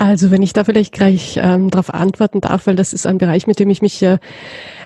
Also 0.00 0.30
wenn 0.30 0.40
ich 0.40 0.54
da 0.54 0.64
vielleicht 0.64 0.94
gleich 0.94 1.38
ähm, 1.42 1.68
darauf 1.68 1.92
antworten 1.92 2.40
darf, 2.40 2.66
weil 2.66 2.74
das 2.74 2.94
ist 2.94 3.06
ein 3.06 3.18
Bereich, 3.18 3.46
mit 3.46 3.58
dem 3.58 3.68
ich 3.68 3.82
mich 3.82 4.00
äh, 4.00 4.16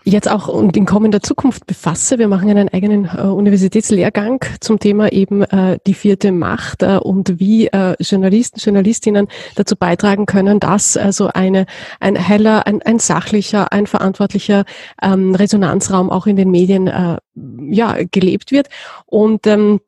jetzt 0.02 0.28
auch 0.28 0.48
und 0.48 0.76
in 0.76 0.86
kommender 0.86 1.22
Zukunft 1.22 1.68
befasse. 1.68 2.18
Wir 2.18 2.26
machen 2.26 2.50
einen 2.50 2.68
eigenen 2.68 3.04
äh, 3.04 3.20
Universitätslehrgang 3.20 4.44
zum 4.58 4.80
Thema 4.80 5.12
eben 5.12 5.42
äh, 5.42 5.78
die 5.86 5.94
vierte 5.94 6.32
Macht 6.32 6.82
äh, 6.82 6.96
und 6.96 7.38
wie 7.38 7.68
äh, 7.68 7.94
Journalisten, 8.00 8.58
Journalistinnen 8.58 9.28
dazu 9.54 9.76
beitragen 9.76 10.26
können, 10.26 10.58
dass 10.58 10.96
also 10.96 11.28
eine, 11.32 11.66
ein 12.00 12.16
heller, 12.16 12.66
ein, 12.66 12.82
ein 12.82 12.98
sachlicher, 12.98 13.72
ein 13.72 13.86
verantwortlicher 13.86 14.64
ähm, 15.00 15.36
Resonanzraum 15.36 16.10
auch 16.10 16.26
in 16.26 16.34
den 16.34 16.50
Medien 16.50 16.88
äh, 16.88 17.18
ja, 17.70 17.98
gelebt 18.10 18.50
wird. 18.50 18.66
Und 19.06 19.46
ähm, 19.46 19.78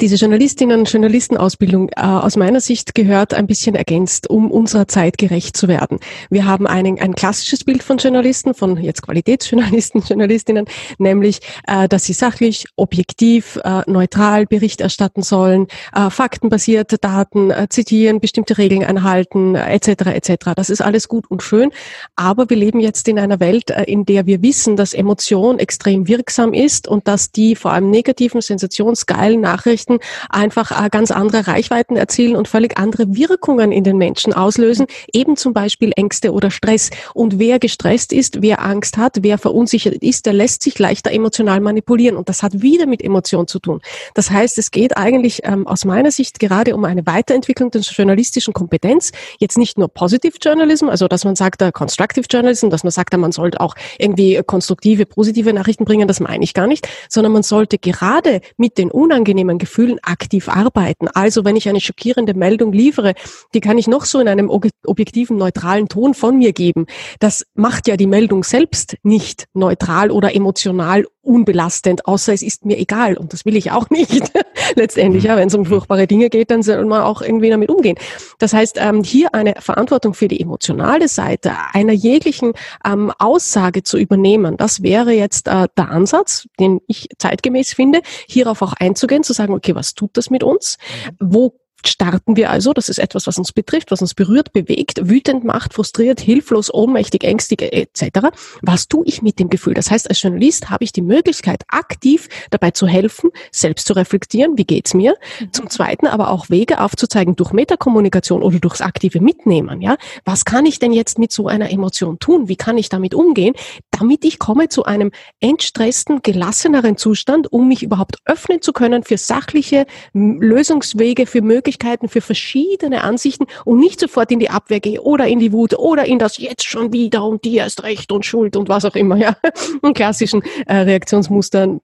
diese 0.00 0.16
Journalistinnen 0.16 0.80
und 0.80 0.92
Journalistenausbildung 0.92 1.88
äh, 1.90 2.00
aus 2.00 2.36
meiner 2.36 2.60
Sicht 2.60 2.94
gehört 2.94 3.34
ein 3.34 3.46
bisschen 3.46 3.74
ergänzt, 3.74 4.28
um 4.28 4.50
unserer 4.50 4.88
Zeit 4.88 5.18
gerecht 5.18 5.56
zu 5.56 5.68
werden. 5.68 5.98
Wir 6.30 6.46
haben 6.46 6.66
einen, 6.66 6.98
ein 6.98 7.14
klassisches 7.14 7.64
Bild 7.64 7.82
von 7.82 7.98
Journalisten, 7.98 8.54
von 8.54 8.76
jetzt 8.76 9.02
Qualitätsjournalisten, 9.02 10.02
Journalistinnen, 10.08 10.66
nämlich, 10.98 11.40
äh, 11.66 11.88
dass 11.88 12.04
sie 12.04 12.12
sachlich, 12.12 12.66
objektiv, 12.76 13.58
äh, 13.64 13.82
neutral 13.86 14.46
Bericht 14.46 14.80
erstatten 14.80 15.22
sollen, 15.22 15.66
äh, 15.94 16.10
faktenbasierte 16.10 16.98
Daten 16.98 17.50
äh, 17.50 17.68
zitieren, 17.68 18.20
bestimmte 18.20 18.58
Regeln 18.58 18.84
einhalten, 18.84 19.54
äh, 19.54 19.74
etc. 19.74 20.06
etc. 20.06 20.52
Das 20.56 20.70
ist 20.70 20.80
alles 20.80 21.08
gut 21.08 21.30
und 21.30 21.42
schön, 21.42 21.70
aber 22.16 22.50
wir 22.50 22.56
leben 22.56 22.80
jetzt 22.80 23.08
in 23.08 23.18
einer 23.18 23.40
Welt, 23.40 23.70
äh, 23.70 23.84
in 23.84 24.04
der 24.04 24.26
wir 24.26 24.42
wissen, 24.42 24.76
dass 24.76 24.94
Emotion 24.94 25.58
extrem 25.58 26.08
wirksam 26.08 26.52
ist 26.52 26.88
und 26.88 27.06
dass 27.08 27.30
die 27.30 27.56
vor 27.56 27.72
allem 27.72 27.90
negativen, 27.90 28.40
sensationsgeilen 28.40 29.40
Nachrichten 29.40 29.83
einfach 30.28 30.84
äh, 30.84 30.88
ganz 30.88 31.10
andere 31.10 31.46
Reichweiten 31.46 31.96
erzielen 31.96 32.36
und 32.36 32.48
völlig 32.48 32.78
andere 32.78 33.14
Wirkungen 33.14 33.72
in 33.72 33.84
den 33.84 33.98
Menschen 33.98 34.32
auslösen, 34.32 34.86
eben 35.12 35.36
zum 35.36 35.52
Beispiel 35.52 35.92
Ängste 35.96 36.32
oder 36.32 36.50
Stress. 36.50 36.90
Und 37.14 37.38
wer 37.38 37.58
gestresst 37.58 38.12
ist, 38.12 38.42
wer 38.42 38.62
Angst 38.64 38.96
hat, 38.96 39.18
wer 39.22 39.38
verunsichert 39.38 39.94
ist, 39.94 40.26
der 40.26 40.32
lässt 40.32 40.62
sich 40.62 40.78
leichter 40.78 41.12
emotional 41.12 41.60
manipulieren. 41.60 42.16
Und 42.16 42.28
das 42.28 42.42
hat 42.42 42.62
wieder 42.62 42.86
mit 42.86 43.02
Emotion 43.02 43.46
zu 43.46 43.58
tun. 43.58 43.80
Das 44.14 44.30
heißt, 44.30 44.58
es 44.58 44.70
geht 44.70 44.96
eigentlich 44.96 45.40
ähm, 45.44 45.66
aus 45.66 45.84
meiner 45.84 46.10
Sicht 46.10 46.38
gerade 46.38 46.74
um 46.74 46.84
eine 46.84 47.06
Weiterentwicklung 47.06 47.70
der 47.70 47.82
journalistischen 47.82 48.54
Kompetenz. 48.54 49.12
Jetzt 49.38 49.58
nicht 49.58 49.78
nur 49.78 49.88
Positive 49.88 50.36
Journalism, 50.40 50.88
also 50.88 51.08
dass 51.08 51.24
man 51.24 51.36
sagt, 51.36 51.62
äh, 51.62 51.72
Constructive 51.72 52.26
Journalism, 52.30 52.70
dass 52.70 52.84
man 52.84 52.90
sagt, 52.90 53.14
äh, 53.14 53.16
man 53.16 53.32
sollte 53.32 53.60
auch 53.60 53.74
irgendwie 53.98 54.40
konstruktive, 54.46 55.06
positive 55.06 55.52
Nachrichten 55.52 55.84
bringen, 55.84 56.08
das 56.08 56.20
meine 56.20 56.44
ich 56.44 56.54
gar 56.54 56.66
nicht, 56.66 56.88
sondern 57.08 57.32
man 57.32 57.42
sollte 57.42 57.78
gerade 57.78 58.40
mit 58.56 58.78
den 58.78 58.90
unangenehmen 58.90 59.58
Gefühlen 59.58 59.73
aktiv 60.02 60.48
arbeiten. 60.48 61.08
Also 61.08 61.44
wenn 61.44 61.56
ich 61.56 61.68
eine 61.68 61.80
schockierende 61.80 62.34
Meldung 62.34 62.72
liefere, 62.72 63.14
die 63.54 63.60
kann 63.60 63.78
ich 63.78 63.86
noch 63.86 64.04
so 64.04 64.20
in 64.20 64.28
einem 64.28 64.50
ob- 64.50 64.68
objektiven, 64.84 65.36
neutralen 65.36 65.88
Ton 65.88 66.14
von 66.14 66.38
mir 66.38 66.52
geben. 66.52 66.86
Das 67.20 67.44
macht 67.54 67.88
ja 67.88 67.96
die 67.96 68.06
Meldung 68.06 68.44
selbst 68.44 68.96
nicht 69.02 69.46
neutral 69.52 70.10
oder 70.10 70.34
emotional 70.34 71.06
unbelastend, 71.24 72.06
außer 72.06 72.32
es 72.32 72.42
ist 72.42 72.64
mir 72.64 72.78
egal. 72.78 73.16
Und 73.16 73.32
das 73.32 73.44
will 73.44 73.56
ich 73.56 73.70
auch 73.70 73.90
nicht. 73.90 74.32
Letztendlich, 74.76 75.24
ja, 75.24 75.36
wenn 75.36 75.48
es 75.48 75.54
um 75.54 75.66
furchtbare 75.66 76.06
Dinge 76.06 76.30
geht, 76.30 76.50
dann 76.50 76.62
soll 76.62 76.84
man 76.84 77.02
auch 77.02 77.22
irgendwie 77.22 77.50
damit 77.50 77.70
umgehen. 77.70 77.96
Das 78.38 78.52
heißt, 78.52 78.78
ähm, 78.80 79.02
hier 79.02 79.34
eine 79.34 79.54
Verantwortung 79.58 80.14
für 80.14 80.28
die 80.28 80.40
emotionale 80.40 81.08
Seite 81.08 81.52
einer 81.72 81.92
jeglichen 81.92 82.52
ähm, 82.84 83.12
Aussage 83.18 83.82
zu 83.82 83.98
übernehmen, 83.98 84.56
das 84.56 84.82
wäre 84.82 85.12
jetzt 85.12 85.48
äh, 85.48 85.68
der 85.76 85.90
Ansatz, 85.90 86.46
den 86.60 86.80
ich 86.86 87.08
zeitgemäß 87.18 87.72
finde, 87.72 88.00
hierauf 88.26 88.62
auch 88.62 88.74
einzugehen, 88.74 89.22
zu 89.22 89.32
sagen, 89.32 89.54
okay, 89.54 89.74
was 89.74 89.94
tut 89.94 90.16
das 90.16 90.30
mit 90.30 90.42
uns? 90.42 90.78
Wo 91.18 91.54
starten 91.88 92.36
wir 92.36 92.50
also, 92.50 92.72
das 92.72 92.88
ist 92.88 92.98
etwas, 92.98 93.26
was 93.26 93.38
uns 93.38 93.52
betrifft, 93.52 93.90
was 93.90 94.00
uns 94.00 94.14
berührt, 94.14 94.52
bewegt, 94.52 95.08
wütend 95.08 95.44
macht, 95.44 95.74
frustriert, 95.74 96.20
hilflos, 96.20 96.72
ohnmächtig, 96.72 97.24
ängstig 97.24 97.62
etc. 97.62 98.28
Was 98.62 98.88
tue 98.88 99.04
ich 99.06 99.22
mit 99.22 99.38
dem 99.38 99.48
Gefühl? 99.50 99.74
Das 99.74 99.90
heißt, 99.90 100.08
als 100.08 100.22
Journalist 100.22 100.70
habe 100.70 100.84
ich 100.84 100.92
die 100.92 101.02
Möglichkeit, 101.02 101.62
aktiv 101.68 102.28
dabei 102.50 102.70
zu 102.70 102.86
helfen, 102.86 103.30
selbst 103.50 103.86
zu 103.86 103.94
reflektieren, 103.94 104.56
wie 104.56 104.64
geht's 104.64 104.94
mir? 104.94 105.16
Zum 105.52 105.70
Zweiten 105.70 106.06
aber 106.06 106.30
auch 106.30 106.50
Wege 106.50 106.80
aufzuzeigen 106.80 107.36
durch 107.36 107.52
Metakommunikation 107.52 108.42
oder 108.42 108.58
durchs 108.58 108.80
aktive 108.80 109.20
Mitnehmen. 109.20 109.80
Ja, 109.80 109.96
was 110.24 110.44
kann 110.44 110.66
ich 110.66 110.78
denn 110.78 110.92
jetzt 110.92 111.18
mit 111.18 111.32
so 111.32 111.48
einer 111.48 111.70
Emotion 111.70 112.18
tun? 112.18 112.48
Wie 112.48 112.56
kann 112.56 112.78
ich 112.78 112.88
damit 112.88 113.14
umgehen, 113.14 113.54
damit 113.90 114.24
ich 114.24 114.38
komme 114.38 114.68
zu 114.68 114.84
einem 114.84 115.10
entstressten, 115.40 116.22
gelasseneren 116.22 116.96
Zustand, 116.96 117.52
um 117.52 117.68
mich 117.68 117.82
überhaupt 117.82 118.16
öffnen 118.24 118.62
zu 118.62 118.72
können 118.72 119.02
für 119.02 119.18
sachliche 119.18 119.86
Lösungswege, 120.12 121.26
für 121.26 121.42
Möglichkeiten, 121.74 122.08
für 122.08 122.20
verschiedene 122.20 123.02
Ansichten 123.02 123.46
und 123.64 123.78
nicht 123.78 124.00
sofort 124.00 124.30
in 124.30 124.38
die 124.38 124.50
Abwehr 124.50 124.80
gehe 124.80 125.00
oder 125.00 125.26
in 125.26 125.38
die 125.38 125.52
Wut 125.52 125.74
oder 125.74 126.04
in 126.04 126.18
das 126.18 126.38
jetzt 126.38 126.64
schon 126.64 126.92
wieder 126.92 127.24
und 127.24 127.44
die 127.44 127.56
erst 127.56 127.82
recht 127.82 128.12
und 128.12 128.24
Schuld 128.24 128.56
und 128.56 128.68
was 128.68 128.84
auch 128.84 128.94
immer, 128.94 129.16
ja, 129.16 129.36
und 129.82 129.94
klassischen 129.94 130.42
äh, 130.66 130.76
Reaktionsmustern 130.76 131.80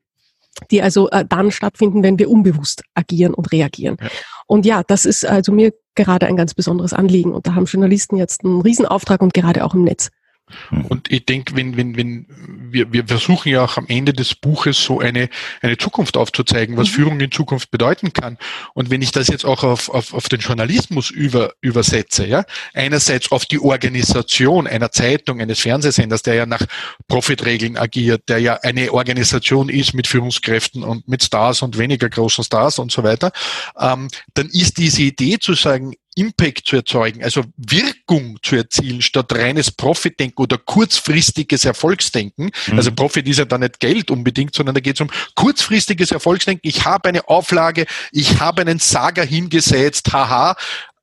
die 0.73 0.83
also 0.83 1.09
äh, 1.11 1.25
dann 1.25 1.53
stattfinden, 1.53 2.03
wenn 2.03 2.19
wir 2.19 2.29
unbewusst 2.29 2.83
agieren 2.95 3.35
und 3.35 3.53
reagieren. 3.53 3.97
Ja. 4.01 4.09
Und 4.49 4.67
ja, 4.67 4.83
das 4.83 5.07
ist 5.07 5.25
also 5.25 5.53
mir 5.53 5.73
gerade 5.95 6.27
ein 6.27 6.37
ganz 6.37 6.55
besonderes 6.55 6.93
Anliegen. 6.93 7.33
Und 7.33 7.47
da 7.47 7.55
haben 7.55 7.67
Journalisten 7.67 8.17
jetzt 8.17 8.45
einen 8.45 8.61
Riesenauftrag 8.61 9.23
und 9.23 9.33
gerade 9.33 9.65
auch 9.65 9.75
im 9.75 9.85
Netz. 9.85 10.11
Mhm. 10.71 10.87
Und 10.87 11.11
ich 11.11 11.27
denke, 11.27 11.57
wenn, 11.57 11.77
wenn, 11.77 11.97
wenn 11.97 12.27
wir, 12.73 12.93
wir 12.93 13.07
versuchen 13.07 13.49
ja 13.49 13.65
auch 13.65 13.77
am 13.77 13.87
Ende 13.89 14.13
des 14.13 14.35
Buches 14.35 14.83
so 14.83 15.01
eine, 15.01 15.29
eine 15.61 15.77
Zukunft 15.77 16.17
aufzuzeigen, 16.17 16.77
was 16.77 16.89
mhm. 16.89 16.93
Führung 16.93 17.21
in 17.21 17.31
Zukunft 17.31 17.71
bedeuten 17.71 18.13
kann. 18.13 18.39
Und 18.75 18.91
wenn 18.91 19.03
ich 19.03 19.13
das 19.13 19.29
jetzt 19.29 19.45
auch 19.45 19.65
auf, 19.65 19.89
auf, 19.89 20.15
auf 20.15 20.29
den 20.29 20.41
Journalismus 20.41 21.11
über, 21.11 21.53
übersetze, 21.61 22.27
ja, 22.27 22.45
einerseits 22.75 23.33
auf 23.33 23.45
die 23.47 23.61
Organisation 23.61 24.67
einer 24.67 24.91
Zeitung, 24.93 25.41
eines 25.41 25.61
Fernsehsenders, 25.61 26.23
der 26.23 26.35
ja 26.35 26.47
nach 26.47 26.65
Profitregeln 27.09 27.77
agiert, 27.77 28.29
der 28.29 28.39
ja 28.39 28.55
eine 28.63 28.93
Organisation 28.93 29.69
ist 29.69 29.95
mit 29.95 30.07
Führungskräften 30.07 30.83
und 30.85 31.09
mit 31.09 31.23
Stars 31.23 31.63
und 31.63 31.79
weniger 31.79 32.09
großen 32.09 32.45
Stars 32.45 32.79
und 32.79 32.93
so 32.93 33.03
weiter, 33.03 33.33
ähm, 33.79 34.09
dann 34.35 34.47
ist 34.47 34.79
diese 34.79 35.03
Idee 35.03 35.39
zu 35.39 35.55
sagen, 35.55 35.95
Impact 36.17 36.67
zu 36.67 36.77
erzeugen, 36.77 37.23
also 37.23 37.45
Wirkung 37.57 38.39
zu 38.43 38.57
erzielen, 38.57 39.01
statt 39.01 39.33
reines 39.33 39.71
Profitdenken 39.71 40.43
oder 40.43 40.59
kurzfristiges 40.59 41.65
Erfolgsdenken. 41.65 42.51
Mhm. 42.67 42.77
Also 42.77 42.91
Profit 42.93 43.29
ist 43.29 43.39
ja 43.39 43.45
da 43.45 43.59
nicht 43.59 43.81
Geld 43.81 44.11
unbedingt, 44.11 44.55
sondern 44.55 44.75
da 44.75 44.81
geht 44.81 44.97
es 44.97 45.01
um 45.01 45.11
kurzfristiges 45.35 46.11
Erfolgsdenken. 46.11 46.69
Ich 46.69 46.85
habe 46.85 47.09
eine 47.09 47.29
Auflage, 47.29 47.87
ich 48.11 48.41
habe 48.41 48.63
einen 48.63 48.81
Sager 48.81 49.25
hingesetzt, 49.25 50.13
haha, 50.13 50.57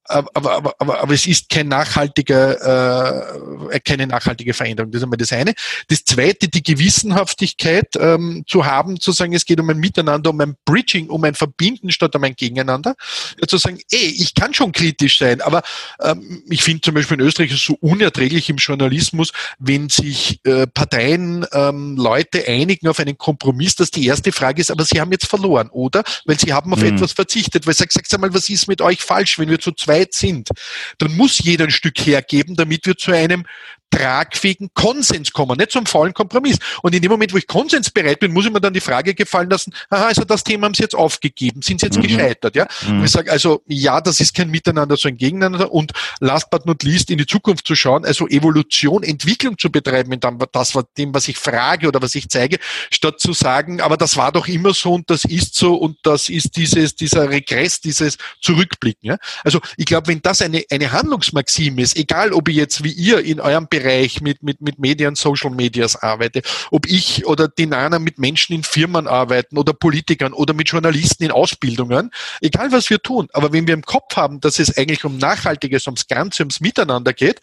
aber, 0.07 0.29
aber, 0.33 0.75
aber, 0.79 1.01
aber 1.01 1.13
es 1.13 1.27
ist 1.27 1.49
kein 1.49 1.67
nachhaltiger, 1.67 3.71
äh, 3.71 3.79
keine 3.81 4.07
nachhaltige 4.07 4.53
Veränderung. 4.53 4.91
Das 4.91 4.99
ist 4.99 5.03
einmal 5.03 5.17
das 5.17 5.33
eine. 5.33 5.53
Das 5.87 6.03
zweite, 6.03 6.47
die 6.47 6.63
Gewissenhaftigkeit 6.63 7.89
ähm, 7.99 8.43
zu 8.47 8.65
haben, 8.65 8.99
zu 8.99 9.11
sagen, 9.11 9.33
es 9.33 9.45
geht 9.45 9.59
um 9.59 9.69
ein 9.69 9.77
Miteinander, 9.77 10.29
um 10.29 10.39
ein 10.41 10.55
Bridging, 10.65 11.09
um 11.09 11.23
ein 11.23 11.35
Verbinden 11.35 11.91
statt 11.91 12.15
um 12.15 12.23
ein 12.23 12.35
Gegeneinander. 12.35 12.95
Ja, 13.39 13.47
zu 13.47 13.57
sagen, 13.57 13.79
ey, 13.91 14.15
ich 14.17 14.33
kann 14.33 14.53
schon 14.53 14.71
kritisch 14.71 15.19
sein, 15.19 15.41
aber 15.41 15.61
ähm, 16.01 16.43
ich 16.49 16.63
finde 16.63 16.81
zum 16.81 16.93
Beispiel 16.93 17.19
in 17.19 17.25
Österreich 17.25 17.51
ist 17.51 17.59
es 17.59 17.65
so 17.65 17.77
unerträglich 17.81 18.49
im 18.49 18.57
Journalismus, 18.57 19.31
wenn 19.59 19.89
sich 19.89 20.39
äh, 20.45 20.67
Parteien, 20.67 21.45
ähm, 21.51 21.97
Leute 21.97 22.47
einigen 22.47 22.87
auf 22.87 22.99
einen 22.99 23.17
Kompromiss, 23.17 23.75
dass 23.75 23.91
die 23.91 24.05
erste 24.05 24.31
Frage 24.31 24.61
ist, 24.61 24.71
aber 24.71 24.85
sie 24.85 24.99
haben 24.99 25.11
jetzt 25.11 25.27
verloren, 25.27 25.69
oder? 25.69 26.03
Weil 26.25 26.39
sie 26.39 26.53
haben 26.53 26.73
auf 26.73 26.79
mhm. 26.79 26.95
etwas 26.95 27.11
verzichtet. 27.11 27.67
Weil 27.67 27.73
sag, 27.73 27.91
sag's 27.91 28.13
einmal, 28.13 28.33
was 28.33 28.49
ist 28.49 28.67
mit 28.67 28.81
euch 28.81 29.01
falsch, 29.01 29.37
wenn 29.39 29.49
wir 29.49 29.59
zu 29.59 29.71
zwei 29.71 29.96
weit 29.97 30.13
sind, 30.13 30.49
dann 30.97 31.15
muss 31.15 31.39
jeder 31.39 31.65
ein 31.65 31.71
Stück 31.71 31.99
hergeben, 32.05 32.55
damit 32.55 32.85
wir 32.85 32.97
zu 32.97 33.11
einem 33.11 33.45
tragfähigen 33.89 34.69
Konsens 34.73 35.31
kommen, 35.31 35.57
nicht 35.57 35.71
zum 35.71 35.85
faulen 35.85 36.13
Kompromiss. 36.13 36.57
Und 36.81 36.93
in 36.93 37.01
dem 37.01 37.11
Moment, 37.11 37.33
wo 37.33 37.37
ich 37.37 37.47
konsensbereit 37.47 38.19
bin, 38.19 38.33
muss 38.33 38.45
ich 38.45 38.51
mir 38.51 38.61
dann 38.61 38.73
die 38.73 38.81
Frage 38.81 39.13
gefallen 39.13 39.49
lassen, 39.49 39.73
aha, 39.89 40.07
also 40.07 40.23
das 40.23 40.43
Thema 40.43 40.65
haben 40.65 40.73
Sie 40.73 40.83
jetzt 40.83 40.95
aufgegeben, 40.95 41.61
sind 41.61 41.79
Sie 41.79 41.87
jetzt 41.87 41.97
mhm. 41.97 42.03
gescheitert, 42.03 42.55
ja? 42.55 42.67
Mhm. 42.87 42.99
Und 42.99 43.05
ich 43.05 43.11
sage, 43.11 43.31
also 43.31 43.61
ja, 43.67 44.01
das 44.01 44.19
ist 44.19 44.35
kein 44.35 44.49
Miteinander, 44.49 44.97
so 44.97 45.07
ein 45.07 45.17
Gegeneinander 45.17 45.71
und 45.71 45.93
last 46.19 46.49
but 46.49 46.65
not 46.65 46.83
least 46.83 47.09
in 47.09 47.17
die 47.17 47.25
Zukunft 47.25 47.65
zu 47.65 47.75
schauen, 47.75 48.05
also 48.05 48.27
Evolution, 48.27 49.03
Entwicklung 49.03 49.57
zu 49.57 49.71
betreiben, 49.71 50.11
in 50.11 50.19
dem, 50.19 50.39
das, 50.51 50.73
dem, 50.97 51.13
was 51.13 51.27
ich 51.27 51.37
frage 51.37 51.87
oder 51.87 52.01
was 52.01 52.15
ich 52.15 52.29
zeige, 52.29 52.57
statt 52.91 53.19
zu 53.19 53.33
sagen, 53.33 53.81
aber 53.81 53.97
das 53.97 54.17
war 54.17 54.31
doch 54.31 54.47
immer 54.47 54.73
so 54.73 54.93
und 54.93 55.09
das 55.09 55.23
ist 55.25 55.55
so 55.55 55.75
und 55.75 55.97
das 56.03 56.29
ist 56.29 56.55
dieses, 56.57 56.95
dieser 56.95 57.29
Regress, 57.29 57.81
dieses 57.81 58.17
Zurückblicken, 58.41 59.09
ja? 59.09 59.17
Also 59.43 59.59
ich 59.77 59.85
glaube, 59.85 60.07
wenn 60.07 60.21
das 60.21 60.41
eine, 60.41 60.63
eine 60.69 60.91
Handlungsmaxime 60.91 61.81
ist, 61.81 61.95
egal 61.95 62.33
ob 62.33 62.49
ich 62.49 62.55
jetzt 62.55 62.83
wie 62.83 62.91
ihr 62.91 63.19
in 63.19 63.39
eurem 63.39 63.67
Bereich 63.77 64.21
mit, 64.21 64.43
mit, 64.43 64.61
mit 64.61 64.79
Medien, 64.79 65.15
Social 65.15 65.51
Medias 65.51 65.95
arbeite, 65.95 66.41
ob 66.71 66.87
ich 66.87 67.25
oder 67.25 67.47
die 67.47 67.65
Nana 67.65 67.99
mit 67.99 68.17
Menschen 68.17 68.53
in 68.53 68.63
Firmen 68.63 69.07
arbeiten 69.07 69.57
oder 69.57 69.73
Politikern 69.73 70.33
oder 70.33 70.53
mit 70.53 70.69
Journalisten 70.69 71.23
in 71.25 71.31
Ausbildungen, 71.31 72.11
egal 72.41 72.71
was 72.71 72.89
wir 72.89 72.99
tun, 72.99 73.27
aber 73.33 73.53
wenn 73.53 73.67
wir 73.67 73.73
im 73.73 73.83
Kopf 73.83 74.15
haben, 74.15 74.39
dass 74.39 74.59
es 74.59 74.75
eigentlich 74.77 75.05
um 75.05 75.17
Nachhaltiges, 75.17 75.87
ums 75.87 76.07
Ganze, 76.07 76.43
ums 76.43 76.59
Miteinander 76.59 77.13
geht, 77.13 77.39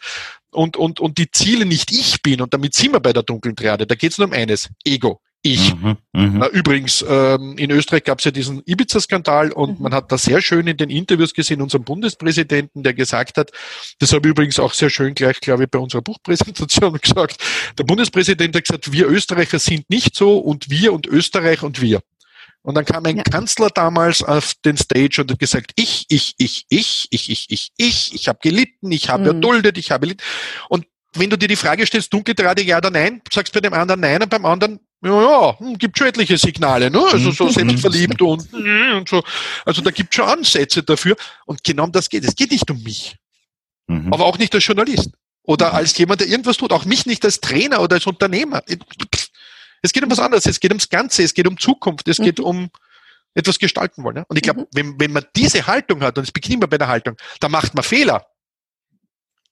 und, 0.51 0.77
und, 0.77 1.01
und 1.01 1.17
die 1.17 1.29
Ziele 1.31 1.65
nicht 1.65 1.91
ich 1.91 2.21
bin, 2.21 2.41
und 2.41 2.53
damit 2.53 2.73
sind 2.73 2.93
wir 2.93 3.01
bei 3.01 3.11
der 3.11 3.23
dunklen 3.23 3.57
Triade, 3.57 3.85
da 3.85 3.95
geht 3.95 4.13
es 4.13 4.17
nur 4.17 4.27
um 4.27 4.33
eines, 4.33 4.69
Ego 4.85 5.21
ich. 5.45 5.75
Mhm, 5.75 5.97
mh. 6.13 6.47
Übrigens, 6.47 7.05
ähm, 7.07 7.55
in 7.57 7.69
Österreich 7.69 8.03
gab 8.03 8.17
es 8.17 8.25
ja 8.25 8.31
diesen 8.31 8.63
Ibiza-Skandal 8.65 9.51
und 9.51 9.77
mhm. 9.77 9.83
man 9.83 9.93
hat 9.93 10.11
da 10.11 10.17
sehr 10.17 10.41
schön 10.41 10.65
in 10.65 10.77
den 10.77 10.89
Interviews 10.89 11.33
gesehen, 11.33 11.61
unseren 11.61 11.83
Bundespräsidenten, 11.83 12.81
der 12.81 12.95
gesagt 12.95 13.37
hat, 13.37 13.51
das 13.99 14.11
habe 14.11 14.27
ich 14.27 14.31
übrigens 14.31 14.59
auch 14.59 14.73
sehr 14.73 14.89
schön 14.89 15.13
gleich, 15.13 15.39
glaube 15.39 15.65
ich, 15.65 15.69
bei 15.69 15.77
unserer 15.77 16.01
Buchpräsentation 16.01 16.93
gesagt, 17.01 17.37
der 17.77 17.83
Bundespräsident 17.83 18.55
hat 18.55 18.63
gesagt, 18.63 18.91
wir 18.91 19.07
Österreicher 19.07 19.59
sind 19.59 19.87
nicht 19.89 20.15
so 20.15 20.39
und 20.39 20.69
wir 20.71 20.93
und 20.93 21.05
Österreich 21.05 21.61
und 21.61 21.79
wir. 21.79 22.01
Und 22.63 22.73
dann 22.73 22.85
kam 22.85 23.05
ein 23.05 23.17
ja. 23.17 23.23
Kanzler 23.23 23.69
damals 23.69 24.23
auf 24.23 24.55
den 24.65 24.77
Stage 24.77 25.21
und 25.21 25.31
hat 25.31 25.37
gesagt, 25.37 25.73
ich, 25.75 26.07
ich, 26.09 26.33
ich, 26.39 26.65
ich, 26.69 27.07
ich, 27.11 27.29
ich, 27.29 27.45
ich, 27.51 27.71
ich, 27.77 28.15
ich 28.15 28.27
habe 28.27 28.39
gelitten, 28.41 28.91
ich 28.91 29.09
habe 29.09 29.21
mhm. 29.21 29.27
erduldet, 29.27 29.77
ich 29.77 29.91
habe 29.91 30.07
gelitten. 30.07 30.23
Und 30.69 30.87
wenn 31.13 31.29
du 31.29 31.37
dir 31.37 31.47
die 31.47 31.55
Frage 31.55 31.85
stellst, 31.85 32.11
dunkel 32.11 32.33
gerade 32.33 32.63
ja 32.63 32.77
oder 32.77 32.89
nein, 32.89 33.21
sagst 33.31 33.53
bei 33.53 33.61
dem 33.61 33.73
anderen 33.73 34.01
nein 34.01 34.23
und 34.23 34.29
beim 34.29 34.45
anderen 34.45 34.79
ja, 35.05 35.21
ja, 35.21 35.59
hm, 35.59 35.77
gibt 35.77 35.97
schon 35.97 36.07
etliche 36.07 36.37
Signale, 36.37 36.89
ne? 36.89 36.99
Also 37.11 37.29
so 37.31 37.45
mhm. 37.45 37.49
selbstverliebt 37.51 38.21
und, 38.23 38.51
und 38.51 39.07
so. 39.07 39.23
Also 39.63 39.81
da 39.81 39.91
gibt 39.91 40.15
schon 40.15 40.25
Ansätze 40.25 40.81
dafür. 40.81 41.15
Und 41.45 41.63
genau 41.63 41.83
um 41.83 41.91
das 41.91 42.09
geht. 42.09 42.25
Es 42.25 42.35
geht 42.35 42.49
nicht 42.49 42.69
um 42.71 42.81
mich. 42.81 43.15
Mhm. 43.85 44.11
Aber 44.11 44.25
auch 44.25 44.39
nicht 44.39 44.55
als 44.55 44.65
Journalist. 44.65 45.11
Oder 45.43 45.69
mhm. 45.69 45.75
als 45.75 45.95
jemand, 45.97 46.21
der 46.21 46.27
irgendwas 46.27 46.57
tut. 46.57 46.73
Auch 46.73 46.85
mich 46.85 47.05
nicht 47.05 47.23
als 47.23 47.39
Trainer 47.39 47.81
oder 47.81 47.95
als 47.95 48.07
Unternehmer. 48.07 48.63
Es 49.83 49.93
geht 49.93 50.03
um 50.03 50.09
was 50.09 50.19
anderes. 50.19 50.47
Es 50.47 50.59
geht 50.59 50.71
ums 50.71 50.89
Ganze. 50.89 51.21
Es 51.21 51.35
geht 51.35 51.47
um 51.47 51.59
Zukunft. 51.59 52.07
Es 52.07 52.17
geht 52.17 52.39
mhm. 52.39 52.45
um 52.45 52.69
etwas 53.35 53.59
gestalten 53.59 54.03
wollen. 54.03 54.15
Ne? 54.15 54.25
Und 54.27 54.37
ich 54.37 54.41
glaube, 54.41 54.61
mhm. 54.61 54.67
wenn, 54.71 54.99
wenn 54.99 55.11
man 55.11 55.25
diese 55.35 55.67
Haltung 55.67 56.01
hat, 56.01 56.17
und 56.17 56.23
es 56.23 56.31
beginnt 56.31 56.55
immer 56.55 56.67
bei 56.67 56.79
der 56.79 56.87
Haltung, 56.87 57.15
da 57.39 57.47
macht 57.47 57.75
man 57.75 57.83
Fehler 57.83 58.25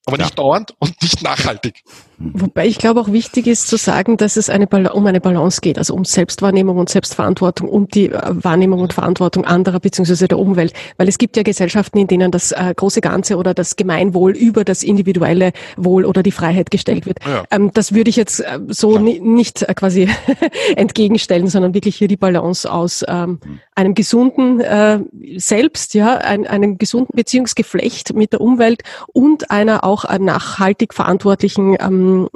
aber 0.05 0.17
nicht 0.17 0.31
ja. 0.31 0.35
dauernd 0.35 0.75
und 0.79 1.01
nicht 1.01 1.23
nachhaltig. 1.23 1.83
Wobei 2.17 2.67
ich 2.67 2.77
glaube 2.77 3.01
auch 3.01 3.11
wichtig 3.11 3.47
ist 3.47 3.67
zu 3.67 3.77
sagen, 3.77 4.17
dass 4.17 4.37
es 4.37 4.49
eine, 4.49 4.67
um 4.93 5.05
eine 5.05 5.19
Balance 5.19 5.61
geht, 5.61 5.77
also 5.77 5.93
um 5.93 6.05
Selbstwahrnehmung 6.05 6.77
und 6.77 6.89
Selbstverantwortung, 6.89 7.67
um 7.67 7.87
die 7.87 8.09
äh, 8.09 8.21
Wahrnehmung 8.29 8.79
und 8.79 8.93
Verantwortung 8.93 9.45
anderer 9.45 9.79
beziehungsweise 9.79 10.27
der 10.27 10.39
Umwelt. 10.39 10.73
Weil 10.97 11.07
es 11.07 11.17
gibt 11.17 11.35
ja 11.37 11.43
Gesellschaften, 11.43 11.97
in 11.97 12.07
denen 12.07 12.31
das 12.31 12.51
äh, 12.51 12.73
große 12.75 13.01
Ganze 13.01 13.37
oder 13.37 13.53
das 13.53 13.75
Gemeinwohl 13.75 14.31
über 14.31 14.63
das 14.63 14.83
individuelle 14.83 15.51
Wohl 15.75 16.05
oder 16.05 16.23
die 16.23 16.31
Freiheit 16.31 16.71
gestellt 16.71 17.05
wird. 17.05 17.19
Ja. 17.25 17.43
Ähm, 17.51 17.71
das 17.73 17.93
würde 17.93 18.09
ich 18.09 18.15
jetzt 18.15 18.39
äh, 18.39 18.59
so 18.67 18.99
nicht 18.99 19.65
quasi 19.75 20.07
entgegenstellen, 20.75 21.47
sondern 21.47 21.73
wirklich 21.73 21.95
hier 21.95 22.07
die 22.07 22.17
Balance 22.17 22.71
aus 22.71 23.03
ähm, 23.07 23.39
einem 23.75 23.95
gesunden 23.95 24.61
äh, 24.61 24.99
Selbst, 25.37 25.93
ja, 25.93 26.17
ein, 26.17 26.47
einem 26.47 26.77
gesunden 26.77 27.15
Beziehungsgeflecht 27.15 28.13
mit 28.13 28.33
der 28.33 28.41
Umwelt 28.41 28.83
und 29.13 29.51
einer 29.51 29.83
auch 29.93 30.17
nachhaltig 30.17 30.93
verantwortlichen 30.93 31.77
ähm, 31.79 32.27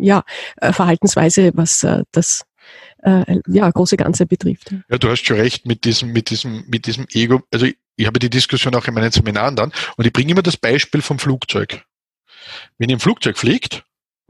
ja, 0.00 0.22
äh, 0.56 0.72
Verhaltensweise, 0.72 1.52
was 1.54 1.82
äh, 1.82 2.02
das 2.12 2.44
äh, 3.02 3.40
ja, 3.46 3.70
große 3.70 3.96
Ganze 3.96 4.26
betrifft. 4.26 4.74
Ja, 4.88 4.98
du 4.98 5.08
hast 5.08 5.24
schon 5.24 5.36
recht 5.36 5.66
mit 5.66 5.84
diesem, 5.84 6.12
mit 6.12 6.30
diesem, 6.30 6.64
mit 6.68 6.86
diesem 6.86 7.06
Ego. 7.12 7.42
Also 7.52 7.66
ich, 7.66 7.76
ich 7.96 8.06
habe 8.06 8.18
die 8.18 8.30
Diskussion 8.30 8.74
auch 8.74 8.86
in 8.86 8.94
meinen 8.94 9.12
Seminaren 9.12 9.56
dann 9.56 9.72
und 9.96 10.06
ich 10.06 10.12
bringe 10.12 10.32
immer 10.32 10.42
das 10.42 10.56
Beispiel 10.56 11.02
vom 11.02 11.18
Flugzeug. 11.18 11.84
Wenn 12.78 12.90
ihr 12.90 12.94
im 12.94 13.00
Flugzeug 13.00 13.38
fliegt, 13.38 13.84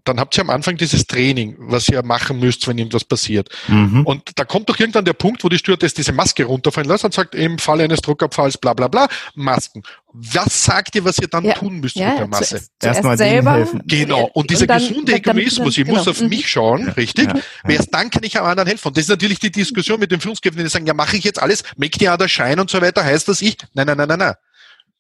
dann 0.05 0.21
habt 0.21 0.37
ihr 0.37 0.43
am 0.43 0.51
Anfang 0.51 0.77
dieses 0.77 1.07
Training, 1.07 1.57
was 1.59 1.89
ihr 1.89 2.03
machen 2.05 2.39
müsst, 2.39 2.67
wenn 2.69 2.79
irgendwas 2.79 3.05
passiert. 3.05 3.49
Mhm. 3.69 4.05
Und 4.05 4.39
da 4.39 4.45
kommt 4.45 4.69
doch 4.69 4.79
irgendwann 4.79 5.05
der 5.05 5.15
Punkt, 5.15 5.43
wo 5.45 5.49
die 5.49 5.59
Stewardess 5.59 5.95
diese 5.95 6.13
Maske 6.13 6.45
runterfallen 6.45 6.89
lässt 6.89 7.05
und 7.05 7.15
sagt, 7.15 7.35
im 7.35 7.59
Falle 7.59 7.85
eines 7.85 8.01
Druckabfalls, 8.03 8.59
bla 8.59 8.75
bla 8.75 8.89
bla, 8.89 9.09
Masken. 9.35 9.83
Was 10.13 10.65
sagt 10.65 10.95
ihr, 10.95 11.05
was 11.05 11.19
ihr 11.19 11.27
dann 11.27 11.45
ja. 11.45 11.55
tun 11.55 11.81
müsst 11.81 11.97
ja, 11.97 12.11
mit 12.11 12.19
der 12.19 12.27
Masse? 12.29 12.63
Erstmal 12.81 13.19
selber 13.19 13.55
helfen. 13.55 13.83
Genau. 13.87 14.31
Und 14.33 14.51
dieser 14.51 14.63
und 14.63 14.71
dann, 14.71 14.79
gesunde 14.79 15.15
Egoismus, 15.15 15.77
ich 15.77 15.85
genau. 15.85 15.99
muss 15.99 16.07
auf 16.07 16.21
mhm. 16.21 16.29
mich 16.29 16.49
schauen, 16.49 16.89
richtig? 16.91 17.27
Ja. 17.27 17.41
Erst 17.69 17.93
dann 17.93 18.11
kann 18.11 18.23
ich 18.23 18.39
am 18.39 18.47
anderen 18.47 18.69
helfen. 18.69 18.89
Und 18.89 18.97
das 18.97 19.05
ist 19.05 19.11
natürlich 19.11 19.41
die 19.41 19.51
Diskussion 19.51 19.99
mit 19.99 20.13
den 20.13 20.21
Führungskräften, 20.21 20.63
die 20.63 20.71
sagen, 20.71 20.87
ja, 20.87 20.95
mache 20.95 21.17
ich 21.17 21.25
jetzt 21.25 21.43
alles, 21.43 21.65
make 21.77 21.99
the 21.99 22.09
other 22.09 22.29
shine 22.29 22.61
und 22.61 22.71
so 22.71 22.81
weiter, 22.81 23.03
heißt 23.03 23.27
das 23.27 23.43
ich? 23.43 23.57
Nein, 23.73 23.87
nein, 23.87 23.97
nein, 23.97 24.09
nein, 24.09 24.19
nein. 24.19 24.35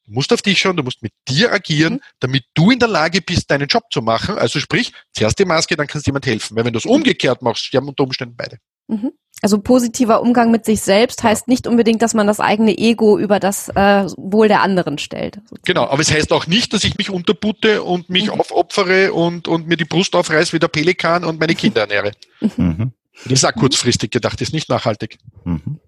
Du 0.06 0.12
musst 0.12 0.32
auf 0.32 0.42
dich 0.42 0.58
schauen, 0.58 0.76
du 0.76 0.82
musst 0.82 1.02
mit 1.02 1.12
dir 1.28 1.52
agieren, 1.52 1.94
mhm. 1.94 2.00
damit 2.20 2.44
du 2.54 2.70
in 2.70 2.78
der 2.78 2.88
Lage 2.88 3.22
bist, 3.22 3.50
deinen 3.50 3.68
Job 3.68 3.84
zu 3.90 4.02
machen. 4.02 4.36
Also 4.36 4.60
sprich, 4.60 4.92
zuerst 5.12 5.38
die 5.38 5.44
Maske, 5.44 5.76
dann 5.76 5.86
kannst 5.86 6.06
du 6.06 6.10
jemand 6.10 6.26
helfen. 6.26 6.56
Weil 6.56 6.64
wenn 6.64 6.72
du 6.72 6.78
es 6.78 6.86
umgekehrt 6.86 7.42
machst, 7.42 7.64
sterben 7.64 7.88
unter 7.88 8.04
Umständen 8.04 8.36
beide. 8.36 8.58
Mhm. 8.88 9.12
Also 9.42 9.58
positiver 9.58 10.22
Umgang 10.22 10.50
mit 10.50 10.64
sich 10.64 10.80
selbst 10.80 11.22
heißt 11.22 11.48
nicht 11.48 11.66
unbedingt, 11.66 12.00
dass 12.02 12.14
man 12.14 12.26
das 12.26 12.40
eigene 12.40 12.78
Ego 12.78 13.18
über 13.18 13.40
das 13.40 13.68
äh, 13.68 14.06
Wohl 14.16 14.48
der 14.48 14.62
anderen 14.62 14.96
stellt. 14.98 15.36
Sozusagen. 15.36 15.62
Genau, 15.64 15.86
aber 15.86 16.00
es 16.00 16.10
heißt 16.10 16.32
auch 16.32 16.46
nicht, 16.46 16.72
dass 16.72 16.84
ich 16.84 16.96
mich 16.96 17.10
unterbutte 17.10 17.82
und 17.82 18.08
mich 18.08 18.26
mhm. 18.26 18.40
aufopfere 18.40 19.12
und, 19.12 19.48
und 19.48 19.66
mir 19.66 19.76
die 19.76 19.84
Brust 19.84 20.14
aufreiß 20.14 20.52
wie 20.52 20.58
der 20.58 20.68
Pelikan 20.68 21.24
und 21.24 21.40
meine 21.40 21.54
Kinder 21.54 21.82
ernähre. 21.82 22.12
Mhm. 22.40 22.92
Das 23.24 23.32
ist 23.32 23.44
auch 23.44 23.54
kurzfristig 23.54 24.10
gedacht, 24.10 24.40
ist 24.40 24.52
nicht 24.52 24.68
nachhaltig. 24.68 25.18
Mhm. 25.44 25.78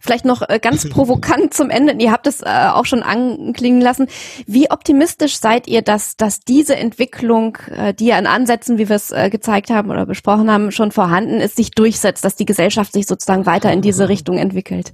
Vielleicht 0.00 0.24
noch 0.24 0.42
äh, 0.48 0.58
ganz 0.60 0.88
provokant 0.90 1.54
zum 1.54 1.70
Ende. 1.70 1.94
Ihr 1.98 2.12
habt 2.12 2.26
es 2.26 2.42
äh, 2.42 2.68
auch 2.70 2.84
schon 2.84 3.02
anklingen 3.02 3.80
lassen. 3.80 4.08
Wie 4.46 4.70
optimistisch 4.70 5.38
seid 5.38 5.66
ihr, 5.66 5.82
dass, 5.82 6.16
dass 6.16 6.40
diese 6.40 6.76
Entwicklung, 6.76 7.58
äh, 7.74 7.94
die 7.94 8.06
ja 8.06 8.18
an 8.18 8.26
Ansätzen, 8.26 8.78
wie 8.78 8.88
wir 8.88 8.96
es 8.96 9.14
gezeigt 9.30 9.70
haben 9.70 9.90
oder 9.90 10.04
besprochen 10.04 10.50
haben, 10.50 10.70
schon 10.70 10.92
vorhanden 10.92 11.40
ist, 11.40 11.56
sich 11.56 11.70
durchsetzt, 11.70 12.24
dass 12.24 12.36
die 12.36 12.44
Gesellschaft 12.44 12.92
sich 12.92 13.06
sozusagen 13.06 13.46
weiter 13.46 13.72
in 13.72 13.80
diese 13.80 14.08
Richtung 14.08 14.38
entwickelt? 14.38 14.92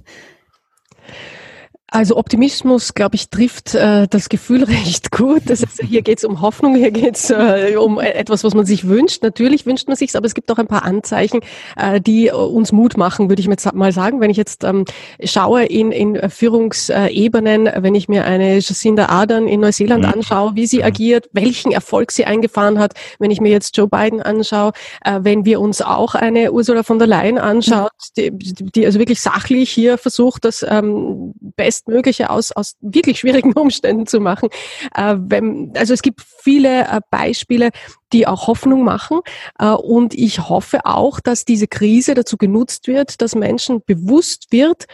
Also 1.93 2.17
Optimismus, 2.17 2.95
glaube 2.95 3.13
ich, 3.13 3.29
trifft 3.29 3.75
äh, 3.75 4.07
das 4.07 4.27
Gefühl 4.27 4.63
recht 4.63 5.11
gut. 5.11 5.43
Das 5.45 5.61
heißt, 5.61 5.83
hier 5.83 6.01
geht 6.01 6.17
es 6.17 6.23
um 6.23 6.41
Hoffnung, 6.41 6.75
hier 6.75 6.89
geht 6.89 7.17
es 7.17 7.29
äh, 7.29 7.75
um 7.77 7.99
etwas, 7.99 8.43
was 8.43 8.55
man 8.55 8.65
sich 8.65 8.87
wünscht. 8.87 9.21
Natürlich 9.21 9.67
wünscht 9.67 9.87
man 9.87 9.95
sich 9.95 10.15
aber 10.15 10.25
es 10.25 10.33
gibt 10.33 10.51
auch 10.51 10.57
ein 10.57 10.65
paar 10.65 10.85
Anzeichen, 10.85 11.41
äh, 11.77 12.01
die 12.01 12.31
uns 12.31 12.71
Mut 12.71 12.97
machen, 12.97 13.29
würde 13.29 13.41
ich 13.41 13.47
jetzt 13.47 13.71
mal 13.73 13.91
sagen. 13.91 14.21
Wenn 14.21 14.31
ich 14.31 14.37
jetzt 14.37 14.63
ähm, 14.63 14.85
schaue 15.23 15.65
in, 15.65 15.91
in 15.91 16.29
Führungsebenen, 16.31 17.69
wenn 17.77 17.93
ich 17.93 18.09
mir 18.09 18.25
eine 18.25 18.55
Jacinda 18.55 19.09
Ardern 19.09 19.47
in 19.47 19.59
Neuseeland 19.59 20.03
mhm. 20.03 20.13
anschaue, 20.13 20.55
wie 20.55 20.65
sie 20.65 20.79
mhm. 20.79 20.85
agiert, 20.85 21.29
welchen 21.31 21.71
Erfolg 21.71 22.11
sie 22.11 22.25
eingefahren 22.25 22.79
hat, 22.79 22.93
wenn 23.19 23.29
ich 23.29 23.39
mir 23.39 23.51
jetzt 23.51 23.77
Joe 23.77 23.87
Biden 23.87 24.19
anschaue, 24.19 24.71
äh, 25.05 25.19
wenn 25.21 25.45
wir 25.45 25.61
uns 25.61 25.83
auch 25.83 26.15
eine 26.15 26.53
Ursula 26.53 26.81
von 26.81 26.97
der 26.97 27.07
Leyen 27.07 27.37
anschaut, 27.37 27.91
die, 28.17 28.31
die 28.31 28.83
also 28.83 28.97
wirklich 28.97 29.21
sachlich 29.21 29.69
hier 29.69 29.99
versucht, 29.99 30.45
das 30.45 30.65
ähm, 30.67 31.33
best 31.55 31.82
Bestmögliche 31.85 32.29
aus, 32.29 32.51
aus 32.51 32.75
wirklich 32.81 33.19
schwierigen 33.19 33.53
Umständen 33.55 34.07
zu 34.07 34.19
machen. 34.19 34.49
Äh, 34.95 35.15
wenn, 35.17 35.73
also 35.75 35.93
es 35.93 36.01
gibt 36.01 36.21
viele 36.21 36.83
äh, 36.87 37.01
Beispiele, 37.09 37.69
die 38.11 38.27
auch 38.27 38.47
Hoffnung 38.47 38.83
machen. 38.83 39.21
Äh, 39.59 39.69
und 39.69 40.13
ich 40.13 40.49
hoffe 40.49 40.85
auch, 40.85 41.19
dass 41.19 41.45
diese 41.45 41.67
Krise 41.67 42.13
dazu 42.13 42.37
genutzt 42.37 42.87
wird, 42.87 43.21
dass 43.21 43.35
Menschen 43.35 43.81
bewusst 43.85 44.51
wird, 44.51 44.85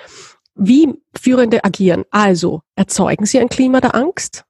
wie 0.56 0.94
Führende 1.20 1.64
agieren. 1.64 2.04
Also 2.12 2.62
erzeugen 2.76 3.26
sie 3.26 3.40
ein 3.40 3.50
Klima 3.50 3.82
der 3.82 3.96
Angst? 3.96 4.46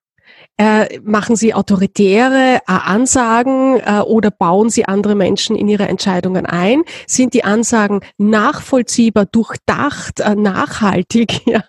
Äh, 0.60 1.00
machen 1.04 1.38
Sie 1.38 1.54
autoritäre 1.54 2.56
äh, 2.56 2.60
Ansagen 2.66 3.80
äh, 3.80 4.02
oder 4.02 4.30
bauen 4.30 4.70
Sie 4.70 4.84
andere 4.84 5.16
Menschen 5.16 5.56
in 5.56 5.70
Ihre 5.70 5.88
Entscheidungen 5.88 6.46
ein? 6.46 6.84
Sind 7.08 7.34
die 7.34 7.46
Ansagen 7.46 8.02
nachvollziehbar, 8.18 9.26
durchdacht, 9.26 10.20
äh, 10.20 10.36
nachhaltig? 10.36 11.30
Ja? 11.50 11.64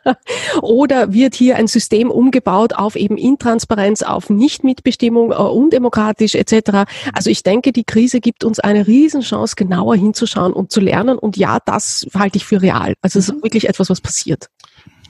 Oder 0.61 1.15
wird 1.15 1.35
hier 1.35 1.57
ein 1.57 1.67
System 1.67 2.11
umgebaut 2.11 2.75
auf 2.75 2.97
eben 2.97 3.17
Intransparenz, 3.17 4.03
auf 4.03 4.29
Nichtmitbestimmung, 4.29 5.31
äh, 5.31 5.37
undemokratisch 5.37 6.35
etc.? 6.35 6.91
Also 7.15 7.31
ich 7.31 7.45
denke, 7.45 7.73
die 7.73 7.85
Krise 7.85 8.21
gibt 8.21 8.45
uns 8.45 8.59
eine 8.59 8.87
Riesenchance, 8.87 9.55
genauer 9.57 9.95
hinzuschauen 9.95 10.53
und 10.53 10.73
zu 10.73 10.81
lernen. 10.81 11.17
Und 11.17 11.37
ja, 11.37 11.59
das 11.65 12.07
halte 12.15 12.37
ich 12.39 12.45
für 12.45 12.61
real. 12.61 12.95
Also 13.01 13.21
es 13.21 13.29
ist 13.29 13.37
mhm. 13.37 13.43
wirklich 13.45 13.69
etwas, 13.69 13.89
was 13.89 14.01
passiert. 14.01 14.49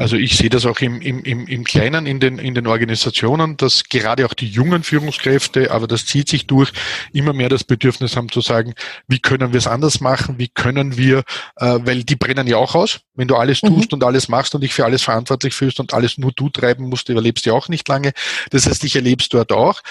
Also 0.01 0.17
ich 0.17 0.39
sehe 0.39 0.49
das 0.49 0.65
auch 0.65 0.81
im, 0.81 1.03
im, 1.03 1.23
im, 1.25 1.47
im 1.47 1.63
Kleinen 1.63 2.07
in 2.07 2.21
den, 2.21 2.39
in 2.39 2.55
den 2.55 2.67
Organisationen, 2.67 3.59
dass 3.59 3.85
gerade 3.85 4.25
auch 4.25 4.33
die 4.33 4.49
jungen 4.49 4.83
Führungskräfte, 4.83 5.71
aber 5.73 5.87
das 5.87 6.07
zieht 6.07 6.27
sich 6.27 6.47
durch, 6.47 6.73
immer 7.13 7.35
mehr 7.35 7.51
das 7.51 7.65
Bedürfnis 7.65 8.17
haben 8.17 8.31
zu 8.31 8.41
sagen, 8.41 8.73
wie 9.09 9.19
können 9.19 9.53
wir 9.53 9.59
es 9.59 9.67
anders 9.67 10.01
machen, 10.01 10.39
wie 10.39 10.49
können 10.49 10.97
wir, 10.97 11.19
äh, 11.57 11.81
weil 11.83 12.03
die 12.03 12.17
brennen 12.17 12.47
ja 12.47 12.57
auch 12.57 12.75
aus. 12.75 13.01
Wenn 13.15 13.29
du 13.29 13.37
alles 13.37 13.63
mhm. 13.63 13.75
tust 13.75 13.93
und 13.93 14.03
alles 14.03 14.31
machst 14.31 14.55
und 14.55 14.63
dich 14.63 14.73
für 14.73 14.87
alles 14.87 15.03
verantwortlich 15.03 15.53
fühlst 15.53 15.81
und 15.81 15.93
alles 15.93 16.17
nur 16.17 16.33
du 16.33 16.49
treiben 16.49 16.89
musst, 16.89 17.11
überlebst 17.11 17.45
du 17.45 17.53
auch 17.53 17.69
nicht 17.69 17.87
lange. 17.87 18.13
Das 18.49 18.65
heißt, 18.65 18.83
ich 18.85 18.97
erlebe 18.97 19.23
es 19.23 19.29
dort 19.29 19.53
auch. 19.53 19.83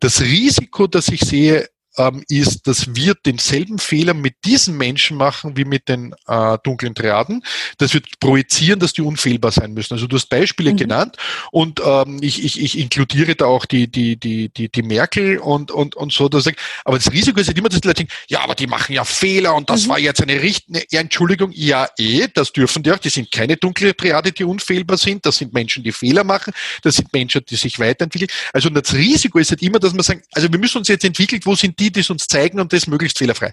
Das 0.00 0.20
Risiko, 0.20 0.88
das 0.88 1.06
ich 1.06 1.20
sehe, 1.20 1.68
ähm, 1.98 2.24
ist, 2.28 2.66
dass 2.66 2.94
wir 2.94 3.14
denselben 3.14 3.78
Fehler 3.78 4.14
mit 4.14 4.36
diesen 4.44 4.76
Menschen 4.76 5.16
machen 5.16 5.56
wie 5.56 5.64
mit 5.64 5.88
den 5.88 6.14
äh, 6.26 6.58
dunklen 6.62 6.94
Triaden. 6.94 7.44
Das 7.78 7.94
wird 7.94 8.20
projizieren, 8.20 8.80
dass 8.80 8.92
die 8.92 9.02
unfehlbar 9.02 9.52
sein 9.52 9.74
müssen. 9.74 9.94
Also 9.94 10.06
du 10.06 10.16
hast 10.16 10.28
Beispiele 10.28 10.72
mhm. 10.72 10.76
genannt 10.76 11.16
und 11.50 11.80
ähm, 11.84 12.18
ich, 12.20 12.44
ich, 12.44 12.60
ich 12.60 12.78
inkludiere 12.78 13.34
da 13.34 13.46
auch 13.46 13.66
die, 13.66 13.88
die, 13.88 14.16
die, 14.16 14.48
die, 14.48 14.68
die 14.68 14.82
Merkel 14.82 15.38
und, 15.38 15.70
und, 15.70 15.94
und 15.96 16.12
so. 16.12 16.28
Dass 16.28 16.46
ich, 16.46 16.56
aber 16.84 16.98
das 16.98 17.12
Risiko 17.12 17.40
ist 17.40 17.48
halt 17.48 17.58
immer, 17.58 17.68
dass 17.68 17.80
die 17.80 17.88
Leute 17.88 18.04
denken, 18.04 18.12
ja, 18.28 18.40
aber 18.40 18.54
die 18.54 18.66
machen 18.66 18.92
ja 18.92 19.04
Fehler 19.04 19.54
und 19.54 19.70
das 19.70 19.84
mhm. 19.84 19.90
war 19.90 19.98
jetzt 19.98 20.22
eine 20.22 20.40
richtige 20.40 20.84
ja, 20.90 21.00
Entschuldigung. 21.00 21.50
Ja, 21.52 21.88
eh, 21.98 22.28
das 22.32 22.52
dürfen 22.52 22.82
die 22.82 22.92
auch. 22.92 22.98
Die 22.98 23.08
sind 23.08 23.30
keine 23.30 23.56
dunkle 23.56 23.96
Triade, 23.96 24.32
die 24.32 24.44
unfehlbar 24.44 24.96
sind. 24.96 25.24
Das 25.26 25.36
sind 25.36 25.52
Menschen, 25.52 25.82
die 25.82 25.92
Fehler 25.92 26.24
machen. 26.24 26.52
Das 26.82 26.96
sind 26.96 27.12
Menschen, 27.12 27.42
die 27.48 27.56
sich 27.56 27.78
weiterentwickeln. 27.78 28.30
Also 28.52 28.68
das 28.70 28.92
Risiko 28.94 29.38
ist 29.38 29.50
halt 29.50 29.62
immer, 29.62 29.78
dass 29.78 29.92
man 29.92 30.02
sagt, 30.02 30.24
also 30.32 30.50
wir 30.50 30.58
müssen 30.58 30.78
uns 30.78 30.88
jetzt 30.88 31.04
entwickeln, 31.04 31.40
wo 31.44 31.54
sind 31.54 31.78
die, 31.78 31.83
die, 31.84 31.92
die 31.92 32.00
es 32.00 32.10
uns 32.10 32.26
zeigen 32.26 32.60
und 32.60 32.72
das 32.72 32.86
möglichst 32.86 33.18
fehlerfrei. 33.18 33.52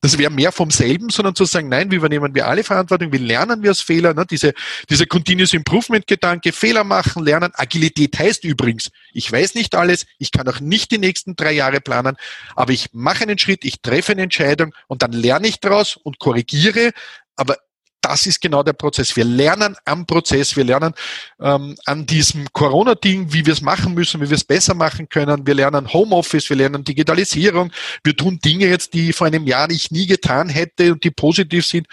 Das 0.00 0.18
wäre 0.18 0.30
mehr 0.30 0.50
vom 0.50 0.70
selben, 0.70 1.10
sondern 1.10 1.34
zu 1.34 1.44
sagen, 1.44 1.68
nein, 1.68 1.90
wie 1.90 1.96
übernehmen 1.96 2.34
wir 2.34 2.46
alle 2.46 2.64
Verantwortung, 2.64 3.12
wie 3.12 3.18
lernen 3.18 3.62
wir 3.62 3.70
aus 3.70 3.80
Fehlern, 3.80 4.16
ne? 4.16 4.26
diese, 4.28 4.52
diese 4.90 5.06
Continuous 5.06 5.52
Improvement 5.52 6.06
Gedanke, 6.06 6.52
Fehler 6.52 6.82
machen, 6.82 7.24
lernen. 7.24 7.52
Agilität 7.54 8.18
heißt 8.18 8.44
übrigens, 8.44 8.90
ich 9.12 9.30
weiß 9.30 9.54
nicht 9.54 9.74
alles, 9.74 10.06
ich 10.18 10.32
kann 10.32 10.48
auch 10.48 10.60
nicht 10.60 10.90
die 10.90 10.98
nächsten 10.98 11.36
drei 11.36 11.52
Jahre 11.52 11.80
planen, 11.80 12.16
aber 12.56 12.72
ich 12.72 12.88
mache 12.92 13.22
einen 13.22 13.38
Schritt, 13.38 13.64
ich 13.64 13.80
treffe 13.80 14.12
eine 14.12 14.22
Entscheidung 14.22 14.74
und 14.88 15.02
dann 15.02 15.12
lerne 15.12 15.46
ich 15.46 15.60
daraus 15.60 15.96
und 15.96 16.18
korrigiere, 16.18 16.90
aber 17.36 17.56
das 18.00 18.26
ist 18.26 18.40
genau 18.40 18.62
der 18.62 18.72
Prozess. 18.72 19.14
Wir 19.16 19.24
lernen 19.24 19.76
am 19.84 20.06
Prozess, 20.06 20.56
wir 20.56 20.64
lernen 20.64 20.94
ähm, 21.40 21.76
an 21.84 22.06
diesem 22.06 22.46
Corona-Ding, 22.52 23.32
wie 23.32 23.44
wir 23.44 23.52
es 23.52 23.60
machen 23.60 23.94
müssen, 23.94 24.20
wie 24.20 24.28
wir 24.30 24.36
es 24.36 24.44
besser 24.44 24.74
machen 24.74 25.08
können. 25.08 25.46
Wir 25.46 25.54
lernen 25.54 25.92
Homeoffice, 25.92 26.48
wir 26.48 26.56
lernen 26.56 26.84
Digitalisierung. 26.84 27.72
Wir 28.04 28.16
tun 28.16 28.38
Dinge 28.38 28.66
jetzt, 28.66 28.94
die 28.94 29.12
vor 29.12 29.26
einem 29.26 29.46
Jahr 29.46 29.68
ich 29.70 29.90
nie 29.90 30.06
getan 30.06 30.48
hätte 30.48 30.92
und 30.92 31.04
die 31.04 31.10
positiv 31.10 31.66
sind 31.66 31.86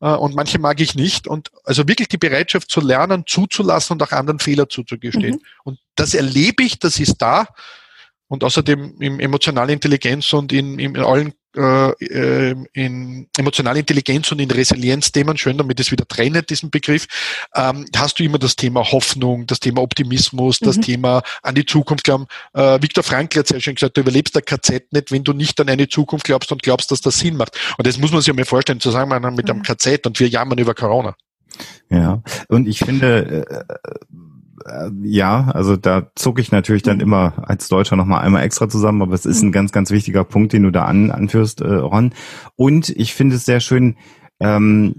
äh, 0.00 0.08
und 0.08 0.34
manche 0.34 0.58
mag 0.58 0.80
ich 0.80 0.94
nicht. 0.94 1.26
Und 1.26 1.50
also 1.64 1.86
wirklich 1.86 2.08
die 2.08 2.18
Bereitschaft 2.18 2.70
zu 2.70 2.80
lernen, 2.80 3.24
zuzulassen 3.26 3.94
und 3.94 4.02
auch 4.02 4.12
anderen 4.12 4.40
Fehler 4.40 4.68
zuzugestehen. 4.68 5.36
Mhm. 5.36 5.42
Und 5.64 5.78
das 5.94 6.14
erlebe 6.14 6.64
ich, 6.64 6.78
das 6.78 6.98
ist 6.98 7.18
da. 7.18 7.46
Und 8.28 8.44
außerdem 8.44 8.96
in 9.00 9.20
emotionale 9.20 9.72
Intelligenz 9.72 10.32
und 10.32 10.52
in, 10.52 10.78
in 10.78 10.96
allen 10.96 11.34
äh, 11.56 11.90
äh, 12.04 12.56
in 12.72 13.28
emotionale 13.36 13.80
Intelligenz 13.80 14.32
und 14.32 14.40
in 14.40 14.50
Resilienzthemen, 14.50 15.36
schön 15.36 15.58
damit 15.58 15.78
es 15.80 15.90
wieder 15.90 16.06
trennt, 16.06 16.48
diesen 16.48 16.70
Begriff, 16.70 17.06
ähm, 17.54 17.84
hast 17.94 18.18
du 18.18 18.24
immer 18.24 18.38
das 18.38 18.56
Thema 18.56 18.90
Hoffnung, 18.90 19.46
das 19.46 19.60
Thema 19.60 19.82
Optimismus, 19.82 20.60
das 20.60 20.78
mhm. 20.78 20.82
Thema 20.82 21.22
an 21.42 21.54
die 21.54 21.66
Zukunft 21.66 22.04
glauben. 22.04 22.26
Äh, 22.54 22.80
Viktor 22.80 23.04
Frankl 23.04 23.40
hat 23.40 23.48
sehr 23.48 23.60
schön 23.60 23.74
gesagt, 23.74 23.96
du 23.96 24.00
überlebst 24.00 24.34
der 24.34 24.42
KZ 24.42 24.92
nicht, 24.92 25.12
wenn 25.12 25.24
du 25.24 25.32
nicht 25.34 25.60
an 25.60 25.68
eine 25.68 25.88
Zukunft 25.88 26.24
glaubst 26.24 26.50
und 26.52 26.62
glaubst, 26.62 26.90
dass 26.90 27.00
das 27.00 27.18
Sinn 27.18 27.36
macht. 27.36 27.58
Und 27.76 27.86
das 27.86 27.98
muss 27.98 28.12
man 28.12 28.20
sich 28.20 28.28
ja 28.28 28.34
mal 28.34 28.44
vorstellen, 28.44 28.80
zusammen 28.80 29.34
mit 29.34 29.46
mhm. 29.46 29.50
einem 29.50 29.62
KZ 29.62 30.06
und 30.06 30.18
wir 30.20 30.28
jammern 30.28 30.58
über 30.58 30.74
Corona. 30.74 31.16
Ja, 31.90 32.22
und 32.48 32.66
ich 32.66 32.78
finde, 32.78 33.46
äh, 33.50 33.74
äh, 34.66 34.90
ja, 35.02 35.50
also 35.52 35.76
da 35.76 36.10
zucke 36.14 36.40
ich 36.40 36.52
natürlich 36.52 36.82
dann 36.82 36.96
mhm. 36.96 37.02
immer 37.02 37.32
als 37.46 37.68
Deutscher 37.68 37.96
nochmal 37.96 38.24
einmal 38.24 38.42
extra 38.42 38.68
zusammen, 38.68 39.02
aber 39.02 39.14
es 39.14 39.26
ist 39.26 39.42
ein 39.42 39.48
mhm. 39.48 39.52
ganz, 39.52 39.72
ganz 39.72 39.90
wichtiger 39.90 40.24
Punkt, 40.24 40.52
den 40.52 40.62
du 40.62 40.70
da 40.70 40.84
an, 40.84 41.10
anführst, 41.10 41.60
äh, 41.60 41.74
Ron. 41.74 42.12
Und 42.56 42.88
ich 42.90 43.14
finde 43.14 43.36
es 43.36 43.44
sehr 43.44 43.60
schön, 43.60 43.96
ähm, 44.42 44.96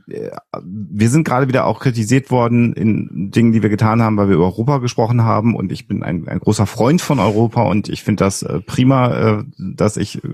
wir 0.61 1.09
sind 1.09 1.23
gerade 1.23 1.47
wieder 1.47 1.65
auch 1.65 1.79
kritisiert 1.79 2.31
worden 2.31 2.73
in 2.73 3.31
Dingen, 3.31 3.51
die 3.51 3.61
wir 3.61 3.69
getan 3.69 4.01
haben, 4.01 4.17
weil 4.17 4.29
wir 4.29 4.35
über 4.35 4.45
Europa 4.45 4.77
gesprochen 4.77 5.23
haben. 5.23 5.55
Und 5.55 5.71
ich 5.71 5.87
bin 5.87 6.03
ein, 6.03 6.27
ein 6.27 6.39
großer 6.39 6.65
Freund 6.65 7.01
von 7.01 7.19
Europa 7.19 7.63
und 7.63 7.89
ich 7.89 8.03
finde 8.03 8.23
das 8.23 8.43
äh, 8.43 8.59
prima, 8.61 9.39
äh, 9.39 9.43
dass 9.57 9.97
ich 9.97 10.23
äh, 10.23 10.27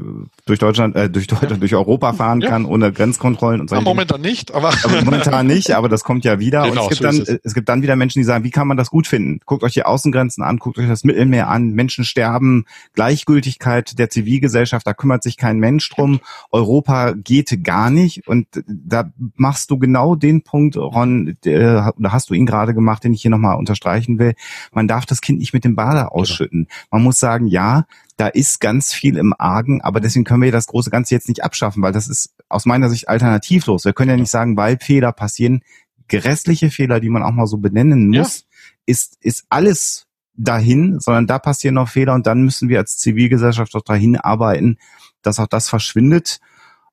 durch 0.45 0.59
Deutschland, 0.59 0.95
äh, 0.95 1.09
durch 1.09 1.27
Deutschland, 1.27 1.51
ja. 1.51 1.57
durch 1.57 1.75
Europa 1.75 2.13
fahren 2.13 2.41
ja. 2.41 2.49
kann, 2.49 2.65
ohne 2.65 2.91
Grenzkontrollen 2.91 3.61
und 3.61 3.69
so. 3.69 3.75
Ja, 3.75 3.81
momentan 3.81 4.21
nicht, 4.21 4.53
aber. 4.53 4.69
aber. 4.83 5.03
momentan 5.03 5.47
nicht, 5.47 5.71
aber 5.71 5.89
das 5.89 6.03
kommt 6.03 6.25
ja 6.25 6.39
wieder. 6.39 6.63
Genau, 6.63 6.85
und 6.85 6.91
es 6.91 6.99
gibt 6.99 7.13
so 7.13 7.23
dann, 7.23 7.35
es. 7.35 7.41
es 7.43 7.53
gibt 7.53 7.69
dann 7.69 7.81
wieder 7.81 7.95
Menschen, 7.95 8.19
die 8.19 8.25
sagen, 8.25 8.43
wie 8.43 8.51
kann 8.51 8.67
man 8.67 8.77
das 8.77 8.89
gut 8.89 9.07
finden? 9.07 9.39
Guckt 9.45 9.63
euch 9.63 9.73
die 9.73 9.83
Außengrenzen 9.83 10.43
an, 10.43 10.57
guckt 10.57 10.77
euch 10.77 10.87
das 10.87 11.03
Mittelmeer 11.03 11.49
an, 11.49 11.71
Menschen 11.71 12.03
sterben, 12.03 12.65
Gleichgültigkeit 12.93 13.97
der 13.97 14.09
Zivilgesellschaft, 14.09 14.85
da 14.85 14.93
kümmert 14.93 15.23
sich 15.23 15.37
kein 15.37 15.59
Mensch 15.59 15.89
drum. 15.89 16.19
Europa 16.51 17.13
geht 17.13 17.63
gar 17.63 17.89
nicht 17.89 18.27
und 18.27 18.47
da 18.67 18.98
da 19.03 19.11
machst 19.35 19.71
du 19.71 19.77
genau 19.77 20.15
den 20.15 20.43
Punkt, 20.43 20.77
Ron, 20.77 21.37
oder 21.45 22.11
hast 22.11 22.29
du 22.29 22.33
ihn 22.33 22.45
gerade 22.45 22.73
gemacht, 22.73 23.03
den 23.03 23.13
ich 23.13 23.21
hier 23.21 23.31
nochmal 23.31 23.57
unterstreichen 23.57 24.19
will. 24.19 24.33
Man 24.71 24.87
darf 24.87 25.05
das 25.05 25.21
Kind 25.21 25.39
nicht 25.39 25.53
mit 25.53 25.63
dem 25.63 25.75
Bade 25.75 25.99
genau. 25.99 26.11
ausschütten. 26.11 26.67
Man 26.91 27.03
muss 27.03 27.19
sagen, 27.19 27.47
ja, 27.47 27.85
da 28.17 28.27
ist 28.27 28.59
ganz 28.59 28.93
viel 28.93 29.17
im 29.17 29.33
Argen, 29.37 29.81
aber 29.81 29.99
deswegen 29.99 30.25
können 30.25 30.41
wir 30.41 30.51
das 30.51 30.67
große 30.67 30.89
Ganze 30.89 31.15
jetzt 31.15 31.29
nicht 31.29 31.43
abschaffen, 31.43 31.81
weil 31.81 31.93
das 31.93 32.07
ist 32.07 32.35
aus 32.49 32.65
meiner 32.65 32.89
Sicht 32.89 33.07
alternativlos. 33.07 33.85
Wir 33.85 33.93
können 33.93 34.09
ja 34.09 34.17
nicht 34.17 34.31
sagen, 34.31 34.57
weil 34.57 34.77
Fehler 34.79 35.11
passieren, 35.11 35.61
grässliche 36.09 36.69
Fehler, 36.69 36.99
die 36.99 37.09
man 37.09 37.23
auch 37.23 37.31
mal 37.31 37.47
so 37.47 37.57
benennen 37.57 38.09
muss, 38.09 38.39
ja. 38.39 38.45
ist, 38.85 39.17
ist 39.21 39.45
alles 39.49 40.07
dahin, 40.33 40.99
sondern 40.99 41.27
da 41.27 41.39
passieren 41.39 41.75
noch 41.75 41.89
Fehler 41.89 42.13
und 42.13 42.27
dann 42.27 42.43
müssen 42.43 42.69
wir 42.69 42.79
als 42.79 42.97
Zivilgesellschaft 42.97 43.75
auch 43.75 43.83
dahin 43.83 44.17
arbeiten, 44.17 44.77
dass 45.21 45.39
auch 45.39 45.47
das 45.47 45.69
verschwindet 45.69 46.39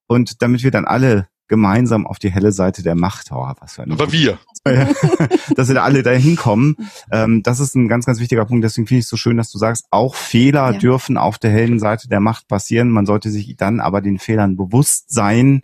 und 0.07 0.43
damit 0.43 0.63
wir 0.63 0.71
dann 0.71 0.85
alle 0.85 1.29
gemeinsam 1.49 2.07
auf 2.07 2.19
die 2.19 2.31
helle 2.31 2.53
Seite 2.53 2.83
der 2.83 2.95
Macht. 2.95 3.31
Oh, 3.31 3.53
was 3.61 3.75
für 3.75 3.83
eine 3.83 3.93
Aber 3.93 4.13
wir. 4.13 4.39
dass 5.57 5.69
wir 5.69 5.75
da 5.77 5.85
alle 5.85 6.03
dahin 6.03 6.37
kommen. 6.37 6.77
Ähm, 7.13 7.43
das 7.43 7.61
ist 7.61 7.75
ein 7.77 7.89
ganz, 7.89 8.05
ganz 8.05 8.21
wichtiger 8.21 8.45
Punkt. 8.45 8.65
Deswegen 8.65 8.87
finde 8.87 8.99
ich 9.01 9.05
es 9.05 9.11
so 9.11 9.17
schön, 9.17 9.37
dass 9.37 9.51
du 9.51 9.59
sagst, 9.59 9.87
auch 9.91 10.15
Fehler 10.15 10.73
ja. 10.73 10.79
dürfen 10.79 11.17
auf 11.17 11.39
der 11.39 11.51
hellen 11.51 11.79
Seite 11.79 12.09
der 12.09 12.21
Macht 12.21 12.49
passieren. 12.49 12.91
Man 12.91 13.07
sollte 13.07 13.31
sich 13.31 13.57
dann 13.57 13.81
aber 13.81 14.01
den 14.01 14.19
Fehlern 14.19 14.57
bewusst 14.57 15.13
sein 15.13 15.63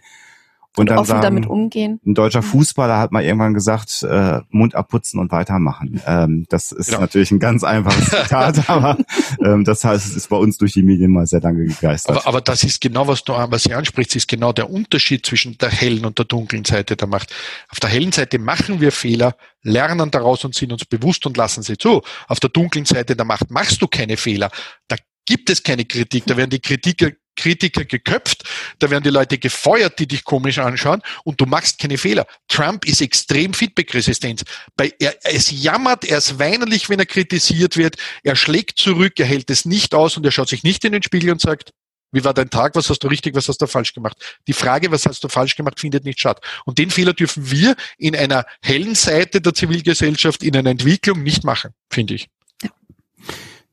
und, 0.77 0.89
dann 0.91 0.99
offen 0.99 1.09
sagen, 1.09 1.23
damit 1.23 1.47
umgehen. 1.47 2.01
Ein 2.07 2.15
deutscher 2.15 2.43
Fußballer 2.43 2.99
hat 2.99 3.13
mal 3.13 3.23
irgendwann 3.23 3.55
gesagt, 3.55 4.03
äh, 4.03 4.41
Mund 4.51 4.75
abputzen 4.75 5.21
und 5.21 5.31
weitermachen. 5.31 6.01
Ähm, 6.07 6.47
das 6.49 6.73
ist 6.73 6.87
Genau. 6.87 7.01
natürlich 7.01 7.31
ein 7.31 7.39
ganz 7.39 7.63
einfaches 7.63 8.05
Zitat, 8.11 8.69
aber 8.71 8.97
ähm, 9.45 9.65
das 9.65 9.85
heißt, 9.85 10.07
es 10.07 10.17
ist 10.17 10.29
bei 10.29 10.37
uns 10.37 10.57
durch 10.59 10.73
die 10.73 10.83
Medien 10.83 11.11
mal 11.11 11.27
sehr 11.27 11.41
lange 11.41 11.65
gegeistert. 11.67 12.17
Aber, 12.17 12.27
aber 12.27 12.41
das 12.41 12.65
ist 12.65 12.81
genau, 12.81 13.07
was 13.07 13.23
du 13.25 13.33
was 13.33 13.65
Sie 13.65 13.75
ansprichst, 13.75 14.17
ist 14.17 14.29
genau 14.29 14.53
der 14.53 14.71
Unterschied 14.71 15.27
zwischen 15.27 15.59
der 15.59 15.71
hellen 15.71 16.05
und 16.07 16.19
der 16.19 16.25
dunklen 16.25 16.65
Seite 16.65 16.97
der 16.97 17.09
Macht. 17.09 17.35
Auf 17.69 17.81
der 17.81 17.91
hellen 17.91 18.13
Seite 18.13 18.39
machen 18.39 18.81
wir 18.81 18.93
Fehler, 18.93 19.37
lernen 19.63 20.11
daraus 20.11 20.45
und 20.45 20.55
sind 20.55 20.73
uns 20.73 20.85
bewusst 20.85 21.27
und 21.27 21.37
lassen 21.37 21.63
sie 21.63 21.77
zu. 21.77 22.03
Auf 22.29 22.41
der 22.41 22.51
dunklen 22.51 22.85
Seite 22.85 23.15
der 23.17 23.25
Macht 23.25 23.51
machst 23.51 23.81
du 23.83 23.89
keine 23.89 24.17
Fehler. 24.17 24.51
Da 24.89 24.97
gibt 25.27 25.51
es 25.51 25.63
keine 25.63 25.85
Kritik. 25.85 26.25
Da 26.27 26.37
werden 26.37 26.51
die 26.51 26.61
Kritiker 26.61 27.11
Kritiker 27.37 27.85
geköpft, 27.85 28.45
da 28.79 28.91
werden 28.91 29.05
die 29.05 29.11
Leute 29.11 29.39
gefeuert, 29.39 29.99
die 29.99 30.07
dich 30.07 30.25
komisch 30.25 30.59
anschauen 30.59 31.03
und 31.25 31.41
du 31.41 31.47
machst 31.47 31.79
keine 31.79 31.99
Fehler. 31.99 32.27
Trump 32.49 32.87
ist 32.87 33.01
extrem 33.01 33.55
feedbackresistent. 33.55 34.43
Bei, 34.77 34.93
er, 34.99 35.15
es 35.25 35.51
jammert, 35.51 36.05
er 36.05 36.19
ist 36.19 36.39
weinerlich, 36.39 36.89
wenn 36.89 36.99
er 36.99 37.07
kritisiert 37.07 37.77
wird, 37.77 37.97
er 38.23 38.37
schlägt 38.37 38.79
zurück, 38.79 39.19
er 39.19 39.27
hält 39.27 39.51
es 39.51 39.65
nicht 39.65 39.95
aus 39.95 40.17
und 40.17 40.25
er 40.25 40.33
schaut 40.33 40.49
sich 40.49 40.63
nicht 40.63 40.85
in 40.85 40.93
den 40.93 41.03
Spiegel 41.03 41.31
und 41.31 41.41
sagt, 41.41 41.71
wie 42.13 42.23
war 42.25 42.35
dein 42.35 42.51
Tag? 42.51 42.75
Was 42.77 42.91
hast 42.91 43.01
du 43.01 43.09
richtig? 43.09 43.35
Was 43.35 43.49
hast 43.49 43.61
du 43.61 43.67
falsch 43.67 43.95
gemacht? 43.95 44.17
Die 44.47 44.53
Frage, 44.53 44.91
was 44.91 45.07
hast 45.07 45.25
du 45.25 45.29
falsch 45.29 45.57
gemacht, 45.57 45.81
findet 45.81 46.05
nicht 46.05 46.21
statt. 46.21 46.45
Und 46.67 46.79
den 46.79 46.91
Fehler 46.91 47.15
dürfen 47.15 47.51
wir 47.51 47.75
in 47.97 48.15
einer 48.15 48.45
hellen 48.63 48.95
Seite 48.95 49.41
der 49.41 49.55
Zivilgesellschaft, 49.55 50.43
in 50.43 50.55
einer 50.55 50.71
Entwicklung 50.71 51.23
nicht 51.23 51.43
machen, 51.43 51.73
finde 51.91 52.15
ich. 52.15 52.29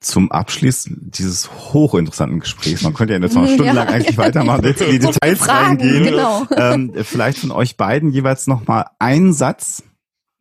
Zum 0.02 0.32
Abschluss 0.32 0.88
dieses 0.90 1.50
hochinteressanten 1.74 2.40
Gesprächs, 2.40 2.84
man 2.84 2.94
könnte 2.94 3.14
ja 3.16 3.20
jetzt 3.20 3.36
noch 3.36 3.46
Ja. 3.46 3.54
stundenlang 3.54 3.88
eigentlich 3.90 4.18
weitermachen, 4.18 4.64
jetzt 4.64 4.82
in 4.82 4.92
die 4.92 5.00
Details 5.06 5.40
Fragen, 5.40 5.78
reingehen. 5.82 6.04
genau. 6.06 6.46
Ähm, 6.56 6.94
vielleicht 7.04 7.40
von 7.40 7.52
euch 7.52 7.76
beiden 7.76 8.12
jeweils 8.12 8.48
noch 8.48 8.66
mal 8.66 8.86
ein 9.00 9.34
Satz. 9.34 9.84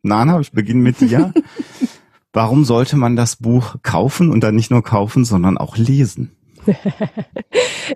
Nana, 0.01 0.39
ich 0.39 0.53
beginne 0.53 0.81
mit 0.81 1.01
dir. 1.01 1.33
Warum 2.31 2.63
sollte 2.63 2.95
man 2.95 3.15
das 3.17 3.35
Buch 3.35 3.75
kaufen 3.83 4.29
und 4.31 4.41
dann 4.41 4.55
nicht 4.55 4.71
nur 4.71 4.83
kaufen, 4.83 5.25
sondern 5.25 5.57
auch 5.57 5.75
lesen? 5.77 6.31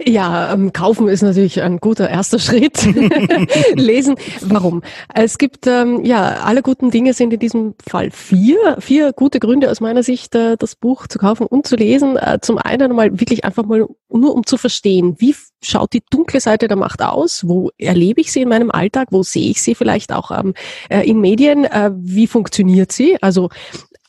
Ja, 0.06 0.54
ähm, 0.54 0.74
kaufen 0.74 1.08
ist 1.08 1.22
natürlich 1.22 1.62
ein 1.62 1.78
guter 1.78 2.10
erster 2.10 2.40
Schritt. 2.40 2.84
Lesen, 3.76 4.16
warum? 4.42 4.82
Es 5.14 5.38
gibt, 5.38 5.68
ähm, 5.68 6.04
ja, 6.04 6.38
alle 6.44 6.62
guten 6.62 6.90
Dinge 6.90 7.14
sind 7.14 7.32
in 7.34 7.40
diesem 7.40 7.76
Fall 7.86 8.10
vier. 8.12 8.78
Vier 8.80 9.14
gute 9.14 9.40
Gründe 9.40 9.70
aus 9.70 9.82
meiner 9.82 10.04
Sicht, 10.04 10.34
äh, 10.36 10.58
das 10.58 10.76
Buch 10.76 11.08
zu 11.08 11.20
kaufen 11.20 11.46
und 11.46 11.68
zu 11.68 11.76
lesen. 11.76 12.18
Äh, 12.18 12.40
zum 12.42 12.58
einen 12.58 12.96
mal 12.96 13.20
wirklich 13.20 13.46
einfach 13.46 13.66
mal 13.66 13.88
nur 14.10 14.36
um 14.36 14.46
zu 14.46 14.58
verstehen, 14.58 15.16
wie 15.20 15.36
schaut 15.62 15.94
die 15.94 16.04
dunkle 16.10 16.40
Seite 16.40 16.68
der 16.68 16.78
Macht 16.78 17.02
aus? 17.02 17.48
Wo 17.48 17.70
erlebe 17.78 18.22
ich 18.22 18.32
sie 18.32 18.42
in 18.42 18.50
meinem 18.50 18.72
Alltag? 18.72 19.10
Wo 19.12 19.24
sehe 19.24 19.50
ich 19.50 19.62
sie 19.62 19.76
vielleicht 19.76 20.12
auch 20.12 20.32
ähm, 20.32 20.54
äh, 20.90 21.08
in 21.08 21.20
Medien? 21.20 21.66
Äh, 21.66 21.92
wie 21.96 22.28
funktioniert 22.28 22.92
sie? 22.92 23.22
Also 23.22 23.50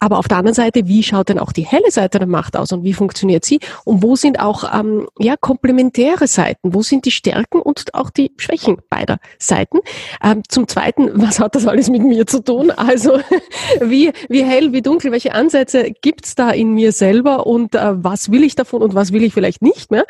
aber 0.04 0.18
auf 0.18 0.28
der 0.28 0.36
anderen 0.36 0.54
Seite, 0.54 0.86
wie 0.86 1.02
schaut 1.02 1.30
denn 1.30 1.38
auch 1.38 1.50
die 1.50 1.64
helle 1.64 1.90
Seite 1.90 2.18
der 2.18 2.28
Macht 2.28 2.58
aus 2.58 2.72
und 2.72 2.84
wie 2.84 2.92
funktioniert 2.92 3.42
sie? 3.42 3.58
Und 3.86 4.02
wo 4.02 4.16
sind 4.16 4.38
auch 4.38 4.78
ähm, 4.78 5.08
ja, 5.18 5.34
komplementäre 5.40 6.26
Seiten? 6.26 6.74
Wo 6.74 6.82
sind 6.82 7.06
die 7.06 7.10
Stärken 7.10 7.58
und 7.58 7.94
auch 7.94 8.10
die 8.10 8.30
Schwächen 8.36 8.76
beider 8.90 9.16
Seiten? 9.38 9.78
Ähm, 10.22 10.42
zum 10.46 10.68
Zweiten, 10.68 11.10
was 11.14 11.40
hat 11.40 11.54
das 11.54 11.66
alles 11.66 11.88
mit 11.88 12.02
mir 12.02 12.26
zu 12.26 12.44
tun? 12.44 12.70
Also 12.70 13.18
wie, 13.80 14.12
wie 14.28 14.44
hell, 14.44 14.74
wie 14.74 14.82
dunkel, 14.82 15.10
welche 15.10 15.32
Ansätze 15.32 15.92
gibt's 16.02 16.34
da 16.34 16.50
in 16.50 16.74
mir 16.74 16.92
selber 16.92 17.46
und 17.46 17.74
äh, 17.74 17.92
was 18.04 18.30
will 18.30 18.44
ich 18.44 18.56
davon 18.56 18.82
und 18.82 18.94
was 18.94 19.10
will 19.10 19.22
ich 19.22 19.32
vielleicht 19.32 19.62
nicht 19.62 19.90
mehr? 19.90 20.04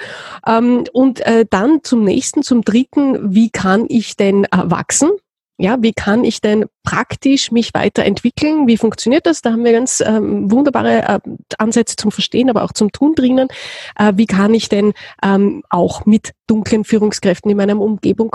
Ähm, 0.44 0.82
und 0.92 1.20
äh, 1.20 1.46
dann 1.48 1.84
zum 1.84 2.02
nächsten, 2.02 2.42
zum 2.42 2.62
dritten, 2.62 3.32
wie 3.32 3.50
kann 3.50 3.84
ich 3.88 4.16
denn 4.16 4.42
äh, 4.46 4.48
wachsen? 4.64 5.10
Ja, 5.56 5.76
wie 5.80 5.92
kann 5.92 6.24
ich 6.24 6.40
denn 6.40 6.64
praktisch 6.82 7.52
mich 7.52 7.74
weiterentwickeln? 7.74 8.66
Wie 8.66 8.76
funktioniert 8.76 9.24
das? 9.24 9.40
Da 9.40 9.52
haben 9.52 9.64
wir 9.64 9.70
ganz 9.72 10.02
ähm, 10.04 10.50
wunderbare 10.50 11.02
äh, 11.02 11.18
Ansätze 11.58 11.94
zum 11.94 12.10
Verstehen, 12.10 12.50
aber 12.50 12.64
auch 12.64 12.72
zum 12.72 12.90
Tun 12.90 13.14
drinnen. 13.14 13.48
Äh, 13.96 14.14
wie 14.16 14.26
kann 14.26 14.52
ich 14.52 14.68
denn 14.68 14.94
ähm, 15.22 15.62
auch 15.70 16.06
mit 16.06 16.32
dunklen 16.48 16.84
Führungskräften 16.84 17.50
in 17.50 17.56
meiner 17.56 17.80
Umgebung 17.80 18.34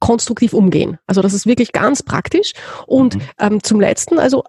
konstruktiv 0.00 0.52
umgehen? 0.52 0.98
Also 1.06 1.22
das 1.22 1.34
ist 1.34 1.46
wirklich 1.46 1.70
ganz 1.72 2.02
praktisch. 2.02 2.52
Und 2.86 3.14
Mhm. 3.14 3.20
ähm, 3.38 3.62
zum 3.62 3.80
letzten, 3.80 4.18
also 4.18 4.42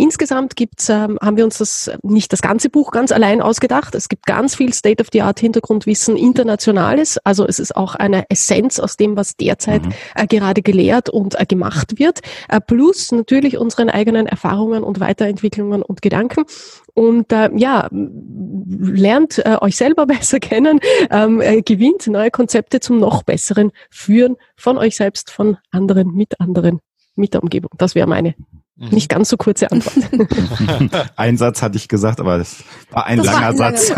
Insgesamt 0.00 0.56
gibt's, 0.56 0.88
ähm, 0.88 1.18
haben 1.20 1.36
wir 1.36 1.44
uns 1.44 1.58
das 1.58 1.90
nicht 2.02 2.32
das 2.32 2.42
ganze 2.42 2.70
Buch 2.70 2.90
ganz 2.90 3.12
allein 3.12 3.40
ausgedacht. 3.40 3.94
Es 3.94 4.08
gibt 4.08 4.26
ganz 4.26 4.54
viel 4.54 4.72
State-of-the-Art-Hintergrundwissen, 4.72 6.16
internationales. 6.16 7.18
Also 7.24 7.46
es 7.46 7.58
ist 7.58 7.76
auch 7.76 7.94
eine 7.94 8.28
Essenz 8.30 8.78
aus 8.78 8.96
dem, 8.96 9.16
was 9.16 9.36
derzeit 9.36 9.84
Mhm. 9.84 9.92
äh, 10.14 10.26
gerade 10.26 10.62
gelehrt 10.62 11.08
und 11.08 11.38
äh, 11.40 11.46
gemacht 11.46 11.98
wird. 11.98 12.20
Äh, 12.48 12.60
plus 12.60 13.12
natürlich 13.12 13.58
unseren 13.58 13.90
eigenen 13.90 14.26
Erfahrungen 14.26 14.82
und 14.82 15.00
Weiterentwicklungen 15.00 15.82
und 15.82 16.02
Gedanken. 16.02 16.44
Und 16.94 17.30
äh, 17.32 17.50
ja, 17.56 17.88
lernt 17.90 19.38
äh, 19.44 19.58
euch 19.60 19.76
selber 19.76 20.06
besser 20.06 20.40
kennen, 20.40 20.80
ähm, 21.10 21.40
äh, 21.40 21.62
gewinnt 21.62 22.06
neue 22.06 22.30
Konzepte 22.30 22.80
zum 22.80 22.98
noch 22.98 23.22
besseren 23.22 23.72
Führen 23.90 24.36
von 24.56 24.78
euch 24.78 24.96
selbst, 24.96 25.30
von 25.30 25.58
anderen, 25.70 26.14
mit 26.14 26.40
anderen, 26.40 26.80
mit 27.14 27.34
der 27.34 27.42
Umgebung. 27.42 27.70
Das 27.76 27.94
wäre 27.94 28.06
meine. 28.06 28.34
Nicht 28.78 29.08
ganz 29.08 29.30
so 29.30 29.36
kurze 29.38 29.70
Antwort. 29.72 29.96
Ein 31.16 31.38
Satz 31.38 31.62
hatte 31.62 31.76
ich 31.78 31.88
gesagt, 31.88 32.20
aber 32.20 32.36
das 32.38 32.56
war 32.90 33.06
ein 33.06 33.18
Das 33.18 33.26
war 33.28 33.32
langer 33.34 33.48
ein 33.48 33.56
langer 33.56 33.76
Satz. 33.78 33.92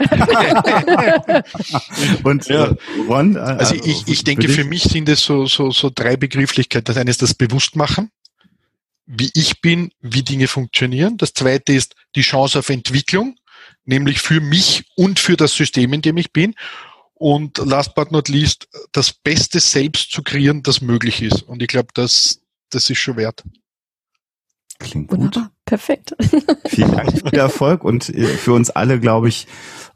Und 2.22 2.46
Ja. 2.48 2.66
äh, 2.66 2.76
Ron, 3.08 3.34
äh, 3.36 3.40
Also 3.40 3.74
ich, 3.74 4.06
ich 4.06 4.22
denke, 4.24 4.48
für 4.48 4.64
mich 4.64 4.84
sind 4.84 5.08
es 5.08 5.24
so, 5.24 5.46
so, 5.46 5.70
so 5.72 5.90
drei 5.92 6.16
Begrifflichkeiten. 6.16 6.84
Das 6.84 6.96
eine 6.96 7.10
ist 7.10 7.22
das 7.22 7.34
Bewusstmachen, 7.34 8.10
wie 9.06 9.30
ich 9.34 9.60
bin, 9.60 9.90
wie 10.00 10.22
Dinge 10.22 10.46
funktionieren. 10.46 11.16
Das 11.16 11.34
zweite 11.34 11.72
ist 11.72 11.94
die 12.14 12.20
Chance 12.22 12.60
auf 12.60 12.68
Entwicklung, 12.68 13.36
nämlich 13.84 14.20
für 14.20 14.40
mich 14.40 14.84
und 14.96 15.18
für 15.18 15.36
das 15.36 15.54
System, 15.54 15.92
in 15.92 16.02
dem 16.02 16.16
ich 16.18 16.32
bin. 16.32 16.54
Und 17.14 17.58
last 17.58 17.96
but 17.96 18.12
not 18.12 18.28
least, 18.28 18.68
das 18.92 19.12
Beste 19.12 19.58
selbst 19.58 20.12
zu 20.12 20.22
kreieren, 20.22 20.62
das 20.62 20.80
möglich 20.80 21.20
ist. 21.20 21.42
Und 21.42 21.62
ich 21.62 21.68
glaube, 21.68 21.88
das, 21.94 22.42
das 22.70 22.88
ist 22.90 22.98
schon 22.98 23.16
wert. 23.16 23.42
Klingt 24.78 25.08
gut. 25.08 25.18
Wunderbar. 25.18 25.50
Perfekt. 25.64 26.14
Vielen 26.68 26.92
Dank, 26.92 27.12
viel 27.12 27.38
Erfolg 27.38 27.84
und 27.84 28.08
äh, 28.10 28.24
für 28.26 28.52
uns 28.52 28.70
alle, 28.70 29.00
glaube 29.00 29.28
ich, 29.28 29.46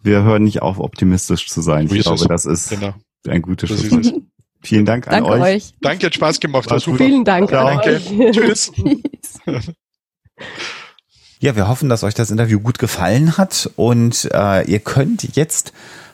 wir 0.03 0.23
hören 0.23 0.43
nicht 0.45 0.61
auf, 0.61 0.79
optimistisch 0.79 1.49
zu 1.49 1.63
sein. 1.63 1.89
Ich 1.91 2.03
glaube, 2.03 2.27
das 2.27 2.45
ist 2.47 2.71
Genau. 2.71 2.95
ein 3.29 3.43
gutes 3.43 3.71
Schlusswort. 3.71 4.15
Vielen 4.61 4.85
Dank 4.85 5.07
an 5.09 5.25
Danke 5.25 5.31
euch. 5.31 5.41
euch. 5.43 5.75
Danke, 5.81 6.07
hat 6.07 6.15
Spaß 6.15 6.41
gemacht. 6.41 6.71
War 6.71 6.79
super. 6.81 6.99
Vielen 6.99 7.25
Dank. 7.25 7.51
Danke. 7.51 7.95
euch. 7.97 8.31
Tschüss. 8.33 8.73
Ja, 11.41 11.57
wir 11.57 11.67
hoffen, 11.67 11.89
dass 11.89 12.05
euch 12.05 12.15
das 12.15 12.31
Interview 12.31 12.61
gut 12.61 12.79
gefallen 12.79 13.37
hat 13.37 13.69
und 13.75 14.29
äh, 14.33 14.63
ihr 14.71 14.79
könnt 14.79 15.35
jetzt 15.37 15.73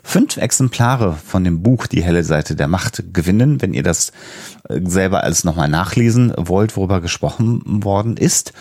fünf 0.09 0.39
Exemplare 0.39 1.13
von 1.13 1.45
dem 1.45 1.63
Buch 1.63 1.87
Die 1.87 2.03
helle 2.03 2.25
Seite 2.25 2.57
der 2.57 2.67
Macht 2.67 3.13
gewinnen, 3.13 3.61
wenn 3.61 3.75
ihr 3.75 3.83
das 3.83 4.13
äh, 4.71 4.81
selber 4.83 5.23
alles 5.23 5.45
nochmal 5.45 5.69
nachlesen 5.69 6.33
wollt, 6.39 6.79
worüber 6.79 7.03
gesprochen 7.03 7.61
worden 7.85 8.17
ist. 8.17 8.55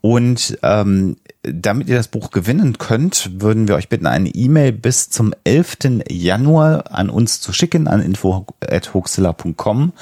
Und 0.00 0.58
ähm, 0.62 1.16
damit 1.42 1.88
ihr 1.88 1.96
das 1.96 2.06
Buch 2.06 2.30
gewinnen 2.30 2.78
könnt, 2.78 3.30
würden 3.40 3.66
wir 3.66 3.74
euch 3.74 3.88
bitten, 3.88 4.06
eine 4.06 4.28
E-Mail 4.28 4.70
bis 4.70 5.10
zum 5.10 5.34
11. 5.42 6.02
Januar 6.08 6.92
an 6.92 7.10
uns 7.10 7.40
zu 7.40 7.52
schicken, 7.52 7.88
an 7.88 8.00
info.hoaxilla.com 8.00 9.92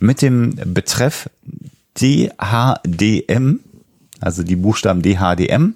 mit 0.00 0.20
dem 0.20 0.54
Betreff 0.66 1.30
DHDM 1.98 3.60
also 4.22 4.42
die 4.42 4.56
Buchstaben 4.56 5.02
DHDM 5.02 5.74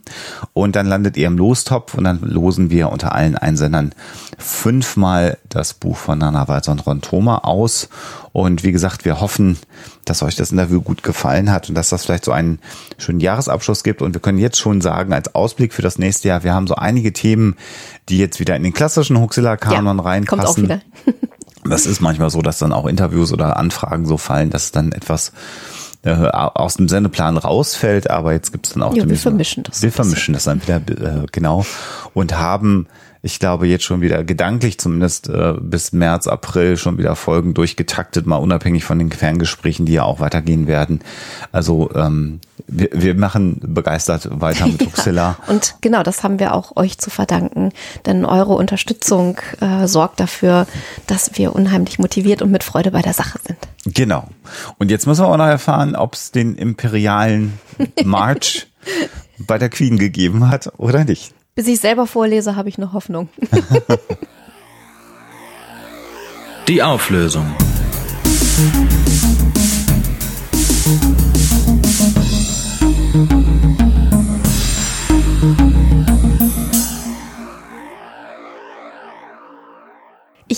und 0.53 0.77
dann 0.77 0.87
landet 0.87 1.17
ihr 1.17 1.27
im 1.27 1.37
Lostopf 1.37 1.95
und 1.95 2.05
dann 2.05 2.21
losen 2.23 2.71
wir 2.71 2.91
unter 2.91 3.15
allen 3.15 3.37
Einsendern 3.37 3.93
fünfmal 4.39 5.39
das 5.49 5.75
Buch 5.75 5.97
von 5.97 6.19
Nana 6.19 6.49
Walzer 6.49 6.73
und 6.73 6.87
Ron 6.87 7.01
Thoma 7.01 7.39
aus 7.39 7.89
und 8.33 8.63
wie 8.65 8.73
gesagt, 8.73 9.05
wir 9.05 9.21
hoffen, 9.21 9.59
dass 10.05 10.23
euch 10.23 10.37
das 10.37 10.53
Interview 10.53 10.81
gut 10.83 11.03
gefallen 11.03 11.51
hat 11.51 11.69
und 11.69 11.75
dass 11.75 11.89
das 11.89 12.05
vielleicht 12.05 12.25
so 12.25 12.33
einen 12.33 12.59
schönen 12.99 13.21
Jahresabschluss 13.21 13.83
gibt 13.83 14.03
und 14.03 14.15
wir 14.15 14.21
können 14.21 14.39
jetzt 14.39 14.59
schon 14.59 14.81
sagen, 14.81 15.13
als 15.13 15.35
Ausblick 15.35 15.73
für 15.73 15.83
das 15.83 15.99
nächste 15.99 16.29
Jahr, 16.29 16.45
wir 16.45 16.55
haben 16.55 16.67
so 16.67 16.75
einige 16.77 17.13
Themen, 17.13 17.57
die 18.09 18.19
jetzt 18.19 18.41
wieder 18.41 18.57
in 18.57 18.63
den 18.63 18.73
klassischen 18.73 19.19
Huxilla-Kanon 19.21 19.99
Ja, 19.99 20.03
reinpassen. 20.05 20.29
kommt 20.29 20.49
auch 20.49 20.57
wieder. 20.57 20.81
Das 21.65 21.85
ist 21.87 22.01
manchmal 22.01 22.31
so, 22.31 22.43
dass 22.43 22.59
dann 22.59 22.73
auch 22.73 22.87
Interviews 22.87 23.33
oder 23.33 23.57
Anfragen 23.57 24.07
so 24.07 24.19
fallen, 24.19 24.51
dass 24.51 24.71
dann 24.71 24.93
etwas 24.93 25.33
äh, 26.03 26.11
aus 26.11 26.77
dem 26.77 26.89
Sendeplan 26.89 27.37
rausfällt, 27.37 28.11
aber 28.11 28.33
jetzt 28.33 28.53
gibt's 28.53 28.71
dann 28.73 28.83
auch 28.83 28.95
Ja, 28.95 29.09
wir 29.09 29.17
vermischen 29.17 29.63
das 29.63 29.83
Wir 29.83 29.93
vermischen 29.93 30.35
das 30.35 30.45
dann 30.45 30.63
wieder 30.63 30.77
äh, 30.77 31.27
genau 31.33 31.65
und 32.15 32.39
haben, 32.39 32.87
ich 33.23 33.41
glaube, 33.41 33.67
jetzt 33.67 33.85
schon 33.85 34.01
wieder 34.01 34.23
gedanklich 34.23 34.79
zumindest 34.79 35.29
äh, 35.29 35.55
bis 35.61 35.93
März, 35.93 36.27
April 36.29 36.77
schon 36.77 36.99
wieder 36.99 37.17
Folgen 37.17 37.55
durchgetaktet, 37.55 38.27
mal 38.27 38.37
unabhängig 38.37 38.85
von 38.85 38.99
den 38.99 39.11
Ferngesprächen, 39.11 39.87
die 39.87 39.95
ja 39.95 40.05
auch 40.05 40.21
weitergehen 40.21 40.67
werden. 40.67 41.01
Also 41.53 41.91
ähm, 41.95 42.41
wir, 42.69 42.89
wir 42.93 43.15
machen 43.15 43.61
begeistert 43.63 44.29
weiter 44.41 44.67
mit 44.67 44.83
Huxilla. 44.87 45.37
Und 45.49 45.77
genau, 45.81 46.03
das 46.03 46.23
haben 46.23 46.39
wir 46.39 46.55
auch 46.55 46.77
euch 46.77 46.99
zu 46.99 47.11
verdanken, 47.11 47.73
denn 48.07 48.25
eure 48.25 48.55
Unterstützung 48.55 49.39
äh, 49.61 49.87
sorgt 49.87 50.21
dafür, 50.21 50.67
dass 51.07 51.37
wir 51.37 51.55
unheimlich 51.55 51.99
motiviert 51.99 52.43
und 52.43 52.51
mit 52.51 52.65
Freude 52.65 52.91
bei 52.91 53.03
der 53.03 53.13
Sache 53.13 53.39
sind. 53.47 53.59
Genau. 53.95 54.29
Und 54.79 54.91
jetzt 54.91 55.07
müssen 55.07 55.23
wir 55.23 55.29
auch 55.29 55.37
noch 55.37 55.47
erfahren, 55.47 55.95
ob 55.95 56.15
es 56.15 56.33
den 56.33 56.57
imperialen 56.57 57.59
March 58.05 58.67
bei 59.39 59.59
der 59.59 59.69
Queen 59.69 59.99
gegeben 59.99 60.49
hat 60.49 60.73
oder 60.79 61.05
nicht. 61.05 61.35
Bis 61.55 61.67
ich 61.67 61.81
selber 61.81 62.07
vorlese, 62.07 62.57
habe 62.57 62.69
ich 62.69 62.79
noch 62.79 62.93
Hoffnung. 62.93 63.29
Die 66.69 66.83
Auflösung. 66.83 67.47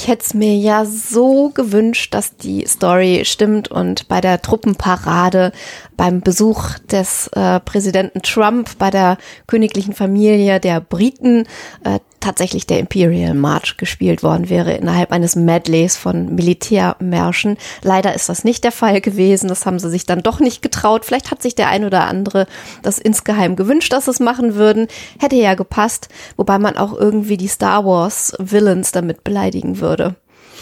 Ich 0.01 0.07
hätte 0.07 0.23
es 0.25 0.33
mir 0.33 0.55
ja 0.55 0.85
so 0.85 1.49
gewünscht, 1.49 2.15
dass 2.15 2.37
die 2.37 2.65
Story 2.69 3.23
stimmt 3.25 3.69
und 3.69 4.07
bei 4.07 4.21
der 4.21 4.41
Truppenparade, 4.41 5.51
beim 5.97 6.21
Besuch 6.21 6.79
des 6.89 7.27
äh, 7.35 7.59
Präsidenten 7.59 8.23
Trump, 8.23 8.79
bei 8.79 8.91
der 8.91 9.19
königlichen 9.49 9.95
Familie 9.95 10.61
der 10.61 10.81
Briten 10.81 11.49
äh, 11.83 11.99
tatsächlich 12.21 12.67
der 12.67 12.79
Imperial 12.79 13.35
March 13.35 13.77
gespielt 13.77 14.23
worden 14.23 14.49
wäre 14.49 14.75
innerhalb 14.75 15.13
eines 15.13 15.37
Medleys 15.37 15.97
von 15.97 16.35
Militärmärschen. 16.35 17.57
Leider 17.83 18.15
ist 18.15 18.29
das 18.29 18.45
nicht 18.45 18.65
der 18.65 18.73
Fall 18.73 19.01
gewesen. 19.01 19.49
Das 19.49 19.67
haben 19.67 19.79
sie 19.79 19.91
sich 19.91 20.07
dann 20.07 20.23
doch 20.23 20.41
nicht 20.41 20.63
getraut. 20.63 21.05
Vielleicht 21.05 21.31
hat 21.31 21.43
sich 21.43 21.55
der 21.55 21.69
ein 21.69 21.85
oder 21.85 22.07
andere 22.07 22.47
das 22.83 22.99
insgeheim 22.99 23.57
gewünscht, 23.57 23.93
dass 23.93 24.07
sie 24.07 24.11
es 24.13 24.21
machen 24.21 24.55
würden. 24.55 24.89
Hätte 25.19 25.37
ja 25.37 25.55
gepasst, 25.55 26.09
wobei 26.37 26.59
man 26.59 26.77
auch 26.77 26.93
irgendwie 26.93 27.37
die 27.37 27.49
Star 27.49 27.85
Wars 27.85 28.35
Villains 28.39 28.93
damit 28.93 29.25
beleidigen 29.25 29.81
würde. 29.81 29.88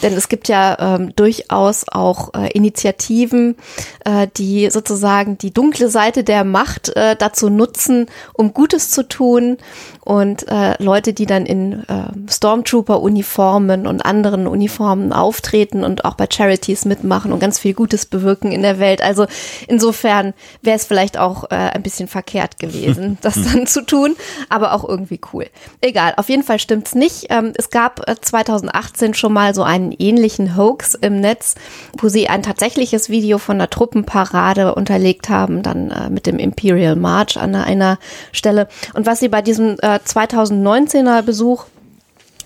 Denn 0.03 0.13
es 0.13 0.29
gibt 0.29 0.49
ja 0.49 0.77
ähm, 0.79 1.15
durchaus 1.17 1.87
auch 1.89 2.35
äh, 2.35 2.51
Initiativen, 2.53 3.57
äh, 4.05 4.27
die 4.37 4.71
sozusagen 4.71 5.39
die 5.39 5.53
dunkle 5.53 5.89
Seite 5.89 6.23
der 6.23 6.45
Macht 6.45 6.95
äh, 6.97 7.17
dazu 7.17 7.49
nutzen, 7.49 8.07
um 8.35 8.53
Gutes 8.53 8.91
zu 8.91 9.09
tun. 9.09 9.57
Und 10.07 10.47
äh, 10.47 10.81
Leute, 10.81 11.13
die 11.13 11.27
dann 11.27 11.47
in 11.47 11.83
äh, 11.89 12.31
Stormtrooper-Uniformen 12.31 13.89
und 13.89 14.07
anderen 14.07 14.47
Uniformen 14.47 15.13
auftreten 15.13 15.83
und 15.83 16.05
auch 16.05 16.15
bei 16.15 16.29
Charities 16.33 16.85
mitmachen 16.85 17.33
und 17.33 17.41
ganz 17.41 17.59
viel 17.59 17.75
Gutes 17.75 18.07
bewirken 18.07 18.53
in 18.53 18.63
der 18.63 18.79
Welt. 18.79 19.03
Also 19.03 19.27
insofern 19.67 20.33
wäre 20.63 20.77
es 20.77 20.87
vielleicht 20.87 21.19
auch 21.19 21.51
äh, 21.51 21.57
ein 21.57 21.83
bisschen 21.83 22.07
verkehrt 22.07 22.61
gewesen, 22.61 23.19
das 23.23 23.35
dann 23.35 23.67
zu 23.67 23.85
tun, 23.85 24.15
aber 24.49 24.75
auch 24.75 24.89
irgendwie 24.89 25.19
cool. 25.33 25.47
Egal, 25.81 26.15
auf 26.19 26.29
jeden 26.29 26.45
Fall 26.45 26.61
stimmt's 26.61 26.95
nicht. 26.95 27.27
Ähm, 27.31 27.53
es 27.57 27.71
gab 27.71 28.09
äh, 28.09 28.15
2018 28.21 29.13
schon 29.15 29.33
mal 29.33 29.57
so 29.57 29.65
einen 29.65 29.91
ähnlichen 29.91 30.57
Hoax 30.57 30.95
im 30.95 31.21
Netz, 31.21 31.57
wo 31.99 32.09
sie 32.09 32.29
ein 32.29 32.45
tatsächliches 32.45 33.11
Video 33.11 33.39
von 33.39 33.59
der 33.59 33.71
Truppenparade 33.71 34.73
unterlegt 34.77 35.29
haben, 35.31 35.65
dann 35.65 35.91
äh, 35.91 36.11
mit 36.11 36.27
dem 36.27 36.39
Imperial 36.39 36.95
March 36.95 37.37
an 37.37 37.57
einer 37.57 37.99
Stelle. 38.31 38.69
Und 38.95 39.07
was 39.07 39.19
sie 39.19 39.29
bei 39.29 39.43
diesem 39.43 39.77
äh, 39.81 39.96
2019er 39.97 41.23
Besuch 41.23 41.65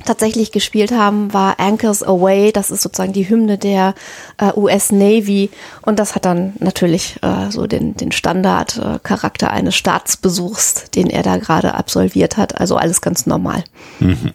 tatsächlich 0.05 0.53
gespielt 0.53 0.93
haben, 0.93 1.33
war 1.33 1.61
Anchors 1.61 2.03
Away. 2.03 2.53
Das 2.53 2.71
ist 2.71 2.83
sozusagen 2.83 3.13
die 3.13 3.29
Hymne 3.29 3.59
der 3.59 3.95
äh, 4.39 4.53
US 4.57 4.93
Navy. 4.93 5.51
Und 5.83 5.99
das 5.99 6.15
hat 6.15 6.25
dann 6.25 6.55
natürlich 6.59 7.17
äh, 7.23 7.51
so 7.51 7.67
den, 7.67 7.97
den 7.97 8.13
Standardcharakter 8.13 9.47
äh, 9.47 9.51
eines 9.51 9.77
Staatsbesuchs, 9.77 10.91
den 10.91 11.09
er 11.09 11.23
da 11.23 11.37
gerade 11.37 11.75
absolviert 11.75 12.37
hat. 12.37 12.61
Also 12.61 12.77
alles 12.77 13.01
ganz 13.01 13.27
normal. 13.27 13.65
Mhm. 13.99 14.33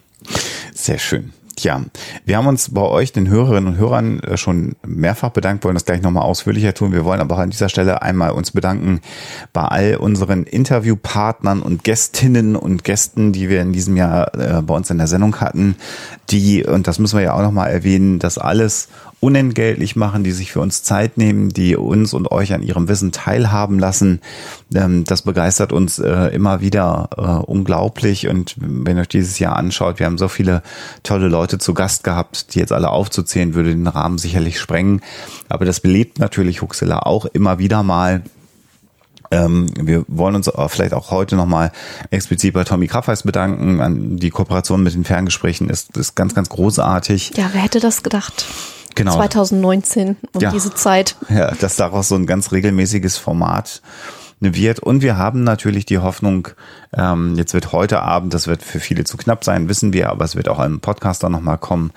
Sehr 0.74 0.98
schön. 0.98 1.32
Tja, 1.56 1.80
wir 2.26 2.36
haben 2.36 2.48
uns 2.48 2.68
bei 2.74 2.82
euch, 2.82 3.12
den 3.12 3.30
Hörerinnen 3.30 3.72
und 3.72 3.78
Hörern, 3.78 4.20
äh, 4.20 4.36
schon 4.36 4.76
mehrfach 4.86 5.30
bedankt, 5.30 5.64
wollen 5.64 5.74
das 5.74 5.86
gleich 5.86 6.02
nochmal 6.02 6.24
ausführlicher 6.24 6.74
tun. 6.74 6.92
Wir 6.92 7.06
wollen 7.06 7.18
aber 7.18 7.34
auch 7.34 7.40
an 7.40 7.48
dieser 7.48 7.70
Stelle 7.70 8.02
einmal 8.02 8.32
uns 8.32 8.50
bedanken 8.50 9.00
bei 9.54 9.62
all 9.62 9.96
unseren 9.96 10.44
Interviewpartnern 10.44 11.62
und 11.62 11.82
Gästinnen 11.82 12.56
und 12.56 12.84
Gästen, 12.84 13.32
die 13.32 13.48
wir 13.48 13.62
in 13.62 13.72
diesem 13.72 13.96
Jahr 13.96 14.34
äh, 14.34 14.60
bei 14.60 14.74
uns 14.74 14.90
in 14.90 14.98
der 14.98 15.06
Sendung 15.06 15.40
hatten, 15.40 15.76
die, 16.30 16.64
und 16.64 16.86
das 16.86 16.98
müssen 16.98 17.16
wir 17.16 17.24
ja 17.24 17.34
auch 17.34 17.42
nochmal 17.42 17.70
erwähnen, 17.70 18.18
das 18.18 18.38
alles 18.38 18.88
unentgeltlich 19.20 19.96
machen, 19.96 20.24
die 20.24 20.32
sich 20.32 20.52
für 20.52 20.60
uns 20.60 20.82
Zeit 20.82 21.16
nehmen, 21.16 21.48
die 21.48 21.76
uns 21.76 22.12
und 22.12 22.30
euch 22.30 22.52
an 22.52 22.62
ihrem 22.62 22.86
Wissen 22.88 23.12
teilhaben 23.12 23.78
lassen. 23.78 24.20
Ähm, 24.74 25.04
das 25.04 25.22
begeistert 25.22 25.72
uns 25.72 25.98
äh, 25.98 26.28
immer 26.34 26.60
wieder 26.60 27.08
äh, 27.16 27.22
unglaublich. 27.50 28.28
Und 28.28 28.56
wenn 28.58 28.96
ihr 28.96 29.02
euch 29.02 29.08
dieses 29.08 29.38
Jahr 29.38 29.56
anschaut, 29.56 29.98
wir 29.98 30.06
haben 30.06 30.18
so 30.18 30.28
viele 30.28 30.62
tolle 31.02 31.28
Leute 31.28 31.58
zu 31.58 31.72
Gast 31.72 32.04
gehabt, 32.04 32.54
die 32.54 32.58
jetzt 32.58 32.72
alle 32.72 32.90
aufzuzählen, 32.90 33.54
würde 33.54 33.70
den 33.70 33.86
Rahmen 33.86 34.18
sicherlich 34.18 34.60
sprengen. 34.60 35.00
Aber 35.48 35.64
das 35.64 35.80
belebt 35.80 36.18
natürlich 36.18 36.60
Huxilla 36.60 37.00
auch 37.00 37.24
immer 37.24 37.58
wieder 37.58 37.82
mal. 37.82 38.22
Ähm, 39.30 39.66
wir 39.78 40.04
wollen 40.08 40.34
uns 40.34 40.50
vielleicht 40.68 40.94
auch 40.94 41.10
heute 41.10 41.36
nochmal 41.36 41.72
explizit 42.10 42.54
bei 42.54 42.64
Tommy 42.64 42.86
Kraffeis 42.86 43.22
bedanken. 43.22 43.80
An 43.80 44.16
die 44.16 44.30
Kooperation 44.30 44.82
mit 44.82 44.94
den 44.94 45.04
Ferngesprächen 45.04 45.68
ist, 45.68 45.96
ist 45.96 46.14
ganz, 46.14 46.34
ganz 46.34 46.48
großartig. 46.48 47.32
Ja, 47.36 47.50
wer 47.52 47.62
hätte 47.62 47.80
das 47.80 48.02
gedacht? 48.02 48.46
Genau. 48.94 49.14
2019 49.14 50.16
um 50.32 50.40
Ja. 50.40 50.50
diese 50.50 50.72
Zeit. 50.74 51.16
Ja, 51.28 51.50
dass 51.52 51.76
daraus 51.76 52.08
so 52.08 52.14
ein 52.14 52.26
ganz 52.26 52.52
regelmäßiges 52.52 53.18
Format 53.18 53.82
wird. 54.40 54.80
Und 54.80 55.02
wir 55.02 55.16
haben 55.16 55.44
natürlich 55.44 55.86
die 55.86 55.98
Hoffnung, 55.98 56.48
ähm, 56.94 57.36
jetzt 57.36 57.54
wird 57.54 57.72
heute 57.72 58.02
Abend, 58.02 58.34
das 58.34 58.46
wird 58.46 58.62
für 58.62 58.80
viele 58.80 59.04
zu 59.04 59.16
knapp 59.16 59.44
sein, 59.44 59.68
wissen 59.68 59.92
wir, 59.92 60.10
aber 60.10 60.24
es 60.24 60.36
wird 60.36 60.48
auch 60.48 60.62
im 60.62 60.80
Podcast 60.80 61.22
dann 61.22 61.32
nochmal 61.32 61.58
kommen, 61.58 61.92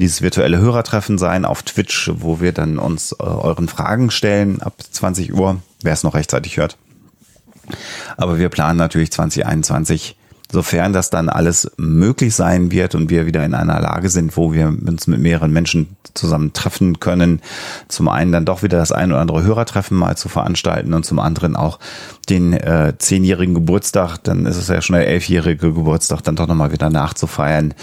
dieses 0.00 0.22
virtuelle 0.22 0.58
Hörertreffen 0.58 1.18
sein 1.18 1.44
auf 1.44 1.62
Twitch, 1.62 2.10
wo 2.14 2.40
wir 2.40 2.52
dann 2.52 2.78
uns 2.78 3.12
äh, 3.12 3.22
euren 3.22 3.68
Fragen 3.68 4.10
stellen 4.10 4.62
ab 4.62 4.74
20 4.90 5.34
Uhr, 5.34 5.60
wer 5.82 5.92
es 5.92 6.02
noch 6.02 6.14
rechtzeitig 6.14 6.56
hört. 6.56 6.78
Aber 8.16 8.38
wir 8.38 8.48
planen 8.48 8.78
natürlich 8.78 9.12
2021, 9.12 10.16
sofern 10.52 10.92
das 10.92 11.10
dann 11.10 11.28
alles 11.30 11.70
möglich 11.78 12.34
sein 12.34 12.70
wird 12.70 12.94
und 12.94 13.10
wir 13.10 13.26
wieder 13.26 13.44
in 13.44 13.54
einer 13.54 13.80
Lage 13.80 14.10
sind, 14.10 14.36
wo 14.36 14.52
wir 14.52 14.68
uns 14.68 15.06
mit 15.06 15.18
mehreren 15.18 15.52
Menschen 15.52 15.96
zusammen 16.14 16.52
treffen 16.52 17.00
können, 17.00 17.40
zum 17.88 18.08
einen 18.08 18.32
dann 18.32 18.44
doch 18.44 18.62
wieder 18.62 18.76
das 18.76 18.92
ein 18.92 19.10
oder 19.10 19.22
andere 19.22 19.42
Hörertreffen 19.42 19.96
mal 19.96 20.16
zu 20.16 20.28
veranstalten 20.28 20.92
und 20.92 21.06
zum 21.06 21.18
anderen 21.18 21.56
auch 21.56 21.78
den 22.28 22.52
äh, 22.52 22.92
zehnjährigen 22.98 23.54
Geburtstag, 23.54 24.18
dann 24.18 24.46
ist 24.46 24.56
es 24.56 24.68
ja 24.68 24.80
schon 24.82 24.94
der 24.94 25.08
elfjährige 25.08 25.72
Geburtstag, 25.72 26.22
dann 26.22 26.36
doch 26.36 26.46
nochmal 26.46 26.70
wieder 26.70 26.90
nachzufeiern. 26.90 27.74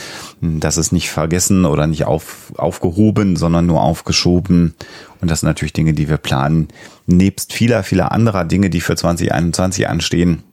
Das 0.41 0.77
ist 0.77 0.91
nicht 0.91 1.09
vergessen 1.09 1.65
oder 1.65 1.87
nicht 1.87 2.05
auf, 2.05 2.53
aufgehoben, 2.55 3.35
sondern 3.35 3.65
nur 3.65 3.81
aufgeschoben. 3.81 4.75
Und 5.21 5.29
das 5.29 5.41
sind 5.41 5.47
natürlich 5.47 5.73
Dinge, 5.73 5.93
die 5.93 6.07
wir 6.07 6.17
planen, 6.17 6.69
nebst 7.07 7.51
vieler, 7.51 7.83
vieler 7.83 8.11
anderer 8.11 8.45
Dinge, 8.45 8.69
die 8.69 8.79
für 8.79 8.95
2021 8.95 9.89
anstehen. 9.89 10.43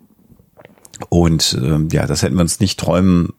Und 1.08 1.58
ähm, 1.62 1.88
ja, 1.92 2.06
das 2.06 2.22
hätten 2.22 2.36
wir 2.36 2.42
uns 2.42 2.60
nicht 2.60 2.78
träumen 2.78 3.32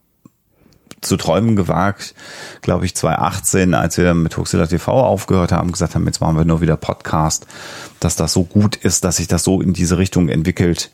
zu 1.02 1.16
träumen 1.16 1.56
gewagt, 1.56 2.16
glaube 2.62 2.86
ich, 2.86 2.96
2018, 2.96 3.74
als 3.76 3.98
wir 3.98 4.14
mit 4.14 4.36
Huxilla 4.36 4.66
TV 4.66 4.92
aufgehört 4.92 5.52
haben, 5.52 5.72
gesagt 5.72 5.96
haben, 5.96 6.06
jetzt 6.08 6.22
machen 6.22 6.38
wir 6.38 6.46
nur 6.46 6.62
wieder 6.62 6.76
Podcast, 6.76 7.46
dass 8.00 8.16
das 8.16 8.34
so 8.34 8.44
gut 8.44 8.76
ist, 8.76 9.04
dass 9.04 9.18
sich 9.18 9.28
das 9.28 9.44
so 9.44 9.62
in 9.62 9.74
diese 9.74 10.00
Richtung 10.00 10.28
entwickelt 10.28 10.92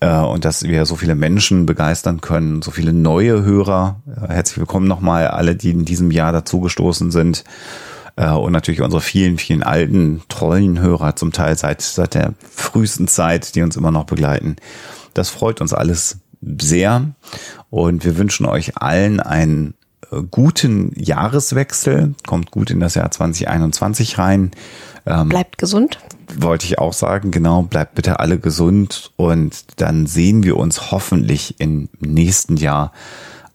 äh, 0.00 0.10
und 0.18 0.44
dass 0.44 0.64
wir 0.64 0.84
so 0.86 0.96
viele 0.96 1.14
Menschen 1.14 1.66
begeistern 1.66 2.20
können, 2.20 2.62
so 2.62 2.70
viele 2.70 2.92
neue 2.92 3.42
Hörer. 3.42 4.00
Äh, 4.06 4.32
herzlich 4.34 4.58
willkommen 4.58 4.86
nochmal 4.86 5.28
alle, 5.28 5.56
die 5.56 5.70
in 5.70 5.84
diesem 5.84 6.10
Jahr 6.10 6.32
dazugestoßen 6.32 7.10
sind 7.10 7.44
äh, 8.16 8.30
und 8.30 8.52
natürlich 8.52 8.82
unsere 8.82 9.00
vielen, 9.00 9.38
vielen 9.38 9.62
alten, 9.62 10.22
treuen 10.28 10.78
Hörer, 10.78 11.16
zum 11.16 11.32
Teil 11.32 11.56
seit, 11.56 11.80
seit 11.80 12.14
der 12.14 12.34
frühesten 12.50 13.08
Zeit, 13.08 13.54
die 13.54 13.62
uns 13.62 13.76
immer 13.76 13.90
noch 13.90 14.04
begleiten. 14.04 14.56
Das 15.14 15.30
freut 15.30 15.60
uns 15.60 15.72
alles 15.72 16.18
sehr 16.40 17.14
und 17.70 18.04
wir 18.04 18.16
wünschen 18.16 18.46
euch 18.46 18.76
allen 18.76 19.20
einen 19.20 19.74
äh, 20.10 20.22
guten 20.30 20.92
Jahreswechsel. 20.96 22.14
Kommt 22.26 22.50
gut 22.50 22.70
in 22.70 22.80
das 22.80 22.94
Jahr 22.94 23.10
2021 23.10 24.18
rein. 24.18 24.50
Ähm, 25.06 25.28
Bleibt 25.28 25.58
gesund. 25.58 25.98
wollte 26.36 26.66
ich 26.66 26.78
auch 26.78 26.92
sagen, 26.92 27.30
genau, 27.30 27.62
bleibt 27.62 27.94
bitte 27.94 28.20
alle 28.20 28.38
gesund 28.38 29.12
und 29.16 29.80
dann 29.80 30.06
sehen 30.06 30.42
wir 30.42 30.56
uns 30.56 30.90
hoffentlich 30.90 31.60
im 31.60 31.88
nächsten 32.00 32.56
Jahr 32.56 32.92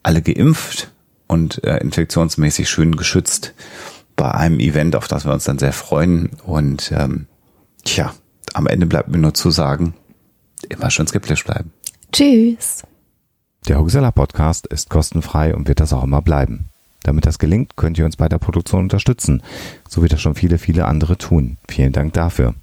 alle 0.02 0.22
geimpft 0.22 0.92
und 1.28 1.64
äh, 1.64 1.78
infektionsmäßig 1.78 2.70
schön 2.70 2.96
geschützt 2.96 3.54
bei 4.16 4.32
einem 4.32 4.60
Event, 4.60 4.96
auf 4.96 5.08
das 5.08 5.26
wir 5.26 5.34
uns 5.34 5.46
dann 5.46 5.60
sehr 5.60 5.74
freuen. 5.74 6.32
Und 6.44 6.92
ähm, 6.96 7.28
tja, 7.84 8.14
am 8.54 8.68
Ende 8.68 8.86
bleibt 8.86 9.10
mir 9.10 9.18
nur 9.18 9.34
zu 9.34 9.50
sagen, 9.50 9.96
immer 10.66 10.90
schön 10.90 11.08
skeptisch 11.08 11.44
bleiben. 11.44 11.72
Tschüss. 12.12 12.84
Der 13.68 13.80
Huxella 13.80 14.12
Podcast 14.12 14.68
ist 14.68 14.90
kostenfrei 14.90 15.56
und 15.56 15.68
wird 15.68 15.80
das 15.80 15.94
auch 15.94 16.04
immer 16.04 16.22
bleiben. 16.22 16.66
Damit 17.04 17.26
das 17.26 17.40
gelingt, 17.40 17.76
könnt 17.76 17.98
ihr 17.98 18.06
uns 18.06 18.18
bei 18.18 18.30
der 18.30 18.40
Produktion 18.40 18.82
unterstützen, 18.82 19.42
so 19.88 20.04
wie 20.04 20.08
das 20.08 20.22
schon 20.22 20.36
viele, 20.36 20.58
viele 20.58 20.86
andere 20.86 21.18
tun. 21.18 21.58
Vielen 21.70 21.92
Dank 21.92 22.14
dafür. 22.14 22.56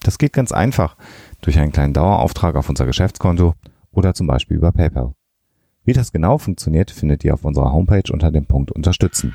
Das 0.00 0.18
geht 0.18 0.32
ganz 0.32 0.52
einfach 0.52 0.96
durch 1.40 1.58
einen 1.58 1.72
kleinen 1.72 1.94
Dauerauftrag 1.94 2.56
auf 2.56 2.68
unser 2.68 2.86
Geschäftskonto 2.86 3.54
oder 3.92 4.14
zum 4.14 4.26
Beispiel 4.26 4.56
über 4.56 4.72
PayPal. 4.72 5.12
Wie 5.84 5.92
das 5.92 6.12
genau 6.12 6.38
funktioniert, 6.38 6.90
findet 6.90 7.24
ihr 7.24 7.34
auf 7.34 7.44
unserer 7.44 7.72
Homepage 7.72 8.12
unter 8.12 8.30
dem 8.30 8.46
Punkt 8.46 8.72
Unterstützen. 8.72 9.34